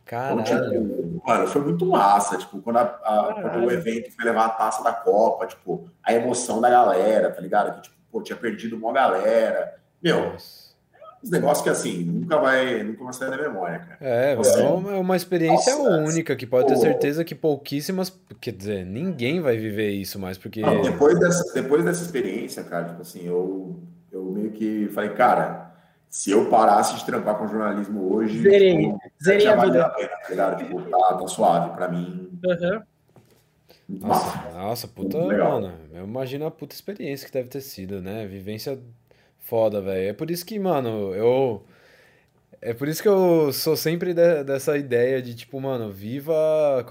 Então, 0.04 0.42
Caralho. 0.42 0.42
tipo, 0.44 1.22
mano, 1.26 1.46
foi 1.48 1.60
muito 1.62 1.84
massa. 1.84 2.38
Tipo, 2.38 2.60
quando, 2.62 2.78
a- 2.78 2.98
a- 3.04 3.34
quando 3.42 3.66
o 3.66 3.70
evento 3.70 4.10
foi 4.14 4.24
levar 4.24 4.46
a 4.46 4.50
taça 4.50 4.82
da 4.82 4.92
Copa, 4.92 5.46
tipo, 5.46 5.88
a 6.02 6.12
emoção 6.14 6.60
da 6.60 6.70
galera, 6.70 7.30
tá 7.30 7.40
ligado? 7.40 7.74
Que, 7.76 7.82
tipo, 7.82 7.96
pô, 8.18 8.22
tinha 8.22 8.36
perdido 8.36 8.76
uma 8.76 8.92
galera. 8.92 9.74
Meu, 10.02 10.34
os 11.22 11.30
negócios 11.30 11.62
que 11.62 11.70
assim, 11.70 12.04
nunca 12.04 12.38
vai, 12.38 12.82
nunca 12.82 13.04
vai 13.04 13.12
sair 13.12 13.30
da 13.30 13.36
memória, 13.36 13.78
cara. 13.80 13.98
É, 14.00 14.36
Nossa. 14.36 14.58
é 14.58 14.62
uma, 14.62 14.98
uma 14.98 15.16
experiência 15.16 15.74
Nossa, 15.76 15.90
única 15.90 16.36
que 16.36 16.46
pode 16.46 16.68
ter 16.68 16.74
pô. 16.74 16.80
certeza 16.80 17.24
que 17.24 17.34
pouquíssimas, 17.34 18.12
quer 18.40 18.52
dizer, 18.52 18.84
ninguém 18.84 19.40
vai 19.40 19.56
viver 19.56 19.90
isso 19.90 20.18
mais, 20.18 20.38
porque 20.38 20.60
Não, 20.60 20.82
depois, 20.82 21.18
dessa, 21.18 21.54
depois 21.54 21.84
dessa 21.84 22.02
experiência, 22.04 22.62
cara, 22.64 22.86
tipo 22.86 23.02
assim, 23.02 23.26
eu, 23.26 23.80
eu 24.12 24.24
meio 24.24 24.50
que 24.50 24.88
falei, 24.88 25.10
cara, 25.10 25.72
se 26.08 26.30
eu 26.30 26.46
parasse 26.48 26.96
de 26.96 27.04
trampar 27.04 27.36
com 27.36 27.48
jornalismo 27.48 28.14
hoje, 28.14 28.40
Zerei. 28.40 28.78
tipo, 28.78 28.98
Zerei 29.22 29.46
a 29.46 29.56
vida. 29.56 29.90
pena, 29.90 30.10
tá? 30.36 30.54
Tipo, 30.54 30.82
tá, 30.82 31.14
tá 31.14 31.26
suave 31.26 31.74
pra 31.76 31.88
mim. 31.88 32.38
Aham. 32.44 32.82
Nossa, 33.88 34.50
nossa, 34.52 34.88
puta, 34.88 35.16
mano, 35.18 35.72
eu 35.94 36.04
imagino 36.04 36.44
a 36.46 36.50
puta 36.50 36.74
experiência 36.74 37.26
que 37.26 37.32
deve 37.32 37.48
ter 37.48 37.60
sido, 37.62 38.02
né? 38.02 38.26
Vivência 38.26 38.78
foda, 39.40 39.80
velho. 39.80 40.10
É 40.10 40.12
por 40.12 40.30
isso 40.30 40.44
que, 40.44 40.58
mano, 40.58 41.14
eu. 41.14 41.62
É 42.60 42.74
por 42.74 42.88
isso 42.88 43.02
que 43.02 43.08
eu 43.08 43.52
sou 43.52 43.76
sempre 43.76 44.12
de- 44.12 44.44
dessa 44.44 44.76
ideia 44.76 45.22
de, 45.22 45.34
tipo, 45.34 45.60
mano, 45.60 45.90
viva 45.90 46.84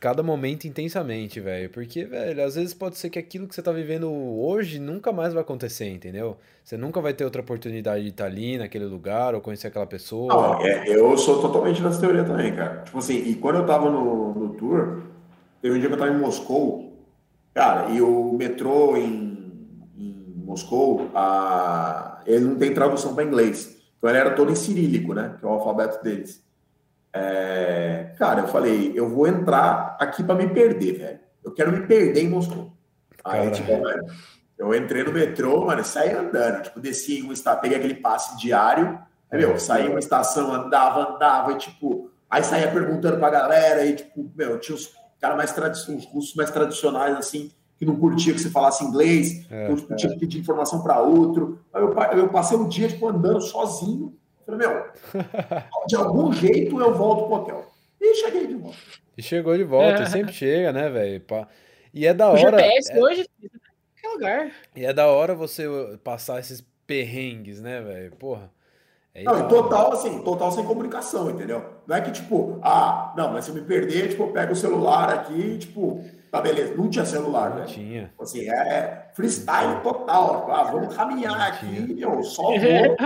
cada 0.00 0.22
momento 0.22 0.66
intensamente, 0.66 1.40
velho. 1.40 1.68
Porque, 1.68 2.04
velho, 2.04 2.42
às 2.42 2.54
vezes 2.54 2.72
pode 2.72 2.96
ser 2.96 3.10
que 3.10 3.18
aquilo 3.18 3.46
que 3.46 3.54
você 3.54 3.60
tá 3.62 3.70
vivendo 3.72 4.10
hoje 4.10 4.78
nunca 4.78 5.12
mais 5.12 5.34
vai 5.34 5.42
acontecer, 5.42 5.88
entendeu? 5.90 6.38
Você 6.64 6.76
nunca 6.76 7.00
vai 7.02 7.12
ter 7.12 7.24
outra 7.24 7.42
oportunidade 7.42 8.04
de 8.04 8.10
estar 8.10 8.24
ali 8.26 8.56
naquele 8.56 8.86
lugar 8.86 9.34
ou 9.34 9.40
conhecer 9.42 9.66
aquela 9.66 9.86
pessoa. 9.86 10.32
Não, 10.32 10.66
é, 10.66 10.88
eu 10.88 11.18
sou 11.18 11.42
totalmente 11.42 11.82
dessa 11.82 12.00
teoria 12.00 12.24
também, 12.24 12.54
cara. 12.54 12.82
Tipo 12.82 12.98
assim, 12.98 13.16
e 13.16 13.34
quando 13.34 13.56
eu 13.56 13.66
tava 13.66 13.90
no, 13.90 14.32
no 14.32 14.54
tour, 14.54 15.02
teve 15.60 15.76
um 15.76 15.78
dia 15.78 15.88
que 15.88 15.94
eu 15.94 15.98
tava 15.98 16.10
em 16.10 16.18
Moscou, 16.18 17.06
cara, 17.54 17.90
e 17.90 18.00
o 18.00 18.32
metrô 18.32 18.96
em, 18.96 19.78
em 19.96 20.42
Moscou, 20.44 21.10
a, 21.14 22.22
ele 22.26 22.44
não 22.44 22.56
tem 22.56 22.74
tradução 22.74 23.14
para 23.14 23.24
inglês. 23.24 23.76
Então 23.98 24.08
ele 24.08 24.18
era 24.18 24.34
todo 24.34 24.50
em 24.50 24.56
cirílico, 24.56 25.12
né? 25.12 25.36
Que 25.38 25.44
é 25.44 25.48
o 25.48 25.52
alfabeto 25.52 26.02
deles. 26.02 26.42
É, 27.12 28.14
cara, 28.18 28.42
eu 28.42 28.48
falei, 28.48 28.92
eu 28.94 29.08
vou 29.08 29.26
entrar 29.26 29.96
aqui 30.00 30.22
para 30.22 30.34
me 30.36 30.48
perder, 30.48 30.92
velho. 30.98 31.20
Eu 31.44 31.52
quero 31.52 31.72
me 31.72 31.86
perder 31.86 32.22
em 32.22 32.28
Moscou. 32.28 32.72
Aí, 33.24 33.50
tipo, 33.50 33.70
mano, 33.78 34.06
eu 34.58 34.74
entrei 34.74 35.02
no 35.02 35.12
metrô, 35.12 35.66
mano, 35.66 35.84
saí 35.84 36.12
andando. 36.12 36.62
Tipo, 36.62 36.80
desci 36.80 37.18
em 37.18 37.24
um 37.24 37.32
estado, 37.32 37.60
peguei 37.60 37.78
aquele 37.78 37.94
passe 37.94 38.38
diário. 38.38 38.98
Aí, 39.30 39.38
meu, 39.38 39.58
saí 39.58 39.86
em 39.86 39.90
uma 39.90 39.98
estação, 39.98 40.52
andava, 40.52 41.14
andava, 41.14 41.52
e, 41.52 41.56
tipo, 41.56 42.10
aí 42.28 42.42
saía 42.42 42.70
perguntando 42.70 43.18
pra 43.18 43.30
galera, 43.30 43.84
e, 43.84 43.94
tipo, 43.94 44.30
meu, 44.34 44.58
tinha 44.58 44.74
os 44.74 44.86
caras 45.20 45.36
mais 45.36 45.52
tradicionais, 45.52 46.04
os 46.04 46.10
russos 46.12 46.34
mais 46.34 46.50
tradicionais, 46.50 47.16
assim, 47.16 47.50
que 47.78 47.84
não 47.86 47.96
curtia 47.96 48.32
que 48.32 48.38
você 48.40 48.50
falasse 48.50 48.84
inglês, 48.84 49.46
É, 49.50 49.64
então, 49.64 49.76
tipo, 49.76 49.96
tinha 49.96 50.12
que 50.12 50.18
pedir 50.18 50.38
informação 50.40 50.82
pra 50.82 51.00
outro. 51.00 51.60
Aí 51.72 51.82
eu, 51.82 51.92
eu 52.18 52.28
passei 52.28 52.56
um 52.56 52.68
dia, 52.68 52.88
tipo, 52.88 53.06
andando 53.08 53.40
sozinho. 53.40 54.14
Falei, 54.46 54.66
meu, 54.66 54.84
de 55.86 55.96
algum 55.96 56.32
jeito 56.32 56.78
eu 56.80 56.94
volto 56.94 57.26
pro 57.26 57.36
hotel. 57.36 57.70
E 58.00 58.14
cheguei 58.16 58.46
de 58.46 58.54
volta. 58.54 58.76
E 59.16 59.22
chegou 59.22 59.56
de 59.56 59.64
volta, 59.64 60.00
É. 60.00 60.02
e 60.04 60.10
sempre 60.10 60.32
chega, 60.32 60.72
né, 60.72 60.88
velho? 60.88 61.22
E 61.92 62.06
é 62.06 62.14
da 62.14 62.28
O 62.28 62.32
hora. 62.32 62.58
GPS 62.58 62.92
é- 62.92 62.98
hoje, 63.02 63.26
em 63.42 63.48
qualquer 64.00 64.08
lugar. 64.14 64.52
E 64.74 64.84
é 64.86 64.92
da 64.92 65.06
hora 65.06 65.34
você 65.34 65.64
passar 66.02 66.40
esses 66.40 66.64
perrengues, 66.86 67.60
né, 67.60 67.80
velho? 67.82 68.12
Porra. 68.16 68.50
É 69.14 69.24
Não, 69.24 69.40
e 69.40 69.48
total, 69.48 69.92
assim, 69.92 70.20
total 70.22 70.52
sem 70.52 70.64
comunicação, 70.64 71.30
entendeu? 71.30 71.64
Não 71.86 71.96
é 71.96 72.00
que, 72.00 72.12
tipo, 72.12 72.58
ah, 72.62 73.12
não, 73.16 73.32
mas 73.32 73.44
se 73.44 73.50
eu 73.50 73.54
me 73.56 73.60
perder, 73.62 74.08
tipo, 74.10 74.22
eu 74.22 74.28
pego 74.32 74.52
o 74.52 74.56
celular 74.56 75.10
aqui, 75.12 75.58
tipo, 75.58 76.04
tá 76.30 76.40
beleza. 76.40 76.74
Não 76.76 76.88
tinha 76.88 77.04
celular, 77.04 77.50
Não 77.50 77.56
velho. 77.56 77.68
tinha. 77.68 78.12
Assim, 78.20 78.48
é, 78.48 78.52
é 78.54 79.10
freestyle 79.14 79.80
total. 79.82 80.40
Tipo, 80.40 80.52
ah, 80.52 80.62
vamos 80.64 80.94
caminhar 80.94 81.36
Não 81.36 81.44
aqui, 81.44 81.94
meu, 81.94 82.22
só 82.22 82.42
vou. 82.42 82.54
É. 82.56 82.96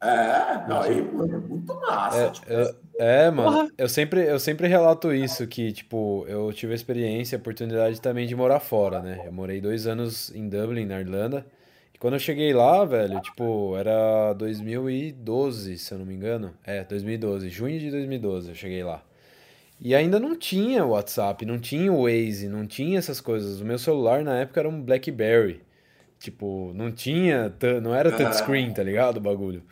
É, 0.00 0.68
não, 0.68 0.80
aí, 0.80 1.02
mano, 1.02 1.40
muito 1.48 1.74
massa. 1.80 2.18
É, 2.18 2.30
tipo, 2.30 2.52
eu- 2.52 2.74
é, 3.00 3.30
mano, 3.30 3.50
Porra. 3.50 3.68
eu 3.76 3.88
sempre, 3.88 4.24
eu 4.28 4.38
sempre 4.38 4.68
relato 4.68 5.12
isso, 5.12 5.44
que, 5.46 5.72
tipo, 5.72 6.24
eu 6.28 6.52
tive 6.52 6.72
a 6.72 6.76
experiência, 6.76 7.36
a 7.36 7.40
oportunidade 7.40 8.00
também 8.00 8.26
de 8.26 8.36
morar 8.36 8.60
fora, 8.60 9.00
né? 9.00 9.22
Eu 9.24 9.32
morei 9.32 9.60
dois 9.60 9.86
anos 9.88 10.32
em 10.34 10.48
Dublin, 10.48 10.84
na 10.86 11.00
Irlanda, 11.00 11.44
quando 11.98 12.14
eu 12.14 12.20
cheguei 12.20 12.52
lá, 12.52 12.84
velho, 12.84 13.20
tipo, 13.20 13.76
era 13.76 14.32
2012, 14.34 15.78
se 15.78 15.92
eu 15.92 15.98
não 15.98 16.06
me 16.06 16.14
engano. 16.14 16.54
É, 16.64 16.84
2012, 16.84 17.48
junho 17.48 17.78
de 17.78 17.90
2012 17.90 18.50
eu 18.50 18.54
cheguei 18.54 18.84
lá. 18.84 19.02
E 19.80 19.94
ainda 19.94 20.18
não 20.18 20.36
tinha 20.36 20.84
WhatsApp, 20.84 21.44
não 21.46 21.58
tinha 21.58 21.92
Waze, 21.92 22.48
não 22.48 22.66
tinha 22.66 22.98
essas 22.98 23.20
coisas. 23.20 23.60
O 23.60 23.64
meu 23.64 23.78
celular 23.78 24.22
na 24.24 24.38
época 24.40 24.60
era 24.60 24.68
um 24.68 24.82
BlackBerry. 24.82 25.60
Tipo, 26.18 26.72
não 26.74 26.90
tinha, 26.90 27.52
não 27.80 27.94
era 27.94 28.10
touchscreen, 28.10 28.72
tá 28.72 28.82
ligado? 28.82 29.18
O 29.18 29.20
bagulho. 29.20 29.62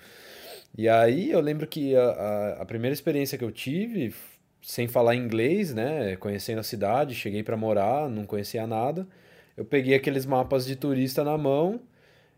E 0.78 0.88
aí 0.88 1.30
eu 1.30 1.40
lembro 1.40 1.66
que 1.66 1.96
a, 1.96 2.02
a, 2.02 2.62
a 2.62 2.64
primeira 2.64 2.92
experiência 2.92 3.36
que 3.36 3.44
eu 3.44 3.50
tive, 3.50 4.14
sem 4.62 4.86
falar 4.86 5.16
inglês, 5.16 5.74
né? 5.74 6.16
Conhecendo 6.16 6.60
a 6.60 6.64
cidade, 6.64 7.14
cheguei 7.14 7.42
pra 7.42 7.56
morar, 7.56 8.08
não 8.08 8.26
conhecia 8.26 8.66
nada. 8.66 9.06
Eu 9.56 9.64
peguei 9.64 9.94
aqueles 9.94 10.26
mapas 10.26 10.66
de 10.66 10.76
turista 10.76 11.24
na 11.24 11.36
mão, 11.38 11.80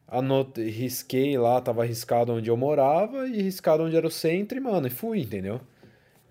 anotei, 0.08 0.68
risquei 0.70 1.36
lá, 1.38 1.60
tava 1.60 1.84
riscado 1.84 2.32
onde 2.32 2.48
eu 2.50 2.56
morava 2.56 3.26
e 3.28 3.42
riscado 3.42 3.82
onde 3.84 3.96
era 3.96 4.06
o 4.06 4.10
centro 4.10 4.56
e, 4.56 4.60
mano, 4.60 4.86
e 4.86 4.90
fui, 4.90 5.20
entendeu? 5.20 5.60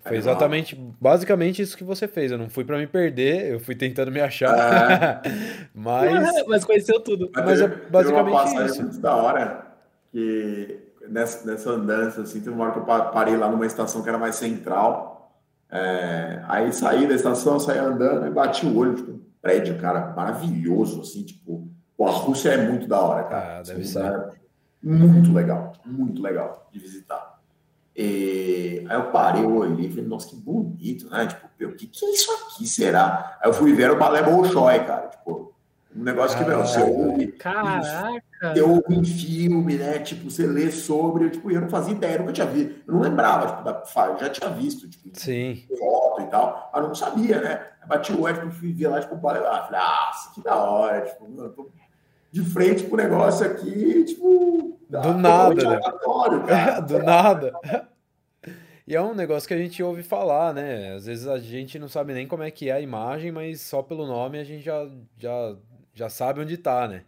Foi 0.04 0.16
exatamente, 0.16 0.74
basicamente 1.00 1.60
isso 1.60 1.76
que 1.76 1.84
você 1.84 2.08
fez. 2.08 2.30
Eu 2.32 2.38
não 2.38 2.48
fui 2.48 2.64
pra 2.64 2.78
me 2.78 2.86
perder, 2.86 3.52
eu 3.52 3.60
fui 3.60 3.74
tentando 3.74 4.10
me 4.10 4.20
achar. 4.20 5.20
Mas 5.74 6.46
Mas 6.46 6.64
conheceu 6.64 6.98
tudo. 7.00 7.30
Mas 7.34 7.60
é 7.60 7.68
teve- 7.68 7.80
teve 7.80 7.90
basicamente 7.90 8.32
uma 8.34 8.42
passagem 8.42 8.66
isso. 8.66 8.82
muito 8.82 9.00
da 9.00 9.14
hora 9.16 9.66
que 10.10 10.80
nessa, 11.08 11.46
nessa 11.46 11.70
andança, 11.70 12.22
assim, 12.22 12.38
teve 12.40 12.50
uma 12.50 12.64
hora 12.64 12.72
que 12.72 12.78
eu 12.78 12.84
pa- 12.84 13.06
parei 13.06 13.36
lá 13.36 13.50
numa 13.50 13.66
estação 13.66 14.02
que 14.02 14.08
era 14.08 14.18
mais 14.18 14.36
central. 14.36 15.38
É, 15.70 16.42
aí 16.48 16.72
saí 16.72 17.06
da 17.06 17.14
estação, 17.14 17.60
saí 17.60 17.78
andando 17.78 18.26
e 18.26 18.30
bati 18.30 18.64
o 18.64 18.74
olho, 18.78 18.94
tipo, 18.94 19.10
um 19.10 19.20
prédio, 19.42 19.78
cara, 19.78 20.14
maravilhoso, 20.16 21.02
assim, 21.02 21.22
tipo, 21.22 21.68
pô, 21.98 22.06
a 22.06 22.12
Rússia 22.12 22.50
é 22.50 22.56
muito 22.68 22.86
da 22.86 23.00
hora, 23.00 23.24
cara. 23.24 23.58
Ah, 23.58 23.62
deve 23.62 23.84
ser. 23.84 24.04
é 24.04 24.30
Muito 24.80 25.32
legal, 25.32 25.72
muito 25.84 26.22
legal 26.22 26.68
de 26.72 26.78
visitar. 26.78 27.38
E 27.94 28.86
aí 28.88 28.96
eu 28.96 29.10
parei, 29.10 29.42
eu 29.42 29.56
olhei 29.56 29.86
e 29.86 29.90
falei, 29.90 30.04
nossa, 30.06 30.28
que 30.28 30.36
bonito, 30.36 31.10
né? 31.10 31.26
Tipo, 31.26 31.48
o 31.64 31.74
que, 31.74 31.88
que 31.88 32.06
é 32.06 32.10
isso 32.12 32.30
aqui, 32.30 32.64
será? 32.64 33.36
Aí 33.42 33.50
eu 33.50 33.52
fui 33.52 33.72
ver 33.72 33.90
o 33.90 33.98
Balé 33.98 34.22
Bolshoi, 34.22 34.84
cara, 34.84 35.08
tipo, 35.08 35.52
Um 35.96 36.04
negócio 36.04 36.38
que, 36.38 36.44
meu, 36.44 36.60
você 36.60 36.80
ouve. 36.80 37.26
Caraca! 37.32 38.22
Você 38.54 38.62
ouve 38.62 38.94
em 38.94 39.04
filme, 39.04 39.74
né? 39.78 39.98
Tipo, 39.98 40.30
você 40.30 40.46
lê 40.46 40.70
sobre. 40.70 41.24
Eu, 41.24 41.30
tipo, 41.30 41.50
eu 41.50 41.60
não 41.60 41.68
fazia 41.68 41.92
ideia, 41.92 42.14
eu 42.14 42.20
nunca 42.20 42.32
tinha 42.32 42.46
visto. 42.46 42.74
Eu 42.86 42.94
não 42.94 43.00
lembrava, 43.00 43.48
tipo, 43.48 43.64
da, 43.64 44.16
já 44.20 44.30
tinha 44.30 44.50
visto, 44.50 44.88
tipo, 44.88 45.08
Sim. 45.14 45.64
foto 45.76 46.22
e 46.22 46.26
tal. 46.26 46.70
Mas 46.72 46.82
eu 46.82 46.88
não 46.88 46.94
sabia, 46.94 47.40
né? 47.40 47.66
Bati 47.88 48.12
o 48.12 48.22
olho, 48.22 48.38
tipo, 48.38 48.52
fui 48.52 48.72
ver 48.72 48.86
lá, 48.88 49.00
tipo, 49.00 49.18
falei, 49.18 49.42
ah, 49.44 49.64
falei, 49.64 49.80
nossa, 49.80 50.34
que 50.34 50.40
da 50.40 50.54
hora. 50.56 51.00
Tipo, 51.00 51.28
mano, 51.28 51.48
tô 51.50 51.64
de 52.30 52.44
frente 52.44 52.84
pro 52.84 52.96
negócio 52.96 53.46
aqui, 53.46 54.04
tipo. 54.04 54.78
Do 54.88 55.14
nada, 55.14 55.70
né? 55.70 55.80
Cara. 56.46 56.80
Do 56.80 56.98
nada. 57.02 57.52
E 58.86 58.96
é 58.96 59.02
um 59.02 59.14
negócio 59.14 59.46
que 59.46 59.54
a 59.54 59.58
gente 59.58 59.82
ouve 59.82 60.02
falar, 60.02 60.54
né? 60.54 60.94
Às 60.94 61.06
vezes 61.06 61.26
a 61.26 61.38
gente 61.38 61.78
não 61.78 61.88
sabe 61.88 62.14
nem 62.14 62.26
como 62.26 62.42
é 62.42 62.50
que 62.50 62.70
é 62.70 62.72
a 62.72 62.80
imagem, 62.80 63.30
mas 63.30 63.60
só 63.60 63.82
pelo 63.82 64.06
nome 64.06 64.38
a 64.38 64.44
gente 64.44 64.64
já, 64.64 64.88
já, 65.18 65.56
já 65.92 66.08
sabe 66.08 66.40
onde 66.40 66.56
tá, 66.56 66.88
né? 66.88 67.04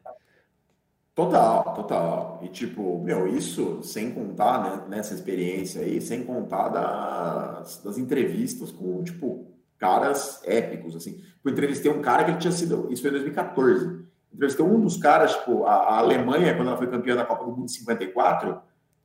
Total, 1.15 1.75
total. 1.75 2.41
E 2.43 2.49
tipo, 2.49 2.99
meu, 3.03 3.27
isso 3.27 3.83
sem 3.83 4.13
contar 4.13 4.63
né, 4.63 4.85
nessa 4.89 5.15
experiência 5.15 5.83
aí, 5.83 6.01
sem 6.01 6.25
contar 6.25 6.69
das, 6.69 7.83
das 7.83 7.99
entrevistas 7.99 8.71
com, 8.71 9.03
tipo, 9.03 9.51
caras 9.79 10.41
épicos, 10.45 10.95
assim. 10.95 11.23
Eu 11.45 11.51
entrevistei 11.51 11.91
um 11.91 12.03
cara 12.03 12.25
que 12.25 12.31
ele 12.31 12.39
tinha 12.39 12.53
sido, 12.53 12.89
isso 12.91 13.03
foi 13.03 13.11
em 13.11 13.15
2014, 13.15 14.00
entrevistei 14.33 14.65
um 14.65 14.81
dos 14.81 14.97
caras, 14.97 15.35
tipo, 15.37 15.65
a, 15.65 15.75
a 15.75 15.99
Alemanha, 15.99 16.55
quando 16.55 16.69
ela 16.69 16.77
foi 16.77 16.87
campeã 16.87 17.17
da 17.17 17.25
Copa 17.25 17.45
do 17.45 17.51
Mundo 17.51 17.65
em 17.65 17.69
54, 17.69 18.61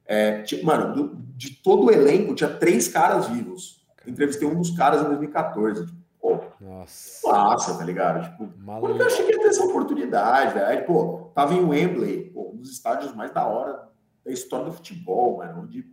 é, 0.05 0.41
tipo, 0.43 0.65
mano, 0.65 0.93
do, 0.93 1.15
de 1.35 1.51
todo 1.55 1.85
o 1.85 1.91
elenco 1.91 2.35
tinha 2.35 2.49
três 2.49 2.87
caras 2.87 3.27
vivos. 3.27 3.83
Entrevistei 4.05 4.47
um 4.47 4.55
dos 4.55 4.71
caras 4.71 5.01
em 5.01 5.05
2014. 5.05 5.85
Tipo, 5.85 5.97
pô, 6.21 6.39
Nossa. 6.61 7.27
massa, 7.27 7.77
tá 7.77 7.83
ligado? 7.83 8.23
Tipo, 8.23 8.49
Maluco. 8.59 8.87
quando 8.87 9.01
eu 9.01 9.07
achei 9.07 9.25
que 9.25 9.31
ia 9.31 9.39
ter 9.39 9.47
essa 9.47 9.63
oportunidade, 9.63 10.53
velho. 10.53 10.67
Aí, 10.67 10.81
pô, 10.83 11.31
tava 11.33 11.53
em 11.53 11.63
Wembley, 11.63 12.29
pô, 12.29 12.51
um 12.53 12.57
dos 12.57 12.71
estádios 12.71 13.15
mais 13.15 13.31
da 13.31 13.45
hora 13.45 13.87
da 14.23 14.31
história 14.31 14.65
do 14.65 14.73
futebol, 14.73 15.37
mano, 15.37 15.63
onde 15.63 15.85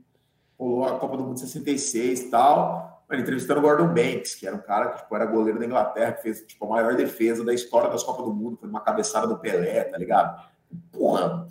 rolou 0.58 0.84
a 0.84 0.98
Copa 0.98 1.16
do 1.16 1.24
Mundo 1.24 1.38
66 1.38 2.20
e 2.20 2.30
tal. 2.30 2.91
Mano, 3.12 3.22
entrevistando 3.22 3.60
o 3.60 3.62
Gordon 3.62 3.88
Banks, 3.88 4.34
que 4.34 4.46
era 4.46 4.56
um 4.56 4.60
cara 4.60 4.88
que 4.90 5.02
tipo, 5.02 5.14
era 5.14 5.26
goleiro 5.26 5.58
da 5.58 5.66
Inglaterra, 5.66 6.12
que 6.12 6.22
fez 6.22 6.40
tipo, 6.46 6.64
a 6.64 6.68
maior 6.68 6.94
defesa 6.96 7.44
da 7.44 7.52
história 7.52 7.90
das 7.90 8.02
Copas 8.02 8.24
do 8.24 8.32
Mundo, 8.32 8.56
foi 8.58 8.68
uma 8.68 8.80
cabeçada 8.80 9.26
do 9.26 9.38
Pelé, 9.38 9.84
tá 9.84 9.98
ligado? 9.98 10.42
Porra, 10.90 11.46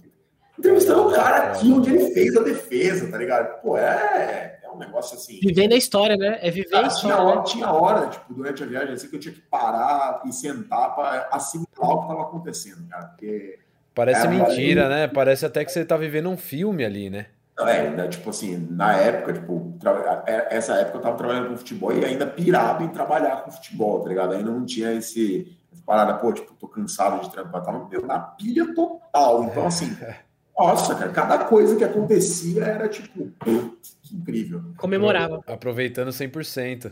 entrevistando 0.58 1.08
o 1.08 1.12
cara 1.12 1.52
aqui 1.52 1.72
onde 1.72 1.92
ele 1.94 2.12
fez 2.14 2.36
a 2.36 2.42
defesa, 2.42 3.10
tá 3.12 3.18
ligado? 3.18 3.62
Pô, 3.62 3.78
é, 3.78 4.60
é 4.64 4.70
um 4.72 4.78
negócio 4.78 5.16
assim. 5.16 5.40
Vivendo 5.44 5.74
a 5.74 5.78
história, 5.78 6.18
né? 6.18 6.40
É 6.42 6.50
viver 6.50 6.68
a 6.76 6.82
Cara, 6.82 6.88
tinha, 6.88 7.12
história. 7.14 7.24
hora, 7.24 7.36
né? 7.40 7.44
tinha 7.46 7.72
hora, 7.72 8.08
tipo, 8.08 8.34
durante 8.34 8.64
a 8.64 8.66
viagem, 8.66 8.94
assim, 8.94 9.08
que 9.10 9.16
eu 9.16 9.20
tinha 9.20 9.34
que 9.34 9.42
parar 9.42 10.22
e 10.26 10.34
sentar 10.34 10.96
para 10.96 11.30
assimilar 11.32 11.68
o 11.92 11.98
que 12.00 12.04
estava 12.06 12.22
acontecendo, 12.24 12.88
cara. 12.90 13.06
Porque, 13.06 13.60
Parece 13.94 14.26
É, 14.26 14.30
mentira, 14.30 14.86
ali- 14.86 14.96
né? 14.96 15.08
Parece 15.10 15.46
até 15.46 15.66
que 15.66 15.72
você 15.72 15.84
tá 15.84 15.98
vivendo 15.98 16.30
um 16.30 16.38
filme 16.38 16.86
ali, 16.86 17.10
né? 17.10 17.26
Não, 17.58 17.68
é, 17.68 17.90
né, 17.90 18.08
tipo 18.08 18.30
assim, 18.30 18.58
na 18.72 18.94
época, 18.96 19.34
tipo, 19.34 19.78
tra- 19.80 20.24
é, 20.26 20.56
essa 20.56 20.74
época 20.76 20.98
eu 20.98 21.02
tava 21.02 21.18
trabalhando 21.18 21.50
com 21.50 21.58
futebol 21.58 21.92
e 21.94 22.04
ainda 22.06 22.26
pirado 22.26 22.84
em 22.84 22.88
trabalhar 22.90 23.44
com 23.44 23.52
futebol, 23.52 24.02
tá 24.02 24.10
ligado? 24.10 24.34
Ainda 24.34 24.50
não 24.50 24.66
tinha 24.66 24.94
esse, 24.94 25.56
essa 25.72 25.82
parada, 25.86 26.14
pô, 26.16 26.32
tipo, 26.34 26.54
tô 26.56 26.68
cansado 26.68 27.22
de 27.22 27.32
trampar, 27.32 27.64
tava 27.64 27.88
meu, 27.88 28.06
na 28.06 28.20
pilha 28.20 28.74
total. 28.74 29.44
Então, 29.44 29.68
assim, 29.68 29.96
nossa, 30.58 30.96
cara, 30.96 31.12
cada 31.12 31.46
coisa 31.46 31.76
que 31.76 31.84
acontecia 31.84 32.64
era 32.64 32.88
tipo, 32.88 33.32
que 33.44 33.78
incrível. 34.16 34.64
Comemorava. 34.78 35.42
Aproveitando 35.48 36.10
100%. 36.10 36.92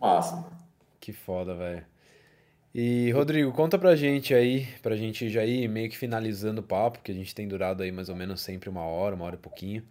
Massa, 0.00 0.36
mano. 0.36 0.52
Que 0.98 1.12
foda, 1.12 1.54
velho. 1.54 1.84
E, 2.72 3.10
Rodrigo, 3.10 3.50
conta 3.52 3.76
pra 3.76 3.96
gente 3.96 4.32
aí, 4.32 4.68
pra 4.80 4.94
gente 4.94 5.28
já 5.28 5.44
ir 5.44 5.68
meio 5.68 5.90
que 5.90 5.98
finalizando 5.98 6.60
o 6.60 6.64
papo, 6.64 7.00
que 7.00 7.10
a 7.10 7.14
gente 7.14 7.34
tem 7.34 7.48
durado 7.48 7.82
aí 7.82 7.90
mais 7.90 8.08
ou 8.08 8.14
menos 8.14 8.40
sempre 8.40 8.68
uma 8.68 8.82
hora, 8.82 9.16
uma 9.16 9.24
hora 9.24 9.34
e 9.34 9.38
pouquinho. 9.38 9.82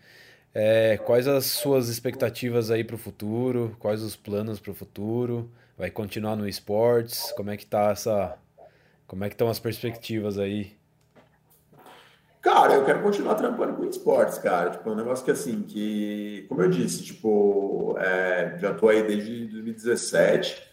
É, 0.54 0.98
quais 0.98 1.28
as 1.28 1.46
suas 1.46 1.90
expectativas 1.90 2.72
aí 2.72 2.84
pro 2.86 2.98
futuro? 2.98 3.76
Quais 3.80 4.02
os 4.02 4.16
planos 4.16 4.62
pro 4.62 4.74
futuro? 4.74 5.52
Vai 5.78 5.92
continuar 5.92 6.38
no 6.38 6.48
esportes? 6.48 7.32
Como 7.34 7.52
é 7.52 7.58
que 7.58 7.66
tá 7.66 7.92
essa... 7.92 8.38
Como 9.06 9.26
é 9.26 9.28
que 9.28 9.36
estão 9.36 9.50
as 9.50 9.60
perspectivas 9.60 10.40
aí? 10.40 10.72
Cara, 12.42 12.76
eu 12.76 12.86
quero 12.86 13.02
continuar 13.02 13.36
trampando 13.36 13.74
com 13.74 13.84
esportes, 13.84 14.38
cara. 14.38 14.70
Tipo, 14.70 14.90
é 14.90 14.94
um 14.94 14.96
negócio 14.96 15.26
que, 15.26 15.32
assim, 15.32 15.64
que, 15.64 16.46
como 16.48 16.62
eu 16.62 16.70
disse, 16.70 17.04
tipo, 17.04 17.98
é, 18.00 18.58
já 18.58 18.74
tô 18.74 18.88
aí 18.88 19.04
desde 19.04 19.48
2017. 19.48 20.69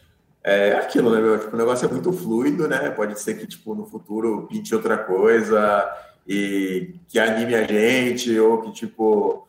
É 0.48 0.74
aquilo, 0.74 1.10
né? 1.10 1.38
Tipo, 1.38 1.56
o 1.56 1.58
negócio 1.58 1.88
é 1.88 1.90
muito 1.90 2.12
fluido, 2.12 2.68
né? 2.68 2.88
Pode 2.90 3.20
ser 3.20 3.34
que, 3.34 3.48
tipo, 3.48 3.74
no 3.74 3.84
futuro 3.84 4.46
pinte 4.46 4.72
outra 4.72 4.96
coisa 4.96 5.92
e 6.24 6.94
que 7.08 7.18
anime 7.18 7.56
a 7.56 7.64
gente, 7.64 8.38
ou 8.38 8.62
que, 8.62 8.72
tipo, 8.72 9.48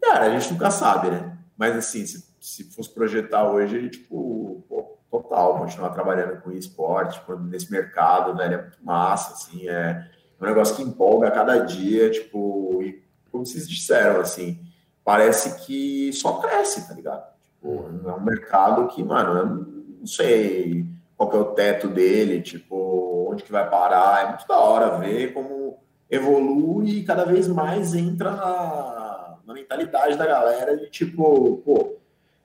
cara, 0.00 0.24
a 0.24 0.30
gente 0.30 0.50
nunca 0.50 0.70
sabe, 0.70 1.10
né? 1.10 1.36
Mas, 1.54 1.76
assim, 1.76 2.06
se, 2.06 2.24
se 2.40 2.64
fosse 2.64 2.88
projetar 2.88 3.50
hoje, 3.50 3.90
tipo, 3.90 4.64
pô, 4.66 4.96
total, 5.10 5.58
continuar 5.58 5.90
trabalhando 5.90 6.40
com 6.40 6.50
esporte, 6.50 7.20
tipo, 7.20 7.36
nesse 7.36 7.70
mercado, 7.70 8.34
velho, 8.34 8.54
é 8.54 8.62
muito 8.62 8.78
massa, 8.82 9.34
assim, 9.34 9.68
é 9.68 10.08
é 10.40 10.44
um 10.44 10.46
negócio 10.46 10.76
que 10.76 10.82
empolga 10.82 11.28
a 11.28 11.32
cada 11.32 11.58
dia, 11.58 12.10
tipo, 12.10 12.80
e 12.82 13.02
como 13.30 13.44
vocês 13.44 13.68
disseram, 13.68 14.20
assim, 14.20 14.58
parece 15.04 15.66
que 15.66 16.12
só 16.12 16.34
cresce, 16.34 16.86
tá 16.86 16.94
ligado? 16.94 17.26
Tipo, 17.42 17.90
é 18.06 18.12
um 18.12 18.20
mercado 18.24 18.86
que, 18.86 19.02
mano, 19.02 19.34
não 19.34 19.77
sei 20.08 20.84
qual 21.16 21.30
que 21.30 21.36
é 21.36 21.40
o 21.40 21.44
teto 21.46 21.88
dele, 21.88 22.40
tipo, 22.40 23.28
onde 23.30 23.42
que 23.42 23.52
vai 23.52 23.68
parar, 23.68 24.24
é 24.24 24.28
muito 24.28 24.46
da 24.46 24.58
hora 24.58 24.98
ver 24.98 25.32
como 25.32 25.78
evolui 26.10 26.90
e 26.90 27.04
cada 27.04 27.24
vez 27.24 27.48
mais 27.48 27.94
entra 27.94 28.30
na, 28.30 29.38
na 29.46 29.54
mentalidade 29.54 30.16
da 30.16 30.26
galera 30.26 30.76
de, 30.76 30.88
tipo, 30.90 31.58
pô, 31.64 31.96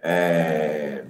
é, 0.02 1.06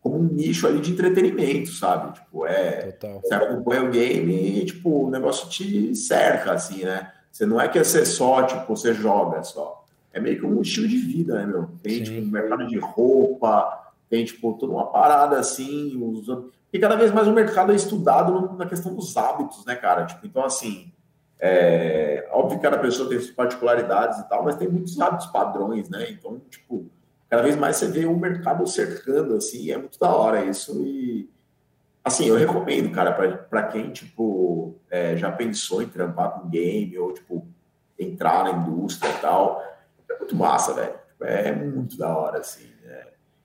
como 0.00 0.18
um 0.18 0.22
nicho 0.22 0.66
ali 0.66 0.80
de 0.80 0.92
entretenimento, 0.92 1.70
sabe? 1.70 2.12
Tipo, 2.12 2.46
é, 2.46 2.92
Total. 2.92 3.20
você 3.20 3.34
acompanha 3.34 3.82
o 3.82 3.90
game 3.90 4.60
e, 4.60 4.64
tipo, 4.64 5.06
o 5.06 5.10
negócio 5.10 5.48
te 5.48 5.94
cerca, 5.96 6.52
assim, 6.52 6.84
né? 6.84 7.10
Você 7.32 7.44
não 7.44 7.60
é 7.60 7.68
que 7.68 7.78
é 7.78 7.84
ser 7.84 8.06
só, 8.06 8.44
tipo, 8.44 8.76
você 8.76 8.94
joga 8.94 9.42
só. 9.42 9.84
É 10.12 10.20
meio 10.20 10.38
que 10.38 10.46
um 10.46 10.62
estilo 10.62 10.86
de 10.86 10.96
vida, 10.96 11.34
né, 11.34 11.46
meu? 11.46 11.70
Tem, 11.82 11.94
Sim. 11.94 12.04
tipo, 12.04 12.26
um 12.28 12.30
mercado 12.30 12.66
de 12.66 12.78
roupa, 12.78 13.85
tem, 14.08 14.24
tipo, 14.24 14.54
toda 14.54 14.72
uma 14.72 14.86
parada, 14.86 15.38
assim, 15.38 15.96
os... 16.02 16.26
e 16.72 16.78
cada 16.78 16.96
vez 16.96 17.12
mais 17.12 17.26
o 17.26 17.32
mercado 17.32 17.72
é 17.72 17.74
estudado 17.74 18.54
na 18.56 18.66
questão 18.66 18.94
dos 18.94 19.16
hábitos, 19.16 19.64
né, 19.64 19.74
cara? 19.74 20.06
Tipo, 20.06 20.26
então, 20.26 20.44
assim, 20.44 20.92
é... 21.38 22.28
óbvio 22.32 22.58
que 22.58 22.62
cada 22.62 22.78
pessoa 22.78 23.08
tem 23.08 23.18
suas 23.18 23.34
particularidades 23.34 24.18
e 24.20 24.28
tal, 24.28 24.44
mas 24.44 24.56
tem 24.56 24.68
muitos 24.68 25.00
hábitos 25.00 25.26
padrões, 25.26 25.88
né? 25.88 26.10
Então, 26.10 26.40
tipo, 26.50 26.86
cada 27.28 27.42
vez 27.42 27.56
mais 27.56 27.76
você 27.76 27.88
vê 27.88 28.06
o 28.06 28.16
mercado 28.16 28.66
cercando, 28.66 29.34
assim, 29.34 29.70
é 29.70 29.76
muito 29.78 29.98
da 29.98 30.14
hora 30.14 30.44
isso 30.44 30.82
e... 30.82 31.28
Assim, 32.04 32.26
eu 32.26 32.36
recomendo, 32.36 32.92
cara, 32.92 33.12
pra 33.50 33.64
quem, 33.64 33.90
tipo, 33.90 34.76
é, 34.88 35.16
já 35.16 35.32
pensou 35.32 35.82
em 35.82 35.88
trampar 35.88 36.30
com 36.34 36.48
game 36.48 36.96
ou, 36.96 37.12
tipo, 37.12 37.44
entrar 37.98 38.44
na 38.44 38.52
indústria 38.52 39.10
e 39.10 39.20
tal. 39.20 39.60
É 40.08 40.16
muito 40.16 40.36
massa, 40.36 40.72
velho. 40.72 40.94
É 41.20 41.52
muito 41.52 41.98
da 41.98 42.16
hora, 42.16 42.38
assim. 42.38 42.68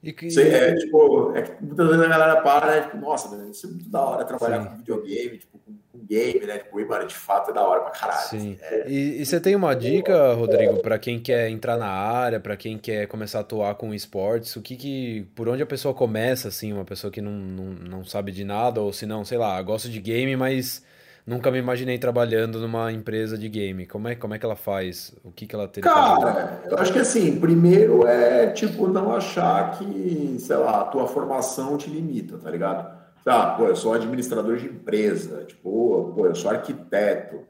É, 0.03 0.09
E 0.09 0.13
que... 0.13 0.29
Você- 0.31 0.49
é, 0.49 0.75
tipo, 0.75 1.31
é 1.35 1.41
que 1.43 1.63
muitas 1.63 1.87
vezes 1.87 2.01
a 2.03 2.07
galera 2.07 2.41
para, 2.41 2.67
né? 2.67 2.81
Tipo, 2.81 2.97
nossa, 2.97 3.29
velho, 3.35 3.51
isso 3.51 3.67
é 3.67 3.69
muito 3.69 3.89
da 3.89 4.01
hora 4.01 4.25
trabalhar 4.25 4.63
Sim. 4.63 4.69
com 4.69 4.77
videogame, 4.77 5.37
tipo, 5.37 5.59
com, 5.59 5.73
com 5.91 6.05
game, 6.05 6.45
né? 6.45 6.57
Tipo, 6.59 6.79
e, 6.79 6.85
mano, 6.85 7.07
de 7.07 7.15
fato 7.15 7.51
é 7.51 7.53
da 7.53 7.61
hora 7.65 7.81
pra 7.81 7.91
caralho. 7.91 8.29
Sim. 8.29 8.57
É, 8.61 8.89
E, 8.89 9.21
e 9.21 9.25
você 9.25 9.39
tem 9.39 9.55
uma 9.55 9.75
dica, 9.75 10.33
Rodrigo, 10.33 10.81
para 10.81 10.97
quem 10.97 11.19
quer 11.19 11.49
entrar 11.49 11.77
na 11.77 11.87
área, 11.87 12.39
para 12.39 12.57
quem 12.57 12.77
quer 12.77 13.07
começar 13.07 13.39
a 13.39 13.41
atuar 13.41 13.75
com 13.75 13.93
esportes, 13.93 14.55
o 14.55 14.61
que 14.61 14.75
que, 14.75 15.27
por 15.35 15.47
onde 15.47 15.61
a 15.61 15.65
pessoa 15.67 15.93
começa, 15.93 16.47
assim, 16.47 16.73
uma 16.73 16.85
pessoa 16.85 17.11
que 17.11 17.21
não, 17.21 17.31
não, 17.31 17.65
não 17.65 18.05
sabe 18.05 18.31
de 18.31 18.43
nada, 18.43 18.81
ou 18.81 18.91
se 18.91 19.05
não, 19.05 19.23
sei 19.23 19.37
lá, 19.37 19.61
gosto 19.61 19.89
de 19.89 19.99
game, 20.01 20.35
mas 20.35 20.83
nunca 21.25 21.51
me 21.51 21.57
imaginei 21.57 21.97
trabalhando 21.97 22.59
numa 22.59 22.91
empresa 22.91 23.37
de 23.37 23.47
game. 23.49 23.85
Como 23.85 24.07
é, 24.07 24.15
como 24.15 24.33
é 24.33 24.39
que 24.39 24.45
ela 24.45 24.55
faz? 24.55 25.13
O 25.23 25.31
que 25.31 25.45
que 25.45 25.55
ela 25.55 25.67
fazer? 25.67 25.81
Cara, 25.81 26.61
eu 26.69 26.77
acho 26.77 26.93
que 26.93 26.99
assim, 26.99 27.39
primeiro 27.39 28.05
é 28.07 28.47
tipo 28.51 28.87
não 28.87 29.13
achar 29.13 29.77
que, 29.77 30.37
sei 30.39 30.57
lá, 30.57 30.81
a 30.81 30.85
tua 30.85 31.07
formação 31.07 31.77
te 31.77 31.89
limita, 31.89 32.37
tá 32.37 32.49
ligado? 32.49 33.01
Tá, 33.23 33.51
pô, 33.51 33.65
eu 33.65 33.75
sou 33.75 33.93
administrador 33.93 34.57
de 34.57 34.65
empresa, 34.65 35.45
tipo, 35.45 36.13
pô, 36.15 36.25
eu 36.25 36.35
sou 36.35 36.49
arquiteto. 36.49 37.41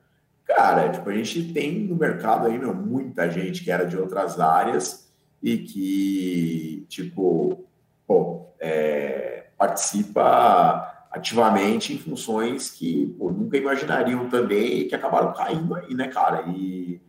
Cara, 0.46 0.90
tipo, 0.90 1.10
a 1.10 1.14
gente 1.14 1.54
tem 1.54 1.80
no 1.88 1.96
mercado 1.96 2.48
aí, 2.48 2.60
meu, 2.60 2.74
muita 2.74 3.30
gente 3.30 3.64
que 3.64 3.72
era 3.72 3.86
de 3.86 3.98
outras 3.98 4.38
áreas 4.40 5.10
e 5.42 5.58
que, 5.58 6.86
tipo, 6.90 7.64
pô, 8.06 8.48
é, 8.60 9.46
participa 9.58 10.91
ativamente 11.12 11.94
em 11.94 11.98
funções 11.98 12.70
que 12.72 13.08
pô, 13.20 13.30
nunca 13.30 13.58
imaginariam 13.58 14.30
também 14.30 14.80
e 14.80 14.86
que 14.86 14.96
acabaram 14.96 15.34
caindo 15.34 15.76
aí, 15.76 15.94
né, 15.94 16.08
cara? 16.08 16.44
E 16.48 17.02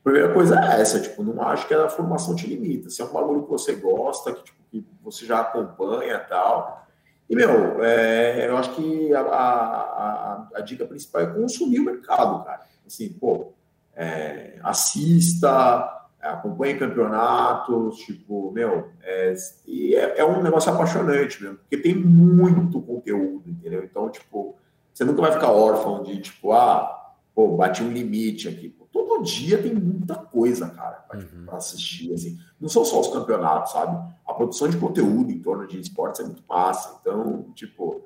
a 0.00 0.04
primeira 0.04 0.32
coisa 0.32 0.60
é 0.60 0.80
essa, 0.80 1.00
tipo, 1.00 1.22
não 1.22 1.40
acho 1.42 1.66
que 1.66 1.74
a 1.74 1.88
formação 1.88 2.36
te 2.36 2.46
limita. 2.46 2.90
Se 2.90 3.00
é 3.00 3.04
um 3.04 3.12
bagulho 3.12 3.44
que 3.44 3.50
você 3.50 3.74
gosta, 3.74 4.32
que, 4.32 4.44
tipo, 4.44 4.62
que 4.70 4.86
você 5.02 5.24
já 5.24 5.40
acompanha 5.40 6.14
e 6.14 6.28
tal, 6.28 6.86
E, 7.28 7.34
meu, 7.34 7.82
é, 7.82 8.48
eu 8.48 8.56
acho 8.56 8.72
que 8.76 9.12
a, 9.12 9.20
a, 9.20 10.48
a, 10.54 10.60
dica 10.60 10.84
principal 10.84 11.22
é 11.22 11.26
consumir 11.26 11.80
o 11.80 11.84
mercado, 11.84 12.44
cara. 12.44 12.60
Assim, 12.86 13.08
pô, 13.08 13.52
é, 13.96 14.60
assista, 14.62 15.95
acompanhe 16.32 16.78
campeonatos, 16.78 17.98
tipo, 17.98 18.50
meu, 18.52 18.90
é, 19.02 19.34
é, 19.68 20.20
é, 20.20 20.24
um 20.24 20.42
negócio 20.42 20.72
apaixonante 20.72 21.42
mesmo, 21.42 21.58
porque 21.58 21.76
tem 21.76 21.94
muito 21.94 22.80
conteúdo, 22.80 23.42
entendeu? 23.46 23.84
Então, 23.84 24.08
tipo, 24.10 24.56
você 24.92 25.04
nunca 25.04 25.22
vai 25.22 25.32
ficar 25.32 25.50
órfão 25.50 26.02
de, 26.02 26.20
tipo, 26.20 26.52
ah, 26.52 27.14
pô, 27.34 27.56
bati 27.56 27.82
um 27.82 27.92
limite 27.92 28.48
aqui. 28.48 28.70
Pô, 28.70 28.86
todo 28.90 29.22
dia 29.22 29.62
tem 29.62 29.74
muita 29.74 30.14
coisa, 30.14 30.68
cara, 30.70 31.04
para 31.06 31.20
tipo, 31.20 31.36
uhum. 31.36 31.54
assistir, 31.54 32.14
assim. 32.14 32.38
Não 32.58 32.68
são 32.68 32.84
só 32.84 33.00
os 33.00 33.08
campeonatos, 33.08 33.72
sabe? 33.72 34.14
A 34.26 34.32
produção 34.32 34.68
de 34.68 34.78
conteúdo 34.78 35.30
em 35.30 35.38
torno 35.38 35.66
de 35.66 35.78
esportes 35.78 36.20
é 36.20 36.24
muito 36.24 36.42
massa. 36.48 36.98
Então, 37.00 37.44
tipo, 37.54 38.02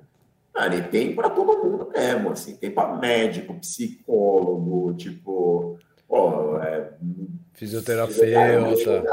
cara, 0.52 0.82
tem 0.82 1.14
para 1.14 1.30
todo 1.30 1.64
mundo 1.64 1.88
mesmo, 1.92 2.30
assim. 2.30 2.56
Tem 2.56 2.70
para 2.70 2.96
médico, 2.96 3.54
psicólogo, 3.54 4.94
tipo, 4.94 5.78
pô, 6.08 6.58
é, 6.58 6.92
fisioterapeuta. 7.54 9.04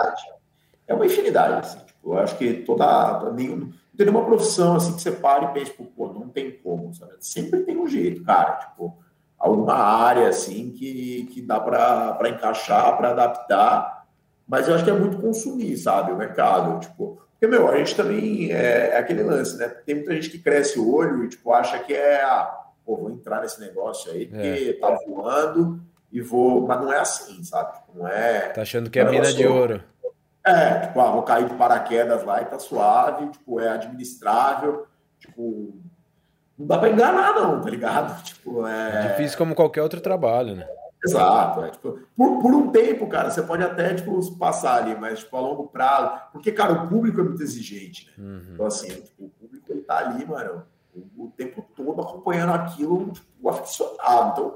É 0.88 0.94
uma 0.94 1.06
infinidade, 1.06 1.60
assim. 1.60 1.80
Tipo, 1.80 2.14
eu 2.14 2.20
acho 2.20 2.38
que 2.38 2.54
toda. 2.64 3.32
Nenhum, 3.34 3.58
não 3.58 3.72
tem 3.96 4.06
nenhuma 4.06 4.26
profissão 4.26 4.76
assim 4.76 4.96
que 4.96 5.02
você 5.02 5.12
pare 5.12 5.46
e 5.46 5.54
pense, 5.54 5.72
pô, 5.72 6.14
não 6.14 6.30
tem 6.30 6.52
como, 6.52 6.94
sabe? 6.94 7.14
Sempre 7.20 7.62
tem 7.62 7.78
um 7.78 7.88
jeito, 7.88 8.24
cara. 8.24 8.54
Tipo, 8.54 8.98
alguma 9.38 9.76
área 9.76 10.30
assim 10.30 10.72
que, 10.72 11.28
que 11.32 11.42
dá 11.42 11.60
para 11.60 12.30
encaixar, 12.30 12.96
para 12.98 13.10
adaptar. 13.12 14.06
Mas 14.48 14.68
eu 14.68 14.76
acho 14.76 14.84
que 14.84 14.90
é 14.90 14.94
muito 14.94 15.18
consumir, 15.18 15.76
sabe, 15.78 16.12
o 16.12 16.18
mercado. 16.18 16.80
Tipo, 16.80 17.22
porque, 17.32 17.46
meu, 17.46 17.70
a 17.70 17.78
gente 17.78 17.96
também 17.96 18.52
é, 18.52 18.92
é, 18.94 18.98
aquele 18.98 19.22
lance, 19.22 19.58
né? 19.58 19.68
Tem 19.68 19.96
muita 19.96 20.14
gente 20.14 20.30
que 20.30 20.40
cresce 20.40 20.80
o 20.80 20.96
olho 20.96 21.24
e, 21.24 21.30
tipo, 21.30 21.52
acha 21.52 21.78
que 21.80 21.94
é, 21.94 22.24
ah, 22.24 22.52
pô, 22.84 22.98
vou 22.98 23.12
entrar 23.12 23.42
nesse 23.42 23.60
negócio 23.60 24.12
aí, 24.12 24.26
porque 24.26 24.76
é. 24.76 24.80
tá 24.80 24.98
voando 25.06 25.80
e 26.12 26.22
vou. 26.22 26.68
Mas 26.68 26.82
não 26.82 26.92
é 26.92 27.00
assim, 27.00 27.44
sabe? 27.44 27.74
Tipo, 27.74 28.00
não 28.00 28.08
é. 28.08 28.50
Tá 28.50 28.62
achando 28.62 28.90
que 28.90 29.00
é 29.00 29.10
mina 29.10 29.34
de 29.34 29.46
ouro. 29.46 29.84
É, 30.46 30.80
tipo, 30.88 31.00
ah, 31.02 31.12
vou 31.12 31.24
cair 31.24 31.50
de 31.50 31.56
paraquedas 31.56 32.24
lá 32.24 32.42
e 32.42 32.46
tá 32.46 32.58
suave, 32.58 33.28
tipo, 33.32 33.60
é 33.60 33.68
administrável, 33.68 34.88
tipo, 35.20 35.78
não 36.58 36.66
dá 36.66 36.78
para 36.78 36.90
enganar, 36.90 37.36
não, 37.36 37.62
tá 37.62 37.70
ligado? 37.70 38.24
Tipo, 38.24 38.66
é... 38.66 39.06
é... 39.06 39.08
difícil 39.10 39.38
como 39.38 39.54
qualquer 39.54 39.84
outro 39.84 40.00
trabalho, 40.00 40.56
né? 40.56 40.68
Exato. 41.06 41.64
É, 41.64 41.70
tipo, 41.70 42.00
por, 42.16 42.42
por 42.42 42.56
um 42.56 42.72
tempo, 42.72 43.08
cara, 43.08 43.30
você 43.30 43.42
pode 43.44 43.64
até 43.64 43.94
tipo, 43.94 44.20
passar 44.38 44.82
ali, 44.82 44.96
mas 44.96 45.20
tipo, 45.20 45.36
a 45.38 45.40
longo 45.40 45.68
prazo. 45.68 46.20
Porque, 46.32 46.52
cara, 46.52 46.74
o 46.74 46.88
público 46.88 47.22
é 47.22 47.24
muito 47.24 47.44
exigente, 47.44 48.08
né? 48.08 48.26
Uhum. 48.26 48.50
Então, 48.54 48.66
assim, 48.66 48.88
tipo, 48.88 49.26
o 49.26 49.30
público 49.30 49.72
ele 49.72 49.82
tá 49.82 49.98
ali, 50.00 50.26
mano, 50.26 50.64
o, 50.96 51.26
o 51.26 51.32
tempo 51.38 51.64
todo 51.76 52.02
acompanhando 52.02 52.54
aquilo, 52.54 53.12
tipo, 53.12 53.50
aficionado. 53.50 54.32
Então, 54.32 54.56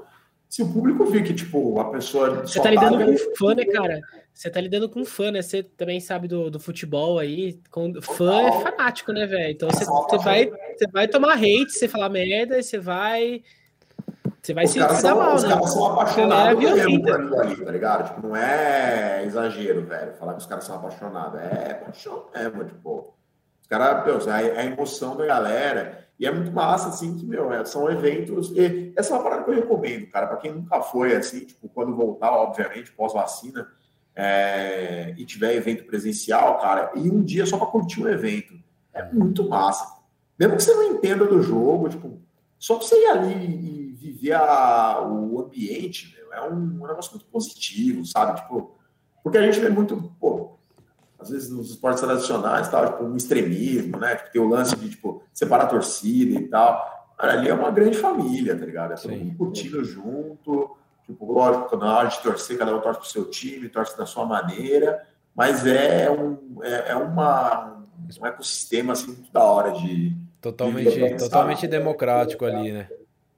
se 0.52 0.62
o 0.62 0.70
público 0.70 1.06
vê 1.06 1.22
que, 1.22 1.32
tipo, 1.32 1.80
a 1.80 1.90
pessoa. 1.90 2.42
Você 2.42 2.60
tá 2.60 2.68
lidando 2.70 2.98
com 2.98 3.16
fã, 3.38 3.54
né, 3.54 3.64
cara? 3.64 4.02
Você 4.34 4.50
tá 4.50 4.60
lidando 4.60 4.86
com 4.86 5.02
fã, 5.02 5.30
né? 5.30 5.40
Você 5.40 5.62
também 5.62 5.98
sabe 5.98 6.28
do, 6.28 6.50
do 6.50 6.60
futebol 6.60 7.18
aí. 7.18 7.58
Com... 7.70 7.90
Fã 8.02 8.42
é 8.42 8.60
fanático, 8.60 9.12
né, 9.14 9.24
velho? 9.24 9.50
Então 9.50 9.70
você, 9.70 9.86
você, 9.86 10.18
vai, 10.18 10.50
você 10.76 10.86
vai 10.92 11.08
tomar 11.08 11.38
hate, 11.38 11.70
você 11.70 11.88
falar 11.88 12.10
merda, 12.10 12.58
e 12.58 12.62
você 12.62 12.78
vai. 12.78 13.42
Você 14.42 14.52
vai 14.52 14.64
os 14.66 14.72
se, 14.72 14.78
dar 14.78 15.14
mal, 15.14 15.36
os 15.36 15.42
né? 15.42 15.48
caras 15.48 15.72
são 15.72 15.86
apaixonados 15.86 16.62
mesmo 16.62 17.00
por 17.00 17.12
aquilo 17.12 17.40
ali, 17.40 17.64
tá 17.64 17.72
ligado? 17.72 18.08
Tipo, 18.08 18.26
não 18.26 18.36
é 18.36 19.24
exagero, 19.24 19.86
velho, 19.86 20.12
falar 20.16 20.34
que 20.34 20.40
os 20.40 20.46
caras 20.46 20.64
são 20.64 20.76
apaixonados. 20.76 21.40
É 21.40 21.74
paixão 21.82 22.26
mesmo, 22.34 22.64
tipo. 22.66 23.14
Os 23.62 23.68
caras, 23.68 24.26
é 24.26 24.58
a 24.58 24.64
emoção 24.66 25.16
da 25.16 25.24
galera. 25.24 26.06
E 26.22 26.26
é 26.26 26.30
muito 26.30 26.52
massa, 26.52 26.88
assim, 26.88 27.18
que, 27.18 27.26
meu, 27.26 27.52
é, 27.52 27.64
são 27.64 27.90
eventos. 27.90 28.52
E 28.52 28.92
essa 28.96 29.12
é 29.12 29.16
uma 29.16 29.24
parada 29.24 29.42
que 29.42 29.50
eu 29.50 29.56
recomendo, 29.56 30.06
cara, 30.06 30.28
para 30.28 30.36
quem 30.36 30.52
nunca 30.52 30.80
foi, 30.80 31.16
assim, 31.16 31.40
tipo, 31.40 31.68
quando 31.68 31.96
voltar, 31.96 32.30
obviamente, 32.30 32.92
pós-vacina, 32.92 33.66
é, 34.14 35.16
e 35.18 35.26
tiver 35.26 35.56
evento 35.56 35.84
presencial, 35.84 36.60
cara, 36.60 36.92
e 36.94 37.10
um 37.10 37.24
dia 37.24 37.44
só 37.44 37.58
para 37.58 37.66
curtir 37.66 38.04
o 38.04 38.08
evento. 38.08 38.54
É 38.94 39.02
muito 39.12 39.48
massa. 39.48 39.84
Mesmo 40.38 40.56
que 40.56 40.62
você 40.62 40.72
não 40.72 40.92
entenda 40.92 41.26
do 41.26 41.42
jogo, 41.42 41.88
tipo, 41.88 42.20
só 42.56 42.76
pra 42.76 42.86
você 42.86 42.94
ir 43.02 43.08
ali 43.08 43.90
e 43.90 43.92
viver 43.92 44.34
a, 44.34 45.04
o 45.04 45.40
ambiente, 45.40 46.16
meu, 46.16 46.32
é 46.32 46.48
um, 46.48 46.54
um 46.54 46.86
negócio 46.86 47.10
muito 47.10 47.26
positivo, 47.26 48.06
sabe? 48.06 48.40
Tipo, 48.40 48.76
porque 49.24 49.38
a 49.38 49.42
gente 49.42 49.58
vê 49.58 49.68
muito, 49.68 50.14
pô, 50.20 50.56
às 51.22 51.30
vezes 51.30 51.50
nos 51.50 51.70
esportes 51.70 52.02
tradicionais, 52.02 52.68
tal, 52.68 52.86
tipo, 52.86 53.04
um 53.04 53.16
extremismo, 53.16 53.98
né? 53.98 54.16
Tipo, 54.16 54.30
tem 54.30 54.42
o 54.42 54.48
lance 54.48 54.76
de, 54.76 54.90
tipo, 54.90 55.22
separar 55.32 55.64
a 55.64 55.68
torcida 55.68 56.38
e 56.38 56.48
tal. 56.48 57.14
Cara, 57.16 57.34
ali 57.34 57.48
é 57.48 57.54
uma 57.54 57.70
grande 57.70 57.96
família, 57.96 58.58
tá 58.58 58.66
ligado? 58.66 58.92
É 58.92 58.96
todo 58.96 59.12
mundo 59.12 59.36
curtindo 59.36 59.84
junto. 59.84 60.76
Tipo, 61.06 61.32
lógico, 61.32 61.76
na 61.76 61.96
hora 61.96 62.08
de 62.08 62.18
torcer, 62.20 62.58
cada 62.58 62.74
um 62.74 62.80
torce 62.80 63.00
pro 63.00 63.08
seu 63.08 63.24
time, 63.26 63.68
torce 63.68 63.96
da 63.96 64.04
sua 64.04 64.26
maneira. 64.26 65.06
Mas 65.34 65.66
é 65.66 66.10
um, 66.10 66.38
é, 66.62 66.90
é 66.90 66.96
uma, 66.96 67.84
um 68.20 68.26
ecossistema, 68.26 68.92
assim, 68.92 69.06
muito 69.06 69.32
da 69.32 69.42
hora 69.42 69.72
de... 69.72 70.14
Totalmente, 70.40 70.90
de 70.90 71.16
totalmente 71.16 71.66
democrático 71.68 72.44
ali, 72.44 72.72
né? 72.72 72.88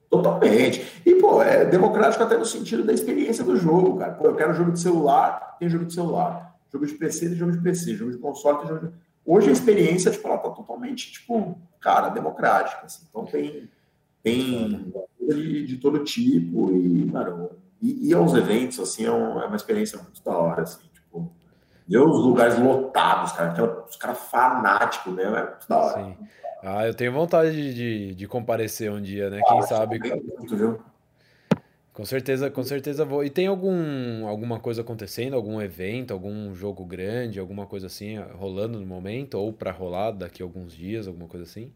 Totalmente. 0.09 1.03
E, 1.05 1.15
pô, 1.17 1.43
é 1.43 1.65
democrático 1.67 2.23
até 2.23 2.39
no 2.39 2.47
sentido 2.47 2.83
da 2.83 2.93
experiência 2.93 3.45
do 3.45 3.57
jogo, 3.57 3.99
cara. 3.99 4.13
Pô, 4.13 4.27
eu 4.27 4.35
quero 4.35 4.55
jogo 4.55 4.73
de 4.73 4.81
celular, 4.81 5.57
tem 5.59 5.69
jogo 5.69 5.85
de 5.85 5.93
celular 5.93 6.54
jogo 6.75 6.87
de 6.87 6.95
PC 6.95 7.29
tem 7.29 7.37
jogo 7.37 7.53
de 7.53 7.61
PC, 7.61 7.95
jogo 7.95 8.11
de 8.11 8.19
console 8.19 8.59
tem 8.59 8.69
jogo 8.69 8.89
de... 8.89 8.95
Hoje 9.25 9.49
a 9.49 9.53
experiência, 9.53 10.11
tipo, 10.11 10.27
ela 10.29 10.39
tá 10.39 10.51
totalmente, 10.51 11.13
tipo, 11.13 11.57
cara, 11.81 12.11
democrática, 12.11 12.85
assim. 12.85 13.07
Então 13.09 13.25
tem, 13.25 13.71
tem 14.23 14.93
de, 15.21 15.67
de 15.67 15.77
todo 15.79 16.05
tipo 16.05 16.71
e, 16.73 17.07
mano, 17.07 17.51
e, 17.81 18.09
e 18.09 18.15
aos 18.15 18.35
eventos, 18.35 18.79
assim, 18.81 19.07
é, 19.07 19.11
um, 19.11 19.41
é, 19.41 19.47
uma 19.47 19.57
experiência 19.57 19.99
muito 19.99 20.23
da 20.23 20.37
hora, 20.37 20.63
assim, 20.63 20.83
tipo, 20.93 21.33
e 21.89 21.97
os 21.97 22.21
lugares 22.21 22.59
lotados, 22.59 23.33
cara, 23.33 23.51
aquela, 23.51 23.85
os 23.89 23.97
caras 23.97 24.19
fanáticos 24.19 25.13
mesmo, 25.13 25.37
é 25.37 25.43
muito 25.43 25.69
da 25.69 25.79
hora. 25.79 26.05
Sim. 26.05 26.17
Ah, 26.63 26.87
eu 26.87 26.95
tenho 26.95 27.13
vontade 27.13 27.53
de, 27.53 27.75
de, 27.75 28.15
de 28.15 28.27
comparecer 28.27 28.91
um 28.91 29.01
dia, 29.01 29.29
né? 29.29 29.43
Quem 29.47 29.59
ah, 29.59 29.63
sabe. 29.63 29.99
Muito, 29.99 30.57
viu? 30.57 30.81
Com 31.95 32.05
certeza, 32.05 32.51
com 32.51 32.65
certeza 32.65 33.05
vou. 33.05 33.25
E 33.25 33.31
tem 33.31 33.47
algum, 33.47 34.27
alguma 34.27 34.59
coisa 34.59 34.83
acontecendo, 34.83 35.35
algum 35.35 35.63
evento, 35.63 36.13
algum 36.13 36.53
jogo 36.53 36.85
grande, 36.85 37.39
alguma 37.39 37.67
coisa 37.67 37.87
assim 37.87 38.19
rolando 38.37 38.81
no 38.81 38.85
momento, 38.85 39.39
ou 39.39 39.53
para 39.53 39.71
rolar 39.71 40.11
daqui 40.11 40.43
a 40.43 40.45
alguns 40.45 40.73
dias, 40.73 41.07
alguma 41.07 41.29
coisa 41.29 41.45
assim? 41.45 41.73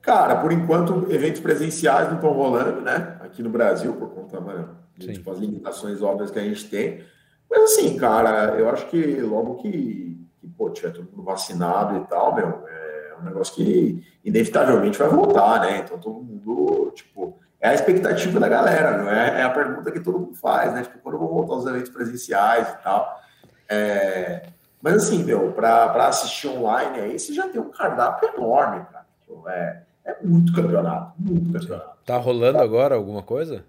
Cara, 0.00 0.40
por 0.40 0.50
enquanto, 0.50 1.06
eventos 1.12 1.40
presenciais 1.40 2.08
não 2.08 2.16
estão 2.16 2.32
rolando, 2.32 2.80
né? 2.80 3.16
Aqui 3.20 3.44
no 3.44 3.48
Brasil, 3.48 3.94
por 3.94 4.10
conta 4.10 4.40
mano, 4.40 4.76
de 4.98 5.12
tipo, 5.12 5.30
as 5.30 5.38
limitações 5.38 6.02
óbvias 6.02 6.32
que 6.32 6.40
a 6.40 6.42
gente 6.42 6.68
tem. 6.68 7.04
Mas 7.48 7.62
assim, 7.62 7.96
cara, 7.96 8.56
eu 8.58 8.68
acho 8.68 8.88
que 8.88 9.20
logo 9.20 9.58
que, 9.58 10.20
que 10.40 10.48
pô, 10.48 10.68
tiver 10.68 10.90
todo 10.90 11.08
mundo 11.08 11.22
vacinado 11.22 11.96
e 11.96 12.08
tal, 12.08 12.34
meu, 12.34 12.66
é 12.66 13.14
um 13.20 13.24
negócio 13.24 13.54
que 13.54 14.04
inevitavelmente 14.24 14.98
vai 14.98 15.08
voltar, 15.08 15.60
né? 15.60 15.78
Então 15.78 15.96
todo 15.96 16.24
mundo, 16.24 16.90
tipo 16.96 17.40
é 17.62 17.68
a 17.68 17.74
expectativa 17.74 18.40
da 18.40 18.48
galera, 18.48 18.98
não 18.98 19.08
é? 19.08 19.40
É 19.40 19.42
a 19.44 19.50
pergunta 19.50 19.92
que 19.92 20.00
todo 20.00 20.18
mundo 20.18 20.34
faz, 20.34 20.74
né? 20.74 20.82
Tipo, 20.82 20.98
quando 20.98 21.14
eu 21.14 21.20
vou 21.20 21.28
voltar 21.28 21.54
aos 21.54 21.66
eventos 21.66 21.90
presenciais 21.90 22.68
e 22.68 22.82
tal. 22.82 23.20
É... 23.68 24.48
Mas 24.82 24.96
assim, 24.96 25.22
meu, 25.22 25.52
para 25.52 26.08
assistir 26.08 26.48
online 26.48 26.98
aí, 26.98 27.16
você 27.16 27.32
já 27.32 27.48
tem 27.48 27.60
um 27.60 27.70
cardápio 27.70 28.30
enorme, 28.36 28.84
cara. 28.86 29.06
Tipo, 29.20 29.48
é, 29.48 29.84
é 30.04 30.16
muito 30.24 30.52
campeonato, 30.52 31.12
muito 31.16 31.52
campeonato. 31.52 31.98
Tá 32.04 32.16
rolando 32.16 32.58
agora 32.58 32.96
alguma 32.96 33.22
coisa? 33.22 33.64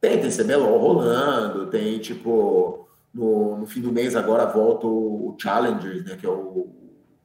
Tem, 0.00 0.18
tem 0.18 0.30
CBLOL 0.30 0.78
rolando, 0.78 1.66
tem 1.66 1.98
tipo, 1.98 2.88
no, 3.12 3.58
no 3.58 3.66
fim 3.66 3.82
do 3.82 3.92
mês 3.92 4.16
agora 4.16 4.46
volta 4.46 4.86
o 4.86 5.36
Challengers, 5.38 6.06
né? 6.06 6.16
Que 6.16 6.24
é 6.24 6.30
o 6.30 6.66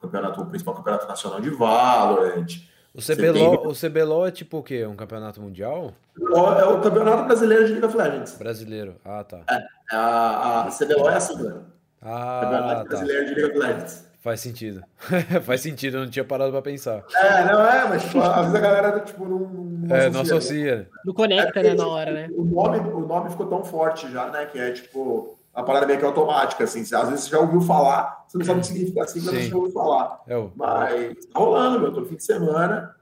campeonato, 0.02 0.42
o 0.42 0.46
principal 0.46 0.74
campeonato 0.74 1.08
nacional 1.08 1.40
de 1.40 1.48
Valorant. 1.48 2.46
O 2.94 3.00
CBLOL, 3.00 3.58
tem... 3.58 3.70
o 3.70 3.74
CBLOL 3.74 4.26
é 4.26 4.30
tipo 4.30 4.58
o 4.58 4.62
quê? 4.62 4.86
Um 4.86 4.96
campeonato 4.96 5.40
mundial? 5.40 5.92
É 6.18 6.64
o 6.64 6.80
campeonato 6.80 7.24
brasileiro 7.24 7.66
de 7.66 7.72
League 7.72 7.86
of 7.86 7.96
Legends. 7.96 8.36
Brasileiro, 8.36 8.96
ah 9.04 9.22
tá. 9.22 9.40
É, 9.50 9.94
a, 9.94 10.64
a 10.64 10.70
CBLOL 10.70 11.10
é 11.10 11.14
a 11.14 11.20
sigla. 11.20 11.66
Ah, 12.02 12.40
campeonato 12.42 12.82
tá. 12.82 12.88
brasileiro 12.88 13.26
de 13.26 13.34
League 13.34 13.50
of 13.50 13.58
Legends. 13.58 14.08
Faz 14.20 14.40
sentido. 14.40 14.82
Faz 15.44 15.60
sentido, 15.60 15.98
eu 15.98 16.00
não 16.02 16.10
tinha 16.10 16.24
parado 16.24 16.50
pra 16.50 16.60
pensar. 16.60 17.04
É, 17.14 17.44
não 17.44 17.64
é, 17.64 17.88
mas 17.88 18.02
tipo, 18.02 18.20
às 18.20 18.46
vezes 18.46 18.54
a 18.54 18.60
galera 18.60 19.00
tipo, 19.00 19.24
não, 19.24 19.38
não 19.38 19.96
é, 19.96 20.10
não 20.10 20.20
associa. 20.22 20.76
Né? 20.76 20.86
Não 21.04 21.14
conecta, 21.14 21.60
é, 21.60 21.62
né, 21.62 21.74
na 21.74 21.86
hora, 21.86 22.12
né? 22.12 22.28
O 22.32 22.44
nome, 22.44 22.78
o 22.78 23.06
nome 23.06 23.30
ficou 23.30 23.46
tão 23.46 23.64
forte 23.64 24.10
já, 24.10 24.28
né? 24.30 24.46
Que 24.46 24.58
é 24.58 24.72
tipo 24.72 25.37
a 25.58 25.62
parada 25.64 25.86
meio 25.86 25.98
que 25.98 26.04
automática, 26.04 26.62
assim. 26.62 26.82
Às 26.82 27.08
vezes 27.08 27.24
você 27.24 27.30
já 27.30 27.40
ouviu 27.40 27.60
falar, 27.60 28.24
você 28.28 28.38
não 28.38 28.46
sabe 28.46 28.58
o 28.58 28.62
que 28.62 28.68
significa 28.68 29.02
assim, 29.02 29.20
mas 29.20 29.34
você 29.34 29.42
já 29.48 29.56
ouviu 29.56 29.72
falar. 29.72 30.22
É 30.28 30.36
o... 30.36 30.52
Mas 30.54 31.26
tá 31.26 31.40
rolando, 31.40 31.80
meu, 31.80 31.92
todo 31.92 32.06
fim 32.06 32.14
de 32.14 32.22
semana. 32.22 32.94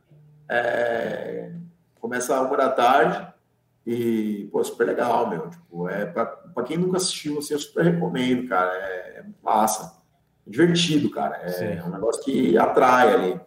É, 0.49 1.53
começa 2.01 2.35
a 2.35 2.41
uma 2.41 2.57
da 2.57 2.71
tarde 2.71 3.27
e, 3.87 4.49
pô, 4.51 4.65
super 4.65 4.87
legal, 4.87 5.29
meu. 5.29 5.51
Tipo, 5.51 5.87
é 5.87 6.07
para 6.07 6.65
quem 6.65 6.79
nunca 6.79 6.97
assistiu, 6.97 7.39
assim, 7.41 7.53
eu 7.53 7.61
super 7.61 7.85
recomendo, 7.85 8.49
cara. 8.49 8.73
É, 8.73 9.19
é 9.19 9.25
massa. 9.43 10.03
É 10.47 10.51
divertido, 10.51 11.11
cara. 11.11 11.37
É, 11.43 11.75
é, 11.75 11.85
um 11.85 11.91
negócio 11.91 12.25
que 12.25 12.57
atrai 12.57 13.13
ali. 13.13 13.41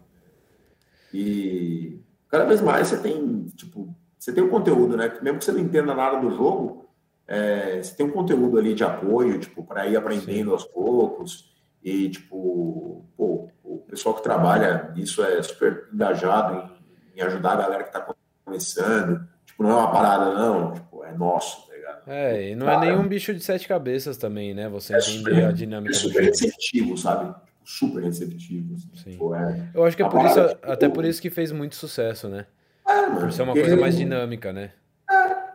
E 1.11 1.99
cada 2.27 2.45
vez 2.45 2.61
mais 2.61 2.87
você 2.87 2.97
tem, 2.99 3.47
tipo, 3.55 3.91
você 4.19 4.31
tem 4.31 4.43
um 4.43 4.49
conteúdo, 4.49 4.95
né? 4.95 5.17
Mesmo 5.23 5.39
que 5.39 5.45
você 5.45 5.51
não 5.51 5.61
entenda 5.61 5.95
nada 5.95 6.19
do 6.19 6.29
jogo, 6.29 6.88
é, 7.29 7.81
você 7.81 7.95
tem 7.95 8.05
um 8.05 8.11
conteúdo 8.11 8.57
ali 8.57 8.73
de 8.73 8.83
apoio, 8.83 9.39
tipo, 9.39 9.63
para 9.63 9.85
ir 9.87 9.95
aprendendo 9.95 10.47
Sim. 10.47 10.51
aos 10.51 10.65
poucos. 10.65 11.47
E, 11.83 12.09
tipo, 12.09 13.05
pô, 13.15 13.49
o 13.63 13.77
pessoal 13.87 14.15
que 14.15 14.23
trabalha 14.23 14.91
nisso 14.95 15.23
é 15.23 15.41
super 15.43 15.87
engajado 15.93 16.69
em, 17.15 17.19
em 17.19 17.21
ajudar 17.21 17.53
a 17.53 17.61
galera 17.61 17.83
que 17.83 17.89
está 17.89 18.13
começando. 18.43 19.27
Tipo, 19.45 19.61
não 19.61 19.69
é 19.69 19.75
uma 19.75 19.91
parada, 19.91 20.33
não. 20.33 20.73
Tipo, 20.73 21.05
é 21.05 21.13
nosso, 21.13 21.67
tá 21.67 21.75
ligado? 21.75 22.01
É, 22.07 22.49
e 22.49 22.55
não 22.55 22.65
Cara, 22.65 22.85
é 22.85 22.89
nenhum 22.89 23.07
bicho 23.07 23.31
de 23.31 23.41
sete 23.41 23.67
cabeças 23.67 24.17
também, 24.17 24.55
né? 24.55 24.67
Você 24.67 24.95
é 24.95 24.97
entender 24.97 25.17
super, 25.17 25.45
a 25.45 25.51
dinâmica. 25.51 25.93
É 25.93 25.97
super 25.97 26.23
receptivo, 26.23 26.97
sabe? 26.97 27.35
super 27.69 28.03
receptivo. 28.03 28.73
Assim. 28.73 28.89
Sim. 28.95 29.11
Tipo, 29.11 29.35
é, 29.35 29.69
Eu 29.75 29.85
acho 29.85 29.95
que 29.95 30.01
é 30.01 30.09
por 30.09 30.25
isso, 30.25 30.47
tipo, 30.47 30.71
até 30.71 30.89
por 30.89 31.05
isso 31.05 31.21
que 31.21 31.29
fez 31.29 31.51
muito 31.51 31.75
sucesso, 31.75 32.27
né? 32.27 32.47
É, 32.87 33.01
mano, 33.07 33.19
por 33.19 33.31
ser 33.31 33.43
uma 33.43 33.53
coisa 33.53 33.77
mais 33.77 33.95
dinâmica, 33.95 34.51
né? 34.51 34.71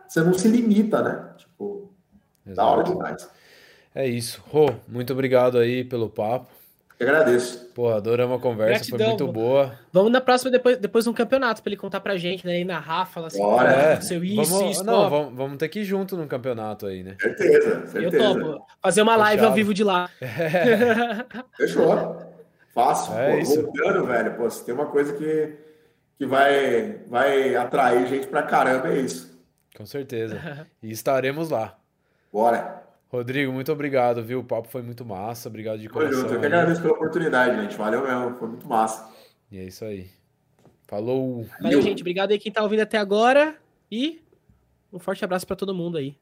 Você 0.07 0.21
não 0.21 0.33
se 0.33 0.47
limita, 0.47 1.01
né? 1.01 1.29
Tipo, 1.37 1.91
Exato. 2.45 2.55
da 2.55 2.65
hora 2.65 2.83
demais. 2.83 3.29
É 3.93 4.07
isso. 4.07 4.43
Rô, 4.49 4.73
muito 4.87 5.13
obrigado 5.13 5.57
aí 5.57 5.83
pelo 5.83 6.09
papo. 6.09 6.47
Eu 6.97 7.09
agradeço. 7.09 7.71
Pô, 7.75 7.89
adoramos 7.89 8.37
a 8.37 8.41
conversa, 8.41 8.85
Gratidão. 8.85 8.97
foi 8.99 9.07
muito 9.07 9.27
boa. 9.27 9.77
Vamos 9.91 10.11
na 10.11 10.21
próxima, 10.21 10.49
depois, 10.49 10.77
depois 10.77 11.03
de 11.03 11.09
um 11.09 11.13
campeonato, 11.13 11.61
para 11.61 11.69
ele 11.69 11.77
contar 11.77 11.99
pra 11.99 12.15
gente, 12.15 12.45
né? 12.45 12.61
E 12.61 12.63
narrar, 12.63 13.05
falar 13.05 13.27
assim, 13.27 13.39
Bora, 13.39 13.69
é. 13.69 14.01
seu 14.01 14.23
isso, 14.23 14.53
vamos, 14.53 14.71
isso. 14.71 14.83
Não, 14.85 15.09
vamos, 15.09 15.35
vamos, 15.35 15.57
ter 15.57 15.67
que 15.67 15.81
ir 15.81 15.83
junto 15.83 16.15
no 16.15 16.25
campeonato 16.25 16.85
aí, 16.85 17.03
né? 17.03 17.17
Certeza, 17.19 17.87
certeza. 17.87 17.99
Eu 17.99 18.33
topo. 18.33 18.65
Fazer 18.81 19.01
uma 19.01 19.17
live 19.17 19.39
Fechado. 19.39 19.49
ao 19.49 19.55
vivo 19.55 19.73
de 19.73 19.83
lá. 19.83 20.09
É. 20.21 21.25
Fechou. 21.57 22.17
Fácil. 22.73 23.13
É 23.13 23.31
pô, 23.33 23.37
isso. 23.39 23.61
voltando, 23.61 24.05
velho. 24.05 24.35
Pô, 24.35 24.49
se 24.49 24.63
tem 24.63 24.73
uma 24.73 24.85
coisa 24.85 25.11
que, 25.13 25.53
que 26.17 26.25
vai, 26.25 26.99
vai 27.09 27.55
atrair 27.57 28.07
gente 28.07 28.27
pra 28.27 28.43
caramba, 28.43 28.87
é 28.87 28.99
isso. 28.99 29.34
Com 29.75 29.85
certeza. 29.85 30.67
E 30.81 30.91
estaremos 30.91 31.49
lá. 31.49 31.77
Bora. 32.31 32.83
Rodrigo, 33.09 33.51
muito 33.51 33.71
obrigado, 33.71 34.23
viu? 34.23 34.39
O 34.39 34.43
papo 34.43 34.67
foi 34.67 34.81
muito 34.81 35.05
massa. 35.05 35.47
Obrigado 35.47 35.79
de 35.79 35.87
coração. 35.87 36.21
Junto. 36.21 36.33
Eu 36.33 36.39
que 36.39 36.45
agradeço 36.45 36.81
pela 36.81 36.93
oportunidade, 36.93 37.61
gente. 37.61 37.75
Valeu 37.77 38.03
mesmo. 38.03 38.35
Foi 38.37 38.47
muito 38.47 38.67
massa. 38.67 39.09
E 39.51 39.57
é 39.57 39.63
isso 39.63 39.85
aí. 39.85 40.09
Falou. 40.87 41.45
Valeu, 41.61 41.81
gente. 41.81 42.01
Obrigado 42.01 42.31
aí 42.31 42.39
quem 42.39 42.51
tá 42.51 42.61
ouvindo 42.61 42.81
até 42.81 42.97
agora. 42.97 43.55
E 43.91 44.21
um 44.91 44.99
forte 44.99 45.23
abraço 45.23 45.47
para 45.47 45.55
todo 45.55 45.73
mundo 45.73 45.97
aí. 45.97 46.15